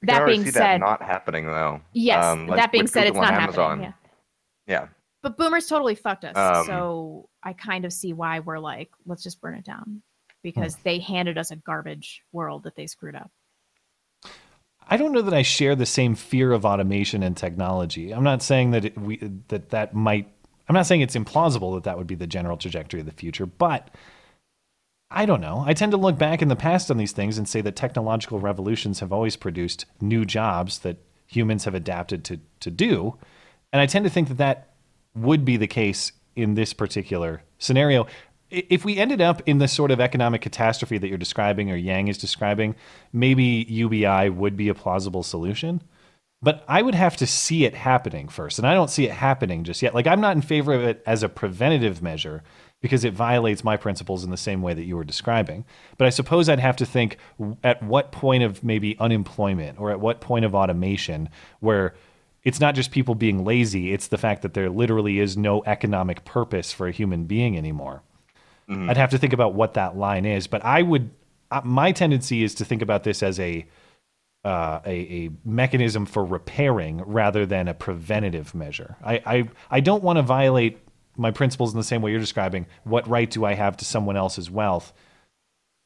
We 0.01 0.05
that 0.07 0.25
being 0.25 0.43
see 0.45 0.51
said, 0.51 0.61
that 0.61 0.79
not 0.79 1.01
happening 1.01 1.45
though. 1.47 1.81
Yes, 1.93 2.23
Um, 2.23 2.47
like 2.47 2.57
that 2.59 2.71
being 2.71 2.87
said, 2.87 3.07
it's 3.07 3.11
Google 3.11 3.23
and 3.25 3.35
not 3.35 3.43
Amazon. 3.43 3.69
happening. 3.79 3.93
Yeah. 4.67 4.87
But 5.23 5.37
boomers 5.37 5.67
totally 5.67 5.95
fucked 5.95 6.23
us. 6.25 6.35
Um, 6.35 6.65
so 6.65 7.29
I 7.43 7.53
kind 7.53 7.85
of 7.85 7.93
see 7.93 8.13
why 8.13 8.39
we're 8.39 8.59
like, 8.59 8.89
let's 9.05 9.23
just 9.23 9.41
burn 9.41 9.55
it 9.55 9.65
down 9.65 10.01
because 10.43 10.75
Hmm. 10.75 10.81
they 10.83 10.99
handed 10.99 11.37
us 11.37 11.51
a 11.51 11.55
garbage 11.55 12.23
world 12.31 12.63
that 12.63 12.75
they 12.75 12.87
screwed 12.87 13.15
up. 13.15 13.31
I 14.87 14.97
don't 14.97 15.11
know 15.13 15.21
that 15.21 15.33
I 15.33 15.41
share 15.41 15.75
the 15.75 15.85
same 15.85 16.15
fear 16.15 16.51
of 16.51 16.65
automation 16.65 17.23
and 17.23 17.37
technology. 17.37 18.11
I'm 18.13 18.23
not 18.23 18.41
saying 18.43 18.71
that 18.71 18.85
it, 18.85 18.97
we 18.97 19.17
that 19.47 19.69
that 19.69 19.93
might. 19.93 20.27
I'm 20.67 20.73
not 20.73 20.85
saying 20.85 21.01
it's 21.01 21.15
implausible 21.15 21.75
that 21.75 21.83
that 21.83 21.97
would 21.97 22.07
be 22.07 22.15
the 22.15 22.27
general 22.27 22.57
trajectory 22.57 22.99
of 22.99 23.05
the 23.05 23.11
future, 23.11 23.45
but 23.45 23.89
I 25.11 25.25
don't 25.25 25.41
know. 25.41 25.63
I 25.67 25.73
tend 25.73 25.91
to 25.91 25.97
look 25.97 26.17
back 26.17 26.41
in 26.41 26.47
the 26.47 26.55
past 26.55 26.89
on 26.89 26.97
these 26.97 27.11
things 27.11 27.37
and 27.37 27.47
say 27.47 27.61
that 27.61 27.75
technological 27.75 28.39
revolutions 28.39 29.01
have 29.01 29.11
always 29.11 29.35
produced 29.35 29.85
new 29.99 30.25
jobs 30.25 30.79
that 30.79 30.97
humans 31.27 31.65
have 31.65 31.75
adapted 31.75 32.23
to 32.25 32.39
to 32.61 32.71
do, 32.71 33.17
and 33.73 33.81
I 33.81 33.85
tend 33.85 34.05
to 34.05 34.09
think 34.09 34.29
that 34.29 34.37
that 34.37 34.73
would 35.15 35.43
be 35.45 35.57
the 35.57 35.67
case 35.67 36.11
in 36.35 36.55
this 36.55 36.73
particular 36.73 37.43
scenario. 37.59 38.07
If 38.49 38.83
we 38.83 38.97
ended 38.97 39.21
up 39.21 39.41
in 39.45 39.59
the 39.59 39.67
sort 39.67 39.91
of 39.91 40.01
economic 40.01 40.41
catastrophe 40.41 40.97
that 40.97 41.07
you're 41.07 41.17
describing 41.17 41.71
or 41.71 41.75
Yang 41.75 42.09
is 42.09 42.17
describing, 42.17 42.75
maybe 43.13 43.65
UBI 43.69 44.29
would 44.29 44.57
be 44.57 44.67
a 44.67 44.73
plausible 44.73 45.23
solution. 45.23 45.81
But 46.41 46.65
I 46.67 46.81
would 46.81 46.95
have 46.95 47.15
to 47.17 47.27
see 47.27 47.65
it 47.65 47.75
happening 47.75 48.27
first. 48.27 48.57
And 48.57 48.67
I 48.67 48.73
don't 48.73 48.89
see 48.89 49.05
it 49.05 49.11
happening 49.11 49.63
just 49.63 49.81
yet. 49.81 49.93
Like, 49.93 50.07
I'm 50.07 50.21
not 50.21 50.35
in 50.35 50.41
favor 50.41 50.73
of 50.73 50.83
it 50.83 51.01
as 51.05 51.23
a 51.23 51.29
preventative 51.29 52.01
measure 52.01 52.43
because 52.81 53.05
it 53.05 53.13
violates 53.13 53.63
my 53.63 53.77
principles 53.77 54.23
in 54.23 54.31
the 54.31 54.37
same 54.37 54.61
way 54.61 54.73
that 54.73 54.83
you 54.83 54.95
were 54.95 55.03
describing. 55.03 55.65
But 55.97 56.07
I 56.07 56.09
suppose 56.09 56.49
I'd 56.49 56.59
have 56.59 56.75
to 56.77 56.85
think 56.85 57.17
at 57.63 57.81
what 57.83 58.11
point 58.11 58.43
of 58.43 58.63
maybe 58.63 58.97
unemployment 58.99 59.79
or 59.79 59.91
at 59.91 59.99
what 59.99 60.19
point 60.19 60.45
of 60.45 60.55
automation 60.55 61.29
where 61.59 61.93
it's 62.43 62.59
not 62.59 62.73
just 62.73 62.89
people 62.89 63.13
being 63.13 63.45
lazy, 63.45 63.93
it's 63.93 64.07
the 64.07 64.17
fact 64.17 64.41
that 64.41 64.55
there 64.55 64.69
literally 64.69 65.19
is 65.19 65.37
no 65.37 65.63
economic 65.65 66.25
purpose 66.25 66.73
for 66.73 66.87
a 66.87 66.91
human 66.91 67.25
being 67.25 67.55
anymore. 67.55 68.01
I'd 68.89 68.97
have 68.97 69.11
to 69.11 69.17
think 69.19 69.33
about 69.33 69.53
what 69.53 69.75
that 69.75 69.95
line 69.95 70.25
is. 70.25 70.47
But 70.47 70.65
I 70.65 70.81
would, 70.81 71.11
my 71.63 71.91
tendency 71.91 72.43
is 72.43 72.55
to 72.55 72.65
think 72.65 72.81
about 72.81 73.03
this 73.03 73.21
as 73.21 73.39
a 73.39 73.65
uh, 74.43 74.79
a, 74.85 74.89
a 74.89 75.29
mechanism 75.45 76.05
for 76.05 76.25
repairing 76.25 77.03
rather 77.05 77.45
than 77.45 77.67
a 77.67 77.75
preventative 77.75 78.55
measure. 78.55 78.97
I, 79.03 79.21
I, 79.23 79.49
I 79.69 79.79
don't 79.81 80.03
want 80.03 80.17
to 80.17 80.23
violate 80.23 80.79
my 81.21 81.31
principles 81.31 81.71
in 81.71 81.77
the 81.77 81.83
same 81.83 82.01
way 82.01 82.11
you're 82.11 82.19
describing. 82.19 82.65
What 82.83 83.07
right 83.07 83.29
do 83.29 83.45
I 83.45 83.53
have 83.53 83.77
to 83.77 83.85
someone 83.85 84.17
else's 84.17 84.49
wealth? 84.49 84.91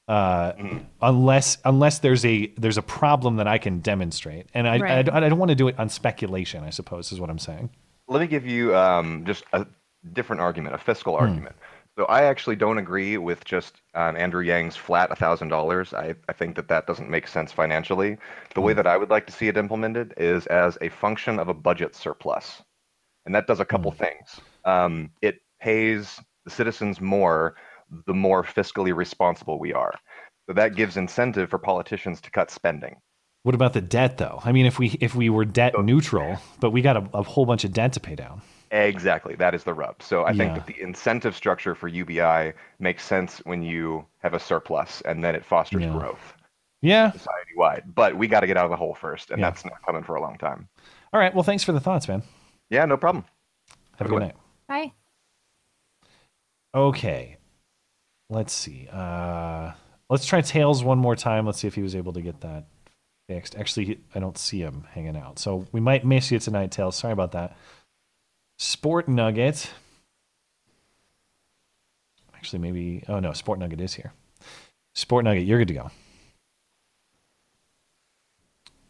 Uh, 0.08 0.54
unless 1.02 1.58
unless 1.66 2.00
there's 2.00 2.24
a 2.26 2.48
there's 2.58 2.78
a 2.78 2.84
problem 2.84 3.38
that 3.38 3.48
I 3.48 3.58
can 3.58 3.80
demonstrate, 3.80 4.48
and 4.54 4.68
I, 4.68 4.78
Right. 4.78 5.10
I, 5.10 5.18
I 5.18 5.30
don't 5.30 5.40
want 5.40 5.50
to 5.50 5.56
do 5.56 5.68
it 5.68 5.80
on 5.80 5.90
speculation. 5.90 6.64
I 6.64 6.70
suppose 6.70 7.12
is 7.12 7.20
what 7.20 7.30
I'm 7.30 7.40
saying. 7.40 7.72
Let 8.08 8.22
me 8.22 8.28
give 8.28 8.46
you 8.46 8.76
um, 8.76 9.26
just 9.26 9.46
a 9.54 9.66
different 10.14 10.42
argument, 10.42 10.76
a 10.76 10.78
fiscal 10.78 11.16
argument. 11.16 11.56
So 11.98 12.06
I 12.06 12.24
actually 12.26 12.58
don't 12.58 12.78
agree 12.78 13.18
with 13.18 13.46
just 13.46 13.82
um, 13.94 14.18
Andrew 14.18 14.44
Yang's 14.44 14.76
flat 14.76 15.10
$1,000. 15.12 15.94
I, 15.94 16.14
I 16.28 16.34
think 16.34 16.58
that 16.58 16.68
that 16.68 16.88
doesn't 16.88 17.10
make 17.10 17.26
sense 17.26 17.54
financially. 17.54 18.18
The 18.54 18.60
way 18.60 18.74
that 18.74 18.86
I 18.86 18.98
would 18.98 19.10
like 19.10 19.26
to 19.28 19.32
see 19.32 19.48
it 19.48 19.56
implemented 19.56 20.14
is 20.18 20.46
as 20.48 20.78
a 20.82 20.90
function 20.90 21.40
of 21.40 21.48
a 21.48 21.54
budget 21.54 21.96
surplus. 21.96 22.62
And 23.26 23.34
that 23.34 23.48
does 23.48 23.62
a 23.62 23.66
couple 23.66 23.92
things. 23.92 24.42
Um, 24.66 25.12
it 25.22 25.42
pays 25.62 26.20
the 26.44 26.52
citizens 26.52 27.00
more 27.02 27.56
the 28.08 28.14
more 28.14 28.44
fiscally 28.44 28.96
responsible 28.96 29.60
we 29.60 29.72
are. 29.74 29.94
So 30.48 30.54
that 30.54 30.76
gives 30.76 30.98
incentive 30.98 31.50
for 31.50 31.60
politicians 31.60 32.20
to 32.22 32.32
cut 32.32 32.50
spending. 32.52 32.96
What 33.44 33.54
about 33.54 33.74
the 33.74 33.82
debt, 33.82 34.18
though? 34.18 34.40
I 34.44 34.52
mean, 34.52 34.66
if 34.66 34.80
we 34.80 34.98
if 35.02 35.14
we 35.14 35.30
were 35.30 35.46
debt 35.46 35.74
neutral, 35.84 36.38
but 36.60 36.72
we 36.72 36.82
got 36.82 36.98
a, 36.98 37.08
a 37.14 37.22
whole 37.22 37.46
bunch 37.46 37.64
of 37.64 37.74
debt 37.74 37.94
to 37.94 38.00
pay 38.00 38.16
down. 38.16 38.42
Exactly. 38.72 39.36
That 39.36 39.54
is 39.54 39.64
the 39.64 39.74
rub. 39.74 40.02
So 40.02 40.26
I 40.26 40.34
think 40.34 40.56
that 40.56 40.66
the 40.66 40.82
incentive 40.82 41.36
structure 41.36 41.76
for 41.76 41.88
UBI 41.88 42.54
makes 42.80 43.06
sense 43.06 43.38
when 43.46 43.62
you 43.62 44.06
have 44.24 44.34
a 44.34 44.40
surplus 44.40 45.02
and 45.02 45.24
then 45.24 45.36
it 45.36 45.46
fosters 45.46 45.84
Yeah. 45.84 45.92
growth 45.92 46.34
Yeah. 46.82 47.12
society 47.12 47.52
wide. 47.56 47.84
But 47.94 48.18
we 48.18 48.28
got 48.28 48.40
to 48.40 48.48
get 48.48 48.58
out 48.58 48.66
of 48.66 48.72
the 48.72 48.76
hole 48.78 48.96
first, 48.96 49.30
and 49.30 49.40
Yeah. 49.40 49.52
that's 49.52 49.64
not 49.64 49.76
coming 49.86 50.02
for 50.04 50.16
a 50.16 50.22
long 50.22 50.38
time. 50.40 50.68
All 51.14 51.20
right. 51.20 51.34
Well, 51.34 51.44
thanks 51.44 51.64
for 51.64 51.72
the 51.72 51.80
thoughts, 51.80 52.08
man. 52.08 52.24
Yeah, 52.72 52.86
no 52.86 52.98
problem. 52.98 53.24
Have 54.00 54.08
a 54.08 54.10
good 54.10 54.20
night. 54.22 54.36
Bye. 54.68 54.94
Okay. 56.74 57.38
Let's 58.30 58.54
see. 58.54 58.88
Uh, 58.92 59.72
let's 60.10 60.26
try 60.26 60.42
Tails 60.42 60.84
one 60.84 60.98
more 60.98 61.16
time. 61.16 61.46
Let's 61.46 61.60
see 61.60 61.68
if 61.68 61.76
he 61.76 61.84
was 61.84 61.96
able 61.96 62.14
to 62.14 62.22
get 62.22 62.42
that 62.42 62.66
fixed. 63.28 63.56
Actually, 63.56 64.00
I 64.14 64.20
don't 64.20 64.38
see 64.38 64.60
him 64.60 64.86
hanging 64.92 65.16
out. 65.16 65.40
So 65.40 65.68
we 65.72 65.80
might 65.80 66.06
miss 66.06 66.32
you 66.32 66.40
tonight, 66.40 66.72
Tails. 66.72 66.96
Sorry 66.96 67.14
about 67.14 67.34
that. 67.34 67.56
Sport 68.58 69.08
Nugget. 69.08 69.70
Actually, 72.36 72.60
maybe. 72.60 73.04
Oh, 73.08 73.20
no. 73.20 73.34
Sport 73.34 73.60
Nugget 73.60 73.82
is 73.82 73.94
here. 73.94 74.14
Sport 74.96 75.26
Nugget, 75.26 75.46
you're 75.46 75.60
good 75.60 75.68
to 75.68 75.74
go. 75.74 75.92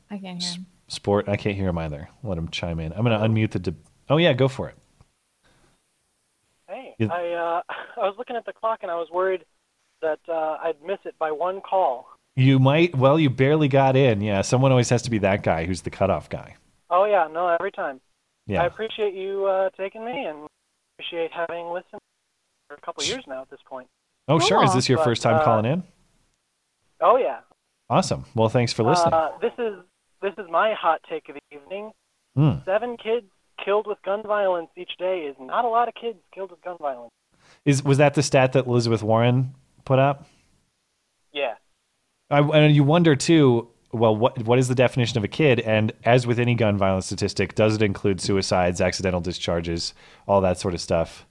I 0.09 0.17
can't 0.17 0.41
hear 0.41 0.51
him. 0.53 0.65
Sport, 0.87 1.27
I 1.27 1.35
can't 1.35 1.55
hear 1.55 1.69
him 1.69 1.77
either. 1.77 2.09
Let 2.23 2.37
him 2.37 2.47
chime 2.49 2.79
in. 2.79 2.93
I'm 2.93 3.03
going 3.03 3.19
to 3.19 3.27
unmute 3.27 3.51
the. 3.51 3.59
De- 3.59 3.75
oh, 4.09 4.17
yeah, 4.17 4.33
go 4.33 4.47
for 4.47 4.69
it. 4.69 4.77
I 6.99 7.03
uh, 7.05 7.61
I 8.01 8.05
was 8.05 8.15
looking 8.17 8.35
at 8.35 8.45
the 8.45 8.53
clock 8.53 8.79
and 8.81 8.91
I 8.91 8.95
was 8.95 9.07
worried 9.11 9.45
that 10.01 10.19
uh, 10.27 10.57
I'd 10.63 10.81
miss 10.85 10.99
it 11.05 11.15
by 11.19 11.31
one 11.31 11.61
call. 11.61 12.07
You 12.35 12.59
might. 12.59 12.95
Well, 12.95 13.19
you 13.19 13.29
barely 13.29 13.67
got 13.67 13.95
in. 13.95 14.21
Yeah, 14.21 14.41
someone 14.41 14.71
always 14.71 14.89
has 14.89 15.01
to 15.03 15.09
be 15.09 15.19
that 15.19 15.43
guy 15.43 15.65
who's 15.65 15.81
the 15.81 15.89
cutoff 15.89 16.29
guy. 16.29 16.55
Oh 16.89 17.05
yeah, 17.05 17.27
no, 17.31 17.47
every 17.47 17.71
time. 17.71 18.01
Yeah. 18.47 18.61
I 18.61 18.65
appreciate 18.65 19.13
you 19.13 19.45
uh, 19.45 19.69
taking 19.77 20.05
me 20.05 20.25
and 20.25 20.47
appreciate 20.97 21.31
having 21.31 21.67
listened 21.67 22.01
for 22.67 22.75
a 22.75 22.81
couple 22.81 23.03
years 23.03 23.23
now 23.27 23.41
at 23.41 23.49
this 23.49 23.59
point. 23.67 23.87
Oh, 24.27 24.39
sure. 24.39 24.63
Is 24.63 24.73
this 24.73 24.89
your 24.89 24.97
But, 24.97 25.05
first 25.05 25.21
time 25.21 25.35
uh, 25.35 25.43
calling 25.43 25.65
in? 25.65 25.83
Oh 27.01 27.17
yeah. 27.17 27.39
Awesome. 27.89 28.25
Well, 28.33 28.49
thanks 28.49 28.73
for 28.73 28.83
listening. 28.83 29.13
Uh, 29.13 29.31
this 29.41 29.53
is 29.57 29.75
this 30.21 30.33
is 30.37 30.49
my 30.49 30.73
hot 30.73 31.01
take 31.09 31.29
of 31.29 31.35
the 31.35 31.57
evening. 31.57 31.91
Hmm. 32.35 32.63
Seven 32.65 32.97
kids 32.97 33.27
killed 33.63 33.87
with 33.87 33.97
gun 34.03 34.23
violence 34.23 34.69
each 34.75 34.97
day 34.97 35.19
is 35.29 35.35
not 35.39 35.65
a 35.65 35.67
lot 35.67 35.87
of 35.87 35.93
kids 35.93 36.17
killed 36.33 36.51
with 36.51 36.61
gun 36.61 36.77
violence. 36.79 37.11
Is 37.65 37.83
was 37.83 37.97
that 37.97 38.13
the 38.13 38.23
stat 38.23 38.53
that 38.53 38.65
Elizabeth 38.65 39.03
Warren 39.03 39.55
put 39.85 39.99
up? 39.99 40.25
Yeah. 41.31 41.55
I, 42.29 42.39
and 42.39 42.75
you 42.75 42.83
wonder 42.83 43.15
too 43.15 43.69
well, 43.95 44.15
what 44.15 44.43
what 44.45 44.59
is 44.59 44.67
the 44.67 44.75
definition 44.75 45.17
of 45.17 45.23
a 45.23 45.27
kid? 45.27 45.59
And 45.61 45.93
as 46.03 46.27
with 46.27 46.39
any 46.39 46.55
gun 46.55 46.77
violence 46.77 47.05
statistic, 47.05 47.55
does 47.55 47.75
it 47.75 47.81
include 47.81 48.19
suicides, 48.19 48.81
accidental 48.81 49.21
discharges, 49.21 49.93
all 50.27 50.41
that 50.41 50.59
sort 50.59 50.73
of 50.73 50.81
stuff? 50.81 51.25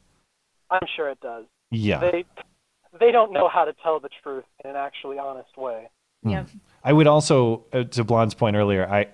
I'm 0.70 0.86
sure 0.96 1.10
it 1.10 1.20
does. 1.20 1.44
Yeah. 1.70 2.01
They 2.01 2.24
they 2.98 3.10
don't 3.12 3.32
know 3.32 3.48
how 3.48 3.64
to 3.64 3.74
tell 3.82 4.01
the 4.01 4.09
truth 4.22 4.44
in 4.64 4.70
an 4.70 4.76
actually 4.76 5.18
honest 5.18 5.56
way. 5.56 5.88
Yep. 6.24 6.48
I 6.86 6.92
would 6.92 7.06
also, 7.06 7.64
uh, 7.72 7.84
to 7.84 8.05
Blonde's 8.05 8.34
point 8.34 8.56
earlier, 8.56 8.86
I 8.86 9.06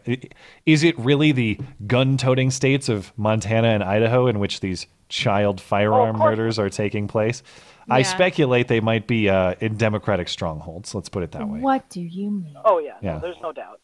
is 0.67 0.83
it 0.83 0.99
really 0.99 1.31
the 1.33 1.59
gun-toting 1.87 2.51
states 2.51 2.89
of 2.89 3.13
Montana 3.17 3.69
and 3.69 3.85
Idaho 3.85 4.27
in 4.27 4.41
which 4.41 4.61
these 4.61 4.87
child 5.09 5.61
firearm 5.61 6.19
murders 6.19 6.59
are 6.59 6.69
taking 6.69 7.07
place? 7.07 7.43
I 7.89 8.03
speculate 8.03 8.69
they 8.69 8.81
might 8.81 9.07
be 9.07 9.29
uh, 9.29 9.55
in 9.61 9.77
Democratic 9.77 10.29
strongholds. 10.29 10.95
Let's 10.95 11.09
put 11.09 11.23
it 11.23 11.33
that 11.33 11.49
way. 11.49 11.61
What 11.61 11.89
do 11.91 12.01
you 12.01 12.31
mean? 12.31 12.57
Oh 12.65 12.79
yeah, 12.79 12.97
Yeah. 13.03 13.15
No, 13.15 13.21
there's 13.21 13.37
no 13.43 13.53
doubt. 13.53 13.81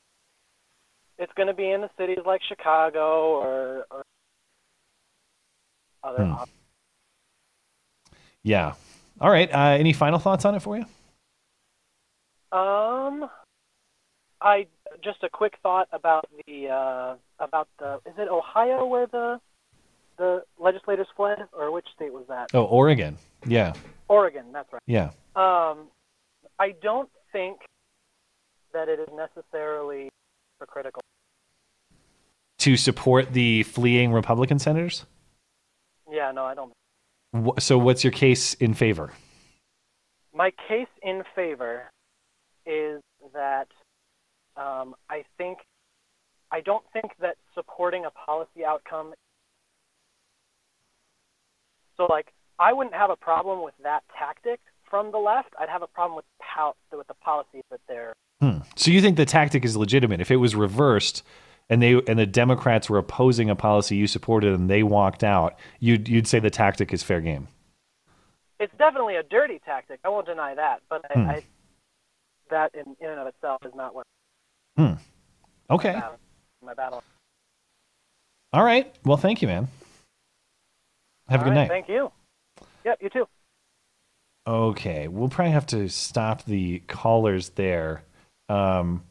It's 1.19 1.33
going 1.33 1.49
to 1.49 1.55
be 1.55 1.71
in 1.71 1.81
the 1.81 1.91
cities 1.99 2.19
like 2.27 2.43
Chicago 2.47 3.41
or, 3.41 3.87
or 3.91 4.03
other. 6.05 6.25
Hmm. 6.25 6.43
Yeah. 8.43 8.75
All 9.21 9.31
right. 9.31 9.53
Uh, 9.53 9.77
any 9.79 9.93
final 9.93 10.19
thoughts 10.19 10.45
on 10.45 10.55
it 10.55 10.61
for 10.61 10.77
you? 10.77 10.85
Um, 12.57 13.29
I 14.41 14.67
just 15.05 15.23
a 15.23 15.29
quick 15.29 15.55
thought 15.63 15.89
about 15.93 16.27
the 16.47 16.69
uh, 16.69 17.17
about 17.39 17.69
the 17.79 17.97
is 18.07 18.15
it 18.17 18.29
Ohio 18.31 18.87
where 18.87 19.07
the 19.07 19.39
the 20.17 20.43
legislators 20.59 21.07
fled 21.15 21.39
or 21.53 21.71
which 21.71 21.85
state 21.95 22.15
was 22.15 22.25
that? 22.29 22.49
Oh, 22.55 22.65
Oregon. 22.65 23.19
Yeah. 23.47 23.75
Oregon, 24.09 24.47
that's 24.55 24.73
right. 24.73 24.81
Yeah. 24.87 25.11
Um, 25.35 25.89
I 26.59 26.75
don't 26.81 27.11
think 27.31 27.59
that 28.73 28.89
it 28.89 29.01
is 29.01 29.09
necessarily 29.15 30.09
hypocritical. 30.59 31.03
To 32.61 32.77
support 32.79 33.35
the 33.35 33.65
fleeing 33.65 34.13
Republican 34.13 34.59
senators. 34.59 35.05
Yeah, 36.11 36.33
no, 36.33 36.47
I 36.47 36.55
don't. 36.55 36.73
So, 37.61 37.77
what's 37.77 38.03
your 38.03 38.13
case 38.13 38.55
in 38.55 38.73
favor? 38.73 39.13
My 40.33 40.53
case 40.69 40.89
in 41.03 41.23
favor 41.35 41.91
is 42.67 43.01
that 43.33 43.69
um, 44.57 44.95
I 45.09 45.25
think 45.39 45.59
I 46.51 46.61
don't 46.61 46.85
think 46.93 47.13
that 47.21 47.37
supporting 47.55 48.05
a 48.05 48.11
policy 48.11 48.65
outcome. 48.67 49.15
So, 51.97 52.07
like, 52.09 52.33
I 52.59 52.73
wouldn't 52.73 52.95
have 52.95 53.11
a 53.11 53.17
problem 53.17 53.65
with 53.65 53.75
that 53.83 54.03
tactic 54.19 54.61
from 54.89 55.11
the 55.11 55.19
left. 55.19 55.49
I'd 55.59 55.69
have 55.69 55.83
a 55.83 55.87
problem 55.87 56.17
with 56.17 56.25
with 56.97 57.07
the 57.07 57.15
policies 57.15 57.65
that 57.71 57.81
they're. 57.87 58.15
Hmm. 58.41 58.59
So, 58.77 58.91
you 58.91 59.03
think 59.03 59.17
the 59.17 59.27
tactic 59.27 59.65
is 59.65 59.77
legitimate? 59.77 60.21
If 60.21 60.31
it 60.31 60.37
was 60.37 60.55
reversed, 60.55 61.23
and 61.69 61.83
they 61.83 62.01
and 62.07 62.19
the 62.19 62.27
Democrats 62.27 62.89
were 62.89 62.99
opposing 62.99 63.51
a 63.51 63.57
policy 63.57 63.97
you 63.97 64.07
supported, 64.07 64.55
and 64.55 64.71
they 64.71 64.83
walked 64.83 65.25
out, 65.25 65.59
you'd 65.81 66.09
you'd 66.09 66.27
say 66.27 66.39
the 66.39 66.51
tactic 66.51 66.93
is 66.93 67.03
fair 67.03 67.21
game. 67.21 67.49
It's 68.59 68.73
definitely 68.79 69.17
a 69.17 69.23
dirty 69.23 69.61
tactic. 69.65 70.01
I 70.05 70.09
won't 70.09 70.27
deny 70.27 70.55
that, 70.55 70.81
but 70.89 71.05
I, 71.11 71.15
Hmm. 71.15 71.29
I 71.29 71.45
that 72.51 72.75
in, 72.75 72.97
in 73.01 73.11
and 73.11 73.21
of 73.21 73.27
itself 73.27 73.65
is 73.65 73.73
not 73.75 73.95
what 73.95 74.05
Hmm. 74.77 74.93
Okay. 75.71 75.93
my 75.93 76.01
battle. 76.01 76.19
My 76.65 76.75
battle. 76.75 77.03
All 78.53 78.65
right. 78.65 78.95
Well, 79.05 79.17
thank 79.17 79.43
you, 79.43 79.49
man. 79.49 79.69
Have 81.29 81.41
a 81.41 81.45
good 81.45 81.51
right, 81.51 81.57
night. 81.57 81.69
Thank 81.69 81.89
you. 81.89 82.13
Yep, 82.85 82.99
you 83.03 83.11
too. 83.11 83.27
Okay, 84.47 85.09
we'll 85.09 85.29
probably 85.29 85.53
have 85.53 85.67
to 85.67 85.89
stop 85.89 86.45
the 86.45 86.79
callers 86.87 87.49
there. 87.51 88.05
Um, 88.49 89.03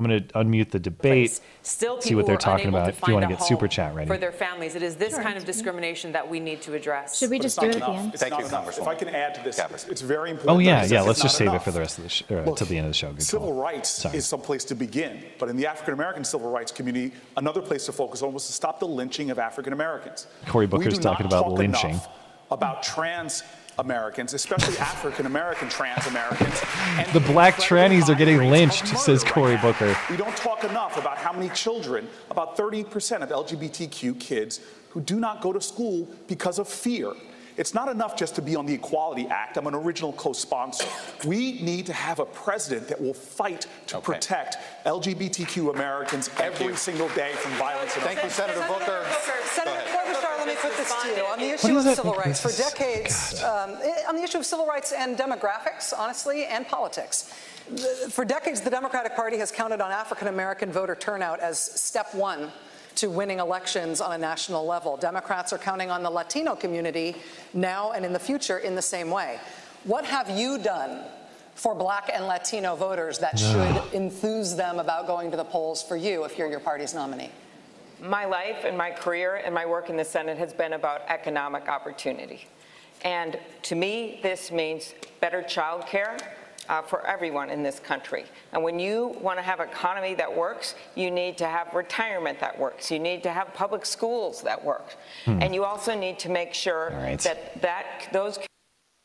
I'm 0.00 0.06
going 0.06 0.26
to 0.26 0.34
unmute 0.34 0.70
the 0.70 0.80
debate. 0.80 1.40
Still, 1.62 2.00
see 2.00 2.16
what 2.16 2.26
they're 2.26 2.36
talking 2.36 2.66
about. 2.68 2.88
If 2.88 3.00
you 3.06 3.14
want 3.14 3.26
to 3.26 3.28
get 3.28 3.40
super 3.40 3.68
chat 3.68 3.94
ready, 3.94 4.08
for 4.08 4.18
their 4.18 4.32
families. 4.32 4.74
It 4.74 4.82
is 4.82 4.96
this 4.96 5.16
kind 5.16 5.36
of 5.36 5.44
discrimination 5.44 6.10
that 6.10 6.28
we 6.28 6.40
need 6.40 6.62
to 6.62 6.74
address. 6.74 7.16
Should 7.16 7.30
we 7.30 7.38
But 7.38 7.42
just 7.44 7.60
do 7.60 7.66
not 7.68 7.76
it 7.76 7.80
at 7.80 7.86
the 7.86 7.92
end? 7.92 8.12
It's 8.14 8.20
Thank 8.20 8.36
you, 8.40 8.44
enough. 8.44 8.76
If 8.76 8.88
I 8.88 8.96
can 8.96 9.08
add 9.10 9.36
to 9.36 9.42
this, 9.44 9.56
it's, 9.56 9.84
it's 9.86 10.00
very 10.00 10.30
important. 10.32 10.50
oh 10.50 10.58
yeah, 10.58 10.84
yeah. 10.84 11.02
Let's 11.02 11.22
just 11.22 11.36
save 11.36 11.46
enough. 11.46 11.62
it 11.62 11.64
for 11.66 11.70
the 11.70 11.78
rest 11.78 11.98
of 11.98 12.02
the 12.04 12.10
show, 12.10 12.24
or 12.28 12.44
Look, 12.44 12.56
till 12.56 12.66
the 12.66 12.76
end 12.76 12.86
of 12.86 12.90
the 12.90 12.96
show. 12.98 13.12
Good 13.12 13.22
Civil 13.22 13.50
call. 13.52 13.62
rights 13.62 13.88
Sorry. 13.88 14.16
is 14.16 14.26
some 14.26 14.40
place 14.40 14.64
to 14.64 14.74
begin, 14.74 15.22
but 15.38 15.48
in 15.48 15.56
the 15.56 15.64
African 15.68 15.94
American 15.94 16.24
civil 16.24 16.50
rights 16.50 16.72
community, 16.72 17.14
another 17.36 17.62
place 17.62 17.86
to 17.86 17.92
focus 17.92 18.20
on 18.22 18.32
was 18.32 18.48
to 18.48 18.52
stop 18.52 18.80
the 18.80 18.88
lynching 18.88 19.30
of 19.30 19.38
African 19.38 19.72
Americans. 19.72 20.26
Cory 20.48 20.66
We 20.66 20.70
Booker's 20.70 20.98
talking 20.98 21.28
not 21.28 21.38
about 21.38 21.52
lynching. 21.52 22.00
About 22.50 22.82
trans 22.82 23.44
Americans, 23.78 24.34
especially 24.34 24.76
African 24.78 25.26
American 25.26 25.68
trans 25.68 26.06
Americans. 26.06 26.62
and 26.96 27.06
The 27.12 27.20
black 27.20 27.54
trannies 27.56 28.08
are 28.08 28.14
getting 28.14 28.50
lynched, 28.50 28.86
says 28.86 29.22
right 29.24 29.32
Cory 29.32 29.54
now. 29.54 29.62
Booker. 29.62 29.96
We 30.10 30.16
don't 30.16 30.36
talk 30.36 30.64
enough 30.64 30.96
about 30.96 31.18
how 31.18 31.32
many 31.32 31.48
children, 31.50 32.08
about 32.30 32.56
30% 32.56 33.22
of 33.22 33.28
LGBTQ 33.30 34.18
kids, 34.20 34.60
who 34.90 35.00
do 35.00 35.18
not 35.18 35.40
go 35.40 35.52
to 35.52 35.60
school 35.60 36.08
because 36.28 36.58
of 36.58 36.68
fear. 36.68 37.12
It's 37.56 37.74
not 37.74 37.88
enough 37.88 38.16
just 38.16 38.34
to 38.34 38.42
be 38.42 38.56
on 38.56 38.66
the 38.66 38.74
Equality 38.74 39.26
Act. 39.28 39.56
I'm 39.56 39.66
an 39.66 39.74
original 39.74 40.12
co 40.12 40.32
sponsor. 40.32 40.86
We 41.24 41.62
need 41.62 41.86
to 41.86 41.92
have 41.92 42.18
a 42.18 42.24
president 42.24 42.88
that 42.88 43.00
will 43.00 43.14
fight 43.14 43.66
to 43.88 44.00
protect 44.00 44.56
LGBTQ 44.84 45.72
Americans 45.72 46.30
every 46.40 46.74
single 46.76 47.08
day 47.10 47.32
from 47.34 47.52
violence. 47.52 47.92
Thank 47.92 48.22
you, 48.22 48.30
Senator 48.30 48.64
Booker. 48.66 49.04
Senator 49.44 49.80
Klobuchar, 49.86 50.38
let 50.38 50.48
me 50.48 50.54
put 50.60 50.76
this 50.76 50.92
to 51.02 51.08
you. 51.08 51.24
On 51.24 51.38
the 51.38 51.50
issue 51.50 51.76
of 51.76 51.84
civil 51.94 52.14
rights, 52.14 52.40
for 52.40 52.50
decades, 52.60 53.42
um, 53.42 53.70
on 54.08 54.16
the 54.16 54.22
issue 54.22 54.38
of 54.38 54.46
civil 54.46 54.66
rights 54.66 54.92
and 54.92 55.16
demographics, 55.16 55.92
honestly, 55.96 56.46
and 56.46 56.66
politics, 56.66 57.32
for 58.10 58.24
decades, 58.24 58.60
the 58.60 58.70
Democratic 58.70 59.14
Party 59.14 59.38
has 59.38 59.50
counted 59.50 59.80
on 59.80 59.90
African 59.90 60.28
American 60.28 60.70
voter 60.70 60.94
turnout 60.94 61.40
as 61.40 61.58
step 61.58 62.14
one 62.14 62.52
to 62.96 63.08
winning 63.08 63.38
elections 63.38 64.00
on 64.00 64.12
a 64.12 64.18
national 64.18 64.66
level. 64.66 64.96
Democrats 64.96 65.52
are 65.52 65.58
counting 65.58 65.90
on 65.90 66.02
the 66.02 66.10
Latino 66.10 66.54
community 66.54 67.16
now 67.52 67.92
and 67.92 68.04
in 68.04 68.12
the 68.12 68.18
future 68.18 68.58
in 68.58 68.74
the 68.74 68.82
same 68.82 69.10
way. 69.10 69.38
What 69.84 70.04
have 70.04 70.30
you 70.30 70.58
done 70.58 71.04
for 71.54 71.74
black 71.74 72.10
and 72.12 72.26
Latino 72.26 72.74
voters 72.74 73.18
that 73.18 73.38
should 73.38 73.82
enthuse 73.92 74.56
them 74.56 74.78
about 74.78 75.06
going 75.06 75.30
to 75.30 75.36
the 75.36 75.44
polls 75.44 75.82
for 75.82 75.96
you 75.96 76.24
if 76.24 76.38
you're 76.38 76.48
your 76.48 76.60
party's 76.60 76.94
nominee? 76.94 77.30
My 78.00 78.24
life 78.24 78.64
and 78.64 78.76
my 78.76 78.90
career 78.90 79.36
and 79.44 79.54
my 79.54 79.66
work 79.66 79.88
in 79.88 79.96
the 79.96 80.04
Senate 80.04 80.36
has 80.38 80.52
been 80.52 80.74
about 80.74 81.02
economic 81.08 81.68
opportunity. 81.68 82.46
And 83.02 83.38
to 83.62 83.74
me, 83.74 84.20
this 84.22 84.50
means 84.50 84.94
better 85.20 85.42
child 85.42 85.86
care 85.86 86.16
uh, 86.68 86.82
for 86.82 87.06
everyone 87.06 87.50
in 87.50 87.62
this 87.62 87.78
country. 87.80 88.24
And 88.52 88.62
when 88.62 88.78
you 88.78 89.16
want 89.20 89.38
to 89.38 89.42
have 89.42 89.60
an 89.60 89.68
economy 89.68 90.14
that 90.14 90.34
works, 90.34 90.74
you 90.94 91.10
need 91.10 91.38
to 91.38 91.46
have 91.46 91.72
retirement 91.74 92.40
that 92.40 92.58
works. 92.58 92.90
You 92.90 92.98
need 92.98 93.22
to 93.22 93.30
have 93.30 93.52
public 93.54 93.86
schools 93.86 94.42
that 94.42 94.64
work. 94.64 94.96
Hmm. 95.24 95.42
And 95.42 95.54
you 95.54 95.64
also 95.64 95.94
need 95.94 96.18
to 96.20 96.28
make 96.28 96.54
sure 96.54 96.90
right. 96.92 97.18
that, 97.20 97.60
that 97.62 98.08
those 98.12 98.38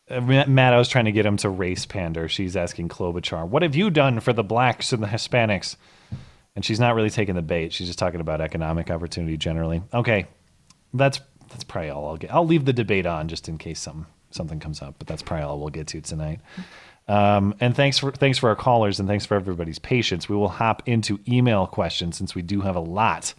Uh, 0.10 0.22
Matt, 0.22 0.74
I 0.74 0.78
was 0.78 0.90
trying 0.90 1.06
to 1.06 1.12
get 1.12 1.26
him 1.26 1.38
to 1.38 1.50
race 1.50 1.86
pander. 1.86 2.28
She's 2.28 2.56
asking 2.56 2.90
Klobuchar, 2.90 3.48
"What 3.48 3.62
have 3.62 3.76
you 3.76 3.90
done 3.92 4.20
for 4.20 4.34
the 4.34 4.44
blacks 4.44 4.92
and 4.92 5.04
the 5.04 5.08
Hispanics?" 5.08 5.76
And 6.56 6.66
she's 6.66 6.80
not 6.80 6.96
really 6.96 7.12
taking 7.12 7.36
the 7.36 7.44
bait. 7.44 7.74
She's 7.74 7.88
just 7.88 8.00
talking 8.00 8.20
about 8.20 8.42
economic 8.42 8.90
opportunity 8.90 9.38
generally. 9.38 9.84
Okay, 9.94 10.26
that's 10.94 11.20
that's 11.50 11.64
probably 11.64 11.92
all 11.92 12.08
I'll 12.08 12.18
get. 12.18 12.34
I'll 12.34 12.46
leave 12.46 12.66
the 12.66 12.74
debate 12.74 13.06
on 13.06 13.28
just 13.28 13.48
in 13.48 13.58
case 13.58 13.80
some 13.80 14.08
something 14.32 14.60
comes 14.60 14.82
up. 14.82 14.96
But 14.98 15.08
that's 15.08 15.22
probably 15.22 15.46
all 15.46 15.60
we'll 15.60 15.70
get 15.70 15.88
to 15.88 16.02
tonight. 16.02 16.40
Um, 17.10 17.56
and 17.60 17.76
thanks 17.76 17.98
for 17.98 18.12
thanks 18.12 18.38
for 18.38 18.50
our 18.50 18.56
callers 18.56 19.00
and 19.00 19.10
thanks 19.10 19.26
for 19.26 19.36
everybody's 19.36 19.80
patience. 19.80 20.30
We 20.30 20.36
will 20.36 20.48
hop 20.50 20.84
into 20.86 21.20
email 21.28 21.66
questions 21.68 22.18
since 22.18 22.36
we 22.36 22.42
do 22.44 22.62
have 22.62 22.76
a 22.76 22.80
lot, 22.82 23.34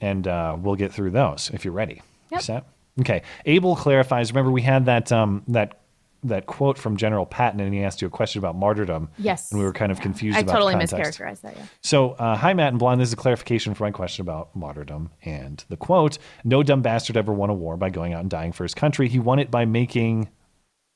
and 0.00 0.28
uh, 0.28 0.56
we'll 0.60 0.76
get 0.76 0.92
through 0.92 1.10
those 1.10 1.50
if 1.54 1.64
you're 1.64 1.74
ready. 1.74 1.94
You 2.30 2.36
Yep. 2.36 2.42
set? 2.42 2.64
Okay. 3.00 3.22
Abel 3.46 3.74
clarifies. 3.76 4.30
Remember, 4.30 4.50
we 4.50 4.62
had 4.62 4.84
that 4.86 5.10
um, 5.10 5.42
that 5.48 5.78
that 6.24 6.46
quote 6.46 6.78
from 6.78 6.96
General 6.96 7.26
Patton, 7.26 7.58
and 7.60 7.74
he 7.74 7.82
asked 7.82 8.00
you 8.00 8.06
a 8.06 8.10
question 8.10 8.38
about 8.38 8.54
martyrdom. 8.56 9.08
Yes. 9.18 9.50
and 9.50 9.58
we 9.58 9.64
were 9.66 9.72
kind 9.72 9.90
of 9.90 10.00
confused. 10.00 10.36
I 10.36 10.42
about 10.42 10.52
totally 10.52 10.74
context. 10.74 10.94
mischaracterized 11.18 11.40
that. 11.40 11.56
Yeah. 11.56 11.64
So, 11.80 12.10
uh, 12.12 12.36
hi, 12.36 12.52
Matt 12.54 12.68
and 12.68 12.78
Blonde. 12.78 13.00
This 13.00 13.08
is 13.08 13.14
a 13.14 13.16
clarification 13.16 13.74
for 13.74 13.82
my 13.84 13.90
question 13.90 14.22
about 14.22 14.54
martyrdom. 14.54 15.10
And 15.24 15.64
the 15.68 15.76
quote 15.76 16.18
No 16.44 16.62
dumb 16.62 16.80
bastard 16.82 17.16
ever 17.16 17.32
won 17.32 17.50
a 17.50 17.54
war 17.54 17.76
by 17.76 17.90
going 17.90 18.12
out 18.12 18.20
and 18.20 18.30
dying 18.30 18.52
for 18.52 18.62
his 18.62 18.72
country. 18.74 19.08
He 19.08 19.18
won 19.18 19.38
it 19.40 19.50
by 19.50 19.64
making 19.64 20.28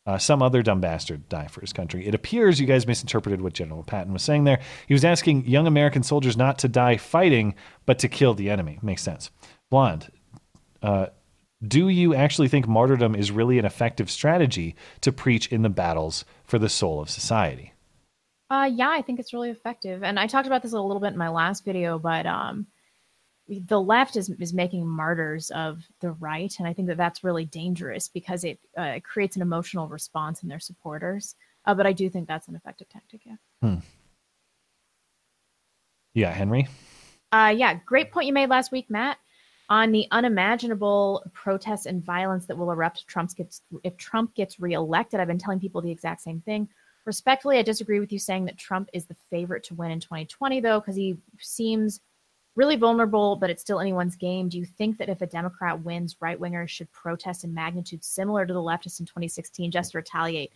uh, 0.07 0.19
some 0.19 0.43
other 0.43 0.63
dumb 0.63 0.81
bastard 0.81 1.29
die 1.29 1.49
for 1.49 1.61
his 1.61 1.73
country. 1.73 2.07
It 2.07 2.15
appears 2.15 2.61
you 2.61 2.67
guys 2.67 2.87
misinterpreted 2.87 3.41
what 3.41 3.53
General 3.53 3.83
Patton 3.83 4.13
was 4.13 4.23
saying 4.23 4.45
there. 4.45 4.61
He 4.87 4.95
was 4.95 5.05
asking 5.05 5.47
young 5.47 5.67
American 5.67 6.03
soldiers 6.03 6.37
not 6.37 6.59
to 6.61 6.69
die 6.69 6.97
fighting, 6.97 7.55
but 7.85 7.99
to 8.01 8.09
kill 8.09 8.35
the 8.35 8.51
enemy. 8.51 8.79
Makes 8.83 9.03
sense. 9.03 9.31
Blonde, 9.71 10.11
uh, 10.83 11.07
do 11.67 11.89
you 11.89 12.15
actually 12.15 12.49
think 12.49 12.69
martyrdom 12.69 13.15
is 13.15 13.31
really 13.31 13.59
an 13.59 13.65
effective 13.65 14.11
strategy 14.11 14.77
to 15.01 15.11
preach 15.11 15.49
in 15.49 15.63
the 15.63 15.69
battles 15.69 16.25
for 16.45 16.59
the 16.59 16.69
soul 16.69 17.01
of 17.01 17.11
society? 17.11 17.73
Uh, 18.49 18.71
yeah, 18.73 18.91
I 18.91 19.03
think 19.03 19.19
it's 19.19 19.33
really 19.33 19.51
effective. 19.51 20.05
And 20.05 20.21
I 20.21 20.29
talked 20.29 20.47
about 20.47 20.63
this 20.63 20.73
a 20.73 20.81
little 20.81 21.01
bit 21.01 21.13
in 21.13 21.19
my 21.19 21.31
last 21.31 21.65
video, 21.65 21.99
but 21.99 22.27
um, 22.27 22.67
the 23.49 23.81
left 23.81 24.17
is, 24.17 24.29
is 24.31 24.53
making 24.53 24.87
martyrs 24.87 25.51
of 25.51 25.83
the 26.01 26.13
right. 26.13 26.53
And 26.59 26.67
I 26.67 26.73
think 26.73 26.89
that 26.89 26.97
that's 26.97 27.23
really 27.23 27.45
dangerous 27.45 28.09
because 28.09 28.45
it, 28.45 28.59
uh, 28.79 28.83
it 28.97 29.05
creates 29.05 29.37
an 29.37 29.43
emotional 29.43 29.89
response 29.89 30.43
in 30.43 30.49
their 30.49 30.61
supporters. 30.61 31.37
Uh, 31.65 31.75
but 31.75 31.87
I 31.87 31.93
do 31.93 32.09
think 32.09 32.29
that's 32.29 32.49
an 32.49 32.57
effective 32.57 32.89
tactic, 32.89 33.21
yeah. 33.25 33.37
Hmm. 33.63 33.77
Yeah, 36.15 36.33
Henry. 36.33 36.67
Uh, 37.33 37.53
yeah, 37.57 37.75
great 37.85 38.11
point 38.11 38.27
you 38.27 38.33
made 38.33 38.49
last 38.49 38.73
week, 38.73 38.89
Matt, 38.89 39.19
on 39.69 39.93
the 39.93 40.07
unimaginable 40.11 41.25
protests 41.35 41.87
and 41.87 42.03
violence 42.03 42.47
that 42.47 42.57
will 42.57 42.71
erupt 42.71 43.01
if 43.01 43.07
Trump 43.07 43.35
gets 43.37 43.63
if 43.83 43.97
Trump 43.97 44.35
gets 44.35 44.59
reelected. 44.59 45.21
I've 45.21 45.27
been 45.29 45.39
telling 45.39 45.61
people 45.61 45.83
the 45.83 45.91
exact 45.91 46.23
same 46.23 46.41
thing. 46.41 46.69
Respectfully, 47.05 47.59
I 47.59 47.63
disagree 47.63 48.01
with 48.01 48.13
you 48.13 48.19
saying 48.19 48.47
that 48.47 48.59
Trump 48.59 48.89
is 48.93 49.07
the 49.07 49.17
favorite 49.31 49.65
to 49.65 49.75
win 49.75 49.91
in 49.91 50.01
2020, 50.01 50.61
though, 50.61 50.81
because 50.81 50.97
he 50.97 51.17
seems 51.39 52.01
really 52.57 52.77
vulnerable, 52.77 53.37
but 53.37 53.51
it's 53.51 53.63
still 53.63 53.81
anyone's 53.81 54.17
game. 54.17 54.49
Do 54.49 54.59
you 54.59 54.65
think 54.65 54.99
that 54.99 55.09
if 55.09 55.21
a 55.21 55.27
Democrat 55.27 55.85
wins, 55.85 56.17
right 56.21 56.41
wingers 56.41 56.71
should 56.71 56.91
protest 56.91 57.45
in 57.45 57.55
magnitude 57.55 58.03
similar 58.03 58.45
to 58.45 58.53
the 58.53 58.61
leftists 58.61 58.99
in 58.99 59.07
2016 59.07 59.71
just 59.71 59.93
to 59.93 59.99
retaliate? 59.99 60.53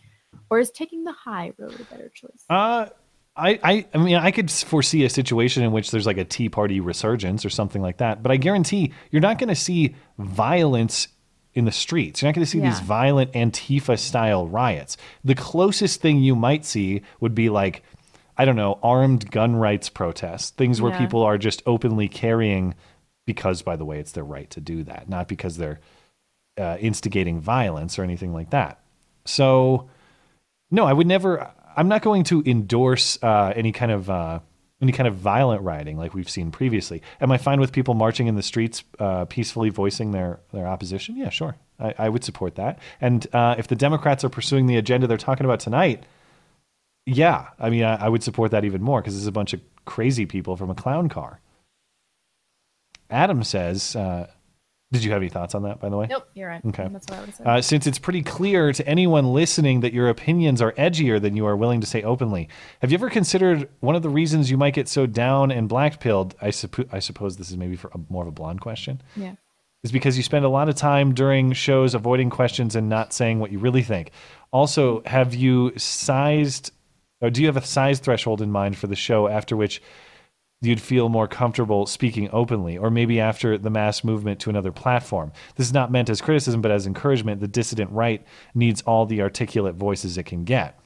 Or 0.49 0.59
is 0.59 0.71
taking 0.71 1.05
the 1.05 1.13
high 1.13 1.53
road 1.59 1.79
a 1.79 1.85
better 1.85 2.11
choice? 2.15 2.45
Uh, 2.49 2.87
I, 3.37 3.61
I, 3.63 3.87
I 3.95 3.99
mean, 3.99 4.17
I 4.17 4.31
could 4.31 4.51
foresee 4.51 5.05
a 5.05 5.11
situation 5.11 5.63
in 5.63 5.73
which 5.73 5.91
there's 5.91 6.07
like 6.07 6.19
a 6.19 6.25
Tea 6.25 6.49
Party 6.49 6.81
resurgence 6.81 7.45
or 7.45 7.51
something 7.51 7.83
like 7.83 7.99
that, 7.99 8.23
but 8.23 8.33
I 8.33 8.37
guarantee 8.37 8.93
you're 9.11 9.21
not 9.21 9.39
going 9.39 9.49
to 9.49 9.55
see 9.55 9.95
violence 10.19 11.09
in 11.55 11.65
the 11.65 11.73
streets. 11.73 12.23
You're 12.23 12.29
not 12.29 12.37
going 12.37 12.45
to 12.45 12.51
see 12.51 12.61
these 12.61 12.81
violent 12.81 13.33
Antifa 13.33 13.99
style 13.99 14.47
riots. 14.47 14.97
The 15.25 15.35
closest 15.35 16.01
thing 16.01 16.19
you 16.19 16.37
might 16.37 16.65
see 16.65 17.03
would 17.19 17.35
be 17.35 17.51
like, 17.51 17.83
I 18.41 18.45
don't 18.47 18.57
know, 18.57 18.79
armed 18.83 19.31
gun 19.31 19.57
rights 19.57 19.89
protests, 19.91 20.51
things 20.51 20.81
where 20.81 20.93
Yeah. 20.93 20.99
people 20.99 21.23
are 21.23 21.39
just 21.39 21.63
openly 21.67 22.09
carrying, 22.09 22.75
because 23.27 23.63
by 23.63 23.77
the 23.77 23.85
way, 23.85 23.99
it's 24.01 24.13
their 24.13 24.25
right 24.25 24.49
to 24.51 24.61
do 24.61 24.83
that, 24.85 25.09
not 25.09 25.29
because 25.29 25.57
they're 25.59 25.79
uh, 26.59 26.77
instigating 26.81 27.41
violence 27.41 27.99
or 27.99 28.03
anything 28.03 28.33
like 28.33 28.51
that. 28.51 28.81
So, 29.25 29.89
no, 30.71 30.85
I 30.87 30.93
would 30.93 31.07
never. 31.07 31.51
I'm 31.77 31.89
not 31.89 32.03
going 32.03 32.25
to 32.25 32.43
endorse 32.47 33.19
uh, 33.23 33.53
any 33.55 33.73
kind 33.73 33.93
of 33.93 34.09
uh, 34.09 34.41
any 34.83 34.93
kind 34.93 35.07
of 35.07 35.15
violent 35.17 35.63
rioting 35.63 35.99
like 35.99 36.15
we've 36.15 36.29
seen 36.31 36.51
previously. 36.51 37.03
Am 37.21 37.31
I 37.31 37.39
fine 37.39 37.61
with 37.61 37.73
people 37.73 37.95
marching 37.95 38.27
in 38.27 38.37
the 38.37 38.43
streets, 38.43 38.83
uh, 38.99 39.27
peacefully 39.27 39.71
voicing 39.71 40.13
their 40.13 40.41
their 40.53 40.67
opposition? 40.67 41.17
Yeah, 41.17 41.31
sure, 41.31 41.57
I, 41.79 41.95
I 41.99 42.09
would 42.09 42.25
support 42.25 42.55
that. 42.57 42.79
And 43.01 43.27
uh, 43.33 43.55
if 43.59 43.67
the 43.69 43.77
Democrats 43.77 44.25
are 44.25 44.31
pursuing 44.31 44.67
the 44.67 44.77
agenda 44.79 45.07
they're 45.07 45.17
talking 45.29 45.45
about 45.45 45.61
tonight, 45.61 46.05
yeah, 47.07 47.49
I 47.59 47.71
mean, 47.71 47.85
I, 47.85 48.07
I 48.07 48.09
would 48.09 48.23
support 48.23 48.51
that 48.53 48.65
even 48.65 48.83
more 48.83 49.01
because 49.01 49.15
there's 49.15 49.27
a 49.27 49.33
bunch 49.33 49.53
of 49.53 49.61
crazy 49.85 50.27
people 50.27 50.57
from 50.57 50.71
a 50.71 50.75
clown 50.75 51.09
car. 51.09 51.41
Adam 53.11 53.43
says, 53.43 53.97
uh, 53.97 54.29
"Did 54.93 55.03
you 55.03 55.11
have 55.11 55.21
any 55.21 55.29
thoughts 55.29 55.55
on 55.55 55.63
that, 55.65 55.81
by 55.81 55.89
the 55.89 55.97
way?" 55.97 56.07
Nope, 56.09 56.29
you're 56.35 56.49
right. 56.49 56.65
Okay. 56.65 56.89
That's 56.93 57.07
what 57.09 57.19
I 57.19 57.21
would 57.23 57.35
said. 57.35 57.47
Uh, 57.47 57.61
since 57.63 57.87
it's 57.87 57.99
pretty 57.99 58.23
clear 58.23 58.73
to 58.73 58.87
anyone 58.87 59.33
listening 59.33 59.81
that 59.81 59.93
your 59.93 60.09
opinions 60.09 60.63
are 60.63 60.73
edgier 60.73 61.21
than 61.21 61.37
you 61.37 61.47
are 61.47 61.57
willing 61.57 61.81
to 61.81 61.87
say 61.87 62.03
openly, 62.03 62.49
have 62.81 62.93
you 62.93 62.97
ever 62.97 63.11
considered 63.11 63.69
one 63.81 63.97
of 63.97 64.03
the 64.03 64.09
reasons 64.11 64.51
you 64.51 64.57
might 64.57 64.75
get 64.75 64.89
so 64.89 65.07
down 65.07 65.51
and 65.51 65.69
black 65.69 65.99
pilled? 65.99 66.37
I, 66.41 66.49
suppo- 66.49 66.89
I 66.93 67.01
suppose 67.01 67.37
this 67.37 67.51
is 67.51 67.57
maybe 67.57 67.75
for 67.77 67.91
a, 67.95 67.99
more 68.09 68.23
of 68.23 68.29
a 68.29 68.33
blonde 68.33 68.61
question. 68.61 69.01
yeah. 69.17 69.35
Is 69.83 69.93
because 69.93 70.19
you 70.19 70.23
spend 70.23 70.45
a 70.45 70.49
lot 70.51 70.69
of 70.69 70.75
time 70.75 71.15
during 71.15 71.55
shows 71.55 71.95
avoiding 71.95 72.29
questions 72.29 72.77
and 72.77 72.91
not 72.91 73.15
saying 73.15 73.41
what 73.41 73.51
you 73.51 73.59
really 73.59 73.83
think. 73.83 74.11
Also, 74.53 75.03
have 75.07 75.35
you 75.35 75.73
sized, 75.79 76.71
do 77.29 77.43
you 77.43 77.47
have 77.49 77.57
a 77.57 77.67
size 77.67 77.99
threshold 77.99 78.41
in 78.41 78.51
mind 78.51 78.79
for 78.79 78.87
the 78.87 78.97
show 78.97 79.29
after 79.29 79.57
which 79.57 79.83
you'd 80.63 80.81
feel 80.81 81.09
more 81.09 81.27
comfortable 81.27 81.87
speaking 81.87 82.29
openly, 82.33 82.77
or 82.77 82.91
maybe 82.91 83.19
after 83.19 83.57
the 83.57 83.71
mass 83.71 84.05
movement 84.05 84.41
to 84.41 84.51
another 84.51 84.73
platform. 84.73 85.33
This 85.57 85.67
is 85.67 85.73
not 85.73 85.91
meant 85.91 86.11
as 86.11 86.21
criticism, 86.21 86.61
but 86.61 86.71
as 86.71 86.87
encouragement. 86.87 87.41
The 87.41 87.49
dissident 87.49 87.91
right 87.93 88.25
needs 88.55 88.83
all 88.83 89.07
the 89.07 89.23
articulate 89.23 89.75
voices 89.75 90.19
it 90.19 90.25
can 90.25 90.45
get. 90.45 90.79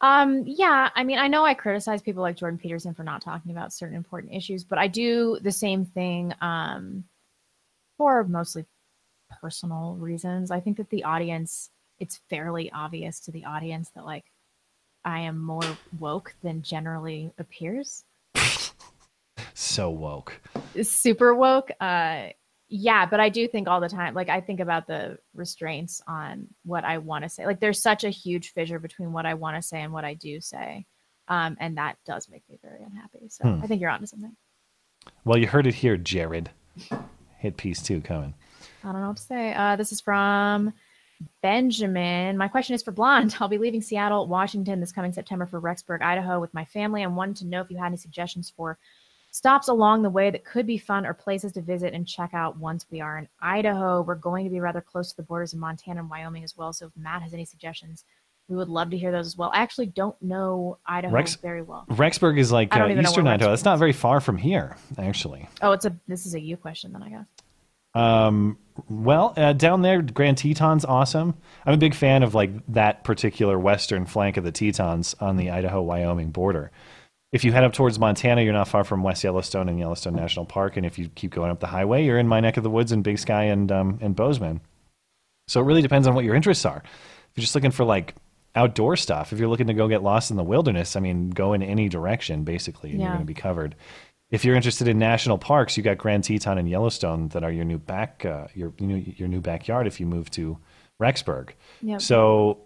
Um, 0.00 0.42
yeah, 0.46 0.90
I 0.94 1.04
mean, 1.04 1.18
I 1.18 1.28
know 1.28 1.46
I 1.46 1.54
criticize 1.54 2.02
people 2.02 2.22
like 2.22 2.36
Jordan 2.36 2.58
Peterson 2.58 2.92
for 2.92 3.04
not 3.04 3.22
talking 3.22 3.52
about 3.52 3.72
certain 3.72 3.96
important 3.96 4.34
issues, 4.34 4.62
but 4.62 4.78
I 4.78 4.86
do 4.86 5.38
the 5.40 5.52
same 5.52 5.86
thing 5.86 6.34
um, 6.42 7.04
for 7.96 8.24
mostly 8.24 8.66
personal 9.40 9.94
reasons. 9.94 10.50
I 10.50 10.60
think 10.60 10.76
that 10.76 10.90
the 10.90 11.04
audience, 11.04 11.70
it's 11.98 12.20
fairly 12.28 12.70
obvious 12.70 13.20
to 13.20 13.30
the 13.30 13.46
audience 13.46 13.90
that 13.94 14.04
like 14.04 14.26
I 15.04 15.20
am 15.20 15.38
more 15.38 15.62
woke 15.98 16.34
than 16.42 16.62
generally 16.62 17.32
appears. 17.38 18.04
So 19.56 19.88
woke. 19.90 20.40
super 20.82 21.34
woke. 21.34 21.70
Uh, 21.80 22.28
yeah, 22.68 23.06
but 23.06 23.20
I 23.20 23.28
do 23.28 23.46
think 23.46 23.68
all 23.68 23.80
the 23.80 23.88
time, 23.88 24.14
like 24.14 24.28
I 24.28 24.40
think 24.40 24.58
about 24.60 24.86
the 24.86 25.18
restraints 25.34 26.00
on 26.08 26.48
what 26.64 26.84
I 26.84 26.98
want 26.98 27.22
to 27.24 27.28
say. 27.28 27.46
Like 27.46 27.60
there's 27.60 27.80
such 27.80 28.02
a 28.04 28.10
huge 28.10 28.52
fissure 28.52 28.78
between 28.80 29.12
what 29.12 29.26
I 29.26 29.34
want 29.34 29.56
to 29.56 29.62
say 29.62 29.80
and 29.80 29.92
what 29.92 30.04
I 30.04 30.14
do 30.14 30.40
say. 30.40 30.86
Um, 31.28 31.56
and 31.60 31.78
that 31.78 31.96
does 32.04 32.28
make 32.28 32.42
me 32.50 32.58
very 32.62 32.82
unhappy. 32.82 33.28
So 33.28 33.44
Hmm. 33.48 33.62
I 33.62 33.66
think 33.66 33.80
you're 33.80 33.90
onto 33.90 34.06
something. 34.06 34.34
Well, 35.24 35.38
you 35.38 35.46
heard 35.46 35.66
it 35.66 35.74
here, 35.74 35.96
Jared. 35.96 36.50
Hit 37.38 37.56
piece 37.56 37.80
two 37.82 38.00
coming. 38.00 38.34
I 38.82 38.92
don't 38.92 39.00
know 39.02 39.08
what 39.08 39.18
to 39.18 39.22
say. 39.22 39.54
Uh, 39.54 39.76
this 39.76 39.92
is 39.92 40.00
from 40.00 40.72
Benjamin. 41.42 42.36
My 42.36 42.48
question 42.48 42.74
is 42.74 42.82
for 42.82 42.92
Blonde. 42.92 43.36
I'll 43.40 43.48
be 43.48 43.58
leaving 43.58 43.82
Seattle, 43.82 44.26
Washington 44.26 44.80
this 44.80 44.92
coming 44.92 45.12
September 45.12 45.46
for 45.46 45.60
Rexburg, 45.60 46.02
Idaho 46.02 46.40
with 46.40 46.54
my 46.54 46.64
family. 46.64 47.02
I 47.02 47.06
wanted 47.06 47.36
to 47.36 47.46
know 47.46 47.60
if 47.60 47.70
you 47.70 47.76
had 47.76 47.86
any 47.86 47.96
suggestions 47.96 48.52
for 48.56 48.78
stops 49.30 49.66
along 49.66 50.02
the 50.02 50.10
way 50.10 50.30
that 50.30 50.44
could 50.44 50.64
be 50.64 50.78
fun 50.78 51.04
or 51.04 51.12
places 51.12 51.52
to 51.52 51.60
visit 51.60 51.92
and 51.92 52.06
check 52.06 52.32
out 52.34 52.56
once 52.56 52.86
we 52.90 53.00
are 53.00 53.18
in 53.18 53.28
Idaho. 53.42 54.00
We're 54.02 54.14
going 54.14 54.44
to 54.44 54.50
be 54.50 54.60
rather 54.60 54.80
close 54.80 55.10
to 55.10 55.16
the 55.16 55.24
borders 55.24 55.52
of 55.52 55.58
Montana 55.58 56.00
and 56.00 56.08
Wyoming 56.08 56.44
as 56.44 56.56
well. 56.56 56.72
So 56.72 56.86
if 56.86 56.92
Matt 56.96 57.22
has 57.22 57.34
any 57.34 57.44
suggestions, 57.44 58.04
we 58.48 58.56
would 58.56 58.68
love 58.68 58.90
to 58.90 58.98
hear 58.98 59.10
those 59.10 59.26
as 59.26 59.36
well. 59.36 59.50
I 59.52 59.58
actually 59.58 59.86
don't 59.86 60.20
know 60.22 60.78
Idaho 60.86 61.14
Rex- 61.14 61.36
very 61.36 61.62
well. 61.62 61.84
Rexburg 61.90 62.38
is 62.38 62.52
like 62.52 62.74
uh, 62.76 62.86
Eastern 62.88 63.26
Idaho. 63.26 63.50
That's 63.50 63.64
not 63.64 63.78
very 63.78 63.92
far 63.92 64.20
from 64.20 64.36
here, 64.36 64.76
actually. 64.98 65.48
Oh, 65.62 65.72
it's 65.72 65.84
a 65.84 65.96
this 66.06 66.26
is 66.26 66.34
a 66.34 66.40
you 66.40 66.56
question 66.56 66.92
then 66.92 67.02
I 67.02 67.08
guess. 67.08 67.26
Um, 67.94 68.58
well, 68.88 69.34
uh, 69.36 69.52
down 69.52 69.82
there, 69.82 70.02
Grand 70.02 70.38
Teton's 70.38 70.84
awesome. 70.84 71.34
I'm 71.64 71.74
a 71.74 71.78
big 71.78 71.94
fan 71.94 72.22
of 72.22 72.34
like 72.34 72.50
that 72.68 73.04
particular 73.04 73.58
western 73.58 74.04
flank 74.04 74.36
of 74.36 74.44
the 74.44 74.52
Tetons 74.52 75.14
on 75.20 75.36
the 75.36 75.50
Idaho 75.50 75.80
Wyoming 75.80 76.30
border. 76.30 76.72
If 77.32 77.44
you 77.44 77.52
head 77.52 77.64
up 77.64 77.72
towards 77.72 77.98
Montana, 77.98 78.42
you're 78.42 78.52
not 78.52 78.68
far 78.68 78.84
from 78.84 79.02
West 79.02 79.24
Yellowstone 79.24 79.68
and 79.68 79.78
Yellowstone 79.78 80.14
National 80.14 80.44
Park, 80.44 80.76
and 80.76 80.86
if 80.86 80.98
you 80.98 81.08
keep 81.08 81.32
going 81.32 81.50
up 81.50 81.60
the 81.60 81.66
highway, 81.66 82.04
you're 82.04 82.18
in 82.18 82.28
my 82.28 82.40
neck 82.40 82.56
of 82.56 82.62
the 82.62 82.70
woods 82.70 82.92
in 82.92 83.02
Big 83.02 83.18
Sky 83.18 83.44
and 83.44 83.70
um, 83.72 83.98
and 84.00 84.14
Bozeman. 84.14 84.60
So 85.48 85.60
it 85.60 85.64
really 85.64 85.82
depends 85.82 86.06
on 86.06 86.14
what 86.14 86.24
your 86.24 86.34
interests 86.34 86.64
are. 86.64 86.82
If 86.84 87.30
you're 87.36 87.42
just 87.42 87.54
looking 87.54 87.72
for 87.72 87.84
like 87.84 88.14
outdoor 88.54 88.96
stuff, 88.96 89.32
if 89.32 89.38
you're 89.38 89.48
looking 89.48 89.66
to 89.66 89.74
go 89.74 89.88
get 89.88 90.02
lost 90.02 90.30
in 90.30 90.36
the 90.36 90.44
wilderness, 90.44 90.96
I 90.96 91.00
mean, 91.00 91.30
go 91.30 91.52
in 91.52 91.62
any 91.62 91.88
direction 91.88 92.44
basically, 92.44 92.90
and 92.90 93.00
you're 93.00 93.08
going 93.16 93.26
to 93.26 93.26
be 93.26 93.34
covered. 93.34 93.74
If 94.34 94.44
you're 94.44 94.56
interested 94.56 94.88
in 94.88 94.98
national 94.98 95.38
parks, 95.38 95.76
you 95.76 95.84
got 95.84 95.96
Grand 95.96 96.24
Teton 96.24 96.58
and 96.58 96.68
Yellowstone 96.68 97.28
that 97.28 97.44
are 97.44 97.52
your 97.52 97.64
new 97.64 97.78
back 97.78 98.24
uh, 98.24 98.48
your 98.52 98.72
your 98.78 98.88
new, 98.88 99.14
your 99.16 99.28
new 99.28 99.40
backyard 99.40 99.86
if 99.86 100.00
you 100.00 100.06
move 100.06 100.28
to 100.32 100.58
Rexburg. 101.00 101.50
Yep. 101.82 102.02
So 102.02 102.58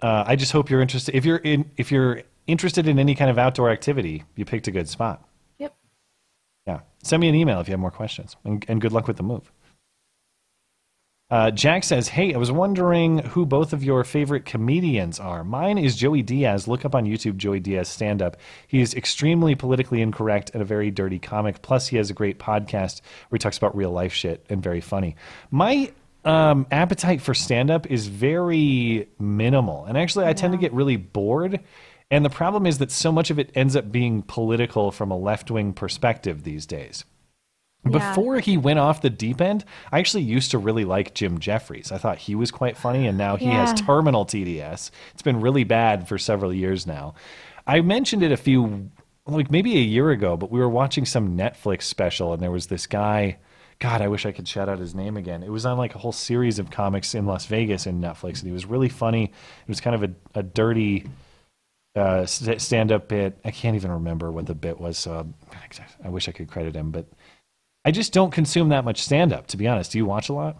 uh, 0.00 0.24
I 0.26 0.34
just 0.34 0.50
hope 0.50 0.70
you're 0.70 0.80
interested. 0.80 1.14
If 1.14 1.24
you're 1.24 1.36
in 1.36 1.70
if 1.76 1.92
you're 1.92 2.22
interested 2.48 2.88
in 2.88 2.98
any 2.98 3.14
kind 3.14 3.30
of 3.30 3.38
outdoor 3.38 3.70
activity, 3.70 4.24
you 4.34 4.44
picked 4.44 4.66
a 4.66 4.72
good 4.72 4.88
spot. 4.88 5.24
Yep. 5.58 5.72
Yeah. 6.66 6.80
Send 7.04 7.20
me 7.20 7.28
an 7.28 7.36
email 7.36 7.60
if 7.60 7.68
you 7.68 7.72
have 7.74 7.80
more 7.80 7.92
questions, 7.92 8.34
and, 8.44 8.64
and 8.66 8.80
good 8.80 8.90
luck 8.90 9.06
with 9.06 9.18
the 9.18 9.22
move. 9.22 9.52
Uh, 11.32 11.50
Jack 11.50 11.82
says, 11.82 12.08
"Hey, 12.08 12.34
I 12.34 12.36
was 12.36 12.52
wondering 12.52 13.20
who 13.20 13.46
both 13.46 13.72
of 13.72 13.82
your 13.82 14.04
favorite 14.04 14.44
comedians 14.44 15.18
are. 15.18 15.42
Mine 15.42 15.78
is 15.78 15.96
Joey 15.96 16.20
Diaz. 16.20 16.68
Look 16.68 16.84
up 16.84 16.94
on 16.94 17.06
YouTube 17.06 17.38
Joey 17.38 17.58
Diaz 17.58 17.88
stand 17.88 18.20
up. 18.20 18.36
He 18.68 18.82
is 18.82 18.92
extremely 18.92 19.54
politically 19.54 20.02
incorrect 20.02 20.50
and 20.52 20.60
a 20.60 20.66
very 20.66 20.90
dirty 20.90 21.18
comic. 21.18 21.62
Plus, 21.62 21.88
he 21.88 21.96
has 21.96 22.10
a 22.10 22.12
great 22.12 22.38
podcast 22.38 23.00
where 23.30 23.38
he 23.38 23.38
talks 23.38 23.56
about 23.56 23.74
real 23.74 23.90
life 23.90 24.12
shit 24.12 24.44
and 24.50 24.62
very 24.62 24.82
funny. 24.82 25.16
My 25.50 25.90
um, 26.26 26.66
appetite 26.70 27.22
for 27.22 27.32
stand 27.32 27.70
up 27.70 27.90
is 27.90 28.08
very 28.08 29.08
minimal, 29.18 29.86
and 29.86 29.96
actually, 29.96 30.26
I 30.26 30.34
tend 30.34 30.52
to 30.52 30.58
get 30.58 30.74
really 30.74 30.96
bored. 30.98 31.60
And 32.10 32.26
the 32.26 32.30
problem 32.30 32.66
is 32.66 32.76
that 32.76 32.90
so 32.90 33.10
much 33.10 33.30
of 33.30 33.38
it 33.38 33.52
ends 33.54 33.74
up 33.74 33.90
being 33.90 34.20
political 34.20 34.92
from 34.92 35.10
a 35.10 35.16
left 35.16 35.50
wing 35.50 35.72
perspective 35.72 36.42
these 36.42 36.66
days." 36.66 37.06
Yeah. 37.84 38.14
Before 38.14 38.38
he 38.38 38.56
went 38.56 38.78
off 38.78 39.02
the 39.02 39.10
deep 39.10 39.40
end, 39.40 39.64
I 39.90 39.98
actually 39.98 40.22
used 40.22 40.52
to 40.52 40.58
really 40.58 40.84
like 40.84 41.14
Jim 41.14 41.40
Jeffries. 41.40 41.90
I 41.90 41.98
thought 41.98 42.18
he 42.18 42.36
was 42.36 42.52
quite 42.52 42.76
funny, 42.76 43.08
and 43.08 43.18
now 43.18 43.34
he 43.36 43.46
has 43.46 43.72
terminal 43.80 44.24
TDS. 44.24 44.90
It's 45.12 45.22
been 45.22 45.40
really 45.40 45.64
bad 45.64 46.06
for 46.06 46.16
several 46.16 46.52
years 46.52 46.86
now. 46.86 47.14
I 47.66 47.80
mentioned 47.80 48.22
it 48.22 48.30
a 48.30 48.36
few, 48.36 48.90
like 49.26 49.50
maybe 49.50 49.76
a 49.76 49.80
year 49.80 50.10
ago, 50.10 50.36
but 50.36 50.50
we 50.52 50.60
were 50.60 50.68
watching 50.68 51.04
some 51.04 51.36
Netflix 51.36 51.82
special, 51.82 52.32
and 52.32 52.40
there 52.40 52.52
was 52.52 52.66
this 52.68 52.86
guy. 52.86 53.38
God, 53.80 54.00
I 54.00 54.06
wish 54.06 54.26
I 54.26 54.30
could 54.32 54.46
shout 54.46 54.68
out 54.68 54.78
his 54.78 54.94
name 54.94 55.16
again. 55.16 55.42
It 55.42 55.50
was 55.50 55.66
on 55.66 55.76
like 55.76 55.96
a 55.96 55.98
whole 55.98 56.12
series 56.12 56.60
of 56.60 56.70
comics 56.70 57.16
in 57.16 57.26
Las 57.26 57.46
Vegas 57.46 57.88
in 57.88 58.00
Netflix, 58.00 58.38
and 58.38 58.46
he 58.46 58.52
was 58.52 58.64
really 58.64 58.88
funny. 58.88 59.24
It 59.24 59.68
was 59.68 59.80
kind 59.80 59.96
of 59.96 60.04
a, 60.04 60.38
a 60.38 60.44
dirty 60.44 61.06
uh, 61.96 62.26
st- 62.26 62.60
stand-up 62.60 63.08
bit. 63.08 63.38
I 63.44 63.50
can't 63.50 63.74
even 63.74 63.90
remember 63.90 64.30
what 64.30 64.46
the 64.46 64.54
bit 64.54 64.80
was, 64.80 64.98
so 64.98 65.26
I 66.04 66.10
wish 66.10 66.28
I 66.28 66.32
could 66.32 66.48
credit 66.48 66.76
him, 66.76 66.92
but 66.92 67.06
I 67.84 67.90
just 67.90 68.12
don't 68.12 68.30
consume 68.30 68.68
that 68.70 68.84
much 68.84 69.02
stand-up. 69.02 69.46
To 69.48 69.56
be 69.56 69.66
honest, 69.66 69.92
do 69.92 69.98
you 69.98 70.06
watch 70.06 70.28
a 70.28 70.32
lot? 70.32 70.56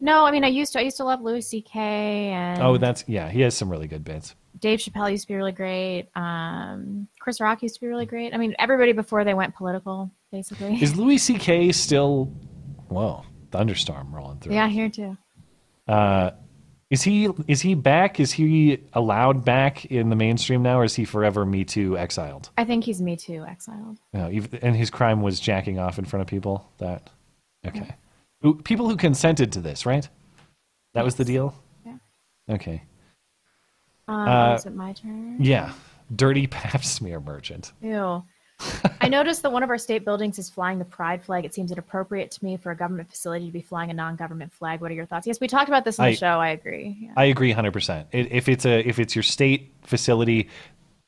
No, 0.00 0.24
I 0.24 0.30
mean 0.32 0.42
I 0.44 0.48
used 0.48 0.72
to. 0.72 0.78
I 0.80 0.82
used 0.82 0.96
to 0.96 1.04
love 1.04 1.20
Louis 1.20 1.42
C.K. 1.42 1.78
and 1.78 2.60
Oh, 2.62 2.76
that's 2.76 3.04
yeah. 3.06 3.28
He 3.28 3.40
has 3.42 3.54
some 3.54 3.70
really 3.70 3.86
good 3.86 4.02
bits. 4.04 4.34
Dave 4.58 4.80
Chappelle 4.80 5.10
used 5.10 5.22
to 5.24 5.28
be 5.28 5.34
really 5.36 5.52
great. 5.52 6.08
Um, 6.16 7.08
Chris 7.20 7.40
Rock 7.40 7.62
used 7.62 7.74
to 7.76 7.80
be 7.80 7.86
really 7.86 8.06
great. 8.06 8.34
I 8.34 8.36
mean, 8.36 8.54
everybody 8.58 8.92
before 8.92 9.24
they 9.24 9.34
went 9.34 9.54
political, 9.54 10.10
basically. 10.30 10.80
Is 10.82 10.96
Louis 10.96 11.18
C.K. 11.18 11.72
still? 11.72 12.26
Whoa, 12.88 13.24
thunderstorm 13.50 14.14
rolling 14.14 14.38
through. 14.40 14.54
yeah, 14.54 14.68
here 14.68 14.88
too. 14.90 15.16
Uh, 15.86 16.32
is 16.92 17.02
he 17.02 17.30
is 17.48 17.62
he 17.62 17.74
back? 17.74 18.20
Is 18.20 18.32
he 18.32 18.78
allowed 18.92 19.46
back 19.46 19.86
in 19.86 20.10
the 20.10 20.14
mainstream 20.14 20.62
now, 20.62 20.78
or 20.78 20.84
is 20.84 20.94
he 20.94 21.06
forever 21.06 21.46
Me 21.46 21.64
Too 21.64 21.96
exiled? 21.96 22.50
I 22.58 22.64
think 22.64 22.84
he's 22.84 23.00
Me 23.00 23.16
Too 23.16 23.46
exiled. 23.48 23.98
No, 24.12 24.26
and 24.60 24.76
his 24.76 24.90
crime 24.90 25.22
was 25.22 25.40
jacking 25.40 25.78
off 25.78 25.98
in 25.98 26.04
front 26.04 26.20
of 26.20 26.26
people. 26.26 26.70
That 26.76 27.08
okay. 27.66 27.94
Who, 28.42 28.56
people 28.56 28.90
who 28.90 28.96
consented 28.96 29.52
to 29.52 29.60
this, 29.60 29.86
right? 29.86 30.06
That 30.92 31.02
was 31.06 31.14
the 31.14 31.24
deal. 31.24 31.54
Yeah. 31.86 31.96
Okay. 32.50 32.82
Um, 34.06 34.28
Uh, 34.28 34.54
is 34.56 34.66
it 34.66 34.74
my 34.74 34.92
turn? 34.92 35.38
Yeah. 35.40 35.72
Dirty 36.14 36.46
pap 36.58 36.84
smear 36.84 37.20
merchant. 37.20 37.72
Ew. 37.80 38.22
I 39.00 39.08
noticed 39.08 39.42
that 39.42 39.50
one 39.52 39.62
of 39.62 39.70
our 39.70 39.78
state 39.78 40.04
buildings 40.04 40.38
is 40.38 40.48
flying 40.48 40.78
the 40.78 40.84
pride 40.84 41.24
flag. 41.24 41.44
It 41.44 41.52
seems 41.54 41.72
inappropriate 41.72 42.30
to 42.32 42.44
me 42.44 42.56
for 42.56 42.70
a 42.70 42.76
government 42.76 43.10
facility 43.10 43.46
to 43.46 43.52
be 43.52 43.60
flying 43.60 43.90
a 43.90 43.94
non-government 43.94 44.52
flag. 44.52 44.80
What 44.80 44.90
are 44.90 44.94
your 44.94 45.06
thoughts? 45.06 45.26
Yes, 45.26 45.40
we 45.40 45.48
talked 45.48 45.68
about 45.68 45.84
this 45.84 45.98
in 45.98 46.04
the 46.04 46.10
I- 46.10 46.14
show. 46.14 46.38
I 46.38 46.50
agree. 46.50 46.96
Yeah. 47.00 47.12
I 47.16 47.24
agree 47.24 47.52
100%. 47.52 48.06
If 48.12 48.48
it's 48.48 48.64
a 48.64 48.86
if 48.88 48.98
it's 48.98 49.16
your 49.16 49.24
state 49.24 49.74
facility, 49.82 50.48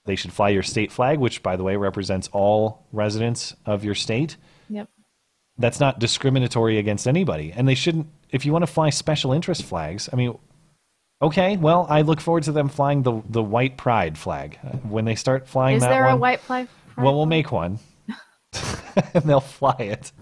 they 0.07 0.17
should 0.17 0.33
fly 0.33 0.49
your 0.49 0.63
state 0.63 0.91
flag, 0.91 1.19
which 1.19 1.43
by 1.43 1.57
the 1.57 1.63
way 1.63 1.77
represents 1.77 2.29
all 2.33 2.87
residents 2.93 3.55
of 3.65 3.85
your 3.85 3.95
state. 3.95 4.37
Yep. 4.69 4.89
That's 5.57 5.79
not 5.79 6.01
discriminatory 6.01 6.79
against 6.79 7.07
anybody. 7.07 7.53
And 7.53 7.69
they 7.69 7.77
shouldn't 7.77 8.09
if 8.31 8.45
you 8.45 8.53
want 8.53 8.65
to 8.67 8.73
fly 8.73 8.91
special 8.91 9.33
interest 9.33 9.63
flags, 9.63 10.09
I 10.13 10.17
mean 10.17 10.37
okay, 11.23 11.57
well, 11.57 11.87
I 11.89 12.03
look 12.03 12.21
forward 12.21 12.43
to 12.45 12.53
them 12.53 12.69
flying 12.69 13.03
the 13.03 13.23
the 13.29 13.43
white 13.43 13.77
pride 13.77 14.19
flag. 14.19 14.59
When 14.83 15.05
they 15.05 15.15
start 15.15 15.47
flying 15.49 15.77
Is 15.77 15.83
there 15.83 16.09
a 16.09 16.17
white 16.17 16.41
flag? 16.41 16.67
Well, 16.97 17.15
we'll 17.15 17.27
make 17.27 17.51
one. 17.53 17.79
and 19.15 19.25
they'll 19.25 19.41
fly 19.41 19.77
it. 19.79 20.13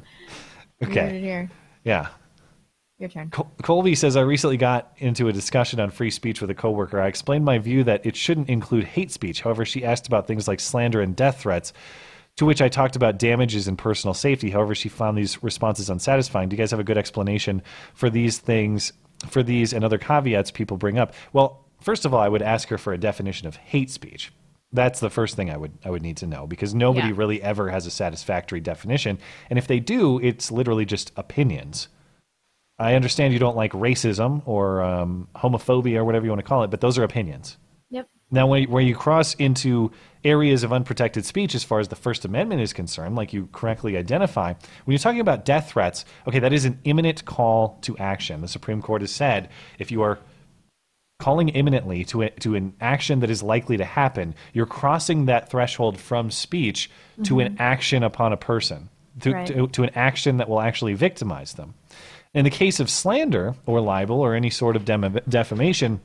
Okay. 0.82 1.20
here. 1.20 1.50
Yeah. 1.84 2.08
Your 2.98 3.08
turn. 3.08 3.30
Col- 3.30 3.52
Colby 3.62 3.94
says, 3.94 4.16
I 4.16 4.20
recently 4.20 4.56
got 4.56 4.92
into 4.98 5.28
a 5.28 5.32
discussion 5.32 5.80
on 5.80 5.90
free 5.90 6.10
speech 6.10 6.40
with 6.40 6.50
a 6.50 6.54
coworker. 6.54 7.00
I 7.00 7.08
explained 7.08 7.44
my 7.44 7.58
view 7.58 7.84
that 7.84 8.06
it 8.06 8.16
shouldn't 8.16 8.48
include 8.48 8.84
hate 8.84 9.10
speech. 9.10 9.42
However, 9.42 9.64
she 9.64 9.84
asked 9.84 10.06
about 10.06 10.26
things 10.26 10.46
like 10.46 10.60
slander 10.60 11.00
and 11.00 11.16
death 11.16 11.40
threats, 11.40 11.72
to 12.36 12.46
which 12.46 12.62
I 12.62 12.68
talked 12.68 12.96
about 12.96 13.18
damages 13.18 13.68
and 13.68 13.76
personal 13.76 14.14
safety. 14.14 14.50
However, 14.50 14.74
she 14.74 14.88
found 14.88 15.18
these 15.18 15.42
responses 15.42 15.90
unsatisfying. 15.90 16.48
Do 16.48 16.54
you 16.54 16.58
guys 16.58 16.70
have 16.70 16.80
a 16.80 16.84
good 16.84 16.98
explanation 16.98 17.62
for 17.94 18.08
these 18.08 18.38
things, 18.38 18.92
for 19.28 19.42
these 19.42 19.72
and 19.72 19.84
other 19.84 19.98
caveats 19.98 20.50
people 20.50 20.76
bring 20.76 20.98
up? 20.98 21.12
Well, 21.32 21.64
first 21.80 22.04
of 22.04 22.14
all, 22.14 22.20
I 22.20 22.28
would 22.28 22.42
ask 22.42 22.68
her 22.68 22.78
for 22.78 22.92
a 22.92 22.98
definition 22.98 23.48
of 23.48 23.56
hate 23.56 23.90
speech. 23.90 24.32
That's 24.72 25.00
the 25.00 25.10
first 25.10 25.36
thing 25.36 25.50
I 25.50 25.56
would 25.56 25.72
I 25.84 25.90
would 25.90 26.02
need 26.02 26.16
to 26.18 26.26
know 26.26 26.46
because 26.46 26.74
nobody 26.74 27.08
Yeah. 27.08 27.14
really 27.16 27.42
ever 27.42 27.68
has 27.70 27.86
a 27.86 27.90
satisfactory 27.90 28.60
definition, 28.60 29.18
and 29.50 29.58
if 29.58 29.66
they 29.66 29.80
do, 29.80 30.18
it's 30.20 30.50
literally 30.50 30.84
just 30.86 31.12
opinions. 31.16 31.88
I 32.78 32.94
understand 32.94 33.32
you 33.32 33.38
don't 33.38 33.56
like 33.56 33.72
racism 33.72 34.42
or 34.46 34.82
um, 34.82 35.28
homophobia 35.36 35.96
or 35.98 36.04
whatever 36.04 36.24
you 36.24 36.30
want 36.30 36.40
to 36.40 36.46
call 36.48 36.64
it, 36.64 36.70
but 36.70 36.80
those 36.80 36.98
are 36.98 37.04
opinions. 37.04 37.58
Yep. 37.90 38.08
Now, 38.30 38.46
when, 38.46 38.64
when 38.70 38.86
you 38.86 38.96
cross 38.96 39.34
into 39.34 39.92
areas 40.24 40.64
of 40.64 40.72
unprotected 40.72 41.26
speech, 41.26 41.54
as 41.54 41.62
far 41.62 41.78
as 41.78 41.88
the 41.88 41.96
First 41.96 42.24
Amendment 42.24 42.62
is 42.62 42.72
concerned, 42.72 43.14
like 43.14 43.34
you 43.34 43.48
correctly 43.52 43.96
identify, 43.96 44.54
when 44.84 44.92
you're 44.92 44.98
talking 44.98 45.20
about 45.20 45.44
death 45.44 45.70
threats, 45.70 46.06
okay, 46.26 46.38
that 46.38 46.52
is 46.54 46.64
an 46.64 46.80
imminent 46.84 47.24
call 47.26 47.78
to 47.82 47.96
action. 47.98 48.40
The 48.40 48.48
Supreme 48.48 48.80
Court 48.80 49.02
has 49.02 49.12
said 49.12 49.50
if 49.78 49.90
you 49.92 50.00
are 50.02 50.18
calling 51.22 51.50
imminently 51.50 52.04
to, 52.04 52.22
a, 52.22 52.30
to 52.30 52.56
an 52.56 52.74
action 52.80 53.20
that 53.20 53.30
is 53.30 53.44
likely 53.44 53.76
to 53.76 53.84
happen, 53.84 54.34
you're 54.52 54.66
crossing 54.66 55.26
that 55.26 55.48
threshold 55.48 55.96
from 56.00 56.32
speech 56.32 56.90
to 57.22 57.38
an 57.38 57.52
Mhm. 57.54 57.60
action 57.60 58.02
upon 58.02 58.32
a 58.32 58.36
person, 58.36 58.88
to, 59.20 59.32
Right. 59.32 59.46
to, 59.46 59.68
to 59.68 59.82
an 59.84 59.90
action 59.94 60.38
that 60.38 60.48
will 60.48 60.60
actually 60.60 60.94
victimize 60.94 61.52
them. 61.54 61.74
In 62.34 62.42
the 62.44 62.50
case 62.50 62.80
of 62.80 62.90
slander 62.90 63.54
or 63.66 63.80
libel 63.80 64.20
or 64.20 64.34
any 64.34 64.50
sort 64.50 64.74
of 64.74 64.84
dem- 64.84 65.20
defamation, 65.28 66.00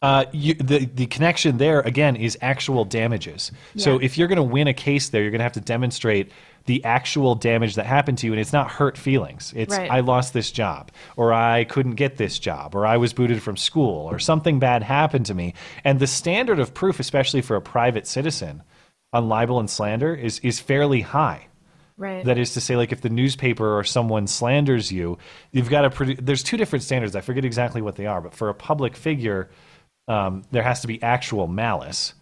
uh, 0.00 0.26
you, 0.30 0.54
the 0.54 0.86
the 0.94 1.06
connection 1.06 1.58
there 1.58 1.80
again 1.80 2.14
is 2.14 2.38
actual 2.40 2.84
damages. 2.84 3.50
So 3.76 3.98
if 3.98 4.16
you're 4.16 4.28
going 4.28 4.36
to 4.36 4.44
win 4.44 4.68
a 4.68 4.74
case 4.74 5.08
there, 5.08 5.22
you're 5.22 5.32
going 5.32 5.40
to 5.40 5.50
have 5.50 5.52
to 5.54 5.60
demonstrate 5.60 6.30
the 6.68 6.84
actual 6.84 7.34
damage 7.34 7.76
that 7.76 7.86
happened 7.86 8.18
to 8.18 8.26
you, 8.26 8.32
and 8.34 8.40
it's 8.40 8.52
not 8.52 8.70
hurt 8.70 8.98
feelings. 8.98 9.54
It's 9.56 9.74
Right. 9.74 9.90
I 9.90 10.00
lost 10.00 10.34
this 10.34 10.52
job, 10.52 10.90
or 11.16 11.32
I 11.32 11.64
couldn't 11.64 11.94
get 11.94 12.18
this 12.18 12.38
job, 12.38 12.74
or 12.74 12.84
I 12.84 12.98
was 12.98 13.14
booted 13.14 13.42
from 13.42 13.56
school, 13.56 14.06
or 14.06 14.18
something 14.18 14.58
bad 14.58 14.82
happened 14.82 15.24
to 15.26 15.34
me. 15.34 15.54
And 15.82 15.98
the 15.98 16.06
standard 16.06 16.58
of 16.58 16.74
proof, 16.74 17.00
especially 17.00 17.40
for 17.40 17.56
a 17.56 17.62
private 17.62 18.06
citizen, 18.06 18.62
on 19.14 19.30
libel 19.30 19.58
and 19.58 19.70
slander, 19.70 20.14
is 20.14 20.40
is 20.40 20.60
fairly 20.60 21.00
high. 21.00 21.46
Right. 21.96 22.22
That 22.22 22.36
is 22.36 22.52
to 22.52 22.60
say, 22.60 22.76
like 22.76 22.92
if 22.92 23.00
the 23.00 23.08
newspaper 23.08 23.78
or 23.78 23.82
someone 23.82 24.26
slanders 24.26 24.92
you, 24.92 25.16
you've 25.50 25.70
got 25.70 25.80
to. 25.82 25.90
Produ- 25.90 26.20
there's 26.20 26.42
two 26.42 26.58
different 26.58 26.82
standards. 26.82 27.16
I 27.16 27.22
forget 27.22 27.46
exactly 27.46 27.80
what 27.80 27.96
they 27.96 28.04
are, 28.04 28.20
but 28.20 28.34
for 28.34 28.50
a 28.50 28.54
public 28.54 28.94
figure, 28.94 29.48
um, 30.06 30.44
there 30.50 30.62
has 30.62 30.82
to 30.82 30.86
be 30.86 31.02
actual 31.02 31.46
malice. 31.46 32.12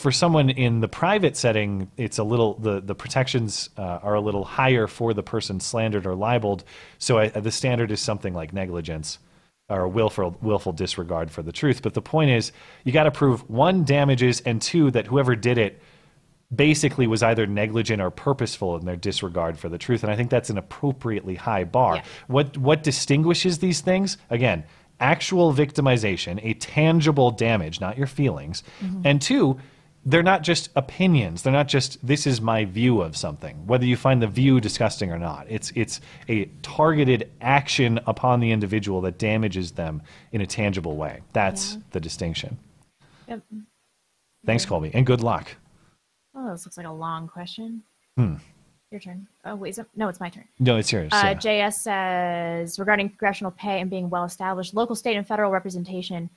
For 0.00 0.10
someone 0.10 0.48
in 0.48 0.80
the 0.80 0.88
private 0.88 1.36
setting, 1.36 1.90
it's 1.98 2.16
a 2.18 2.24
little 2.24 2.54
the 2.54 2.80
the 2.80 2.94
protections 2.94 3.68
uh, 3.76 3.82
are 4.02 4.14
a 4.14 4.20
little 4.20 4.44
higher 4.44 4.86
for 4.86 5.12
the 5.12 5.22
person 5.22 5.60
slandered 5.60 6.06
or 6.06 6.14
libeled. 6.14 6.64
So 6.98 7.18
I, 7.18 7.28
the 7.28 7.50
standard 7.50 7.90
is 7.90 8.00
something 8.00 8.32
like 8.32 8.54
negligence 8.54 9.18
or 9.68 9.86
willful 9.86 10.38
willful 10.40 10.72
disregard 10.72 11.30
for 11.30 11.42
the 11.42 11.52
truth. 11.52 11.82
But 11.82 11.92
the 11.92 12.00
point 12.00 12.30
is, 12.30 12.50
you 12.84 12.92
got 12.92 13.04
to 13.04 13.10
prove 13.10 13.48
one 13.50 13.84
damages 13.84 14.40
and 14.40 14.62
two 14.62 14.90
that 14.92 15.06
whoever 15.06 15.36
did 15.36 15.58
it 15.58 15.82
basically 16.54 17.06
was 17.06 17.22
either 17.22 17.46
negligent 17.46 18.00
or 18.00 18.10
purposeful 18.10 18.76
in 18.78 18.86
their 18.86 18.96
disregard 18.96 19.56
for 19.56 19.68
the 19.68 19.78
truth 19.78 20.02
and 20.02 20.10
i 20.10 20.16
think 20.16 20.30
that's 20.30 20.50
an 20.50 20.58
appropriately 20.58 21.36
high 21.36 21.62
bar 21.62 22.02
what 22.26 22.56
what 22.58 22.82
distinguishes 22.82 23.58
these 23.60 23.80
things 23.80 24.18
again 24.30 24.64
actual 24.98 25.52
victimization 25.54 26.40
a 26.42 26.52
tangible 26.54 27.30
damage 27.30 27.80
not 27.80 27.96
your 27.96 28.08
feelings 28.08 28.64
Mhm. 28.82 29.02
and 29.04 29.22
two 29.22 29.60
they're 30.06 30.22
not 30.22 30.42
just 30.42 30.70
opinions 30.76 31.42
they're 31.42 31.52
not 31.52 31.68
just 31.68 32.04
this 32.06 32.26
is 32.26 32.40
my 32.40 32.64
view 32.64 33.02
of 33.02 33.14
something 33.16 33.66
whether 33.66 33.84
you 33.84 33.96
find 33.96 34.22
the 34.22 34.26
view 34.26 34.58
disgusting 34.60 35.12
or 35.12 35.18
not 35.18 35.44
it's 35.48 35.70
it's 35.74 36.00
a 36.28 36.46
targeted 36.62 37.30
action 37.42 38.00
upon 38.06 38.40
the 38.40 38.50
individual 38.50 39.02
that 39.02 39.18
damages 39.18 39.72
them 39.72 40.00
in 40.32 40.40
a 40.40 40.46
tangible 40.46 40.96
way 40.96 41.20
that's 41.34 41.76
the 41.90 42.00
distinction 42.00 42.56
Yep. 43.28 43.42
thanks 44.46 44.64
colby 44.64 44.90
and 44.94 45.04
good 45.06 45.22
luck 45.22 45.56
Oh, 46.34 46.52
this 46.52 46.64
looks 46.64 46.76
like 46.76 46.86
a 46.86 46.92
long 46.92 47.26
question. 47.28 47.82
hmm. 48.16 48.34
Your 48.92 49.00
turn. 49.00 49.26
Oh, 49.44 49.54
wait, 49.56 49.76
it? 49.78 49.86
no, 49.96 50.08
it's 50.08 50.18
my 50.20 50.28
turn. 50.30 50.44
no 50.60 50.76
it's 50.76 50.90
yours 50.92 51.12
Uh, 51.12 51.34
yeah. 51.44 51.68
JS 51.68 51.74
says 51.74 52.78
regarding 52.78 53.08
congressional 53.08 53.50
pay 53.52 53.80
and 53.80 53.90
being 53.90 54.08
well 54.10 54.24
established, 54.24 54.72
local, 54.74 54.96
state, 54.96 55.16
and 55.16 55.26
federal 55.26 55.50
representation 55.50 56.30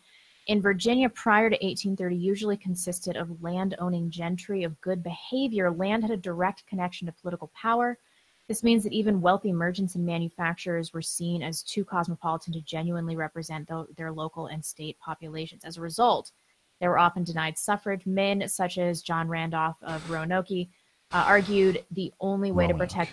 in 0.48 0.62
Virginia 0.62 1.10
prior 1.10 1.50
to 1.50 1.56
1830 1.56 2.16
usually 2.16 2.58
consisted 2.58 3.16
of 3.16 3.42
land 3.42 3.76
owning 3.80 4.10
gentry 4.10 4.64
of 4.64 4.80
good 4.82 5.02
behavior. 5.02 5.72
Land 5.72 6.04
had 6.04 6.12
a 6.12 6.18
direct 6.18 6.66
connection 6.68 7.06
to 7.06 7.14
political 7.14 7.52
power. 7.54 7.98
This 8.48 8.64
means 8.64 8.84
that 8.84 8.92
even 8.92 9.22
wealthy 9.22 9.54
merchants 9.54 9.96
and 9.96 10.06
manufacturers 10.06 10.92
were 10.92 11.02
seen 11.02 11.42
as 11.42 11.64
too 11.64 11.86
cosmopolitan 11.86 12.52
to 12.54 12.62
genuinely 12.62 13.16
represent 13.16 13.70
tho- 13.70 13.88
their 13.96 14.12
local 14.12 14.48
and 14.48 14.64
state 14.64 14.98
populations. 15.00 15.64
As 15.64 15.78
a 15.78 15.82
result, 15.82 16.32
they 16.82 16.90
were 16.90 17.00
often 17.00 17.24
denied 17.24 17.58
suffrage. 17.58 18.06
Men 18.06 18.48
such 18.50 18.78
as 18.78 19.02
John 19.02 19.30
Randolph 19.30 19.78
of 19.82 20.10
Roanoke 20.10 20.52
uh, 20.52 20.66
argued 21.12 21.86
the 21.92 22.12
only 22.20 22.52
way 22.52 22.68
to 22.68 22.74
protect 22.74 23.12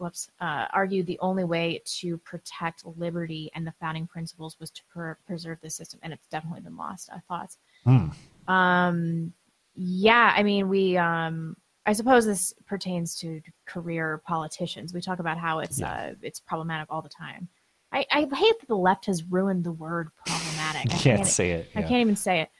whoops, 0.00 0.30
uh, 0.40 0.66
argued 0.72 1.06
the 1.06 1.18
only 1.20 1.44
way 1.44 1.82
to 1.84 2.16
protect 2.18 2.84
liberty 2.96 3.50
and 3.54 3.66
the 3.66 3.74
founding 3.78 4.06
principles 4.06 4.58
was 4.58 4.70
to 4.70 4.82
per- 4.92 5.18
preserve 5.26 5.58
the 5.62 5.70
system, 5.70 6.00
and 6.02 6.12
it's 6.12 6.26
definitely 6.28 6.62
been 6.62 6.76
lost. 6.76 7.10
I 7.12 7.20
thought. 7.28 7.56
Hmm. 7.84 8.52
Um, 8.52 9.32
yeah, 9.74 10.32
I 10.34 10.42
mean, 10.42 10.68
we. 10.68 10.96
Um, 10.96 11.56
I 11.86 11.92
suppose 11.92 12.26
this 12.26 12.52
pertains 12.66 13.16
to 13.16 13.40
career 13.66 14.22
politicians. 14.26 14.92
We 14.92 15.00
talk 15.00 15.18
about 15.18 15.38
how 15.38 15.60
it's 15.60 15.82
uh, 15.82 16.14
it's 16.22 16.40
problematic 16.40 16.88
all 16.90 17.02
the 17.02 17.08
time. 17.08 17.48
I, 17.92 18.06
I 18.10 18.20
hate 18.20 18.60
that 18.60 18.68
the 18.68 18.76
left 18.76 19.06
has 19.06 19.24
ruined 19.24 19.64
the 19.64 19.72
word 19.72 20.10
problematic. 20.26 20.92
I 20.92 20.94
You 20.96 21.00
can't 21.00 21.26
say 21.26 21.50
it, 21.50 21.70
I 21.74 21.80
yeah. 21.80 21.88
can't 21.88 22.00
even 22.00 22.16
say 22.16 22.42
it. 22.42 22.50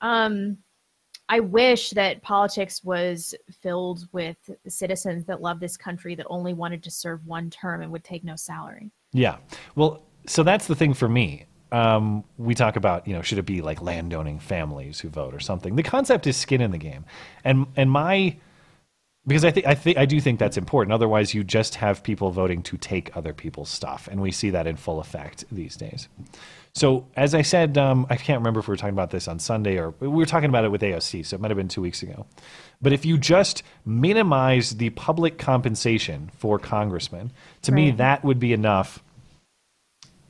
Um, 0.00 0.58
I 1.28 1.40
wish 1.40 1.90
that 1.90 2.22
politics 2.22 2.84
was 2.84 3.34
filled 3.60 4.06
with 4.12 4.36
citizens 4.68 5.24
that 5.26 5.40
love 5.40 5.60
this 5.60 5.76
country 5.76 6.14
that 6.14 6.26
only 6.28 6.54
wanted 6.54 6.82
to 6.84 6.90
serve 6.90 7.26
one 7.26 7.50
term 7.50 7.82
and 7.82 7.90
would 7.92 8.04
take 8.04 8.22
no 8.22 8.36
salary. 8.36 8.92
Yeah. 9.12 9.38
Well, 9.74 10.02
so 10.26 10.42
that's 10.42 10.66
the 10.66 10.76
thing 10.76 10.94
for 10.94 11.08
me. 11.08 11.46
Um, 11.72 12.22
we 12.38 12.54
talk 12.54 12.76
about, 12.76 13.08
you 13.08 13.14
know, 13.14 13.22
should 13.22 13.38
it 13.38 13.46
be 13.46 13.60
like 13.60 13.82
landowning 13.82 14.38
families 14.38 15.00
who 15.00 15.08
vote 15.08 15.34
or 15.34 15.40
something? 15.40 15.74
The 15.74 15.82
concept 15.82 16.26
is 16.28 16.36
skin 16.36 16.60
in 16.60 16.70
the 16.70 16.78
game. 16.78 17.04
And 17.44 17.66
and 17.74 17.90
my 17.90 18.36
because 19.26 19.44
I 19.44 19.50
think 19.50 19.66
I 19.66 19.74
think 19.74 19.98
I 19.98 20.06
do 20.06 20.20
think 20.20 20.38
that's 20.38 20.56
important. 20.56 20.92
Otherwise, 20.92 21.34
you 21.34 21.42
just 21.42 21.74
have 21.76 22.02
people 22.02 22.30
voting 22.30 22.62
to 22.64 22.76
take 22.76 23.16
other 23.16 23.32
people's 23.32 23.68
stuff, 23.68 24.08
and 24.10 24.20
we 24.20 24.30
see 24.30 24.50
that 24.50 24.66
in 24.66 24.76
full 24.76 25.00
effect 25.00 25.44
these 25.50 25.76
days. 25.76 26.08
So, 26.76 27.06
as 27.16 27.34
I 27.34 27.40
said, 27.40 27.78
um, 27.78 28.06
I 28.10 28.16
can't 28.16 28.38
remember 28.38 28.60
if 28.60 28.68
we 28.68 28.72
were 28.72 28.76
talking 28.76 28.92
about 28.92 29.08
this 29.08 29.28
on 29.28 29.38
Sunday 29.38 29.78
or 29.78 29.94
we 29.98 30.08
were 30.08 30.26
talking 30.26 30.50
about 30.50 30.66
it 30.66 30.70
with 30.70 30.82
AOC, 30.82 31.24
so 31.24 31.34
it 31.34 31.40
might 31.40 31.50
have 31.50 31.56
been 31.56 31.68
two 31.68 31.80
weeks 31.80 32.02
ago. 32.02 32.26
But 32.82 32.92
if 32.92 33.06
you 33.06 33.16
just 33.16 33.62
minimize 33.86 34.72
the 34.76 34.90
public 34.90 35.38
compensation 35.38 36.30
for 36.36 36.58
congressmen, 36.58 37.32
to 37.62 37.72
me, 37.72 37.92
that 37.92 38.24
would 38.24 38.38
be 38.38 38.52
enough 38.52 39.02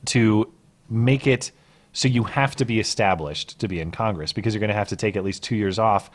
to 0.05 0.49
make 0.89 1.27
it 1.27 1.51
so 1.91 2.07
you 2.07 2.23
have 2.23 2.55
to 2.55 2.63
be 2.63 2.79
established 2.79 3.59
to 3.59 3.67
be 3.67 3.81
in 3.81 3.91
Congress 3.91 4.31
because 4.31 4.53
you're 4.53 4.61
going 4.61 4.69
to 4.69 4.73
have 4.73 4.87
to 4.87 4.95
take 4.95 5.17
at 5.17 5.25
least 5.25 5.43
two 5.43 5.57
years 5.57 5.77
off 5.77 6.09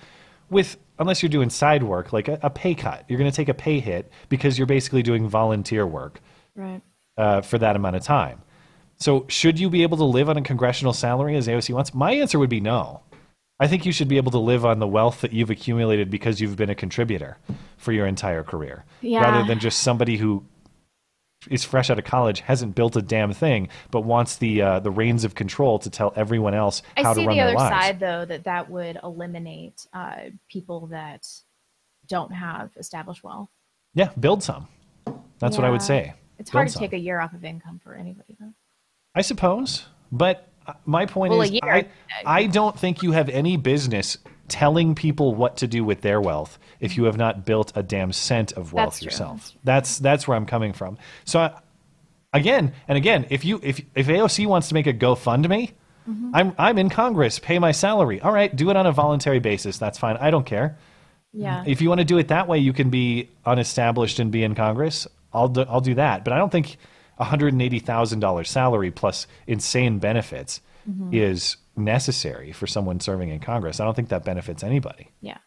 with, 0.49 0.79
unless 0.99 1.23
you're 1.23 1.29
doing 1.29 1.51
side 1.51 1.83
work, 1.83 2.11
like 2.11 2.29
a, 2.29 2.39
a 2.43 2.49
pay 2.49 2.75
cut. 2.75 3.05
You're 3.07 3.19
going 3.19 3.31
to 3.31 3.37
take 3.37 3.51
a 3.51 3.55
pay 3.55 3.81
hit 3.81 4.11
because 4.31 4.57
you're 4.57 4.67
basically 4.67 5.03
doing 5.03 5.29
volunteer 5.29 5.87
work 5.87 6.23
Right. 6.57 6.81
uh, 7.19 7.43
for 7.43 7.59
that 7.59 7.77
amount 7.77 7.97
of 7.97 8.03
time. 8.03 8.41
So, 9.03 9.27
should 9.29 9.59
you 9.59 9.69
be 9.69 9.83
able 9.83 9.97
to 9.97 10.05
live 10.05 10.29
on 10.31 10.37
a 10.37 10.43
congressional 10.43 10.93
salary 10.93 11.37
as 11.37 11.49
AOC 11.49 11.75
wants? 11.75 11.93
My 11.93 12.13
answer 12.13 12.39
would 12.39 12.49
be 12.51 12.61
no. 12.61 13.03
I 13.59 13.67
think 13.67 13.85
you 13.85 13.91
should 13.91 14.07
be 14.07 14.17
able 14.17 14.31
to 14.31 14.39
live 14.39 14.65
on 14.65 14.79
the 14.79 14.87
wealth 14.87 15.23
that 15.23 15.33
you've 15.33 15.51
accumulated 15.51 16.09
because 16.09 16.41
you've 16.41 16.55
been 16.57 16.71
a 16.71 16.75
contributor 16.77 17.37
for 17.79 17.91
your 17.91 18.07
entire 18.07 18.45
career, 18.45 18.85
Yeah. 19.01 19.21
rather 19.23 19.45
than 19.45 19.59
just 19.59 19.81
somebody 19.81 20.19
who 20.19 20.45
is 21.51 21.65
fresh 21.65 21.91
out 21.91 21.99
of 21.99 22.05
college, 22.05 22.41
hasn't 22.41 22.77
built 22.77 22.95
a 22.95 23.03
damn 23.03 23.33
thing, 23.33 23.69
but 23.91 24.03
wants 24.03 24.37
the 24.37 24.63
uh, 24.63 24.79
the 24.79 24.93
reins 24.93 25.25
of 25.25 25.35
control 25.35 25.81
to 25.81 25.91
tell 25.91 26.13
everyone 26.15 26.55
else 26.55 26.83
I 26.97 27.03
how 27.03 27.13
to 27.15 27.27
run 27.27 27.37
their 27.37 27.47
lives. 27.55 27.57
I 27.57 27.59
see 27.59 27.59
the 27.59 27.75
other 27.75 27.83
side, 27.83 28.01
though, 28.01 28.25
that 28.27 28.45
that 28.45 28.71
would 28.71 28.99
eliminate 29.03 29.85
uh, 29.93 30.17
people 30.49 30.87
that 30.89 31.27
don't 32.07 32.33
have 32.33 32.71
established 32.77 33.25
wealth. 33.25 33.49
Yeah, 33.95 34.11
build 34.19 34.45
some. 34.45 34.69
That's 35.41 35.57
what 35.57 35.65
I 35.65 35.71
would 35.71 35.83
say. 35.83 36.15
It's 36.39 36.51
Build 36.51 36.59
hard 36.61 36.69
to 36.69 36.73
some. 36.75 36.81
take 36.81 36.93
a 36.93 36.99
year 36.99 37.21
off 37.21 37.33
of 37.33 37.45
income 37.45 37.81
for 37.83 37.95
anybody, 37.95 38.37
though. 38.39 38.53
I 39.15 39.21
suppose, 39.23 39.85
but 40.11 40.49
uh, 40.67 40.75
my 40.87 41.07
point 41.07 41.33
Well, 41.33 41.43
is, 41.43 41.59
I, 41.63 41.87
I 42.25 42.47
don't 42.47 42.79
think 42.79 43.03
you 43.03 43.13
have 43.13 43.29
any 43.29 43.57
business 43.57 44.17
telling 44.49 44.95
people 44.95 45.35
what 45.35 45.57
to 45.59 45.67
do 45.67 45.85
with 45.85 46.03
their 46.03 46.21
wealth 46.21 46.59
if 46.81 46.97
you 46.97 47.05
have 47.05 47.17
not 47.17 47.45
built 47.45 47.73
a 47.75 47.83
damn 47.83 48.13
cent 48.13 48.53
of 48.53 48.73
wealth 48.73 48.95
That's 48.95 49.03
yourself. 49.03 49.53
That's 49.65 49.99
that's 49.99 50.27
where 50.29 50.37
I'm 50.37 50.47
coming 50.47 50.73
from. 50.73 50.99
So, 51.25 51.41
I, 51.41 51.53
again 52.33 52.73
and 52.89 52.97
again, 52.97 53.27
if 53.31 53.45
you 53.45 53.61
if 53.63 53.81
if 53.95 54.07
AOC 54.07 54.47
wants 54.47 54.69
to 54.69 54.75
make 54.75 54.87
a 54.87 54.93
GoFundMe, 54.95 55.73
Mhm. 56.09 56.31
I'm 56.35 56.53
I'm 56.59 56.79
in 56.79 56.89
Congress, 56.91 57.39
pay 57.39 57.59
my 57.59 57.71
salary. 57.73 58.21
All 58.21 58.33
right, 58.33 58.55
do 58.55 58.71
it 58.71 58.77
on 58.77 58.87
a 58.87 58.93
voluntary 58.93 59.39
basis. 59.39 59.79
That's 59.79 59.99
fine. 59.99 60.17
I 60.17 60.31
don't 60.31 60.45
care. 60.47 60.77
Yeah. 61.33 61.63
If 61.67 61.81
you 61.81 61.89
want 61.89 62.01
to 62.01 62.05
do 62.05 62.19
it 62.19 62.29
that 62.29 62.49
way, 62.49 62.59
you 62.59 62.73
can 62.73 62.91
be 62.91 63.31
unestablished 63.47 64.19
and 64.19 64.31
be 64.31 64.43
in 64.43 64.55
Congress. 64.55 65.07
I'll 65.33 65.49
do, 65.49 65.65
I'll 65.69 65.81
do 65.81 65.95
that. 65.95 66.25
But 66.25 66.33
I 66.33 66.39
don't 66.39 66.51
think 66.51 66.77
a 67.23 67.25
hundred 67.25 67.53
and 67.53 67.63
eighty 67.63 67.79
thousand 67.79 68.19
dollars 68.21 68.51
salary 68.51 68.91
plus 68.91 69.27
insane 69.47 69.99
benefits 69.99 70.61
Mhm. 70.91 71.15
is 71.15 71.57
necessary 71.77 72.51
for 72.53 72.67
someone 72.67 72.99
serving 72.99 73.29
in 73.31 73.39
Congress. 73.39 73.79
I 73.79 73.85
don't 73.85 73.95
think 73.95 74.09
that 74.09 74.25
benefits 74.25 74.65
anybody. 74.65 75.09
Yeah. 75.21 75.39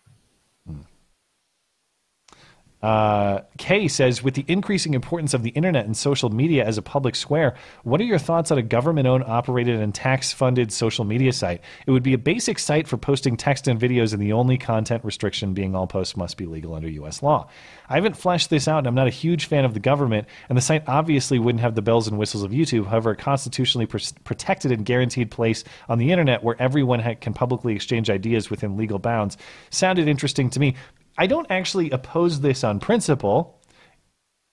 Uh, 2.85 3.41
Kay 3.57 3.87
says, 3.87 4.21
with 4.21 4.35
the 4.35 4.45
increasing 4.47 4.93
importance 4.93 5.33
of 5.33 5.41
the 5.41 5.49
internet 5.49 5.87
and 5.87 5.97
social 5.97 6.29
media 6.29 6.63
as 6.63 6.77
a 6.77 6.83
public 6.83 7.15
square, 7.15 7.55
what 7.81 7.99
are 7.99 8.03
your 8.03 8.19
thoughts 8.19 8.51
on 8.51 8.59
a 8.59 8.61
government 8.61 9.07
owned, 9.07 9.23
operated, 9.23 9.79
and 9.79 9.95
tax 9.95 10.31
funded 10.31 10.71
social 10.71 11.03
media 11.03 11.33
site? 11.33 11.61
It 11.87 11.91
would 11.91 12.03
be 12.03 12.13
a 12.13 12.19
basic 12.19 12.59
site 12.59 12.87
for 12.87 12.97
posting 12.97 13.37
text 13.37 13.67
and 13.67 13.79
videos, 13.79 14.13
and 14.13 14.21
the 14.21 14.33
only 14.33 14.59
content 14.59 15.03
restriction 15.03 15.55
being 15.55 15.73
all 15.73 15.87
posts 15.87 16.15
must 16.15 16.37
be 16.37 16.45
legal 16.45 16.75
under 16.75 16.87
U.S. 16.87 17.23
law. 17.23 17.49
I 17.89 17.95
haven't 17.95 18.17
fleshed 18.17 18.51
this 18.51 18.67
out, 18.67 18.77
and 18.77 18.87
I'm 18.87 18.93
not 18.93 19.07
a 19.07 19.09
huge 19.09 19.45
fan 19.45 19.65
of 19.65 19.73
the 19.73 19.79
government, 19.79 20.27
and 20.47 20.55
the 20.55 20.61
site 20.61 20.83
obviously 20.87 21.39
wouldn't 21.39 21.61
have 21.61 21.73
the 21.73 21.81
bells 21.81 22.07
and 22.07 22.19
whistles 22.19 22.43
of 22.43 22.51
YouTube. 22.51 22.85
However, 22.85 23.09
a 23.09 23.15
constitutionally 23.15 23.87
pr- 23.87 23.97
protected 24.25 24.71
and 24.71 24.85
guaranteed 24.85 25.31
place 25.31 25.63
on 25.89 25.97
the 25.97 26.11
internet 26.11 26.43
where 26.43 26.55
everyone 26.61 26.99
ha- 26.99 27.15
can 27.19 27.33
publicly 27.33 27.73
exchange 27.73 28.11
ideas 28.11 28.51
within 28.51 28.77
legal 28.77 28.99
bounds 28.99 29.37
sounded 29.71 30.07
interesting 30.07 30.51
to 30.51 30.59
me. 30.59 30.75
I 31.17 31.27
don't 31.27 31.47
actually 31.49 31.89
oppose 31.91 32.41
this 32.41 32.63
on 32.63 32.79
principle, 32.79 33.59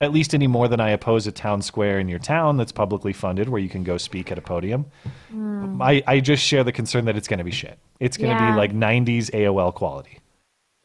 at 0.01 0.13
least 0.13 0.35
any 0.35 0.47
more 0.47 0.69
than 0.69 0.81
I 0.81 0.91
oppose 0.91 1.27
a 1.27 1.33
town 1.33 1.63
square 1.63 1.99
in 1.99 2.09
your 2.09 2.19
town 2.19 2.57
that's 2.57 2.73
publicly 2.73 3.13
funded 3.13 3.49
where 3.49 3.61
you 3.61 3.69
can 3.69 3.85
go 3.85 3.97
speak 3.99 4.31
at 4.33 4.39
a 4.39 4.43
podium. 4.43 4.87
Mm. 5.33 5.83
I, 5.83 6.03
I 6.07 6.21
just 6.21 6.43
share 6.45 6.65
the 6.65 6.73
concern 6.73 7.05
that 7.07 7.17
it's 7.17 7.29
going 7.29 7.39
to 7.39 7.45
be 7.45 7.51
shit. 7.53 7.79
It's 8.01 8.17
going 8.17 8.37
to 8.37 8.43
Yeah. 8.43 8.51
be 8.53 8.57
like 8.57 8.73
90s 8.73 9.31
AOL 9.31 9.75
quality. 9.75 10.19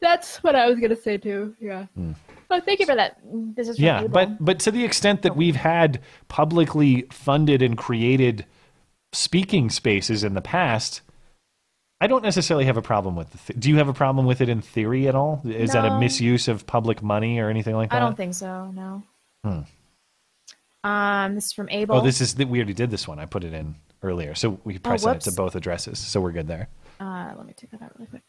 That's 0.00 0.42
what 0.44 0.54
I 0.54 0.66
was 0.66 0.78
going 0.78 0.90
to 0.90 1.00
say, 1.00 1.16
too. 1.18 1.56
Yeah. 1.60 1.86
Oh, 2.50 2.60
thank 2.60 2.78
you 2.78 2.86
for 2.86 2.94
that. 2.94 3.18
This 3.56 3.68
is 3.68 3.78
Yeah, 3.78 4.06
but 4.06 4.42
but 4.42 4.60
to 4.60 4.70
the 4.70 4.84
extent 4.84 5.22
that 5.22 5.36
we've 5.36 5.56
had 5.56 6.00
publicly 6.28 7.02
funded 7.10 7.60
and 7.62 7.76
created 7.76 8.46
speaking 9.12 9.68
spaces 9.70 10.22
in 10.22 10.34
the 10.34 10.40
past, 10.40 11.02
I 12.00 12.06
don't 12.06 12.22
necessarily 12.22 12.64
have 12.66 12.76
a 12.76 12.82
problem 12.82 13.16
with 13.16 13.30
the. 13.32 13.38
Th- 13.38 13.58
Do 13.60 13.68
you 13.70 13.76
have 13.76 13.88
a 13.88 13.92
problem 13.92 14.24
with 14.26 14.40
it 14.40 14.48
in 14.48 14.60
theory 14.62 15.08
at 15.08 15.14
all? 15.16 15.42
Is 15.44 15.72
that 15.72 15.84
a 15.84 15.98
misuse 15.98 16.46
of 16.48 16.66
public 16.66 17.02
money 17.02 17.38
or 17.40 17.50
anything 17.50 17.74
like 17.74 17.90
that? 17.90 17.96
I 17.96 18.00
don't 18.00 18.16
think 18.16 18.34
so. 18.34 18.70
No. 18.70 19.02
Hmm. 19.44 19.60
Um, 20.84 21.34
this 21.34 21.46
is 21.46 21.52
from 21.52 21.68
Abel. 21.70 21.96
Oh, 21.96 22.00
this 22.00 22.20
is 22.20 22.34
the, 22.34 22.44
we 22.44 22.58
already 22.58 22.74
did 22.74 22.90
this 22.90 23.08
one. 23.08 23.18
I 23.18 23.26
put 23.26 23.42
it 23.44 23.52
in 23.52 23.74
earlier, 24.02 24.34
so 24.34 24.60
we 24.64 24.78
press 24.78 25.02
it 25.02 25.08
Oh, 25.08 25.12
whoops. 25.12 25.24
to 25.24 25.32
both 25.32 25.56
addresses, 25.56 25.98
so 25.98 26.20
we're 26.20 26.32
good 26.32 26.46
there. 26.46 26.68
Uh, 27.00 27.32
let 27.36 27.46
me 27.46 27.52
take 27.56 27.70
that 27.72 27.82
out 27.82 27.92
really 27.98 28.06
quick. 28.08 28.22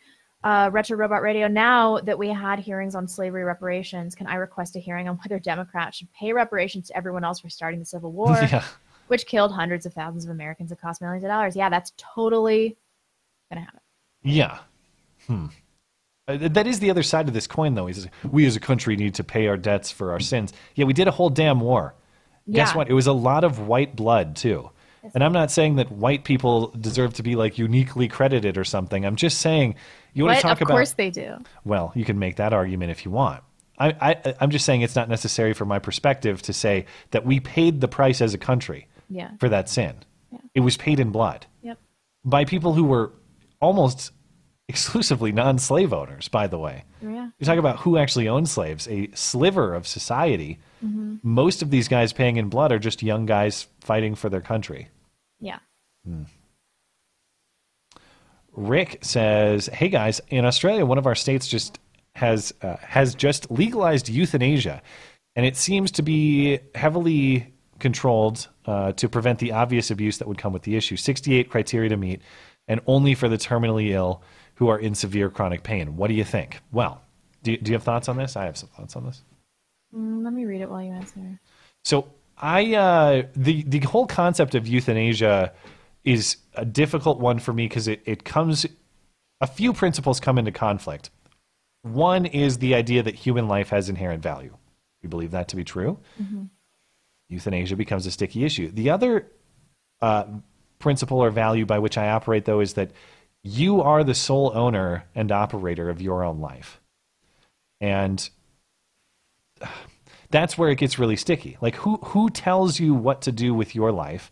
Uh, 0.44 0.70
Retro 0.72 0.98
Robot 0.98 1.22
Radio. 1.22 1.48
Now 1.48 2.00
that 2.00 2.18
we 2.18 2.30
had 2.30 2.60
hearings 2.60 2.96
on 2.96 3.08
slavery 3.08 3.44
reparations, 3.44 4.16
can 4.16 4.26
I 4.26 4.36
request 4.36 4.76
a 4.76 4.80
hearing 4.80 5.08
on 5.08 5.18
whether 5.18 5.38
Democrats 5.38 5.98
should 5.98 6.12
pay 6.14 6.34
reparations 6.34 6.88
to 6.88 6.98
everyone 6.98 7.24
else 7.24 7.40
for 7.40 7.50
starting 7.50 7.80
the 7.80 7.86
Civil 7.86 8.12
War, 8.14 8.32
Yeah. 8.41 8.64
which 9.08 9.26
killed 9.28 9.52
hundreds 9.52 9.86
of 9.86 9.94
thousands 9.94 10.26
of 10.26 10.32
Americans 10.32 10.72
and 10.72 10.80
cost 10.80 11.02
millions 11.02 11.24
of 11.24 11.30
dollars? 11.30 11.56
Yeah, 11.56 11.70
that's 11.70 11.91
totally 11.98 12.78
gonna 13.50 13.62
happen. 13.66 13.80
Yeah. 14.24 14.60
Hmm. 15.28 15.46
Uh, 16.28 16.38
that 16.50 16.68
is 16.68 16.80
the 16.80 16.90
other 16.92 17.04
side 17.04 17.28
of 17.28 17.34
this 17.34 17.48
coin, 17.48 17.74
though. 17.76 17.88
Is 17.88 18.08
we 18.30 18.46
as 18.46 18.56
a 18.56 18.60
country 18.60 18.96
need 18.96 19.16
to 19.16 19.24
pay 19.24 19.48
our 19.48 19.58
debts 19.58 19.92
for 19.92 20.12
our 20.12 20.20
sins. 20.20 20.54
Yeah, 20.76 20.86
we 20.86 20.94
did 20.94 21.08
a 21.08 21.12
whole 21.12 21.30
damn 21.30 21.60
war. 21.60 21.96
Yeah. 22.46 22.66
Guess 22.66 22.76
what? 22.76 22.90
It 22.90 22.94
was 22.94 23.08
a 23.08 23.14
lot 23.14 23.44
of 23.44 23.60
white 23.68 23.96
blood 23.96 24.36
too. 24.36 24.70
And 25.14 25.24
I'm 25.24 25.32
not 25.34 25.50
saying 25.50 25.78
that 25.78 25.92
white 25.92 26.26
people 26.26 26.68
deserve 26.68 27.14
to 27.16 27.24
be 27.24 27.36
like 27.36 27.58
uniquely 27.58 28.08
credited 28.10 28.58
or 28.58 28.66
something. 28.66 29.06
I'm 29.06 29.16
just 29.16 29.40
saying 29.40 29.76
you 30.14 30.26
want 30.26 30.38
to 30.38 30.42
talk 30.42 30.58
of 30.58 30.64
about. 30.64 30.74
course 30.74 30.92
they 30.94 31.10
do. 31.10 31.38
Well, 31.64 31.94
you 31.96 32.04
can 32.04 32.20
make 32.20 32.36
that 32.36 32.52
argument 32.54 32.92
if 32.92 33.06
you 33.06 33.12
want. 33.12 33.42
I, 33.78 33.96
I, 34.02 34.34
I'm 34.42 34.50
just 34.50 34.66
saying 34.66 34.82
it's 34.82 34.98
not 34.98 35.08
necessary 35.08 35.54
from 35.54 35.70
my 35.70 35.80
perspective 35.80 36.42
to 36.44 36.54
say 36.54 36.86
that 37.12 37.26
we 37.26 37.40
paid 37.40 37.80
the 37.80 37.88
price 37.88 38.20
as 38.20 38.34
a 38.34 38.38
country 38.38 38.88
Yeah. 39.10 39.32
for 39.40 39.48
that 39.48 39.70
sin. 39.70 39.96
Yeah. 40.34 40.40
It 40.54 40.60
was 40.60 40.76
paid 40.76 41.00
in 41.00 41.12
blood 41.12 41.46
Yep. 41.62 41.78
by 42.26 42.44
people 42.44 42.74
who 42.74 42.84
were 42.84 43.14
almost 43.61 44.11
exclusively 44.68 45.31
non-slave 45.31 45.91
owners. 45.94 46.27
By 46.27 46.48
the 46.48 46.60
way, 46.60 46.84
Yeah. 47.02 47.30
you 47.40 47.45
talk 47.45 47.57
about 47.57 47.80
who 47.80 47.98
actually 47.98 48.27
owns 48.30 48.52
slaves, 48.52 48.88
a 48.88 49.10
sliver 49.15 49.73
of 49.73 49.88
society. 49.88 50.60
Mhm. 50.86 51.19
Most 51.23 51.61
of 51.64 51.72
these 51.72 51.88
guys 51.88 52.14
paying 52.14 52.38
in 52.38 52.49
blood 52.49 52.72
are 52.72 52.77
just 52.80 53.02
young 53.02 53.26
guys 53.26 53.68
fighting 53.81 54.14
for 54.15 54.30
their 54.30 54.41
country. 54.41 54.90
Yeah. 55.40 55.60
Rick 58.56 58.99
says, 59.02 59.68
"Hey 59.68 59.90
guys, 59.90 60.22
in 60.30 60.45
Australia, 60.45 60.86
one 60.86 60.98
of 60.98 61.06
our 61.06 61.15
states 61.15 61.48
just 61.48 61.80
has 62.15 62.53
uh, 62.61 62.77
has 62.77 63.15
just 63.15 63.49
legalized 63.52 64.10
euthanasia, 64.10 64.81
and 65.36 65.45
it 65.45 65.56
seems 65.56 65.91
to 65.91 66.02
be 66.02 66.60
heavily 66.76 67.53
controlled 67.80 68.48
uh, 68.65 68.91
to 68.94 69.07
prevent 69.07 69.40
the 69.40 69.52
obvious 69.53 69.90
abuse 69.91 70.18
that 70.18 70.27
would 70.27 70.38
come 70.38 70.52
with 70.52 70.64
the 70.64 70.76
issue. 70.76 70.98
Sixty-eight 70.98 71.49
criteria 71.49 71.90
to 71.90 71.98
meet, 71.98 72.22
and 72.70 72.80
only 72.88 73.16
for 73.16 73.28
the 73.28 73.38
terminally 73.38 73.90
ill 73.90 74.22
who 74.56 74.70
are 74.70 74.80
in 74.80 74.96
severe 74.96 75.30
chronic 75.30 75.64
pain. 75.64 75.98
What 75.98 76.08
do 76.08 76.14
you 76.14 76.24
think? 76.24 76.62
Well, 76.72 77.02
do 77.44 77.52
you, 77.52 77.58
do 77.58 77.72
you 77.72 77.76
have 77.76 77.84
thoughts 77.84 78.08
on 78.08 78.16
this? 78.16 78.38
I 78.38 78.46
have 78.46 78.56
some 78.56 78.70
thoughts 78.70 78.96
on 78.96 79.06
this. 79.06 79.24
Mm, 79.94 80.24
let 80.24 80.32
me 80.32 80.46
read 80.46 80.62
it 80.62 80.70
while 80.70 80.84
you 80.84 80.91
answer. 80.91 81.40
So 81.84 82.08
I 82.38 82.76
uh, 82.76 83.24
the 83.36 83.64
the 83.64 83.80
whole 83.80 84.06
concept 84.06 84.56
of 84.56 84.68
euthanasia 84.68 85.52
is 86.06 86.38
a 86.54 86.64
difficult 86.64 87.20
one 87.20 87.40
for 87.40 87.52
me 87.52 87.68
because 87.68 87.88
it, 87.88 88.02
it 88.06 88.24
comes 88.24 88.66
a 89.41 89.48
few 89.48 89.74
principles 89.74 90.20
come 90.20 90.38
into 90.38 90.52
conflict. 90.52 91.10
One 91.82 92.26
is 92.26 92.58
the 92.58 92.76
idea 92.76 93.04
that 93.04 93.16
human 93.16 93.48
life 93.48 93.70
has 93.70 93.90
inherent 93.90 94.22
value. 94.22 94.56
We 95.02 95.10
believe 95.10 95.32
that 95.32 95.48
to 95.50 95.56
be 95.56 95.64
true. 95.64 96.00
Mhm. 96.22 96.50
Euthanasia 97.30 97.76
becomes 97.76 98.06
a 98.06 98.12
sticky 98.12 98.44
issue. 98.44 98.70
The 98.72 98.90
other 98.90 99.32
uh, 100.02 100.26
principle 100.80 101.20
or 101.20 101.30
value 101.30 101.66
by 101.66 101.80
which 101.80 101.98
I 101.98 102.10
operate, 102.10 102.46
though, 102.46 102.62
is 102.62 102.74
that 102.74 102.92
you 103.44 103.82
are 103.82 104.04
the 104.04 104.16
sole 104.16 104.52
owner 104.56 105.06
and 105.16 105.32
operator 105.32 105.90
of 105.90 106.02
your 106.02 106.24
own 106.24 106.40
life. 106.40 106.82
And 107.80 108.28
that's 110.30 110.58
where 110.58 110.70
it 110.70 110.78
gets 110.78 111.00
really 111.00 111.16
sticky. 111.16 111.58
Like 111.62 111.76
who 111.76 111.98
who 111.98 112.30
tells 112.30 112.80
you 112.80 112.94
what 112.94 113.22
to 113.24 113.32
do 113.32 113.54
with 113.54 113.76
your 113.76 113.92
life, 113.92 114.32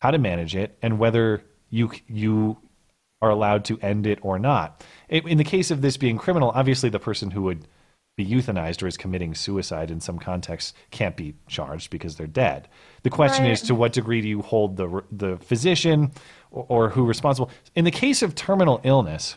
how 0.00 0.10
to 0.10 0.18
manage 0.18 0.56
it, 0.56 0.78
and 0.82 0.98
whether 0.98 1.42
you 1.68 1.90
you 2.08 2.58
are 3.22 3.30
allowed 3.30 3.64
to 3.66 3.78
end 3.80 4.06
it 4.06 4.18
or 4.22 4.38
not. 4.38 4.84
In 5.08 5.28
in 5.28 5.38
the 5.38 5.44
case 5.44 5.70
of 5.70 5.82
this 5.82 5.96
being 5.96 6.18
criminal, 6.18 6.52
obviously 6.54 6.88
the 6.88 6.98
person 6.98 7.30
who 7.30 7.42
would 7.42 7.66
be 8.22 8.26
euthanized 8.36 8.82
or 8.82 8.86
is 8.86 8.96
committing 8.96 9.34
suicide 9.34 9.90
in 9.90 10.00
some 10.00 10.18
contexts 10.18 10.72
can't 10.90 11.16
be 11.16 11.34
charged 11.48 11.90
because 11.90 12.16
they're 12.16 12.26
dead. 12.26 12.68
The 13.02 13.10
question 13.10 13.44
Right. 13.44 13.52
is 13.52 13.62
to 13.62 13.74
what 13.74 13.92
degree 13.92 14.20
do 14.20 14.28
you 14.28 14.42
hold 14.42 14.76
the 14.76 15.02
the 15.10 15.36
physician 15.38 16.12
or, 16.50 16.66
or 16.68 16.88
who 16.90 17.06
responsible? 17.06 17.50
In 17.74 17.84
the 17.84 17.90
case 17.90 18.22
of 18.22 18.34
terminal 18.34 18.80
illness, 18.84 19.36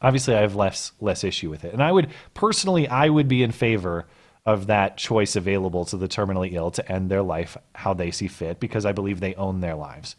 obviously 0.00 0.34
I 0.34 0.40
have 0.42 0.54
less 0.54 0.92
less 1.00 1.24
issue 1.24 1.50
with 1.50 1.64
it. 1.64 1.72
And 1.72 1.82
I 1.82 1.90
would 1.92 2.08
personally 2.34 2.86
I 2.88 3.08
would 3.08 3.28
be 3.28 3.42
in 3.42 3.52
favor 3.52 4.06
of 4.44 4.66
that 4.66 4.96
choice 4.96 5.36
available 5.36 5.84
to 5.86 5.96
the 5.96 6.08
terminally 6.08 6.52
ill 6.52 6.70
to 6.72 6.92
end 6.92 7.10
their 7.10 7.22
life 7.22 7.56
how 7.76 7.94
they 7.94 8.10
see 8.10 8.28
fit 8.28 8.58
because 8.60 8.84
I 8.84 8.92
believe 8.92 9.20
they 9.20 9.34
own 9.36 9.60
their 9.60 9.76
lives. 9.76 10.16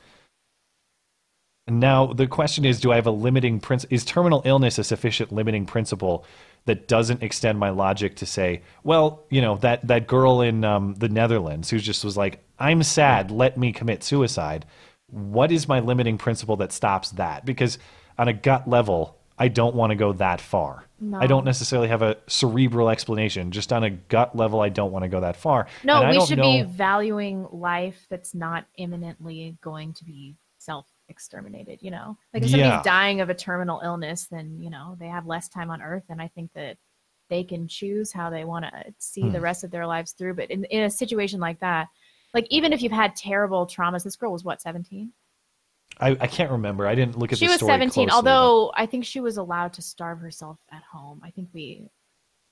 Now 1.67 2.07
the 2.07 2.27
question 2.27 2.65
is, 2.65 2.79
do 2.81 2.91
I 2.91 2.95
have 2.95 3.07
a 3.07 3.11
limiting 3.11 3.59
principle? 3.61 3.95
Is 3.95 4.03
terminal 4.05 4.41
illness 4.45 4.77
a 4.77 4.83
sufficient 4.83 5.31
limiting 5.31 5.65
principle 5.65 6.25
that 6.65 6.87
doesn't 6.87 7.21
extend 7.23 7.59
my 7.59 7.69
logic 7.69 8.15
to 8.17 8.25
say, 8.25 8.61
well, 8.83 9.23
you 9.29 9.41
know, 9.41 9.57
that 9.57 9.85
that 9.87 10.07
girl 10.07 10.41
in 10.41 10.63
um, 10.63 10.95
the 10.95 11.09
Netherlands 11.09 11.69
who 11.69 11.79
just 11.79 12.03
was 12.05 12.15
like, 12.17 12.43
I'm 12.59 12.83
sad, 12.83 13.31
let 13.31 13.57
me 13.57 13.73
commit 13.73 14.03
suicide. 14.03 14.65
What 15.07 15.51
is 15.51 15.67
my 15.67 15.79
limiting 15.79 16.17
principle 16.17 16.55
that 16.57 16.71
stops 16.71 17.11
that? 17.11 17.45
Because 17.45 17.77
on 18.17 18.27
a 18.27 18.33
gut 18.33 18.67
level, 18.67 19.17
I 19.37 19.47
don't 19.47 19.75
want 19.75 19.91
to 19.91 19.95
go 19.95 20.13
that 20.13 20.39
far. 20.39 20.85
No. 20.99 21.19
I 21.19 21.27
don't 21.27 21.43
necessarily 21.43 21.89
have 21.89 22.01
a 22.01 22.15
cerebral 22.27 22.89
explanation. 22.89 23.51
Just 23.51 23.73
on 23.73 23.83
a 23.83 23.89
gut 23.89 24.35
level, 24.35 24.61
I 24.61 24.69
don't 24.69 24.91
want 24.91 25.03
to 25.03 25.09
go 25.09 25.19
that 25.19 25.35
far. 25.35 25.67
No, 25.83 25.97
And 25.97 26.07
I 26.07 26.11
we 26.19 26.25
should 26.25 26.37
know- 26.37 26.63
be 26.63 26.63
valuing 26.63 27.47
life 27.51 28.05
that's 28.09 28.33
not 28.33 28.65
imminently 28.77 29.57
going 29.61 29.93
to 29.95 30.05
be 30.05 30.37
exterminated, 31.09 31.79
you 31.81 31.91
know? 31.91 32.17
Like 32.33 32.43
if 32.43 32.49
Yeah. 32.49 32.61
somebody's 32.63 32.85
dying 32.85 33.21
of 33.21 33.29
a 33.29 33.33
terminal 33.35 33.81
illness, 33.83 34.27
then, 34.27 34.61
you 34.61 34.69
know, 34.69 34.95
they 34.99 35.07
have 35.07 35.25
less 35.25 35.49
time 35.49 35.69
on 35.69 35.81
earth. 35.81 36.03
And 36.09 36.21
I 36.21 36.27
think 36.29 36.51
that 36.53 36.77
they 37.29 37.43
can 37.43 37.67
choose 37.67 38.11
how 38.11 38.29
they 38.29 38.45
want 38.45 38.65
to 38.65 38.93
see 38.99 39.29
the 39.29 39.37
Hmm. 39.37 39.43
rest 39.43 39.63
of 39.63 39.71
their 39.71 39.87
lives 39.87 40.11
through. 40.11 40.35
But 40.35 40.51
in, 40.51 40.65
in 40.65 40.83
a 40.83 40.89
situation 40.89 41.39
like 41.39 41.59
that, 41.59 41.87
like 42.33 42.47
even 42.49 42.73
if 42.73 42.81
you've 42.81 42.91
had 42.91 43.15
terrible 43.15 43.65
traumas, 43.67 44.03
this 44.03 44.15
girl 44.15 44.31
was 44.31 44.43
what, 44.43 44.61
17? 44.61 45.11
I, 45.99 46.17
I 46.19 46.27
can't 46.27 46.51
remember. 46.51 46.87
I 46.87 46.95
didn't 46.95 47.17
look 47.19 47.31
at 47.31 47.37
She 47.37 47.45
the 47.45 47.51
was 47.51 47.57
story 47.57 47.73
17, 47.73 48.07
closely, 48.09 48.23
but- 48.23 48.31
although 48.31 48.71
I 48.75 48.85
think 48.87 49.05
she 49.05 49.19
was 49.19 49.37
allowed 49.37 49.73
to 49.73 49.81
starve 49.81 50.19
herself 50.19 50.57
at 50.71 50.81
home. 50.83 51.21
I 51.23 51.29
think 51.31 51.49
we 51.53 51.87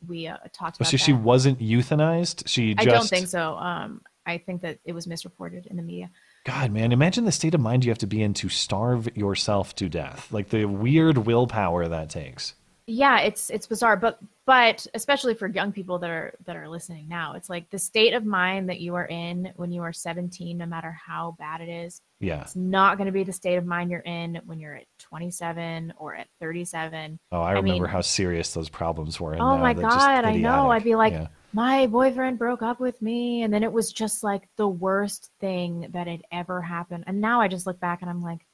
we 0.07 0.25
uh, 0.27 0.37
talked 0.51 0.77
about 0.77 0.87
so 0.87 0.91
that. 0.93 0.97
she 0.97 1.13
wasn't 1.13 1.59
euthanized. 1.59 2.47
She 2.47 2.73
I 2.77 2.85
don't 2.85 3.07
think 3.07 3.27
so. 3.27 3.53
Um, 3.55 4.01
I 4.25 4.39
think 4.39 4.63
that 4.63 4.79
it 4.83 4.93
was 4.93 5.05
misreported 5.05 5.67
in 5.67 5.77
the 5.77 5.83
media. 5.83 6.09
God, 6.43 6.71
man, 6.71 6.91
imagine 6.91 7.25
the 7.25 7.31
state 7.31 7.53
of 7.53 7.61
mind 7.61 7.85
you 7.85 7.91
have 7.91 7.99
to 7.99 8.07
be 8.07 8.21
in 8.23 8.33
to 8.35 8.49
starve 8.49 9.15
yourself 9.15 9.75
to 9.75 9.89
death. 9.89 10.31
Like 10.31 10.49
the 10.49 10.65
weird 10.65 11.19
willpower 11.19 11.87
that 11.87 12.09
takes. 12.09 12.55
Yeah, 12.87 13.19
it's 13.19 13.49
it's 13.51 13.67
bizarre, 13.67 13.95
but 13.95 14.19
but 14.45 14.85
especially 14.95 15.35
for 15.35 15.47
young 15.47 15.71
people 15.71 15.99
that 15.99 16.09
are 16.09 16.33
that 16.45 16.55
are 16.55 16.67
listening 16.67 17.07
now, 17.07 17.35
it's 17.35 17.49
like 17.49 17.69
the 17.69 17.77
state 17.77 18.13
of 18.13 18.25
mind 18.25 18.69
that 18.69 18.79
you 18.79 18.95
are 18.95 19.05
in 19.05 19.53
when 19.55 19.71
you 19.71 19.83
are 19.83 19.93
17, 19.93 20.57
no 20.57 20.65
matter 20.65 20.91
how 20.91 21.35
bad 21.37 21.61
it 21.61 21.69
is. 21.69 22.01
Yeah. 22.19 22.41
It's 22.41 22.55
not 22.55 22.97
going 22.97 23.05
to 23.05 23.11
be 23.11 23.23
the 23.23 23.31
state 23.31 23.55
of 23.55 23.65
mind 23.65 23.91
you're 23.91 23.99
in 24.01 24.41
when 24.45 24.59
you're 24.59 24.75
at 24.75 24.87
27 24.97 25.93
or 25.97 26.15
at 26.15 26.27
37. 26.39 27.19
Oh, 27.31 27.39
I 27.39 27.51
remember 27.51 27.83
mean, 27.83 27.85
how 27.85 28.01
serious 28.01 28.53
those 28.53 28.67
problems 28.67 29.19
were. 29.21 29.35
Oh 29.35 29.57
my 29.57 29.73
god, 29.73 30.25
I 30.25 30.35
know. 30.35 30.71
I'd 30.71 30.83
be 30.83 30.95
like, 30.95 31.13
Yeah. 31.13 31.27
My 31.53 31.87
boyfriend 31.87 32.39
broke 32.39 32.61
up 32.61 32.79
with 32.79 33.01
me, 33.01 33.43
and 33.43 33.53
then 33.53 33.63
it 33.63 33.71
was 33.71 33.91
just 33.91 34.23
like 34.23 34.47
the 34.57 34.67
worst 34.67 35.31
thing 35.39 35.87
that 35.93 36.07
had 36.07 36.23
ever 36.31 36.61
happened. 36.61 37.03
And 37.07 37.19
now 37.21 37.41
I 37.41 37.47
just 37.47 37.65
look 37.67 37.79
back 37.79 38.01
and 38.01 38.09
I'm 38.09 38.21
like, 38.21 38.45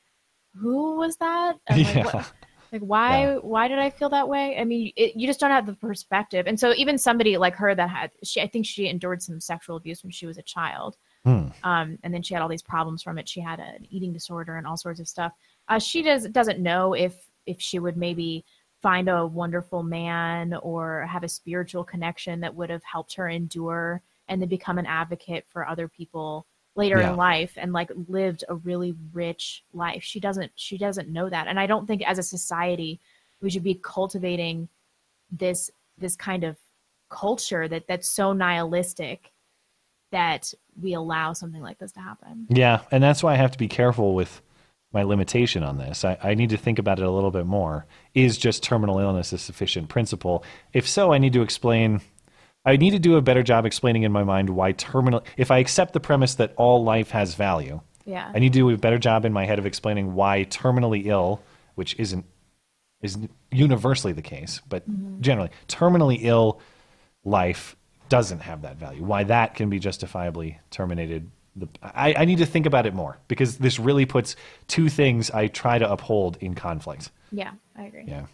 who 0.56 0.98
was 0.98 1.18
that? 1.18 1.58
Like, 1.70 1.96
Yeah. 1.96 2.24
like 2.72 2.82
why 2.82 3.36
why 3.36 3.68
did 3.70 3.80
I 3.80 3.90
feel 3.90 4.10
that 4.10 4.28
way? 4.28 4.58
I 4.60 4.66
mean, 4.66 4.92
it, 4.98 5.16
you 5.16 5.26
just 5.26 5.40
don't 5.40 5.52
have 5.52 5.66
the 5.66 5.74
perspective. 5.74 6.48
And 6.48 6.60
so 6.60 6.74
even 6.74 6.98
somebody 6.98 7.38
like 7.38 7.56
her 7.56 7.74
that 7.74 7.90
had 7.90 8.12
she 8.24 8.42
I 8.42 8.48
think 8.48 8.66
she 8.66 8.88
endured 8.90 9.22
some 9.22 9.40
sexual 9.40 9.78
abuse 9.78 10.04
when 10.04 10.12
she 10.12 10.26
was 10.26 10.38
a 10.38 10.42
child. 10.42 10.98
Hmm. 11.24 11.48
Um, 11.64 11.98
and 12.04 12.14
then 12.14 12.22
she 12.24 12.34
had 12.34 12.42
all 12.44 12.50
these 12.50 12.62
problems 12.64 13.04
from 13.04 13.18
it. 13.18 13.30
She 13.30 13.40
had 13.40 13.60
an 13.60 13.86
eating 13.90 14.12
disorder 14.12 14.58
and 14.58 14.68
all 14.68 14.76
sorts 14.78 15.00
of 15.00 15.08
stuff. 15.08 15.32
Uh, 15.70 15.80
she 15.80 16.02
does 16.02 16.28
doesn't 16.30 16.60
know 16.60 16.94
if 16.94 17.16
if 17.46 17.62
she 17.62 17.80
would 17.80 17.96
maybe 17.96 18.44
find 18.88 19.10
a 19.10 19.28
wonderful 19.28 19.84
man 19.84 20.54
or 20.64 21.06
have 21.12 21.22
a 21.22 21.28
spiritual 21.28 21.84
connection 21.84 22.40
that 22.40 22.56
would 22.56 22.70
have 22.70 22.84
helped 22.86 23.14
her 23.16 23.28
endure 23.28 24.02
and 24.30 24.42
then 24.42 24.48
become 24.48 24.78
an 24.78 24.86
advocate 24.86 25.46
for 25.50 25.68
other 25.68 25.90
people 25.90 26.46
later 26.78 27.02
Yeah. 27.02 27.10
in 27.12 27.18
life 27.18 27.52
and 27.58 27.74
like 27.74 27.92
lived 28.08 28.46
a 28.48 28.56
really 28.56 28.96
rich 29.12 29.66
life. 29.74 30.04
She 30.04 30.22
doesn't 30.22 30.54
she 30.56 30.78
doesn't 30.78 31.10
know 31.10 31.28
that. 31.30 31.48
And 31.48 31.60
I 31.60 31.68
don't 31.68 31.86
think 31.86 32.02
as 32.08 32.18
a 32.18 32.24
society 32.24 33.02
we 33.42 33.50
should 33.50 33.62
be 33.62 33.74
cultivating 33.84 34.70
this 35.30 35.70
this 35.98 36.16
kind 36.16 36.46
of 36.46 36.56
culture 37.10 37.68
that 37.68 37.88
that's 37.90 38.08
so 38.08 38.32
nihilistic 38.32 39.34
that 40.12 40.54
we 40.82 40.94
allow 40.94 41.34
something 41.34 41.62
like 41.62 41.78
this 41.78 41.92
to 41.92 42.00
happen. 42.00 42.48
Yeah, 42.48 42.84
and 42.92 43.04
that's 43.04 43.22
why 43.22 43.34
I 43.34 43.36
have 43.36 43.52
to 43.52 43.58
be 43.58 43.68
careful 43.68 44.16
with 44.16 44.42
my 44.94 45.04
limitation 45.04 45.64
on 45.64 45.78
this. 45.78 46.06
I, 46.06 46.18
I 46.24 46.34
need 46.34 46.50
to 46.52 46.58
think 46.58 46.80
about 46.80 47.00
it 47.00 47.06
a 47.06 47.12
little 47.12 47.32
bit 47.32 47.46
more. 47.46 47.86
Is 48.14 48.38
just 48.38 48.64
terminal 48.64 49.00
illness 49.00 49.34
a 49.34 49.38
sufficient 49.38 49.90
principle? 49.90 50.44
If 50.74 50.88
so, 50.88 51.12
I 51.14 51.18
need 51.18 51.34
to 51.34 51.42
explain. 51.42 52.02
I 52.66 52.78
need 52.78 52.92
to 52.92 53.00
do 53.00 53.16
a 53.16 53.22
better 53.22 53.44
job 53.44 53.66
explaining 53.66 54.04
in 54.04 54.12
my 54.12 54.24
mind 54.24 54.50
why 54.50 54.72
terminal. 54.74 55.24
If 55.38 55.52
I 55.52 55.60
accept 55.60 55.94
the 55.94 56.00
premise 56.00 56.36
that 56.36 56.54
all 56.58 56.84
life 56.84 57.12
has 57.12 57.36
value, 57.36 57.82
Yeah. 58.06 58.32
I 58.34 58.40
need 58.40 58.54
to 58.54 58.60
do 58.60 58.70
a 58.70 58.78
better 58.78 58.98
job 58.98 59.26
in 59.26 59.34
my 59.34 59.46
head 59.46 59.60
of 59.60 59.66
explaining 59.66 60.14
why 60.16 60.46
terminally 60.46 61.06
ill, 61.06 61.42
which 61.76 61.96
isn't 62.00 62.26
is 63.02 63.16
universally 63.52 64.12
the 64.12 64.24
case, 64.24 64.60
but 64.68 64.90
Mhm. 64.90 65.20
generally 65.20 65.50
terminally 65.68 66.18
ill 66.22 66.60
life 67.24 67.76
doesn't 68.10 68.40
have 68.40 68.64
that 68.64 68.78
value. 68.78 69.04
Why 69.04 69.24
that 69.26 69.54
can 69.54 69.70
be 69.70 69.78
justifiably 69.78 70.60
terminated. 70.72 71.30
The, 71.58 71.68
I, 71.82 72.14
I 72.20 72.26
need 72.26 72.38
to 72.38 72.46
think 72.46 72.66
about 72.66 72.86
it 72.86 72.94
more 72.94 73.18
because 73.28 73.58
this 73.58 73.80
really 73.80 74.06
puts 74.06 74.36
two 74.68 74.90
things 74.90 75.32
I 75.32 75.48
try 75.48 75.80
to 75.80 75.92
uphold 75.92 76.38
in 76.40 76.54
conflict. 76.54 77.12
Yeah, 77.32 77.52
I 77.76 77.86
agree. 77.86 78.06
Yeah. 78.08 78.28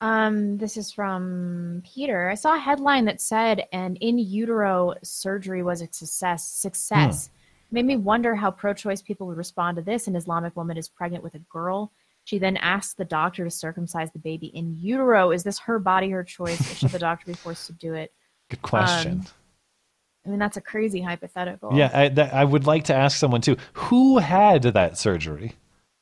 Um, 0.00 0.58
this 0.58 0.76
is 0.76 0.90
from 0.90 1.82
Peter. 1.84 2.28
I 2.28 2.34
saw 2.34 2.56
a 2.56 2.58
headline 2.58 3.04
that 3.04 3.20
said 3.20 3.64
an 3.72 3.96
in 3.96 4.18
utero 4.18 4.94
surgery 5.02 5.62
was 5.62 5.80
a 5.80 5.88
success. 5.92 6.48
Success 6.48 7.30
made 7.70 7.84
me 7.84 7.96
wonder 7.96 8.34
how 8.34 8.50
pro-choice 8.50 9.02
people 9.02 9.26
would 9.26 9.36
respond 9.36 9.76
to 9.76 9.82
this. 9.82 10.08
An 10.08 10.16
Islamic 10.16 10.56
woman 10.56 10.76
is 10.76 10.88
pregnant 10.88 11.22
with 11.24 11.34
a 11.34 11.40
girl. 11.40 11.92
She 12.24 12.38
then 12.38 12.56
asks 12.56 12.94
the 12.94 13.04
doctor 13.04 13.44
to 13.44 13.50
circumcise 13.50 14.10
the 14.12 14.18
baby 14.18 14.48
in 14.48 14.76
utero. 14.76 15.30
Is 15.30 15.42
this 15.42 15.58
her 15.60 15.78
body, 15.78 16.10
her 16.10 16.24
choice, 16.24 16.60
or 16.60 16.74
should 16.74 16.90
the 16.90 16.98
doctor 16.98 17.26
be 17.26 17.34
forced 17.34 17.66
to 17.66 17.72
do 17.72 17.94
it? 17.94 18.12
Good 18.50 18.62
question. 18.62 19.20
Um, 19.20 19.26
I 20.24 20.28
mean, 20.28 20.38
that's 20.38 20.56
a 20.56 20.60
crazy 20.60 21.00
hypothetical. 21.00 21.70
yeah, 21.74 21.90
I, 21.92 22.08
that, 22.08 22.32
I 22.32 22.44
would 22.44 22.66
like 22.66 22.84
to 22.84 22.94
ask 22.94 23.18
someone 23.18 23.40
too. 23.40 23.56
Who 23.74 24.18
had 24.18 24.62
that 24.62 24.96
surgery? 24.96 25.54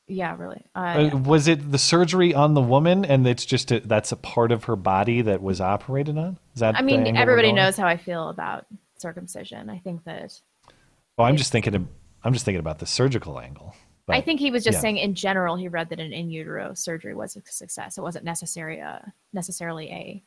Yeah, 0.07 0.35
really. 0.37 0.65
Uh, 0.75 1.09
Uh, 1.13 1.17
was 1.17 1.47
it 1.47 1.71
the 1.71 1.77
surgery 1.77 2.33
on 2.33 2.53
the 2.53 2.61
woman, 2.61 3.05
and 3.05 3.25
it's 3.25 3.45
just 3.45 3.71
a, 3.71 3.79
that's 3.79 4.11
a 4.11 4.17
part 4.17 4.51
of 4.51 4.65
her 4.65 4.75
body 4.75 5.21
that 5.21 5.41
was 5.41 5.61
operated 5.61 6.17
on? 6.17 6.37
Is 6.53 6.59
that? 6.59 6.75
I 6.75 6.81
mean, 6.81 7.15
everybody 7.15 7.51
knows 7.51 7.77
how 7.77 7.87
I 7.87 7.97
feel 7.97 8.29
about 8.29 8.65
circumcision. 8.97 9.69
I 9.69 9.79
think 9.79 10.03
that 10.03 10.39
Oh, 11.17 11.23
I'm 11.23 11.37
just 11.37 11.51
thinking. 11.51 11.75
Of, 11.75 11.87
I'm 12.23 12.33
just 12.33 12.45
thinking 12.45 12.59
about 12.59 12.79
the 12.79 12.85
surgical 12.85 13.39
angle. 13.39 13.75
I 14.09 14.19
think 14.19 14.39
he 14.39 14.51
was 14.51 14.63
just 14.63 14.77
yeah. 14.77 14.81
saying 14.81 14.97
in 14.97 15.15
general 15.15 15.55
he 15.55 15.69
read 15.69 15.89
that 15.89 15.99
an 15.99 16.11
in 16.11 16.29
utero 16.29 16.73
surgery 16.73 17.15
was 17.15 17.37
a 17.37 17.41
success. 17.45 17.97
It 17.97 18.01
wasn't 18.01 18.25
necessary 18.25 18.81
uh, 18.81 18.99
necessarily 19.31 19.89
a, 19.89 20.23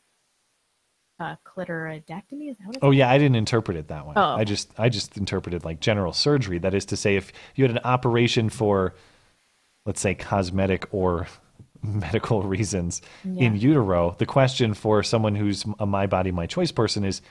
a 1.19 1.39
clitoridectomy. 1.47 2.51
Is 2.51 2.57
that 2.59 2.67
what 2.67 2.77
it's 2.77 2.79
Oh 2.83 2.91
yeah, 2.91 3.11
I 3.11 3.19
didn't 3.19 3.37
interpret 3.37 3.77
it 3.77 3.89
that 3.89 4.07
way. 4.07 4.15
Oh. 4.17 4.35
I 4.37 4.45
just 4.45 4.71
I 4.79 4.89
just 4.89 5.17
interpreted 5.17 5.65
like 5.65 5.81
general 5.81 6.13
surgery. 6.13 6.59
That 6.59 6.75
is 6.75 6.85
to 6.87 6.97
say, 6.97 7.17
if 7.17 7.33
you 7.55 7.65
had 7.65 7.71
an 7.71 7.81
operation 7.85 8.49
for, 8.49 8.95
let's 9.87 10.01
say, 10.01 10.15
cosmetic 10.15 10.87
or 10.93 11.27
medical 11.83 12.43
reasons 12.43 13.03
in 13.25 13.57
utero, 13.57 14.17
the 14.19 14.27
question 14.27 14.75
for 14.75 15.03
someone 15.03 15.35
who's 15.35 15.65
a 15.79 15.87
my 15.87 16.07
body 16.07 16.31
my 16.33 16.47
choice 16.47 16.73
person 16.73 17.05
is, 17.05 17.23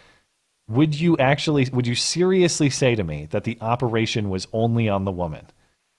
would 0.70 0.98
you 1.00 1.18
actually 1.18 1.68
would 1.74 1.88
you 1.88 1.96
seriously 1.96 2.70
say 2.70 2.96
to 2.96 3.04
me 3.04 3.28
that 3.32 3.44
the 3.44 3.58
operation 3.62 4.30
was 4.30 4.48
only 4.54 4.88
on 4.88 5.04
the 5.04 5.12
woman, 5.12 5.46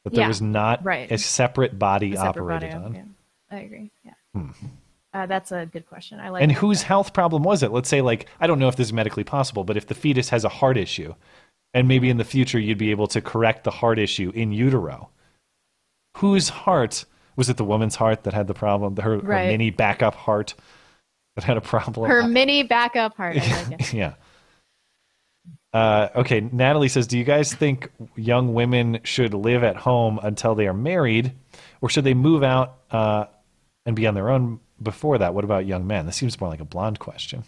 that 0.05 0.15
there 0.15 0.23
Yeah, 0.23 0.28
was 0.28 0.40
not 0.40 0.82
right. 0.85 1.11
a 1.12 1.19
separate 1.19 1.78
body 1.78 2.15
A 2.15 2.16
separate 2.16 2.55
operated 2.55 2.74
op- 2.77 2.85
on? 2.85 2.94
yeah. 2.94 3.05
I 3.51 3.61
agree. 3.61 3.90
Yeah. 4.05 4.12
Hmm. 4.35 4.51
Uh, 5.15 5.27
that's 5.27 5.53
a 5.53 5.65
good 5.66 5.86
question. 5.86 6.19
I 6.19 6.28
like 6.28 6.43
and 6.43 6.51
that. 6.51 6.59
whose 6.59 6.82
health 6.82 7.12
problem 7.12 7.45
was 7.45 7.62
it? 7.62 7.70
Let's 7.70 7.89
say, 7.89 8.01
like, 8.01 8.27
I 8.41 8.49
don't 8.49 8.59
know 8.59 8.66
if 8.66 8.74
this 8.74 8.89
is 8.89 8.93
medically 8.93 9.23
possible, 9.23 9.62
but 9.62 9.77
if 9.77 9.86
the 9.86 9.95
fetus 9.95 10.28
has 10.31 10.45
a 10.45 10.49
heart 10.49 10.77
issue, 10.77 11.15
and 11.73 11.86
maybe 11.86 12.11
in 12.11 12.16
the 12.16 12.24
future 12.24 12.59
you'd 12.59 12.78
be 12.78 12.91
able 12.91 13.07
to 13.07 13.20
correct 13.20 13.62
the 13.62 13.70
heart 13.70 14.01
issue 14.01 14.32
in 14.35 14.51
utero, 14.51 15.11
whose 16.16 16.49
heart 16.49 17.05
was 17.36 17.49
it? 17.49 17.57
The 17.57 17.65
woman's 17.65 17.95
heart 17.95 18.24
that 18.24 18.35
had 18.35 18.49
the 18.49 18.55
problem, 18.55 18.97
her, 18.97 19.20
her 19.20 19.47
mini 19.47 19.70
backup 19.70 20.15
heart 20.15 20.55
that 21.36 21.45
had 21.45 21.57
a 21.57 21.61
problem. 21.61 22.11
her 22.11 22.27
mini 22.27 22.65
backup 22.65 23.16
heart. 23.16 23.36
I 23.39 23.69
like 23.69 23.93
yeah. 23.93 24.15
Uh, 25.73 26.09
okay, 26.15 26.41
Natalie 26.41 26.89
says, 26.89 27.09
"Do 27.09 27.19
you 27.19 27.24
guys 27.24 27.53
think 27.53 27.91
young 28.15 28.55
women 28.55 29.01
should 29.03 29.35
live 29.35 29.65
at 29.65 29.77
home 29.77 30.20
until 30.23 30.55
they 30.55 30.69
are 30.69 30.74
married, 30.74 31.32
or 31.81 31.89
should 31.89 32.05
they 32.05 32.15
move 32.15 32.45
out 32.45 32.78
uh, 32.93 33.27
and 33.85 33.97
be 33.97 34.07
on 34.07 34.15
their 34.15 34.31
own 34.31 34.61
before 34.83 35.19
that? 35.19 35.35
What 35.35 35.45
about 35.45 35.67
young 35.67 35.87
men? 35.87 36.07
This 36.07 36.17
seems 36.17 36.41
more 36.41 36.51
like 36.51 36.61
a 36.61 36.65
blonde 36.65 36.99
question." 36.99 37.45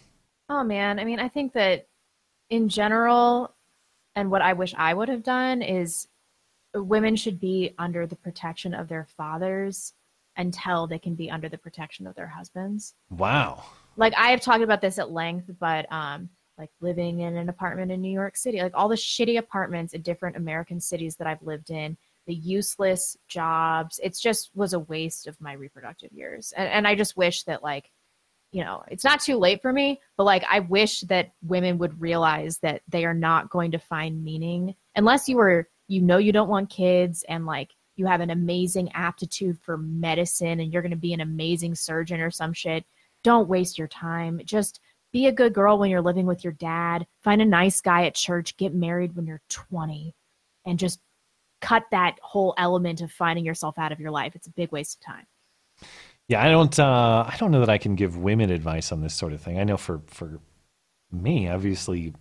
Oh 0.48 0.62
man, 0.62 0.98
I 0.98 1.04
mean, 1.04 1.18
I 1.18 1.28
think 1.28 1.52
that 1.54 1.88
in 2.50 2.68
general, 2.68 3.54
and 4.14 4.30
what 4.30 4.42
I 4.42 4.52
wish 4.52 4.74
I 4.76 4.94
would 4.94 5.08
have 5.08 5.22
done 5.22 5.62
is 5.62 6.08
women 6.74 7.16
should 7.16 7.40
be 7.40 7.74
under 7.78 8.06
the 8.06 8.16
protection 8.16 8.74
of 8.74 8.88
their 8.88 9.06
fathers 9.16 9.94
until 10.36 10.86
they 10.86 10.98
can 10.98 11.14
be 11.14 11.30
under 11.30 11.48
the 11.48 11.58
protection 11.58 12.06
of 12.06 12.14
their 12.14 12.26
husbands. 12.26 12.94
Wow. 13.10 13.64
Like 13.96 14.14
I 14.16 14.28
have 14.28 14.40
talked 14.40 14.62
about 14.62 14.80
this 14.80 14.98
at 14.98 15.10
length, 15.10 15.50
but 15.58 15.90
um 15.90 16.28
like 16.58 16.70
living 16.80 17.20
in 17.20 17.36
an 17.36 17.48
apartment 17.48 17.92
in 17.92 18.00
New 18.00 18.12
York 18.12 18.36
City, 18.36 18.62
like 18.62 18.72
all 18.74 18.88
the 18.88 18.94
shitty 18.94 19.38
apartments 19.38 19.92
in 19.92 20.00
different 20.02 20.36
American 20.36 20.80
cities 20.80 21.16
that 21.16 21.26
I've 21.26 21.42
lived 21.42 21.70
in, 21.70 21.96
the 22.26 22.34
useless 22.34 23.16
jobs, 23.28 24.00
it's 24.02 24.20
just 24.20 24.50
was 24.54 24.72
a 24.72 24.80
waste 24.80 25.26
of 25.26 25.40
my 25.40 25.52
reproductive 25.52 26.12
years. 26.12 26.52
And 26.56 26.68
and 26.68 26.88
I 26.88 26.94
just 26.94 27.16
wish 27.16 27.44
that 27.44 27.62
like 27.62 27.90
you 28.52 28.64
know, 28.64 28.82
it's 28.88 29.04
not 29.04 29.20
too 29.20 29.36
late 29.36 29.60
for 29.60 29.72
me, 29.72 30.00
but 30.16 30.24
like 30.24 30.44
I 30.48 30.60
wish 30.60 31.00
that 31.02 31.32
women 31.42 31.78
would 31.78 32.00
realize 32.00 32.58
that 32.58 32.80
they 32.88 33.04
are 33.04 33.12
not 33.14 33.50
going 33.50 33.72
to 33.72 33.78
find 33.78 34.22
meaning 34.24 34.74
unless 34.94 35.28
you 35.28 35.36
were 35.36 35.68
you 35.88 36.00
know 36.00 36.18
you 36.18 36.32
don't 36.32 36.48
want 36.48 36.70
kids 36.70 37.24
and 37.28 37.46
like 37.46 37.72
you 37.96 38.06
have 38.06 38.20
an 38.20 38.30
amazing 38.30 38.90
aptitude 38.92 39.58
for 39.60 39.78
medicine 39.78 40.60
and 40.60 40.72
you're 40.72 40.82
going 40.82 40.90
to 40.90 40.96
be 40.96 41.12
an 41.12 41.20
amazing 41.20 41.74
surgeon 41.74 42.20
or 42.20 42.30
some 42.30 42.52
shit. 42.52 42.84
Don't 43.24 43.48
waste 43.48 43.78
your 43.78 43.88
time. 43.88 44.40
Just 44.44 44.80
be 45.12 45.26
a 45.26 45.32
good 45.32 45.54
girl 45.54 45.78
when 45.78 45.90
you're 45.90 46.02
living 46.02 46.26
with 46.26 46.44
your 46.44 46.52
dad. 46.52 47.06
Find 47.22 47.40
a 47.40 47.46
nice 47.46 47.80
guy 47.80 48.04
at 48.04 48.14
church. 48.14 48.56
Get 48.56 48.74
married 48.74 49.16
when 49.16 49.26
you're 49.26 49.40
20 49.48 50.14
and 50.66 50.78
just 50.78 51.00
cut 51.60 51.84
that 51.90 52.18
whole 52.22 52.54
element 52.58 53.00
of 53.00 53.10
finding 53.10 53.44
yourself 53.44 53.78
out 53.78 53.92
of 53.92 54.00
your 54.00 54.10
life. 54.10 54.34
It's 54.36 54.46
a 54.46 54.52
big 54.52 54.72
waste 54.72 54.98
of 55.00 55.06
time. 55.14 55.26
Yeah, 56.28 56.42
I 56.44 56.50
don't. 56.50 56.76
Uh, 56.78 57.24
I 57.28 57.36
don't 57.38 57.50
know 57.52 57.60
that 57.60 57.70
I 57.70 57.78
can 57.78 57.94
give 57.94 58.16
women 58.16 58.50
advice 58.50 58.90
on 58.92 59.00
this 59.00 59.14
sort 59.14 59.32
of 59.32 59.40
thing. 59.40 59.58
I 59.60 59.64
know 59.64 59.76
for 59.76 60.02
for 60.06 60.40
me, 61.12 61.48
obviously. 61.48 62.14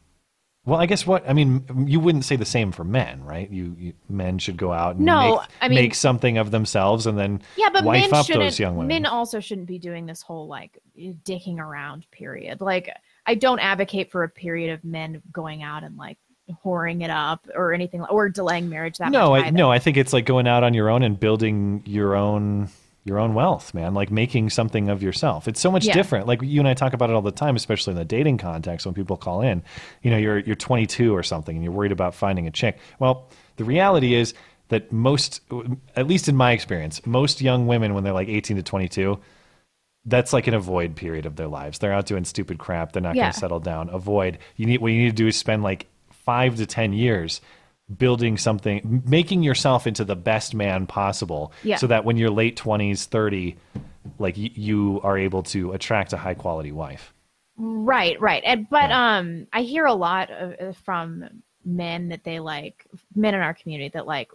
Well, 0.67 0.79
I 0.79 0.87
guess 0.87 1.05
what 1.05 1.27
I 1.29 1.33
mean, 1.33 1.63
you 1.87 1.99
wouldn't 1.99 2.25
say 2.25 2.37
the 2.37 2.43
same 2.45 2.71
for 2.71 2.83
men, 2.83 3.23
right? 3.23 3.47
You, 3.51 3.75
you 3.77 3.93
men 4.09 4.39
should 4.39 4.57
go 4.57 4.73
out 4.73 4.95
and 4.95 5.05
No, 5.05 5.35
make, 5.37 5.49
I 5.61 5.67
mean- 5.67 5.75
make 5.75 5.93
something 5.93 6.39
of 6.39 6.49
themselves 6.49 7.05
and 7.05 7.15
then 7.19 7.43
Yeah, 7.55 7.69
but 7.71 7.83
wife 7.83 8.09
men 8.09 8.19
up 8.19 8.25
shouldn't. 8.25 8.45
those 8.45 8.59
young 8.59 8.73
women. 8.75 8.87
Men 8.87 9.05
also 9.05 9.39
shouldn't 9.39 9.67
be 9.67 9.77
doing 9.77 10.07
this 10.07 10.23
whole 10.23 10.47
like 10.47 10.79
dicking 11.23 11.59
around 11.59 12.09
period. 12.09 12.61
Like 12.61 12.89
I 13.27 13.35
don't 13.35 13.59
advocate 13.59 14.09
for 14.11 14.23
a 14.23 14.29
period 14.29 14.73
of 14.73 14.83
men 14.83 15.21
going 15.31 15.61
out 15.61 15.83
and 15.83 15.97
like 15.97 16.17
whoring 16.63 17.03
it 17.03 17.09
up 17.09 17.47
or 17.55 17.73
anything 17.73 18.01
or 18.03 18.29
delaying 18.29 18.69
marriage 18.69 18.97
that 18.99 19.11
no, 19.11 19.31
much. 19.31 19.45
I, 19.45 19.49
no, 19.49 19.71
I 19.71 19.79
think 19.79 19.97
it's 19.97 20.13
like 20.13 20.25
going 20.25 20.47
out 20.47 20.63
on 20.63 20.73
your 20.73 20.89
own 20.89 21.03
and 21.03 21.19
building 21.19 21.81
your 21.85 22.15
own 22.15 22.69
your 23.07 23.19
own 23.19 23.35
wealth, 23.35 23.73
man. 23.75 23.93
Like 23.93 24.09
making 24.09 24.49
something 24.49 24.89
of 24.89 25.03
yourself. 25.03 25.47
It's 25.47 25.59
so 25.59 25.69
much 25.71 25.85
Yeah. 25.85 25.93
different. 25.93 26.25
Like 26.27 26.41
you 26.41 26.59
and 26.59 26.67
I 26.67 26.73
talk 26.73 26.93
about 26.93 27.11
it 27.11 27.13
all 27.13 27.21
the 27.21 27.31
time, 27.31 27.55
especially 27.55 27.91
in 27.91 27.97
the 27.97 28.05
dating 28.05 28.39
context 28.39 28.85
when 28.85 28.95
people 28.95 29.15
call 29.15 29.41
in. 29.41 29.61
You 30.01 30.09
know, 30.11 30.17
you're 30.17 30.39
you're 30.39 30.55
22 30.55 31.15
or 31.15 31.21
something 31.23 31.55
and 31.55 31.63
you're 31.63 31.73
worried 31.73 31.91
about 31.91 32.15
finding 32.15 32.47
a 32.47 32.51
chick. 32.51 32.79
Well, 32.99 33.29
the 33.57 33.63
reality 33.63 34.15
is 34.15 34.33
that 34.69 34.91
most, 34.91 35.41
at 35.95 36.07
least 36.07 36.27
in 36.27 36.35
my 36.35 36.51
experience, 36.51 37.05
most 37.05 37.41
young 37.41 37.67
women 37.67 37.93
when 37.93 38.03
they're 38.03 38.13
like 38.13 38.27
18 38.27 38.57
to 38.57 38.63
22, 38.63 39.19
that's 40.05 40.33
like 40.33 40.47
an 40.47 40.55
avoid 40.55 40.95
period 40.95 41.27
of 41.27 41.35
their 41.35 41.47
lives. 41.47 41.77
They're 41.79 41.93
out 41.93 42.07
doing 42.07 42.25
stupid 42.25 42.57
crap. 42.57 42.91
They're 42.91 43.01
not 43.03 43.15
Yeah. 43.15 43.23
going 43.25 43.33
to 43.33 43.39
settle 43.39 43.59
down. 43.59 43.89
Avoid. 43.89 44.39
You 44.55 44.65
need 44.65 44.81
what 44.81 44.91
you 44.91 44.99
need 45.03 45.09
to 45.09 45.15
do 45.15 45.27
is 45.27 45.35
spend 45.37 45.61
like 45.61 45.85
five 46.25 46.55
to 46.57 46.65
ten 46.65 46.93
years 46.93 47.41
building 47.97 48.35
something, 48.35 49.03
making 49.05 49.43
yourself 49.43 49.85
into 49.85 50.03
the 50.03 50.15
best 50.15 50.55
man 50.55 50.87
possible, 50.87 51.51
Yeah. 51.63 51.75
so 51.77 51.85
that 51.87 52.03
when 52.03 52.17
you're 52.17 52.31
late 52.31 52.55
twenties, 52.57 53.05
thirty, 53.05 53.57
like 54.17 54.35
y- 54.37 54.49
you 54.55 54.99
are 55.03 55.17
able 55.17 55.43
to 55.43 55.71
attract 55.73 56.11
a 56.13 56.17
high 56.17 56.33
quality 56.33 56.71
wife. 56.71 57.13
Right, 57.57 58.19
right. 58.19 58.41
And 58.45 58.67
but 58.69 58.91
um 58.91 59.47
I 59.53 59.61
hear 59.61 59.85
a 59.85 59.93
lot 59.93 60.29
of, 60.31 60.55
uh, 60.59 60.73
from 60.83 61.43
men 61.63 62.09
that 62.09 62.23
they 62.23 62.39
like 62.39 62.85
men 63.15 63.33
in 63.35 63.41
our 63.41 63.53
community 63.53 63.89
that 63.93 64.05
like 64.07 64.31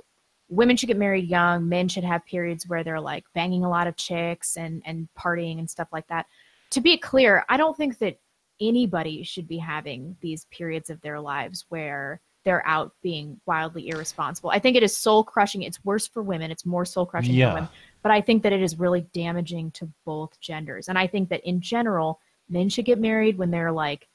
women 0.48 0.76
should 0.76 0.86
get 0.88 0.96
married 0.96 1.28
young, 1.28 1.68
men 1.68 1.88
should 1.88 2.02
have 2.04 2.24
periods 2.26 2.66
where 2.68 2.82
they're 2.84 3.00
like 3.00 3.24
banging 3.34 3.64
a 3.64 3.68
lot 3.68 3.86
of 3.88 3.96
chicks 3.96 4.56
and 4.56 4.80
and 4.86 5.08
partying 5.18 5.58
and 5.58 5.68
stuff 5.68 5.88
like 5.92 6.06
that. 6.06 6.26
To 6.70 6.80
be 6.80 6.96
clear, 6.98 7.44
I 7.48 7.56
don't 7.56 7.76
think 7.76 7.98
that 7.98 8.18
anybody 8.60 9.22
should 9.22 9.48
be 9.48 9.58
having 9.58 10.16
these 10.20 10.44
periods 10.46 10.90
of 10.90 11.00
their 11.00 11.20
lives 11.20 11.64
where 11.68 12.20
they're 12.44 12.66
out 12.66 12.92
being 13.02 13.38
wildly 13.46 13.88
irresponsible. 13.88 14.50
I 14.50 14.58
think 14.58 14.76
it 14.76 14.82
is 14.82 14.96
soul 14.96 15.22
crushing. 15.22 15.62
It's 15.62 15.84
worse 15.84 16.06
for 16.06 16.22
women. 16.22 16.50
It's 16.50 16.64
more 16.64 16.84
soul 16.86 17.04
crushing 17.04 17.34
Yeah. 17.34 17.50
for 17.50 17.54
women. 17.56 17.70
But 18.02 18.12
I 18.12 18.20
think 18.22 18.42
that 18.44 18.52
it 18.52 18.62
is 18.62 18.78
really 18.78 19.02
damaging 19.12 19.72
to 19.72 19.90
both 20.06 20.40
genders. 20.40 20.88
And 20.88 20.98
I 20.98 21.06
think 21.06 21.28
that 21.28 21.44
in 21.44 21.60
general, 21.60 22.18
men 22.48 22.68
should 22.70 22.86
get 22.86 22.98
married 22.98 23.36
when 23.36 23.50
they're 23.50 23.72
like 23.72 24.08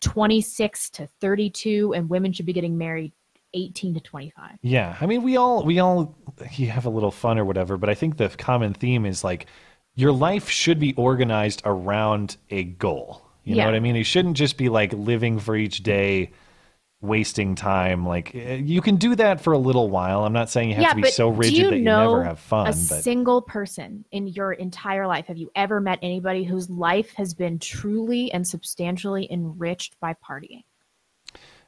26 0.00 0.90
to 0.90 1.06
32 1.20 1.94
and 1.94 2.08
women 2.08 2.32
should 2.32 2.46
be 2.46 2.52
getting 2.52 2.76
married 2.76 3.12
18 3.54 3.94
to 3.94 4.00
25. 4.00 4.58
Yeah, 4.62 4.96
I 5.00 5.06
mean, 5.06 5.22
we 5.22 5.36
all 5.36 5.64
we 5.64 5.78
all 5.78 6.16
you 6.52 6.68
have 6.70 6.86
a 6.86 6.90
little 6.90 7.10
fun 7.12 7.38
or 7.38 7.44
whatever, 7.44 7.76
but 7.76 7.88
I 7.88 7.94
think 7.94 8.16
the 8.16 8.28
common 8.28 8.74
theme 8.74 9.06
is 9.06 9.22
like 9.24 9.46
your 9.94 10.12
life 10.12 10.50
should 10.50 10.78
be 10.80 10.92
organized 10.94 11.62
around 11.64 12.36
a 12.50 12.64
goal. 12.64 13.22
You 13.44 13.56
know 13.56 13.66
what 13.66 13.74
I 13.74 13.80
mean? 13.80 13.96
It 13.96 14.04
shouldn't 14.04 14.36
just 14.36 14.56
be 14.56 14.68
like 14.68 14.92
living 14.92 15.38
for 15.38 15.54
each 15.54 15.82
day, 15.82 16.32
wasting 17.00 17.54
time. 17.54 18.06
Like 18.06 18.34
eh, 18.34 18.56
you 18.56 18.80
can 18.80 18.96
do 18.96 19.14
that 19.16 19.40
for 19.40 19.52
a 19.52 19.58
little 19.58 19.90
while. 19.90 20.24
I'm 20.24 20.32
not 20.32 20.50
saying 20.50 20.70
you 20.70 20.76
have 20.76 20.96
to 20.96 21.02
be 21.02 21.10
so 21.10 21.28
rigid 21.28 21.56
you 21.56 21.70
that 21.70 21.76
you 21.76 21.84
never 21.84 22.24
have 22.24 22.38
fun. 22.38 22.66
A 22.66 22.70
But 22.70 22.74
single 22.74 23.42
person 23.42 24.04
in 24.10 24.26
your 24.26 24.52
entire 24.52 25.06
life, 25.06 25.26
have 25.26 25.36
you 25.36 25.50
ever 25.54 25.80
met 25.80 25.98
anybody 26.02 26.44
whose 26.44 26.70
life 26.70 27.12
has 27.16 27.34
been 27.34 27.58
truly 27.58 28.32
and 28.32 28.46
substantially 28.46 29.30
enriched 29.30 30.00
by 30.00 30.14
partying? 30.14 30.64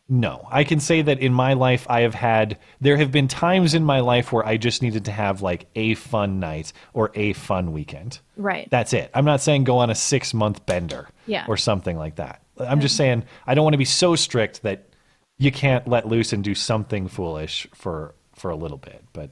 No, 0.09 0.47
I 0.53 0.63
can 0.63 0.79
say 0.79 1.03
that 1.03 1.19
in 1.19 1.33
my 1.33 1.55
life, 1.55 1.85
I 1.91 2.03
have 2.03 2.15
had, 2.15 2.59
there 2.81 2.97
have 2.97 3.11
been 3.11 3.27
times 3.27 3.75
in 3.75 3.83
my 3.83 3.99
life 4.01 4.33
where 4.33 4.47
I 4.47 4.57
just 4.57 4.81
needed 4.81 5.07
to 5.07 5.11
have 5.11 5.43
like 5.43 5.67
a 5.75 5.95
fun 5.95 6.39
night 6.39 6.73
or 6.95 7.11
a 7.17 7.33
fun 7.33 7.73
weekend. 7.73 8.21
Right. 8.37 8.69
That's 8.71 8.93
it. 8.93 9.11
I'm 9.15 9.25
not 9.25 9.41
saying 9.41 9.65
go 9.65 9.79
on 9.79 9.91
a 9.91 9.97
six 9.97 10.33
month 10.33 10.65
bender 10.65 11.09
Yeah. 11.27 11.45
or 11.49 11.57
something 11.57 11.97
like 11.97 12.17
that. 12.17 12.41
I'm 12.59 12.81
just 12.81 12.97
saying 12.97 13.25
I 13.49 13.55
don't 13.55 13.65
want 13.65 13.75
to 13.75 13.79
be 13.79 13.85
so 13.85 14.15
strict 14.15 14.63
that 14.63 14.85
you 15.39 15.51
can't 15.51 15.89
let 15.89 16.07
loose 16.07 16.33
and 16.33 16.43
do 16.45 16.55
something 16.55 17.09
foolish 17.09 17.67
for 17.75 18.15
for 18.35 18.51
a 18.51 18.57
little 18.57 18.79
bit. 18.79 19.03
But 19.13 19.31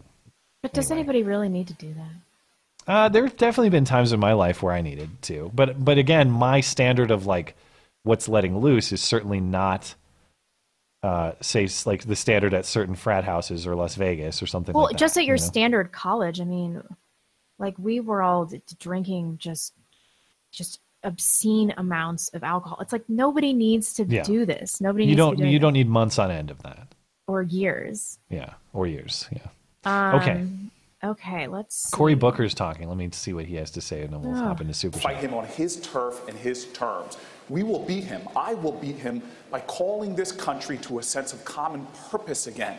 But 0.61 0.73
does 0.75 0.91
anybody 0.91 1.23
really 1.23 1.49
need 1.49 1.69
to 1.69 1.75
do 1.75 1.95
that? 1.95 2.93
uh, 2.93 3.09
there 3.09 3.25
have 3.25 3.37
definitely 3.37 3.71
been 3.71 3.85
times 3.87 4.13
in 4.13 4.21
my 4.21 4.33
life 4.35 4.63
where 4.63 4.75
I 4.75 4.83
needed 4.83 5.23
to. 5.23 5.51
But 5.55 5.83
but 5.85 5.99
again, 5.99 6.31
my 6.33 6.61
standard 6.61 7.11
of 7.13 7.27
like 7.27 7.55
what's 8.03 8.29
letting 8.29 8.59
loose 8.59 8.91
is 8.93 9.01
certainly 9.01 9.41
not. 9.41 9.95
Uh, 11.05 11.35
say 11.43 11.69
like 11.85 12.07
the 12.07 12.17
standard 12.17 12.55
at 12.55 12.65
certain 12.65 12.95
frat 12.95 13.25
houses 13.25 13.67
or 13.67 13.75
Las 13.77 13.95
Vegas 13.95 14.43
or 14.43 14.47
something. 14.47 14.73
Well, 14.75 14.85
like 14.85 14.93
that, 14.93 14.99
just 14.99 15.19
at 15.19 15.27
your 15.27 15.37
you 15.37 15.43
know? 15.43 15.47
standard 15.47 15.93
college, 15.93 16.41
I 16.41 16.45
mean, 16.45 16.83
like 17.59 17.75
we 17.79 18.01
were 18.01 18.23
all 18.23 18.47
d- 18.47 18.63
drinking 18.79 19.37
just 19.37 19.75
just 20.51 20.81
obscene 21.03 21.75
amounts 21.77 22.29
of 22.29 22.43
alcohol. 22.43 22.79
It's 22.81 22.93
like 22.95 23.05
nobody 23.07 23.53
needs 23.53 23.93
to 23.95 24.05
Yeah. 24.07 24.23
do 24.23 24.47
this. 24.47 24.81
Nobody 24.81 25.05
you 25.05 25.09
needs 25.09 25.19
don't 25.19 25.33
to 25.33 25.37
be 25.37 25.43
doing 25.43 25.53
you 25.53 25.59
don't 25.59 25.75
need 25.75 25.89
months 25.91 26.19
on 26.19 26.31
end 26.31 26.51
of 26.51 26.63
that. 26.63 26.95
or 27.27 27.43
years. 27.43 28.19
Yeah, 28.31 28.55
or 28.73 28.87
years. 28.87 29.29
Yeah. 29.31 29.47
Um, 29.85 30.15
Okay. 30.21 30.47
Okay, 31.05 31.47
let's 31.49 31.91
Cory 31.91 32.13
see. 32.13 32.19
Booker's 32.19 32.55
talking. 32.55 32.89
Let 32.89 32.97
me 32.97 33.11
see 33.13 33.35
what 33.35 33.45
he 33.45 33.57
has 33.57 33.71
to 33.73 33.83
say, 33.83 34.01
and 34.05 34.13
then 34.15 34.23
we'll 34.23 34.39
Oh. 34.39 34.45
hop 34.45 34.63
into 34.63 34.73
super. 34.73 34.99
Fight 34.99 35.19
him 35.19 35.35
on 35.35 35.45
his 35.45 35.77
turf 35.83 36.27
and 36.27 36.39
his 36.39 36.65
terms. 36.73 37.19
We 37.49 37.63
will 37.63 37.85
beat 37.85 38.05
him. 38.05 38.23
I 38.35 38.55
will 38.55 38.73
beat 38.73 38.97
him 38.97 39.23
by 39.51 39.61
calling 39.61 40.15
this 40.17 40.33
country 40.33 40.79
to 40.79 40.99
a 40.99 41.03
sense 41.03 41.33
of 41.33 41.45
common 41.45 41.87
purpose 42.11 42.47
again. 42.47 42.79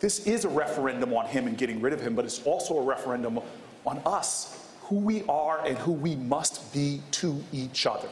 This 0.00 0.26
is 0.26 0.44
a 0.44 0.48
referendum 0.48 1.12
on 1.12 1.26
him 1.26 1.46
and 1.46 1.58
getting 1.58 1.80
rid 1.80 1.92
of 1.92 2.00
him, 2.00 2.14
but 2.14 2.24
it's 2.24 2.42
also 2.44 2.78
a 2.78 2.82
referendum 2.82 3.40
on 3.84 4.00
us, 4.06 4.66
who 4.82 4.96
we 4.96 5.24
are 5.28 5.64
and 5.66 5.76
who 5.78 5.92
we 5.92 6.16
must 6.16 6.72
be 6.72 7.02
to 7.12 7.42
each 7.52 7.86
other. 7.86 8.08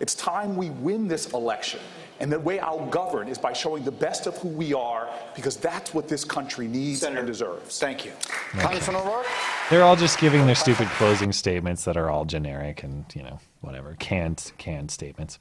It's 0.00 0.14
time 0.14 0.56
we 0.56 0.70
win 0.70 1.08
this 1.08 1.32
election. 1.32 1.80
And 2.20 2.30
the 2.32 2.38
way 2.38 2.60
I'll 2.60 2.86
govern 2.86 3.28
is 3.28 3.38
by 3.38 3.52
showing 3.52 3.84
the 3.84 3.92
best 3.92 4.26
of 4.26 4.36
who 4.38 4.48
we 4.48 4.72
are, 4.72 5.08
because 5.34 5.56
that's 5.56 5.92
what 5.92 6.08
this 6.08 6.24
country 6.24 6.68
needs 6.68 7.02
and 7.02 7.26
deserves. 7.26 7.78
Thank 7.78 8.04
you. 8.04 8.12
Congressman 8.58 8.96
O'Rourke? 8.96 9.26
They're 9.70 9.82
all 9.82 9.96
just 9.96 10.18
giving 10.18 10.46
their 10.46 10.54
stupid 10.54 10.88
closing 10.88 11.32
statements 11.32 11.84
that 11.84 11.96
are 11.96 12.10
all 12.10 12.24
generic 12.24 12.82
and 12.82 13.04
you 13.14 13.22
know 13.22 13.40
whatever 13.60 13.96
canned 13.98 14.52
canned 14.58 14.90
statements. 14.90 15.38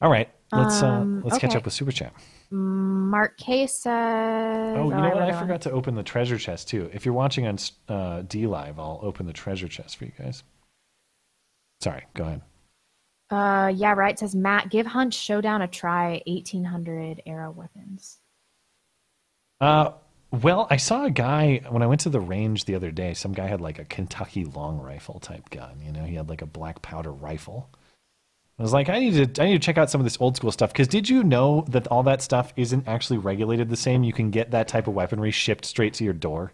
All 0.00 0.10
right, 0.10 0.28
let's 0.52 0.82
Um, 0.82 1.18
uh, 1.18 1.28
let's 1.28 1.38
catch 1.38 1.54
up 1.54 1.64
with 1.64 1.74
super 1.74 1.92
chat. 1.92 2.12
Mark 2.50 3.36
K 3.38 3.66
says. 3.66 4.76
Oh, 4.78 4.84
you 4.84 4.90
know 4.90 5.02
what? 5.02 5.18
read 5.18 5.30
I 5.30 5.40
forgot 5.40 5.60
to 5.62 5.70
open 5.70 5.94
the 5.94 6.02
treasure 6.02 6.38
chest 6.38 6.68
too. 6.68 6.90
If 6.92 7.04
you're 7.04 7.14
watching 7.14 7.46
on 7.46 7.54
uh, 7.88 8.22
DLive, 8.22 8.78
I'll 8.78 9.00
open 9.02 9.26
the 9.26 9.32
treasure 9.32 9.68
chest 9.68 9.96
for 9.96 10.04
you 10.04 10.12
guys. 10.18 10.42
Sorry, 11.80 12.04
go 12.14 12.24
ahead. 12.24 12.42
Uh, 13.30 13.72
yeah, 13.74 13.92
right. 13.94 14.18
Says 14.18 14.34
Matt, 14.34 14.70
give 14.70 14.86
Hunt 14.86 15.12
Showdown 15.12 15.62
a 15.62 15.68
try. 15.68 16.22
1800 16.26 17.22
arrow 17.26 17.50
weapons. 17.50 18.18
Uh, 19.60 19.92
well, 20.42 20.66
I 20.70 20.76
saw 20.76 21.04
a 21.04 21.10
guy 21.10 21.62
when 21.68 21.82
I 21.82 21.86
went 21.86 22.02
to 22.02 22.08
the 22.08 22.20
range 22.20 22.64
the 22.64 22.74
other 22.74 22.90
day. 22.90 23.14
Some 23.14 23.32
guy 23.32 23.46
had 23.46 23.60
like 23.60 23.78
a 23.78 23.84
Kentucky 23.84 24.44
long 24.44 24.78
rifle 24.80 25.20
type 25.20 25.50
gun. 25.50 25.80
You 25.84 25.92
know, 25.92 26.04
he 26.04 26.14
had 26.14 26.28
like 26.28 26.42
a 26.42 26.46
black 26.46 26.82
powder 26.82 27.12
rifle. 27.12 27.68
I 28.58 28.62
was 28.62 28.72
like, 28.72 28.88
I 28.88 29.00
need 29.00 29.34
to 29.34 29.42
I 29.42 29.46
need 29.46 29.60
to 29.60 29.64
check 29.64 29.78
out 29.78 29.90
some 29.90 30.00
of 30.00 30.04
this 30.04 30.20
old 30.20 30.36
school 30.36 30.52
stuff 30.52 30.72
because 30.72 30.88
did 30.88 31.08
you 31.08 31.24
know 31.24 31.64
that 31.68 31.88
all 31.88 32.04
that 32.04 32.22
stuff 32.22 32.52
isn't 32.56 32.86
actually 32.86 33.18
regulated 33.18 33.68
the 33.68 33.76
same? 33.76 34.04
You 34.04 34.12
can 34.12 34.30
get 34.30 34.52
that 34.52 34.68
type 34.68 34.86
of 34.86 34.94
weaponry 34.94 35.32
shipped 35.32 35.64
straight 35.64 35.94
to 35.94 36.04
your 36.04 36.12
door. 36.12 36.52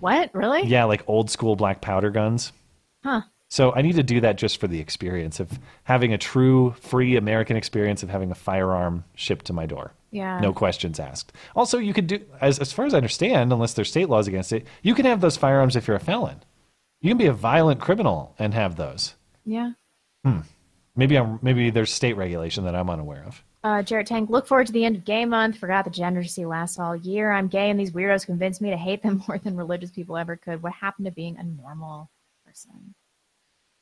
What? 0.00 0.34
Really? 0.34 0.62
Yeah, 0.62 0.84
like 0.84 1.04
old 1.06 1.30
school 1.30 1.56
black 1.56 1.80
powder 1.80 2.10
guns. 2.10 2.52
Huh. 3.04 3.22
So 3.48 3.74
I 3.74 3.82
need 3.82 3.96
to 3.96 4.02
do 4.02 4.20
that 4.20 4.36
just 4.36 4.58
for 4.60 4.68
the 4.68 4.78
experience 4.78 5.40
of 5.40 5.58
having 5.84 6.12
a 6.12 6.18
true 6.18 6.74
free 6.80 7.16
American 7.16 7.56
experience 7.56 8.02
of 8.02 8.08
having 8.08 8.30
a 8.30 8.36
firearm 8.36 9.04
shipped 9.14 9.46
to 9.46 9.52
my 9.52 9.66
door. 9.66 9.92
Yeah. 10.10 10.40
No 10.40 10.52
questions 10.52 10.98
asked. 10.98 11.32
Also, 11.54 11.78
you 11.78 11.92
could 11.92 12.06
do 12.06 12.20
as 12.40 12.58
as 12.58 12.72
far 12.72 12.86
as 12.86 12.94
I 12.94 12.98
understand, 12.98 13.52
unless 13.52 13.74
there's 13.74 13.90
state 13.90 14.08
laws 14.08 14.28
against 14.28 14.52
it, 14.52 14.66
you 14.82 14.94
can 14.94 15.06
have 15.06 15.20
those 15.20 15.36
firearms 15.36 15.76
if 15.76 15.86
you're 15.86 15.96
a 15.96 16.00
felon. 16.00 16.42
You 17.00 17.10
can 17.10 17.18
be 17.18 17.26
a 17.26 17.32
violent 17.32 17.80
criminal 17.80 18.34
and 18.38 18.52
have 18.52 18.76
those. 18.76 19.14
Yeah. 19.44 19.72
Hmm. 20.24 20.40
Maybe 20.96 21.16
I'm 21.16 21.38
maybe 21.42 21.70
there's 21.70 21.92
state 21.92 22.16
regulation 22.16 22.64
that 22.64 22.74
I'm 22.74 22.90
unaware 22.90 23.24
of. 23.24 23.42
Uh, 23.62 23.82
Jarrett 23.82 24.06
Tank, 24.06 24.30
look 24.30 24.46
forward 24.46 24.66
to 24.68 24.72
the 24.72 24.84
end 24.84 24.96
of 24.96 25.04
gay 25.04 25.24
month. 25.26 25.58
Forgot 25.58 25.84
the 25.84 25.90
generacy 25.90 26.48
lasts 26.48 26.78
all 26.78 26.96
year. 26.96 27.30
I'm 27.30 27.46
gay, 27.46 27.68
and 27.68 27.78
these 27.78 27.90
weirdos 27.90 28.24
convinced 28.24 28.62
me 28.62 28.70
to 28.70 28.76
hate 28.76 29.02
them 29.02 29.22
more 29.28 29.38
than 29.38 29.56
religious 29.56 29.90
people 29.90 30.16
ever 30.16 30.36
could. 30.36 30.62
What 30.62 30.72
happened 30.72 31.06
to 31.06 31.12
being 31.12 31.36
a 31.36 31.42
normal 31.42 32.10
person? 32.44 32.94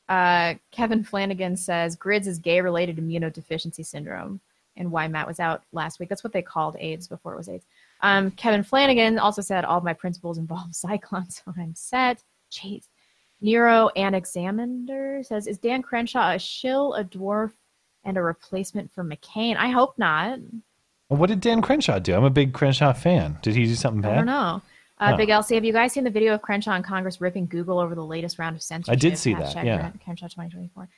Uh, 0.08 0.54
Kevin 0.72 1.04
Flanagan 1.04 1.56
says 1.56 1.94
grids 1.94 2.26
is 2.26 2.38
gay-related 2.38 2.96
immunodeficiency 2.96 3.84
syndrome, 3.84 4.40
and 4.78 4.90
why 4.90 5.08
Matt 5.08 5.26
was 5.26 5.40
out 5.40 5.64
last 5.72 6.00
week. 6.00 6.08
That's 6.08 6.24
what 6.24 6.32
they 6.32 6.40
called 6.40 6.76
AIDS 6.78 7.06
before 7.06 7.34
it 7.34 7.36
was 7.36 7.48
AIDS. 7.48 7.66
Um, 8.00 8.30
Kevin 8.30 8.62
Flanagan 8.62 9.18
also 9.18 9.42
said 9.42 9.64
all 9.64 9.80
my 9.82 9.92
principles 9.92 10.38
involve 10.38 10.68
Cyclones, 10.74 11.42
so 11.44 11.52
I'm 11.58 11.74
set. 11.74 12.22
Jeez. 12.50 12.84
Nero 13.40 13.90
Anaximander 13.94 15.22
says, 15.22 15.46
is 15.46 15.58
Dan 15.58 15.82
Crenshaw 15.82 16.34
a 16.34 16.38
shill, 16.38 16.94
a 16.94 17.04
dwarf, 17.04 17.52
and 18.04 18.16
a 18.16 18.22
replacement 18.22 18.92
for 18.92 19.04
McCain? 19.04 19.56
I 19.56 19.68
hope 19.68 19.98
not. 19.98 20.38
Well, 21.08 21.18
what 21.18 21.28
did 21.28 21.40
Dan 21.40 21.62
Crenshaw 21.62 21.98
do? 21.98 22.14
I'm 22.14 22.24
a 22.24 22.30
big 22.30 22.52
Crenshaw 22.52 22.92
fan. 22.92 23.38
Did 23.42 23.54
he 23.54 23.64
do 23.64 23.74
something 23.74 24.00
bad? 24.00 24.12
I 24.12 24.16
don't 24.16 24.26
know. 24.26 24.62
Uh. 25.00 25.16
Big 25.16 25.28
LC, 25.28 25.54
have 25.54 25.64
you 25.64 25.72
guys 25.72 25.92
seen 25.92 26.04
the 26.04 26.10
video 26.10 26.34
of 26.34 26.42
Crenshaw 26.42 26.74
in 26.74 26.82
Congress 26.82 27.20
ripping 27.20 27.46
Google 27.46 27.78
over 27.78 27.94
the 27.94 28.04
latest 28.04 28.38
round 28.38 28.56
of 28.56 28.62
censorship? 28.62 28.92
I 28.92 28.96
did 28.96 29.16
see 29.16 29.34
that, 29.34 29.64
yeah. 29.64 29.90
Crenshaw 30.04 30.26
2024. 30.26 30.88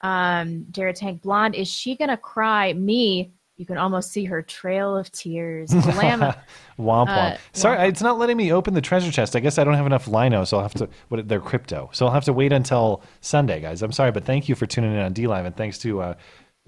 Um, 0.00 0.66
Jared 0.70 0.96
Tank 0.96 1.22
Blonde, 1.22 1.54
is 1.54 1.68
she 1.68 1.96
gonna 1.96 2.16
cry? 2.16 2.72
Me, 2.72 3.32
you 3.56 3.66
can 3.66 3.76
almost 3.76 4.12
see 4.12 4.24
her 4.24 4.40
trail 4.40 4.96
of 4.96 5.10
tears. 5.10 5.74
Llama, 5.74 6.40
womp 6.78 7.08
womp. 7.08 7.34
Uh, 7.34 7.36
Sorry, 7.52 7.88
it's 7.88 8.00
not 8.00 8.16
letting 8.18 8.36
me 8.36 8.52
open 8.52 8.74
the 8.74 8.80
treasure 8.80 9.10
chest. 9.10 9.34
I 9.34 9.40
guess 9.40 9.58
I 9.58 9.64
don't 9.64 9.74
have 9.74 9.86
enough 9.86 10.06
lino, 10.06 10.44
so 10.44 10.58
I'll 10.58 10.62
have 10.62 10.74
to. 10.74 10.88
What 11.08 11.26
they're 11.28 11.40
crypto, 11.40 11.90
so 11.92 12.06
I'll 12.06 12.12
have 12.12 12.24
to 12.26 12.32
wait 12.32 12.52
until 12.52 13.02
Sunday, 13.20 13.60
guys. 13.60 13.82
I'm 13.82 13.92
sorry, 13.92 14.12
but 14.12 14.24
thank 14.24 14.48
you 14.48 14.54
for 14.54 14.66
tuning 14.66 14.92
in 14.92 15.00
on 15.00 15.12
DLive, 15.12 15.44
and 15.44 15.56
thanks 15.56 15.78
to 15.78 16.00
uh, 16.00 16.14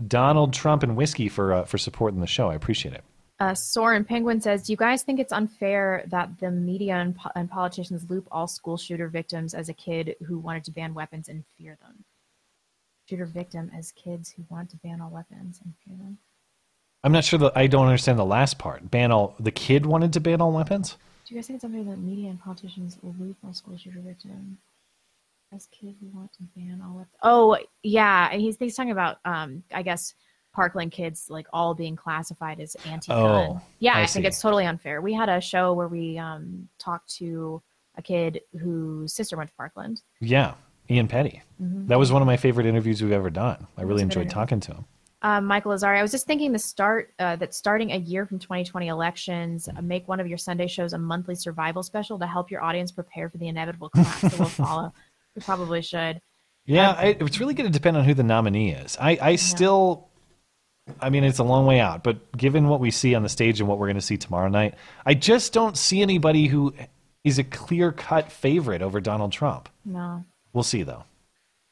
Donald 0.09 0.52
Trump 0.52 0.82
and 0.82 0.97
whiskey 0.97 1.28
for 1.28 1.52
uh, 1.55 1.65
for 1.65 1.78
supporting 1.78 2.20
the 2.20 2.27
show. 2.27 2.51
I 2.51 2.55
appreciate 2.55 2.94
it. 2.94 3.05
Uh, 3.39 3.55
Soren 3.55 4.05
Penguin 4.05 4.40
says, 4.40 4.65
"Do 4.65 4.73
you 4.73 4.77
guys 4.77 5.02
think 5.05 5.20
it's 5.20 5.32
unfair 5.32 6.05
that 6.09 6.40
the 6.40 6.51
media 6.51 6.97
and, 6.97 7.16
po- 7.16 7.31
and 7.36 7.48
politicians 7.48 8.11
loop 8.11 8.27
all 8.32 8.48
school 8.48 8.77
shooter 8.77 9.09
victims 9.09 9.55
as 9.55 9.69
a 9.69 9.74
kid 9.74 10.16
who 10.27 10.39
wanted 10.40 10.65
to 10.65 10.73
ban 10.73 10.93
weapons 10.93 11.28
and 11.28 11.44
fear 11.57 11.78
them? 11.81 12.05
Shooter 13.10 13.26
victim 13.26 13.70
as 13.76 13.92
kids 13.92 14.30
who 14.30 14.44
want 14.48 14.70
to 14.70 14.76
ban 14.76 15.00
all 15.00 15.10
weapons 15.10 15.60
and 15.64 15.74
fear 15.84 15.96
them." 15.96 16.18
I'm 17.02 17.12
not 17.12 17.24
sure 17.24 17.38
that 17.40 17.56
I 17.56 17.66
don't 17.66 17.86
understand 17.86 18.18
the 18.18 18.24
last 18.24 18.58
part. 18.58 18.90
Ban 18.90 19.10
all. 19.10 19.34
The 19.40 19.50
kid 19.50 19.84
wanted 19.84 20.12
to 20.12 20.20
ban 20.20 20.40
all 20.40 20.52
weapons. 20.52 20.96
Do 21.26 21.34
you 21.34 21.38
guys 21.38 21.46
think 21.46 21.56
it's 21.56 21.64
unfair 21.64 21.84
that 21.84 21.98
media 21.98 22.30
and 22.30 22.40
politicians 22.40 22.98
will 23.02 23.14
loop 23.18 23.36
all 23.44 23.52
school 23.52 23.76
shooter 23.76 24.00
victims 24.00 24.58
as 25.52 25.66
kids 25.66 25.96
who 26.00 26.08
want 26.16 26.32
to 26.34 26.42
ban 26.54 26.80
all 26.84 26.96
weapons? 26.96 27.16
Oh 27.22 27.58
yeah, 27.82 28.28
and 28.30 28.40
he's 28.40 28.56
he's 28.58 28.76
talking 28.76 28.92
about 28.92 29.18
um 29.24 29.62
I 29.72 29.82
guess 29.82 30.14
Parkland 30.52 30.92
kids 30.92 31.26
like 31.28 31.46
all 31.52 31.74
being 31.74 31.96
classified 31.96 32.60
as 32.60 32.74
anti-gun. 32.86 33.18
Oh, 33.18 33.60
yeah, 33.78 33.94
I 33.94 34.02
I, 34.02 34.06
think 34.06 34.26
it's 34.26 34.40
totally 34.40 34.66
unfair. 34.66 35.00
We 35.00 35.14
had 35.14 35.28
a 35.28 35.40
show 35.40 35.72
where 35.72 35.88
we 35.88 36.18
um 36.18 36.68
talked 36.78 37.14
to 37.16 37.62
a 37.96 38.02
kid 38.02 38.40
whose 38.60 39.12
sister 39.12 39.36
went 39.36 39.50
to 39.50 39.56
Parkland. 39.56 40.02
Yeah, 40.20 40.54
Ian 40.90 41.08
Petty. 41.08 41.42
Mhm. 41.62 41.86
That 41.88 41.98
was 41.98 42.10
one 42.12 42.22
of 42.22 42.26
my 42.26 42.36
favorite 42.36 42.66
interviews 42.66 43.02
we've 43.02 43.12
ever 43.12 43.30
done. 43.30 43.66
I 43.78 43.82
really 43.82 44.02
enjoyed 44.02 44.22
interview. 44.22 44.34
talking 44.34 44.60
to 44.60 44.72
him. 44.72 44.84
Um, 45.22 45.44
Michael 45.44 45.72
Azari, 45.72 45.98
I 45.98 46.02
was 46.02 46.10
just 46.12 46.26
thinking 46.26 46.52
the 46.52 46.58
start 46.58 47.12
uh, 47.18 47.36
that 47.36 47.54
starting 47.54 47.92
a 47.92 47.98
year 47.98 48.24
from 48.24 48.38
2020 48.38 48.88
elections, 48.88 49.68
uh, 49.68 49.82
make 49.82 50.08
one 50.08 50.18
of 50.18 50.26
your 50.26 50.38
Sunday 50.38 50.66
shows 50.66 50.94
a 50.94 50.98
monthly 50.98 51.34
survival 51.34 51.82
special 51.82 52.18
to 52.18 52.26
help 52.26 52.50
your 52.50 52.62
audience 52.62 52.90
prepare 52.90 53.28
for 53.28 53.36
the 53.36 53.46
inevitable 53.48 53.90
cracks 53.90 54.22
that 54.22 54.38
will 54.38 54.46
follow. 54.46 54.92
We 55.36 55.42
probably 55.42 55.80
should. 55.80 56.20
Yeah, 56.66 56.90
I, 56.90 57.16
it's 57.20 57.38
really 57.38 57.54
going 57.54 57.70
to 57.70 57.72
depend 57.72 57.96
on 57.96 58.04
who 58.04 58.14
the 58.14 58.24
nominee 58.24 58.72
is. 58.72 58.96
I, 59.00 59.16
I 59.22 59.36
still, 59.36 60.08
I 61.00 61.08
mean, 61.08 61.22
it's 61.22 61.38
a 61.38 61.44
long 61.44 61.66
way 61.66 61.78
out, 61.78 62.02
but 62.02 62.36
given 62.36 62.66
what 62.66 62.80
we 62.80 62.90
see 62.90 63.14
on 63.14 63.22
the 63.22 63.28
stage 63.28 63.60
and 63.60 63.68
what 63.68 63.78
we're 63.78 63.86
going 63.86 63.94
to 63.94 64.00
see 64.00 64.16
tomorrow 64.16 64.48
night, 64.48 64.74
I 65.06 65.14
just 65.14 65.52
don't 65.52 65.76
see 65.78 66.02
anybody 66.02 66.48
who 66.48 66.74
is 67.22 67.38
a 67.38 67.44
clear 67.44 67.92
cut 67.92 68.32
favorite 68.32 68.82
over 68.82 69.00
Donald 69.00 69.30
Trump. 69.30 69.68
No. 69.84 70.24
We'll 70.52 70.64
see, 70.64 70.82
though. 70.82 71.05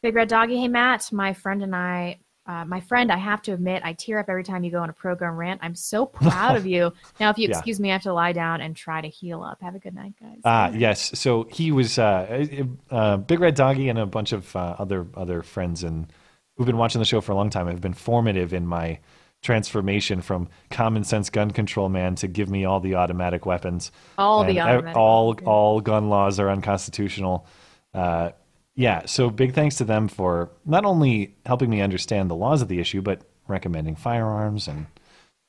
Big 0.02 0.14
Red 0.14 0.28
Doggy, 0.28 0.56
hey 0.56 0.68
Matt, 0.68 1.10
my 1.12 1.32
friend 1.32 1.62
and 1.62 1.74
I, 1.74 2.18
uh, 2.46 2.64
my 2.64 2.80
friend, 2.80 3.10
I 3.10 3.16
have 3.16 3.42
to 3.42 3.52
admit, 3.52 3.82
I 3.84 3.92
tear 3.94 4.20
up 4.20 4.28
every 4.28 4.44
time 4.44 4.62
you 4.62 4.70
go 4.70 4.80
on 4.80 4.88
a 4.88 4.92
program 4.92 5.36
rant. 5.36 5.60
I'm 5.62 5.74
so 5.74 6.06
proud 6.06 6.56
of 6.56 6.64
you. 6.66 6.92
Now, 7.18 7.30
if 7.30 7.38
you 7.38 7.48
Yeah. 7.48 7.56
excuse 7.56 7.80
me, 7.80 7.90
I 7.90 7.94
have 7.94 8.02
to 8.02 8.12
lie 8.12 8.32
down 8.32 8.60
and 8.60 8.76
try 8.76 9.00
to 9.00 9.08
heal 9.08 9.42
up. 9.42 9.60
Have 9.60 9.74
a 9.74 9.78
good 9.80 9.94
night, 9.94 10.14
guys. 10.20 10.38
Ah, 10.44 10.70
yes. 10.70 11.18
So 11.18 11.48
he 11.50 11.72
was 11.72 11.98
uh, 11.98 12.46
uh, 12.90 13.16
Big 13.18 13.40
Red 13.40 13.54
Doggy 13.56 13.88
and 13.88 13.98
a 13.98 14.06
bunch 14.06 14.32
of 14.32 14.54
uh, 14.54 14.76
other 14.78 15.06
other 15.14 15.42
friends 15.42 15.82
and 15.82 16.10
who've 16.56 16.66
been 16.66 16.78
watching 16.78 17.00
the 17.00 17.04
show 17.04 17.20
for 17.20 17.32
a 17.32 17.34
long 17.34 17.50
time 17.50 17.66
have 17.66 17.80
been 17.80 17.92
formative 17.94 18.54
in 18.54 18.66
my 18.66 18.98
transformation 19.42 20.20
from 20.20 20.48
common 20.70 21.04
sense 21.04 21.30
gun 21.30 21.50
control 21.50 21.88
man 21.88 22.14
to 22.16 22.26
give 22.26 22.48
me 22.50 22.64
all 22.64 22.80
the 22.80 22.94
automatic 22.94 23.46
weapons. 23.46 23.92
All 24.16 24.44
the 24.44 24.60
automatic 24.60 24.96
all 24.96 25.36
all 25.44 25.80
gun 25.80 26.08
laws 26.08 26.40
are 26.40 26.50
unconstitutional. 26.50 27.46
Uh, 27.94 28.30
yeah. 28.78 29.06
So 29.06 29.28
big 29.28 29.54
thanks 29.54 29.74
to 29.76 29.84
them 29.84 30.06
for 30.06 30.50
not 30.64 30.84
only 30.84 31.34
helping 31.44 31.68
me 31.68 31.80
understand 31.80 32.30
the 32.30 32.36
laws 32.36 32.62
of 32.62 32.68
the 32.68 32.78
issue, 32.78 33.02
but 33.02 33.22
recommending 33.48 33.96
firearms 33.96 34.68
and 34.68 34.86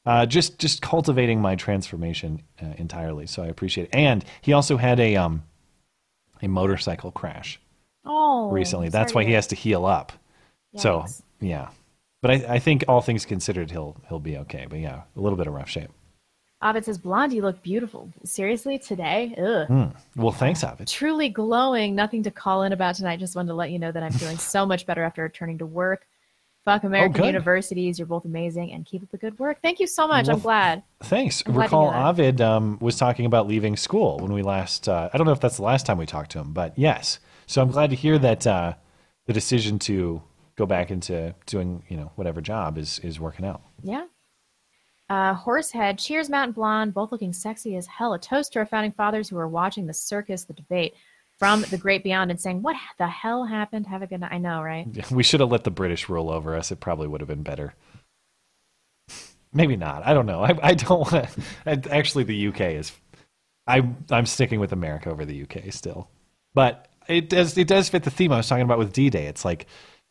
uh, 0.04 0.26
just 0.26 0.58
just 0.58 0.82
cultivating 0.82 1.40
my 1.40 1.56
transformation 1.56 2.42
uh, 2.60 2.74
entirely. 2.78 3.28
So 3.28 3.44
I 3.44 3.48
appreciate 3.48 3.84
it. 3.84 3.96
And 3.96 4.26
he 4.42 4.52
also 4.54 4.78
had 4.78 5.00
a 5.00 5.16
um 5.16 5.44
a 6.42 6.48
motorcycle 6.48 7.12
crash 7.12 7.60
Oh, 8.04 8.50
recently. 8.50 8.90
That's 8.90 9.14
why 9.14 9.26
he 9.26 9.34
has 9.34 9.46
to 9.48 9.56
heal 9.56 9.86
up. 9.86 10.12
So 10.76 11.06
yeah, 11.40 11.70
but 12.24 12.32
I, 12.32 12.56
I 12.56 12.60
think 12.60 12.86
all 12.88 13.02
things 13.02 13.26
considered, 13.26 13.70
he'll 13.70 13.96
he'll 14.08 14.20
be 14.20 14.38
okay. 14.38 14.66
But 14.68 14.80
yeah, 14.80 15.04
a 15.16 15.20
little 15.20 15.38
bit 15.38 15.46
of 15.46 15.54
rough 15.54 15.70
shape. 15.70 15.92
Ovid 16.62 16.84
says, 16.84 16.98
Blonde, 16.98 17.32
you 17.32 17.42
look 17.42 17.62
beautiful. 17.64 18.10
Seriously, 18.26 18.78
today? 18.78 19.34
Ugh. 19.38 19.68
Hmm. 19.68 20.22
Well, 20.22 20.34
thanks, 20.34 20.64
Avid. 20.64 20.88
Truly 20.88 21.30
glowing. 21.30 21.96
Nothing 21.96 22.24
to 22.24 22.32
call 22.32 22.64
in 22.64 22.74
about 22.74 22.96
tonight. 22.96 23.20
Just 23.20 23.36
wanted 23.36 23.48
to 23.50 23.54
let 23.54 23.72
you 23.72 23.80
know 23.80 23.92
that 23.94 24.04
I'm 24.04 24.12
feeling 24.12 24.38
so 24.38 24.66
much 24.66 24.86
better 24.86 25.04
after 25.04 25.24
returning 25.24 25.58
to 25.60 25.66
work. 25.66 26.06
Fuck 26.66 26.84
American 26.84 27.24
Oh, 27.24 27.28
universities. 27.28 27.98
You're 27.98 28.06
both 28.08 28.26
amazing 28.26 28.74
and 28.74 28.86
keep 28.86 29.02
up 29.02 29.10
the 29.10 29.18
good 29.18 29.40
work. 29.40 29.60
Thank 29.62 29.80
you 29.80 29.88
so 29.88 30.06
much. 30.06 30.28
Well, 30.28 30.36
I'm 30.36 30.42
glad. 30.42 30.84
Thanks. 31.04 31.42
I'm 31.46 31.58
Recall 31.58 31.92
that. 31.92 32.06
Ovid 32.10 32.42
um, 32.42 32.78
was 32.82 32.98
talking 32.98 33.26
about 33.26 33.48
leaving 33.48 33.78
school 33.78 34.18
when 34.20 34.34
we 34.34 34.42
last. 34.42 34.90
Uh, 34.90 35.10
I 35.14 35.18
don't 35.18 35.26
know 35.26 35.32
if 35.34 35.40
that's 35.40 35.56
the 35.56 35.64
last 35.64 35.86
time 35.86 35.98
we 35.98 36.06
talked 36.06 36.32
to 36.32 36.40
him, 36.40 36.52
but 36.52 36.78
yes. 36.78 37.20
So 37.48 37.62
I'm 37.62 37.72
glad 37.72 37.92
to 37.92 37.96
hear 37.96 38.20
that 38.20 38.46
uh, 38.46 38.74
the 39.26 39.34
decision 39.34 39.80
to 39.80 40.22
go 40.58 40.66
back 40.66 40.92
into 40.92 41.34
doing 41.46 41.84
you 41.88 41.96
know 41.96 42.12
whatever 42.16 42.42
job 42.42 42.78
is 42.78 43.00
is 43.00 43.18
working 43.18 43.46
out. 43.46 43.62
Yeah. 43.82 44.06
Uh, 45.10 45.34
Horsehead, 45.34 45.98
cheers, 45.98 46.30
Mountain 46.30 46.54
Blonde, 46.54 46.94
both 46.94 47.12
looking 47.12 47.34
sexy 47.34 47.76
as 47.76 47.88
hell. 47.88 48.14
A 48.14 48.20
toast 48.20 48.54
to 48.54 48.60
our 48.60 48.66
founding 48.66 48.92
fathers 48.92 49.30
who 49.30 49.38
are 49.38 49.48
watching 49.48 49.88
the 49.88 49.94
circus, 49.94 50.44
the 50.44 50.54
debate 50.54 50.94
from 51.40 51.62
the 51.72 51.78
great 51.78 52.04
beyond 52.04 52.30
and 52.30 52.40
saying, 52.40 52.62
What 52.62 52.76
the 52.98 53.08
hell 53.08 53.46
happened? 53.46 53.88
Have 53.88 54.04
a 54.04 54.08
good 54.08 54.20
night. 54.20 54.34
I 54.34 54.38
know, 54.38 54.62
right? 54.62 54.88
We 55.12 55.24
should 55.24 55.40
have 55.40 55.52
let 55.52 55.64
the 55.64 55.72
British 55.72 56.10
rule 56.10 56.30
over 56.30 56.56
us. 56.56 56.72
It 56.72 56.80
probably 56.80 57.08
would 57.08 57.22
have 57.22 57.28
been 57.28 57.44
better. 57.44 57.74
Maybe 59.52 59.76
not. 59.76 60.06
I 60.06 60.14
don't 60.14 60.28
know. 60.28 60.44
I, 60.44 60.58
I 60.62 60.74
don't 60.76 61.00
want. 61.12 61.28
to 61.66 61.94
Actually, 61.94 62.26
the 62.26 62.48
UK 62.50 62.62
is. 62.62 62.92
I'm 63.66 63.98
I'm 64.12 64.26
sticking 64.26 64.60
with 64.60 64.74
America 64.74 65.10
over 65.10 65.26
the 65.26 65.44
UK 65.44 65.72
still, 65.72 66.10
but 66.54 66.88
it 67.08 67.30
does 67.30 67.58
it 67.58 67.68
does 67.68 67.90
fit 67.90 68.04
the 68.04 68.12
theme 68.12 68.32
I 68.32 68.38
was 68.38 68.48
talking 68.48 68.64
about 68.64 68.80
with 68.80 68.94
D-Day. 68.94 69.28
It's 69.28 69.46
like, 69.46 69.68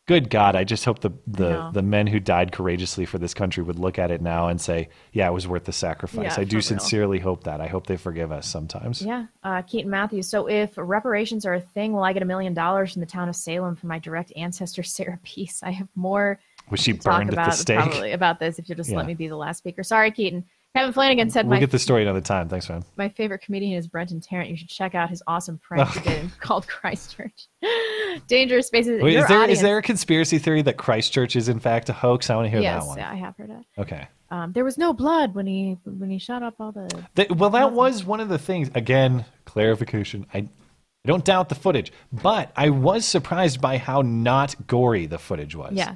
good 0.09 0.31
God, 0.31 0.55
I 0.55 0.63
just 0.63 0.85
hope 0.85 1.01
the 1.01 1.11
the, 1.27 1.69
the 1.71 1.83
men 1.83 2.07
who 2.07 2.19
died 2.19 2.51
courageously 2.51 3.05
for 3.05 3.19
this 3.19 3.35
country 3.35 3.61
would 3.61 3.77
look 3.77 3.99
at 3.99 4.09
it 4.09 4.21
now 4.23 4.47
and 4.47 4.59
say, 4.59 4.89
yeah, 5.13 5.27
it 5.29 5.31
was 5.33 5.47
worth 5.47 5.65
the 5.65 5.71
sacrifice. 5.71 6.35
Yeah, 6.35 6.41
I 6.41 6.43
do 6.45 6.49
for 6.49 6.55
real. 6.55 6.61
sincerely 6.63 7.19
hope 7.19 7.43
that. 7.43 7.61
I 7.61 7.67
hope 7.67 7.85
they 7.85 7.95
forgive 7.95 8.31
us 8.31 8.47
sometimes. 8.47 9.03
Yeah. 9.03 9.27
Uh, 9.43 9.61
Keaton 9.61 9.91
Matthews. 9.91 10.27
So 10.27 10.47
if 10.49 10.71
reparations 10.77 11.45
are 11.45 11.53
a 11.53 11.61
thing, 11.61 11.93
will 11.93 12.03
I 12.03 12.13
get 12.13 12.23
a 12.23 12.25
million 12.25 12.55
dollars 12.55 12.93
from 12.93 13.01
the 13.01 13.05
town 13.05 13.29
of 13.29 13.35
Salem 13.35 13.75
for 13.75 13.85
my 13.85 13.99
direct 13.99 14.33
ancestor, 14.35 14.81
Sarah 14.81 15.19
Peace? 15.23 15.61
I 15.61 15.69
have 15.69 15.87
more 15.95 16.39
Was 16.71 16.79
she 16.79 16.93
burned 16.93 17.29
at 17.29 17.35
the 17.35 17.41
about 17.41 17.53
stake? 17.53 17.77
probably 17.77 18.11
about 18.13 18.39
this 18.39 18.57
if 18.57 18.67
you'll 18.67 18.77
just 18.77 18.89
Yeah. 18.89 18.97
let 18.97 19.05
me 19.05 19.13
be 19.13 19.27
the 19.27 19.37
last 19.37 19.59
speaker. 19.59 19.83
Sorry, 19.83 20.09
Keaton. 20.09 20.43
Kevin 20.75 20.93
Flanagan 20.93 21.29
said 21.31 21.45
we'll 21.45 21.55
my 21.55 21.59
get 21.59 21.71
the 21.71 21.79
story 21.79 22.03
another 22.03 22.21
time. 22.21 22.47
Thanks, 22.47 22.69
man. 22.69 22.83
my 22.95 23.09
favorite 23.09 23.41
comedian 23.41 23.77
is 23.77 23.87
Brenton 23.87 24.21
Tarrant. 24.21 24.49
You 24.49 24.55
should 24.55 24.69
check 24.69 24.93
out 24.93 25.09
his 25.09 25.23
awesome 25.25 25.57
prank 25.57 25.89
he 25.89 25.99
did 26.01 26.29
called 26.39 26.67
Christchurch. 26.67 27.47
Dangerous 28.27 28.67
Spaces. 28.67 29.01
Wait, 29.01 29.15
is 29.15 29.27
there 29.27 29.49
is 29.49 29.61
there 29.61 29.77
a 29.79 29.81
conspiracy 29.81 30.37
theory 30.37 30.61
that 30.61 30.77
Christchurch 30.77 31.35
is 31.35 31.49
in 31.49 31.59
fact 31.59 31.89
a 31.89 31.93
hoax? 31.93 32.29
I 32.29 32.35
want 32.35 32.45
to 32.45 32.49
hear 32.51 32.61
yes, 32.61 32.83
that 32.83 32.87
one. 32.87 32.97
yeah, 32.99 33.11
I 33.11 33.15
have 33.15 33.35
heard 33.35 33.49
it. 33.49 33.65
Okay. 33.81 34.07
Um, 34.31 34.51
there 34.53 34.63
was 34.63 34.77
no 34.77 34.93
blood 34.93 35.33
when 35.33 35.47
he 35.47 35.77
when 35.85 36.11
he 36.11 36.19
shot 36.19 36.43
up 36.43 36.55
all 36.59 36.71
the. 36.71 36.87
That- 37.15 37.35
well, 37.35 37.49
that 37.49 37.71
was 37.71 38.03
one 38.03 38.19
of 38.19 38.29
the 38.29 38.37
things. 38.37 38.69
Again, 38.75 39.25
clarification. 39.45 40.27
I, 40.33 40.39
I 40.39 41.07
don't 41.07 41.25
doubt 41.25 41.49
the 41.49 41.55
footage, 41.55 41.91
but 42.13 42.51
I 42.55 42.69
was 42.69 43.05
surprised 43.05 43.59
by 43.59 43.77
how 43.77 44.01
not 44.03 44.55
gory 44.67 45.07
the 45.07 45.17
footage 45.17 45.55
was. 45.55 45.73
Yeah, 45.73 45.95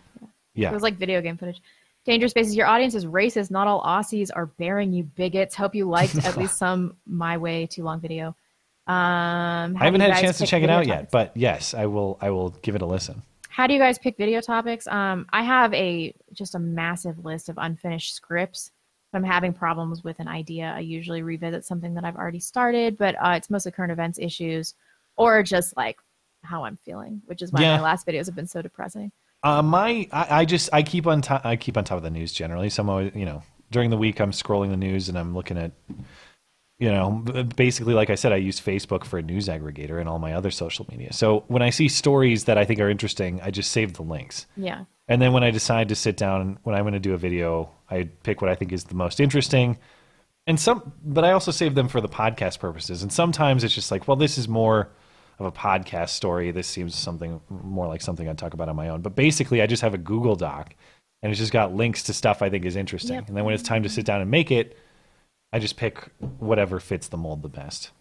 Yeah. 0.56 0.72
It 0.72 0.74
was 0.74 0.82
like 0.82 0.98
video 0.98 1.22
game 1.22 1.38
footage. 1.38 1.62
Dangerous 2.06 2.32
Spaces. 2.32 2.56
Your 2.56 2.68
audience 2.68 2.96
is 2.96 3.06
racist. 3.06 3.50
Not 3.52 3.68
all 3.68 3.82
Aussies 3.84 4.30
are 4.36 4.48
bearing 4.48 4.92
you 4.92 5.04
bigots. 5.04 5.56
Hope 5.56 5.74
you 5.76 5.88
liked 5.90 6.16
at 6.26 6.36
least 6.38 6.58
some 6.58 6.98
my 7.06 7.38
way 7.38 7.66
too 7.66 7.84
long 7.84 8.00
video. 8.02 8.36
Um, 8.86 9.78
I 9.78 9.86
haven't 9.86 10.02
had 10.02 10.12
a 10.12 10.22
chance 10.22 10.38
to 10.40 10.46
check 10.46 10.62
it 10.64 10.70
out 10.70 10.84
topics? 10.84 10.88
yet, 10.90 11.12
but 11.12 11.32
yes, 11.36 11.74
I 11.74 11.86
will. 11.86 12.18
I 12.22 12.30
will 12.32 12.50
give 12.50 12.76
it 12.76 12.82
a 12.82 12.86
listen. 12.86 13.22
How 13.48 13.68
do 13.68 13.74
you 13.74 13.80
guys 13.80 13.98
pick 13.98 14.18
video 14.18 14.42
topics? 14.42 14.88
Um, 14.88 15.26
I 15.32 15.44
have 15.44 15.74
a 15.74 16.14
just 16.34 16.56
a 16.56 16.60
massive 16.60 17.24
list 17.24 17.48
of 17.48 17.58
unfinished 17.58 18.14
scripts. 18.16 18.72
If 19.12 19.16
I'm 19.18 19.24
having 19.24 19.54
problems 19.54 20.04
with 20.04 20.20
an 20.20 20.28
idea, 20.28 20.74
I 20.76 20.80
usually 20.80 21.22
revisit 21.22 21.64
something 21.64 21.94
that 21.94 22.04
I've 22.04 22.16
already 22.18 22.40
started, 22.40 22.98
but 22.98 23.16
uh, 23.24 23.36
it's 23.38 23.50
mostly 23.50 23.72
current 23.72 23.92
events 23.92 24.18
issues 24.20 24.74
or 25.16 25.44
just 25.44 25.78
like 25.78 25.98
how 26.42 26.66
I'm 26.66 26.78
feeling, 26.84 27.22
which 27.28 27.42
is 27.44 27.52
why 27.54 27.62
Yeah. 27.62 27.78
my 27.78 27.84
last 27.84 28.06
videos 28.08 28.26
have 28.26 28.36
been 28.36 28.48
so 28.48 28.62
depressing. 28.62 29.12
Uh, 29.44 29.61
my, 29.61 30.07
I, 30.11 30.28
I 30.30 30.45
just, 30.45 30.70
I 30.72 30.84
keep 30.84 31.06
on 31.06 31.22
top, 31.22 31.45
I 31.45 31.56
keep 31.57 31.78
on 31.78 31.84
top 31.84 31.98
of 31.98 32.03
the 32.03 32.10
news 32.10 32.32
generally. 32.32 32.70
So 32.70 32.82
I'm 32.82 32.90
always, 32.90 33.11
you 33.14 33.26
know, 33.26 33.44
during 33.72 33.90
the 33.90 33.98
week 33.98 34.22
I'm 34.22 34.32
scrolling 34.32 34.70
the 34.70 34.78
news 34.78 35.10
and 35.10 35.18
I'm 35.18 35.36
looking 35.36 35.57
at, 35.57 35.72
you 36.80 36.90
know, 36.90 37.24
basically, 37.56 37.94
like 37.94 38.10
I 38.10 38.15
said, 38.15 38.32
I 38.32 38.38
use 38.38 38.60
Facebook 38.60 39.03
for 39.06 39.20
a 39.20 39.22
news 39.22 39.48
aggregator 39.48 39.99
and 39.99 40.10
all 40.10 40.20
my 40.20 40.34
other 40.34 40.52
social 40.52 40.86
media. 40.90 41.14
So 41.14 41.44
when 41.48 41.61
I 41.61 41.70
see 41.70 41.88
stories 41.88 42.45
that 42.45 42.57
I 42.57 42.65
think 42.65 42.80
are 42.80 42.90
interesting, 42.90 43.41
I 43.41 43.52
just 43.52 43.72
save 43.72 43.94
the 43.94 44.02
links. 44.02 44.48
Yeah. 44.57 44.86
And 45.07 45.22
then 45.22 45.34
when 45.34 45.44
I 45.44 45.52
decide 45.52 45.90
to 45.90 45.95
sit 45.95 46.18
down, 46.18 46.60
when 46.64 46.76
I'm 46.76 46.84
going 46.84 46.94
to 46.94 46.99
do 46.99 47.14
a 47.14 47.18
video, 47.18 47.70
I 47.90 48.10
pick 48.24 48.41
what 48.41 48.49
I 48.49 48.56
think 48.56 48.72
is 48.72 48.86
the 48.86 48.95
most 48.95 49.20
interesting. 49.20 49.78
And 50.48 50.60
some, 50.60 50.94
but 51.03 51.24
I 51.24 51.32
also 51.32 51.52
save 51.52 51.76
them 51.76 51.88
for 51.88 52.02
the 52.02 52.10
podcast 52.10 52.60
purposes. 52.60 53.03
And 53.03 53.11
sometimes 53.11 53.64
it's 53.64 53.76
just 53.76 53.91
like, 53.91 54.07
well, 54.07 54.18
this 54.18 54.38
is 54.38 54.48
more 54.48 54.90
of 55.39 55.45
a 55.45 55.51
podcast 55.51 56.10
story. 56.10 56.51
This 56.51 56.68
seems 56.68 56.95
something 56.95 57.41
more 57.49 57.88
like 57.88 58.01
something 58.01 58.27
I'd 58.27 58.38
talk 58.38 58.53
about 58.53 58.69
on 58.69 58.76
my 58.76 58.89
own. 58.89 59.01
But 59.01 59.15
basically, 59.15 59.61
I 59.61 59.68
just 59.68 59.81
have 59.81 59.93
a 59.93 59.97
Google 59.97 60.35
Doc 60.35 60.76
and 61.23 61.31
it's 61.31 61.39
just 61.39 61.53
got 61.53 61.73
links 61.73 62.03
to 62.03 62.14
stuff 62.14 62.41
I 62.41 62.49
think 62.49 62.65
is 62.65 62.76
interesting. 62.76 63.15
Yep. 63.15 63.30
And 63.30 63.38
then 63.38 63.45
when 63.45 63.53
it's 63.53 63.64
time 63.64 63.81
to 63.84 63.89
sit 63.89 64.05
down 64.05 64.22
and 64.22 64.30
make 64.30 64.51
it, 64.51 64.77
I 65.53 65.60
just 65.60 65.77
pick 65.77 66.10
whatever 66.39 66.80
fits 66.80 67.07
the 67.07 67.18
mold 67.18 67.41
the 67.41 67.49
best. 67.49 67.91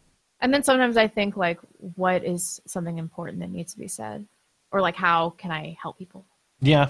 And 0.40 0.52
then 0.52 0.64
sometimes 0.64 0.96
I 0.96 1.06
think 1.06 1.36
like, 1.36 1.60
what 1.94 2.24
is 2.24 2.60
something 2.66 2.98
important 2.98 3.38
that 3.38 3.50
needs 3.50 3.72
to 3.74 3.78
be 3.78 3.86
said, 3.86 4.26
or 4.72 4.80
like, 4.80 4.96
how 4.96 5.30
can 5.30 5.52
I 5.52 5.76
help 5.80 5.98
people? 5.98 6.26
Yeah. 6.60 6.88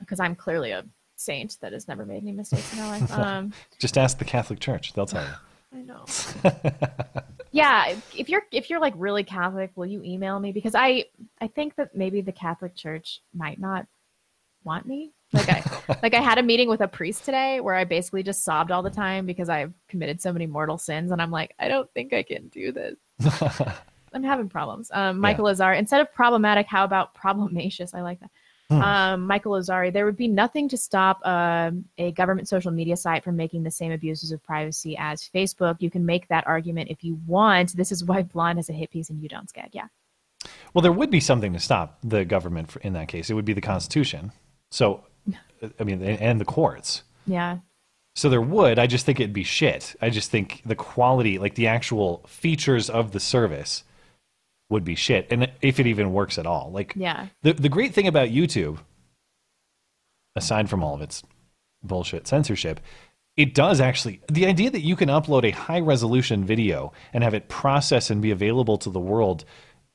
Because 0.00 0.18
I'm 0.18 0.34
clearly 0.34 0.72
a 0.72 0.84
saint 1.14 1.58
that 1.60 1.72
has 1.72 1.86
never 1.86 2.04
made 2.04 2.22
any 2.22 2.32
mistakes 2.32 2.72
in 2.72 2.80
her 2.80 2.86
life. 2.86 3.10
Um, 3.20 3.52
just 3.78 3.96
ask 3.96 4.18
the 4.18 4.24
Catholic 4.24 4.58
Church. 4.58 4.94
They'll 4.94 5.06
tell 5.06 5.24
you. 5.24 5.78
I 5.78 5.82
know. 5.82 6.04
yeah, 7.52 7.94
if 8.16 8.28
you're 8.28 8.42
if 8.52 8.70
you're 8.70 8.80
like 8.80 8.94
really 8.96 9.24
Catholic, 9.24 9.72
will 9.74 9.86
you 9.86 10.02
email 10.04 10.38
me? 10.38 10.52
Because 10.52 10.74
I 10.74 11.06
I 11.40 11.48
think 11.48 11.76
that 11.76 11.96
maybe 11.96 12.20
the 12.20 12.32
Catholic 12.32 12.76
Church 12.76 13.20
might 13.34 13.58
not 13.58 13.86
want 14.62 14.86
me. 14.86 15.12
Like 15.32 15.48
I 15.48 15.98
like 16.02 16.14
I 16.14 16.20
had 16.20 16.38
a 16.38 16.42
meeting 16.42 16.68
with 16.68 16.80
a 16.80 16.88
priest 16.88 17.24
today 17.24 17.60
where 17.60 17.74
I 17.74 17.84
basically 17.84 18.22
just 18.22 18.44
sobbed 18.44 18.70
all 18.70 18.82
the 18.82 18.90
time 18.90 19.26
because 19.26 19.48
I've 19.48 19.72
committed 19.88 20.20
so 20.20 20.32
many 20.32 20.46
mortal 20.46 20.78
sins, 20.78 21.10
and 21.10 21.20
I'm 21.20 21.30
like, 21.30 21.54
I 21.58 21.68
don't 21.68 21.90
think 21.92 22.12
I 22.12 22.22
can 22.22 22.48
do 22.48 22.72
this. 22.72 22.96
I'm 24.12 24.24
having 24.24 24.48
problems. 24.48 24.90
Um, 24.92 25.20
Michael 25.20 25.44
Lazar, 25.44 25.72
instead 25.72 26.00
of 26.00 26.12
problematic, 26.12 26.66
how 26.66 26.84
about 26.84 27.14
problematious? 27.14 27.94
I 27.94 28.00
like 28.00 28.20
that. 28.20 28.30
Hmm. 28.70 28.82
Um, 28.82 29.26
Michael 29.26 29.52
Azari, 29.52 29.92
there 29.92 30.04
would 30.04 30.16
be 30.16 30.28
nothing 30.28 30.68
to 30.68 30.76
stop 30.76 31.26
um, 31.26 31.86
a 31.98 32.12
government 32.12 32.48
social 32.48 32.70
media 32.70 32.96
site 32.96 33.24
from 33.24 33.36
making 33.36 33.64
the 33.64 33.70
same 33.70 33.90
abuses 33.90 34.30
of 34.30 34.40
privacy 34.44 34.96
as 34.96 35.28
Facebook. 35.34 35.76
You 35.80 35.90
can 35.90 36.06
make 36.06 36.28
that 36.28 36.46
argument 36.46 36.88
if 36.88 37.02
you 37.02 37.18
want. 37.26 37.76
This 37.76 37.90
is 37.90 38.04
why 38.04 38.22
Blonde 38.32 38.58
has 38.58 38.70
a 38.70 38.72
hit 38.72 38.92
piece 38.92 39.10
and 39.10 39.20
you 39.20 39.28
don't 39.28 39.48
skag. 39.48 39.70
Yeah. 39.72 39.88
Well, 40.72 40.82
there 40.82 40.92
would 40.92 41.10
be 41.10 41.18
something 41.18 41.52
to 41.52 41.58
stop 41.58 41.98
the 42.04 42.24
government 42.24 42.76
in 42.82 42.92
that 42.92 43.08
case. 43.08 43.28
It 43.28 43.34
would 43.34 43.44
be 43.44 43.54
the 43.54 43.60
Constitution. 43.60 44.30
So, 44.70 45.04
I 45.80 45.82
mean, 45.82 46.00
and 46.00 46.40
the 46.40 46.44
courts. 46.44 47.02
Yeah. 47.26 47.58
So 48.14 48.28
there 48.28 48.40
would. 48.40 48.78
I 48.78 48.86
just 48.86 49.04
think 49.04 49.18
it'd 49.18 49.32
be 49.32 49.44
shit. 49.44 49.96
I 50.00 50.10
just 50.10 50.30
think 50.30 50.62
the 50.64 50.76
quality, 50.76 51.38
like 51.38 51.56
the 51.56 51.66
actual 51.66 52.24
features 52.28 52.88
of 52.88 53.10
the 53.10 53.20
service, 53.20 53.82
would 54.70 54.84
be 54.84 54.94
shit. 54.94 55.26
And 55.30 55.50
if 55.60 55.78
it 55.78 55.86
even 55.86 56.12
works 56.12 56.38
at 56.38 56.46
all, 56.46 56.70
like 56.72 56.94
Yeah. 56.96 57.26
the 57.42 57.52
the 57.52 57.68
great 57.68 57.92
thing 57.92 58.06
about 58.06 58.28
YouTube, 58.28 58.78
aside 60.36 60.70
from 60.70 60.82
all 60.82 60.94
of 60.94 61.02
its 61.02 61.22
bullshit 61.82 62.26
censorship, 62.26 62.80
it 63.36 63.54
does 63.54 63.80
actually 63.80 64.20
the 64.30 64.46
idea 64.46 64.70
that 64.70 64.80
you 64.82 64.96
can 64.96 65.08
upload 65.08 65.44
a 65.44 65.50
high 65.50 65.80
resolution 65.80 66.44
video 66.44 66.92
and 67.12 67.24
have 67.24 67.34
it 67.34 67.48
process 67.48 68.10
and 68.10 68.22
be 68.22 68.30
available 68.30 68.78
to 68.78 68.90
the 68.90 69.00
world 69.00 69.44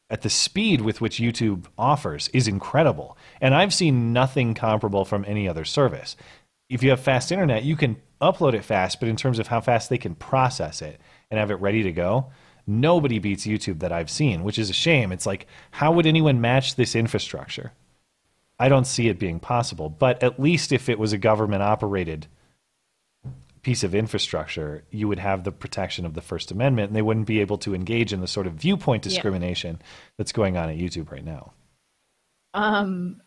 at 0.10 0.22
the 0.22 0.30
speed 0.30 0.82
with 0.82 1.02
which 1.02 1.18
YouTube 1.20 1.66
offers 1.78 2.28
is 2.30 2.48
incredible. 2.48 3.18
And 3.42 3.56
I've 3.56 3.74
seen 3.74 4.14
nothing 4.14 4.54
comparable 4.54 5.04
from 5.06 5.26
any 5.28 5.48
other 5.48 5.66
service. 5.66 6.16
If 6.70 6.84
you 6.84 6.92
have 6.92 7.00
fast 7.00 7.32
internet, 7.32 7.64
you 7.64 7.76
can 7.76 7.98
upload 8.22 8.54
it 8.54 8.64
fast, 8.64 9.00
but 9.00 9.10
in 9.10 9.16
terms 9.16 9.40
of 9.40 9.48
how 9.48 9.62
fast 9.62 9.90
they 9.90 9.98
can 9.98 10.16
process 10.16 10.82
it 10.82 11.00
and 11.30 11.40
have 11.40 11.52
it 11.52 11.56
ready 11.56 11.84
to 11.84 11.92
go, 11.92 12.32
nobody 12.68 13.20
beats 13.20 13.46
YouTube 13.46 13.80
that 13.80 13.92
I've 13.92 14.10
seen, 14.10 14.44
which 14.44 14.58
is 14.60 14.70
a 14.70 14.74
shame. 14.74 15.12
It's 15.12 15.26
like, 15.26 15.48
how 15.72 15.92
would 15.92 16.06
anyone 16.06 16.42
match 16.42 16.76
this 16.76 16.96
infrastructure? 16.96 17.74
I 18.60 18.70
don't 18.70 18.88
see 18.88 19.10
it 19.10 19.20
being 19.20 19.40
possible. 19.40 19.90
But 19.90 20.22
at 20.24 20.40
least 20.40 20.72
if 20.72 20.88
it 20.90 20.98
was 21.00 21.14
a 21.14 21.18
government 21.18 21.62
operated 21.62 22.28
piece 23.62 23.84
of 23.84 23.96
infrastructure, 23.96 24.84
you 24.92 25.08
would 25.08 25.20
have 25.20 25.44
the 25.44 25.52
protection 25.52 26.06
of 26.06 26.14
the 26.14 26.22
First 26.22 26.52
Amendment 26.52 26.90
and 26.90 26.96
they 26.96 27.02
wouldn't 27.02 27.26
be 27.26 27.42
able 27.42 27.58
to 27.60 27.74
engage 27.74 28.14
in 28.14 28.22
the 28.22 28.28
sort 28.28 28.48
of 28.48 28.54
viewpoint 28.54 29.04
Yeah. 29.06 29.10
discrimination 29.10 29.82
that's 30.18 30.32
going 30.32 30.56
on 30.56 30.70
at 30.70 30.78
YouTube 30.78 31.12
right 31.12 31.26
now. 31.26 31.54
Um, 32.54 33.22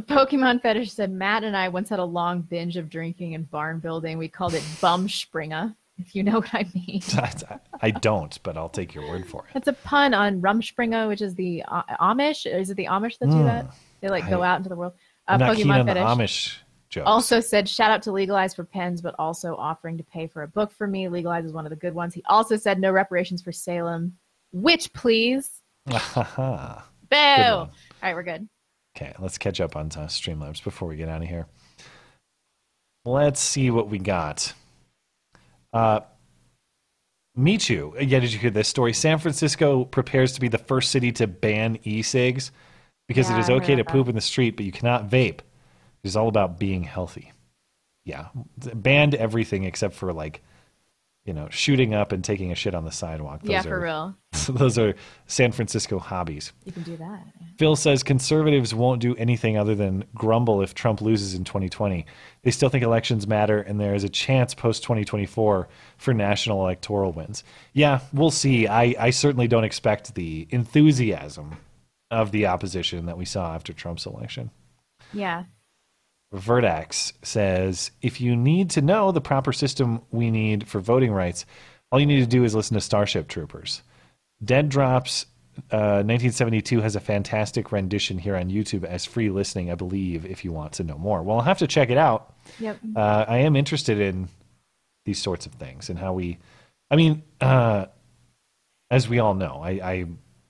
Pokemon 0.00 0.60
Fetish 0.62 0.92
said 0.92 1.10
Matt 1.12 1.44
and 1.44 1.56
I 1.56 1.68
once 1.68 1.88
had 1.88 2.00
a 2.00 2.04
long 2.04 2.40
binge 2.42 2.76
of 2.76 2.90
drinking 2.90 3.34
and 3.36 3.48
barn 3.50 3.78
building. 3.78 4.18
We 4.18 4.28
called 4.28 4.54
it 4.54 4.62
Bumspringa, 4.80 5.74
if 5.98 6.14
you 6.14 6.22
know 6.22 6.32
what 6.40 6.52
I 6.54 6.66
mean. 6.74 7.02
I 7.80 7.90
don't, 7.90 8.38
but 8.42 8.56
I'll 8.56 8.68
take 8.68 8.94
your 8.94 9.08
word 9.08 9.26
for 9.26 9.44
it. 9.46 9.54
That's 9.54 9.68
a 9.68 9.72
pun 9.72 10.14
on 10.14 10.40
Rumspringa, 10.40 11.08
which 11.08 11.22
is 11.22 11.34
the 11.34 11.62
uh, 11.68 11.82
Amish. 12.00 12.46
Is 12.52 12.70
it 12.70 12.76
the 12.76 12.86
Amish 12.86 13.18
that 13.18 13.30
do 13.30 13.36
Hmm. 13.36 13.44
that? 13.44 13.74
They 14.00 14.08
like 14.08 14.28
go 14.28 14.42
I- 14.42 14.48
out 14.50 14.56
into 14.58 14.68
the 14.68 14.76
world. 14.76 14.92
Uh, 15.26 15.32
I'm 15.32 15.40
not 15.40 15.56
keen 15.56 15.66
Pokemon 15.66 15.86
Fetish 15.86 16.02
Amish 16.02 16.56
jokes. 16.90 17.06
also 17.06 17.40
said 17.40 17.68
shout 17.68 17.90
out 17.90 18.02
to 18.02 18.12
Legalize 18.12 18.54
for 18.54 18.64
pens, 18.64 19.00
but 19.00 19.14
also 19.18 19.56
offering 19.56 19.96
to 19.98 20.04
pay 20.04 20.26
for 20.26 20.42
a 20.42 20.48
book 20.48 20.70
for 20.72 20.86
me. 20.86 21.08
Legalize 21.08 21.44
is 21.46 21.52
one 21.52 21.64
of 21.66 21.70
the 21.70 21.76
good 21.76 21.94
ones. 21.94 22.12
He 22.12 22.22
also 22.28 22.56
said 22.56 22.78
no 22.78 22.90
reparations 22.92 23.40
for 23.42 23.52
Salem. 23.52 24.16
Which 24.52 24.92
please? 24.92 25.62
Boo! 25.86 25.92
All 26.36 27.56
one. 27.56 27.70
we're 28.02 28.22
good. 28.22 28.48
Okay, 28.96 29.12
let's 29.18 29.38
catch 29.38 29.60
up 29.60 29.74
on 29.76 29.86
uh, 29.86 30.06
Streamlabs 30.06 30.62
before 30.62 30.86
we 30.88 30.96
get 30.96 31.08
out 31.08 31.22
of 31.22 31.28
here. 31.28 31.46
Let's 33.04 33.40
see 33.40 33.70
what 33.70 33.88
we 33.88 33.98
got. 33.98 34.52
Uh, 35.74 36.00
too. 37.58 37.94
yeah, 38.00 38.20
did 38.20 38.32
you 38.32 38.38
hear 38.38 38.50
this 38.50 38.68
story? 38.68 38.92
San 38.92 39.18
Francisco 39.18 39.84
prepares 39.84 40.32
to 40.32 40.40
be 40.40 40.48
the 40.48 40.58
first 40.58 40.92
city 40.92 41.10
to 41.12 41.26
ban 41.26 41.78
e-cigs 41.82 42.52
because 43.08 43.28
Yeah, 43.28 43.36
it 43.36 43.40
is 43.40 43.50
okay 43.50 43.74
to 43.74 43.84
poop 43.84 44.08
in 44.08 44.14
the 44.14 44.20
street, 44.20 44.56
but 44.56 44.64
you 44.64 44.72
cannot 44.72 45.10
vape. 45.10 45.40
It's 46.04 46.16
all 46.16 46.28
about 46.28 46.58
being 46.58 46.84
healthy. 46.84 47.32
Yeah, 48.04 48.28
banned 48.56 49.14
everything 49.14 49.64
except 49.64 49.94
for 49.94 50.12
like, 50.12 50.42
you 51.24 51.32
know, 51.32 51.48
shooting 51.50 51.94
up 51.94 52.12
and 52.12 52.22
taking 52.22 52.52
a 52.52 52.54
shit 52.54 52.74
on 52.74 52.84
the 52.84 52.92
sidewalk. 52.92 53.40
Yeah, 53.44 53.62
for 53.62 53.76
are- 53.76 53.80
real. 53.80 54.16
those 54.48 54.76
are 54.78 54.94
San 55.26 55.52
Francisco 55.52 55.98
hobbies. 55.98 56.52
You 56.64 56.72
can 56.72 56.82
do 56.82 56.96
that. 56.98 57.22
Phil 57.58 57.76
says 57.76 58.02
conservatives 58.02 58.74
won't 58.74 59.00
do 59.00 59.14
anything 59.16 59.56
other 59.56 59.74
than 59.74 60.04
grumble 60.14 60.60
if 60.60 60.74
Trump 60.74 61.00
loses 61.00 61.34
in 61.34 61.44
2020. 61.44 62.04
They 62.42 62.50
still 62.50 62.68
think 62.68 62.84
elections 62.84 63.26
matter, 63.26 63.60
and 63.60 63.80
there 63.80 63.94
is 63.94 64.04
a 64.04 64.08
chance 64.08 64.54
post 64.54 64.82
2024 64.82 65.68
for 65.96 66.14
national 66.14 66.60
electoral 66.60 67.12
wins. 67.12 67.42
Yeah, 67.72 68.00
we'll 68.12 68.30
see. 68.30 68.66
I, 68.66 68.94
I 68.98 69.10
certainly 69.10 69.48
don't 69.48 69.64
expect 69.64 70.14
the 70.14 70.46
enthusiasm 70.50 71.56
of 72.10 72.32
the 72.32 72.46
opposition 72.46 73.06
that 73.06 73.16
we 73.16 73.24
saw 73.24 73.54
after 73.54 73.72
Trump's 73.72 74.04
election. 74.04 74.50
Yeah. 75.12 75.44
Verdax 76.34 77.12
says 77.22 77.90
if 78.02 78.20
you 78.20 78.36
need 78.36 78.70
to 78.70 78.82
know 78.82 79.12
the 79.12 79.20
proper 79.20 79.52
system 79.52 80.02
we 80.10 80.30
need 80.30 80.66
for 80.66 80.80
voting 80.80 81.12
rights, 81.12 81.46
all 81.90 82.00
you 82.00 82.06
need 82.06 82.20
to 82.20 82.26
do 82.26 82.44
is 82.44 82.54
listen 82.54 82.74
to 82.74 82.80
Starship 82.80 83.28
Troopers. 83.28 83.82
Dead 84.44 84.68
Drops 84.68 85.26
uh, 85.70 86.02
1972 86.02 86.80
has 86.80 86.96
a 86.96 87.00
fantastic 87.00 87.70
rendition 87.70 88.18
here 88.18 88.36
on 88.36 88.50
YouTube 88.50 88.84
as 88.84 89.04
free 89.04 89.30
listening, 89.30 89.70
I 89.70 89.76
believe, 89.76 90.26
if 90.26 90.44
you 90.44 90.50
want 90.50 90.72
to 90.74 90.84
know 90.84 90.98
more. 90.98 91.22
Well, 91.22 91.36
I'll 91.36 91.44
have 91.44 91.58
to 91.58 91.68
check 91.68 91.90
it 91.90 91.96
out. 91.96 92.34
Yep. 92.58 92.78
Uh, 92.96 93.24
I 93.28 93.38
am 93.38 93.54
interested 93.54 94.00
in 94.00 94.28
these 95.04 95.22
sorts 95.22 95.46
of 95.46 95.52
things 95.52 95.90
and 95.90 95.98
how 95.98 96.12
we. 96.12 96.38
I 96.90 96.96
mean, 96.96 97.22
uh, 97.40 97.86
as 98.90 99.08
we 99.08 99.20
all 99.20 99.34
know, 99.34 99.60
I, 99.62 99.70
I 99.70 100.06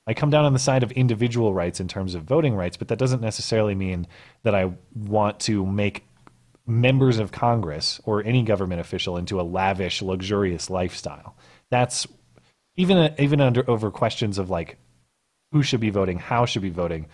I 0.06 0.14
come 0.14 0.30
down 0.30 0.44
on 0.44 0.52
the 0.52 0.58
side 0.58 0.82
of 0.82 0.92
individual 0.92 1.54
rights 1.54 1.80
in 1.80 1.88
terms 1.88 2.14
of 2.14 2.24
voting 2.24 2.54
rights, 2.54 2.76
but 2.76 2.88
that 2.88 2.98
doesn't 2.98 3.22
necessarily 3.22 3.74
mean 3.74 4.06
that 4.42 4.54
I 4.54 4.72
want 4.94 5.40
to 5.40 5.64
make 5.64 6.04
members 6.66 7.18
of 7.18 7.32
Congress 7.32 8.00
or 8.04 8.22
any 8.22 8.42
government 8.42 8.80
official 8.80 9.16
into 9.16 9.40
a 9.40 9.42
lavish, 9.42 10.02
luxurious 10.02 10.68
lifestyle. 10.70 11.36
That's 11.70 12.06
even 12.76 13.14
even 13.18 13.40
under 13.40 13.68
over 13.68 13.90
questions 13.90 14.38
of 14.38 14.50
like 14.50 14.78
who 15.52 15.62
should 15.62 15.80
be 15.80 15.90
voting, 15.90 16.18
how 16.18 16.46
should 16.46 16.62
be 16.62 16.70
voting, 16.70 17.06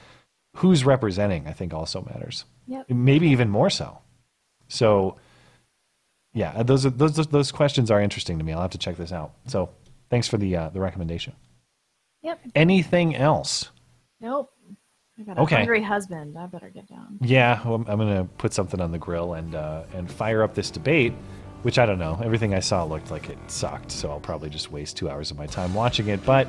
who's 0.56 0.84
representing. 0.84 1.46
I 1.46 1.52
think 1.52 1.72
also 1.72 2.02
matters. 2.02 2.44
Yep. 2.66 2.90
Maybe 2.90 3.28
even 3.28 3.50
more 3.50 3.70
so. 3.70 3.98
So, 4.68 5.16
yeah, 6.32 6.62
those 6.62 6.86
are, 6.86 6.90
those 6.90 7.14
those 7.28 7.52
questions 7.52 7.90
are 7.90 8.00
interesting 8.00 8.38
to 8.38 8.44
me. 8.44 8.52
I'll 8.52 8.62
have 8.62 8.70
to 8.70 8.78
check 8.78 8.96
this 8.96 9.12
out. 9.12 9.32
So, 9.46 9.70
thanks 10.10 10.28
for 10.28 10.38
the 10.38 10.56
uh, 10.56 10.68
the 10.70 10.80
recommendation. 10.80 11.34
Yep. 12.22 12.40
Anything 12.55 13.16
else? 13.16 13.70
Nope. 14.20 14.51
I 15.18 15.22
got 15.22 15.38
a 15.38 15.40
Okay. 15.42 15.56
hungry 15.56 15.82
husband. 15.82 16.36
I 16.38 16.47
better 16.47 16.70
get 16.70 16.88
down. 16.88 17.18
Yeah, 17.20 17.60
well, 17.66 17.84
I'm 17.86 17.98
going 17.98 18.14
to 18.16 18.24
put 18.38 18.52
something 18.55 18.80
on 18.80 18.90
the 18.92 18.98
grill 18.98 19.34
and 19.34 19.55
uh, 19.55 19.82
and 19.94 20.10
fire 20.10 20.42
up 20.42 20.55
this 20.55 20.70
debate, 20.70 21.12
which 21.62 21.78
I 21.78 21.84
don't 21.86 21.98
know. 21.98 22.18
Everything 22.24 22.55
I 22.55 22.60
saw 22.60 22.84
looked 22.84 23.10
like 23.10 23.28
it 23.28 23.38
sucked, 23.48 23.90
so 23.90 24.10
I'll 24.10 24.20
probably 24.20 24.48
just 24.51 24.70
waste 24.72 24.97
two 24.97 25.10
hours 25.10 25.30
of 25.30 25.36
my 25.38 25.47
time 25.47 25.74
watching 25.74 26.09
it. 26.09 26.24
But 26.24 26.48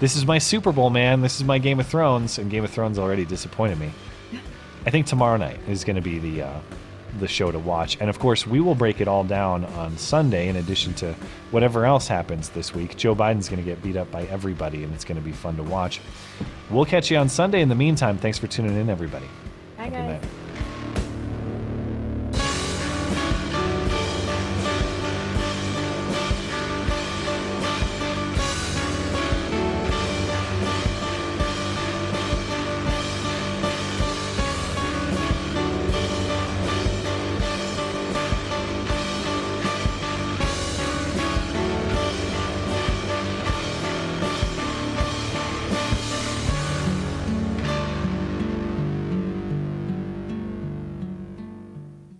this 0.00 0.16
is 0.16 0.26
my 0.26 0.38
Super 0.38 0.72
Bowl, 0.72 0.90
man. 0.90 1.20
This 1.20 1.36
is 1.36 1.44
my 1.44 1.58
Game 1.58 1.78
of 1.78 1.86
Thrones, 1.86 2.38
and 2.38 2.50
Game 2.50 2.64
of 2.64 2.70
Thrones 2.70 2.98
already 2.98 3.24
disappointed 3.24 3.78
me. 3.78 3.90
I 4.86 4.90
think 4.90 5.06
tomorrow 5.06 5.36
night 5.36 5.60
is 5.68 5.84
going 5.84 5.96
to 5.96 6.02
be 6.02 6.18
the 6.18 6.42
uh, 6.42 6.60
the 7.18 7.28
show 7.28 7.50
to 7.50 7.58
watch, 7.58 7.96
and 8.00 8.08
of 8.08 8.18
course, 8.18 8.46
we 8.46 8.60
will 8.60 8.74
break 8.74 9.00
it 9.00 9.08
all 9.08 9.24
down 9.24 9.64
on 9.64 9.96
Sunday. 9.98 10.48
In 10.48 10.56
addition 10.56 10.94
to 10.94 11.14
whatever 11.50 11.84
else 11.84 12.06
happens 12.06 12.50
this 12.50 12.74
week, 12.74 12.96
Joe 12.96 13.14
Biden's 13.14 13.48
going 13.48 13.62
to 13.62 13.68
get 13.68 13.82
beat 13.82 13.96
up 13.96 14.10
by 14.10 14.24
everybody, 14.24 14.84
and 14.84 14.94
it's 14.94 15.04
going 15.04 15.18
to 15.18 15.24
be 15.24 15.32
fun 15.32 15.56
to 15.56 15.62
watch. 15.62 16.00
We'll 16.70 16.84
catch 16.84 17.10
you 17.10 17.16
on 17.18 17.28
Sunday. 17.28 17.60
In 17.62 17.68
the 17.68 17.74
meantime, 17.74 18.18
thanks 18.18 18.38
for 18.38 18.46
tuning 18.46 18.76
in, 18.76 18.88
everybody. 18.88 19.26
Bye, 19.76 19.84
Good 19.84 19.92
guys. 19.94 20.22
night. 20.22 20.30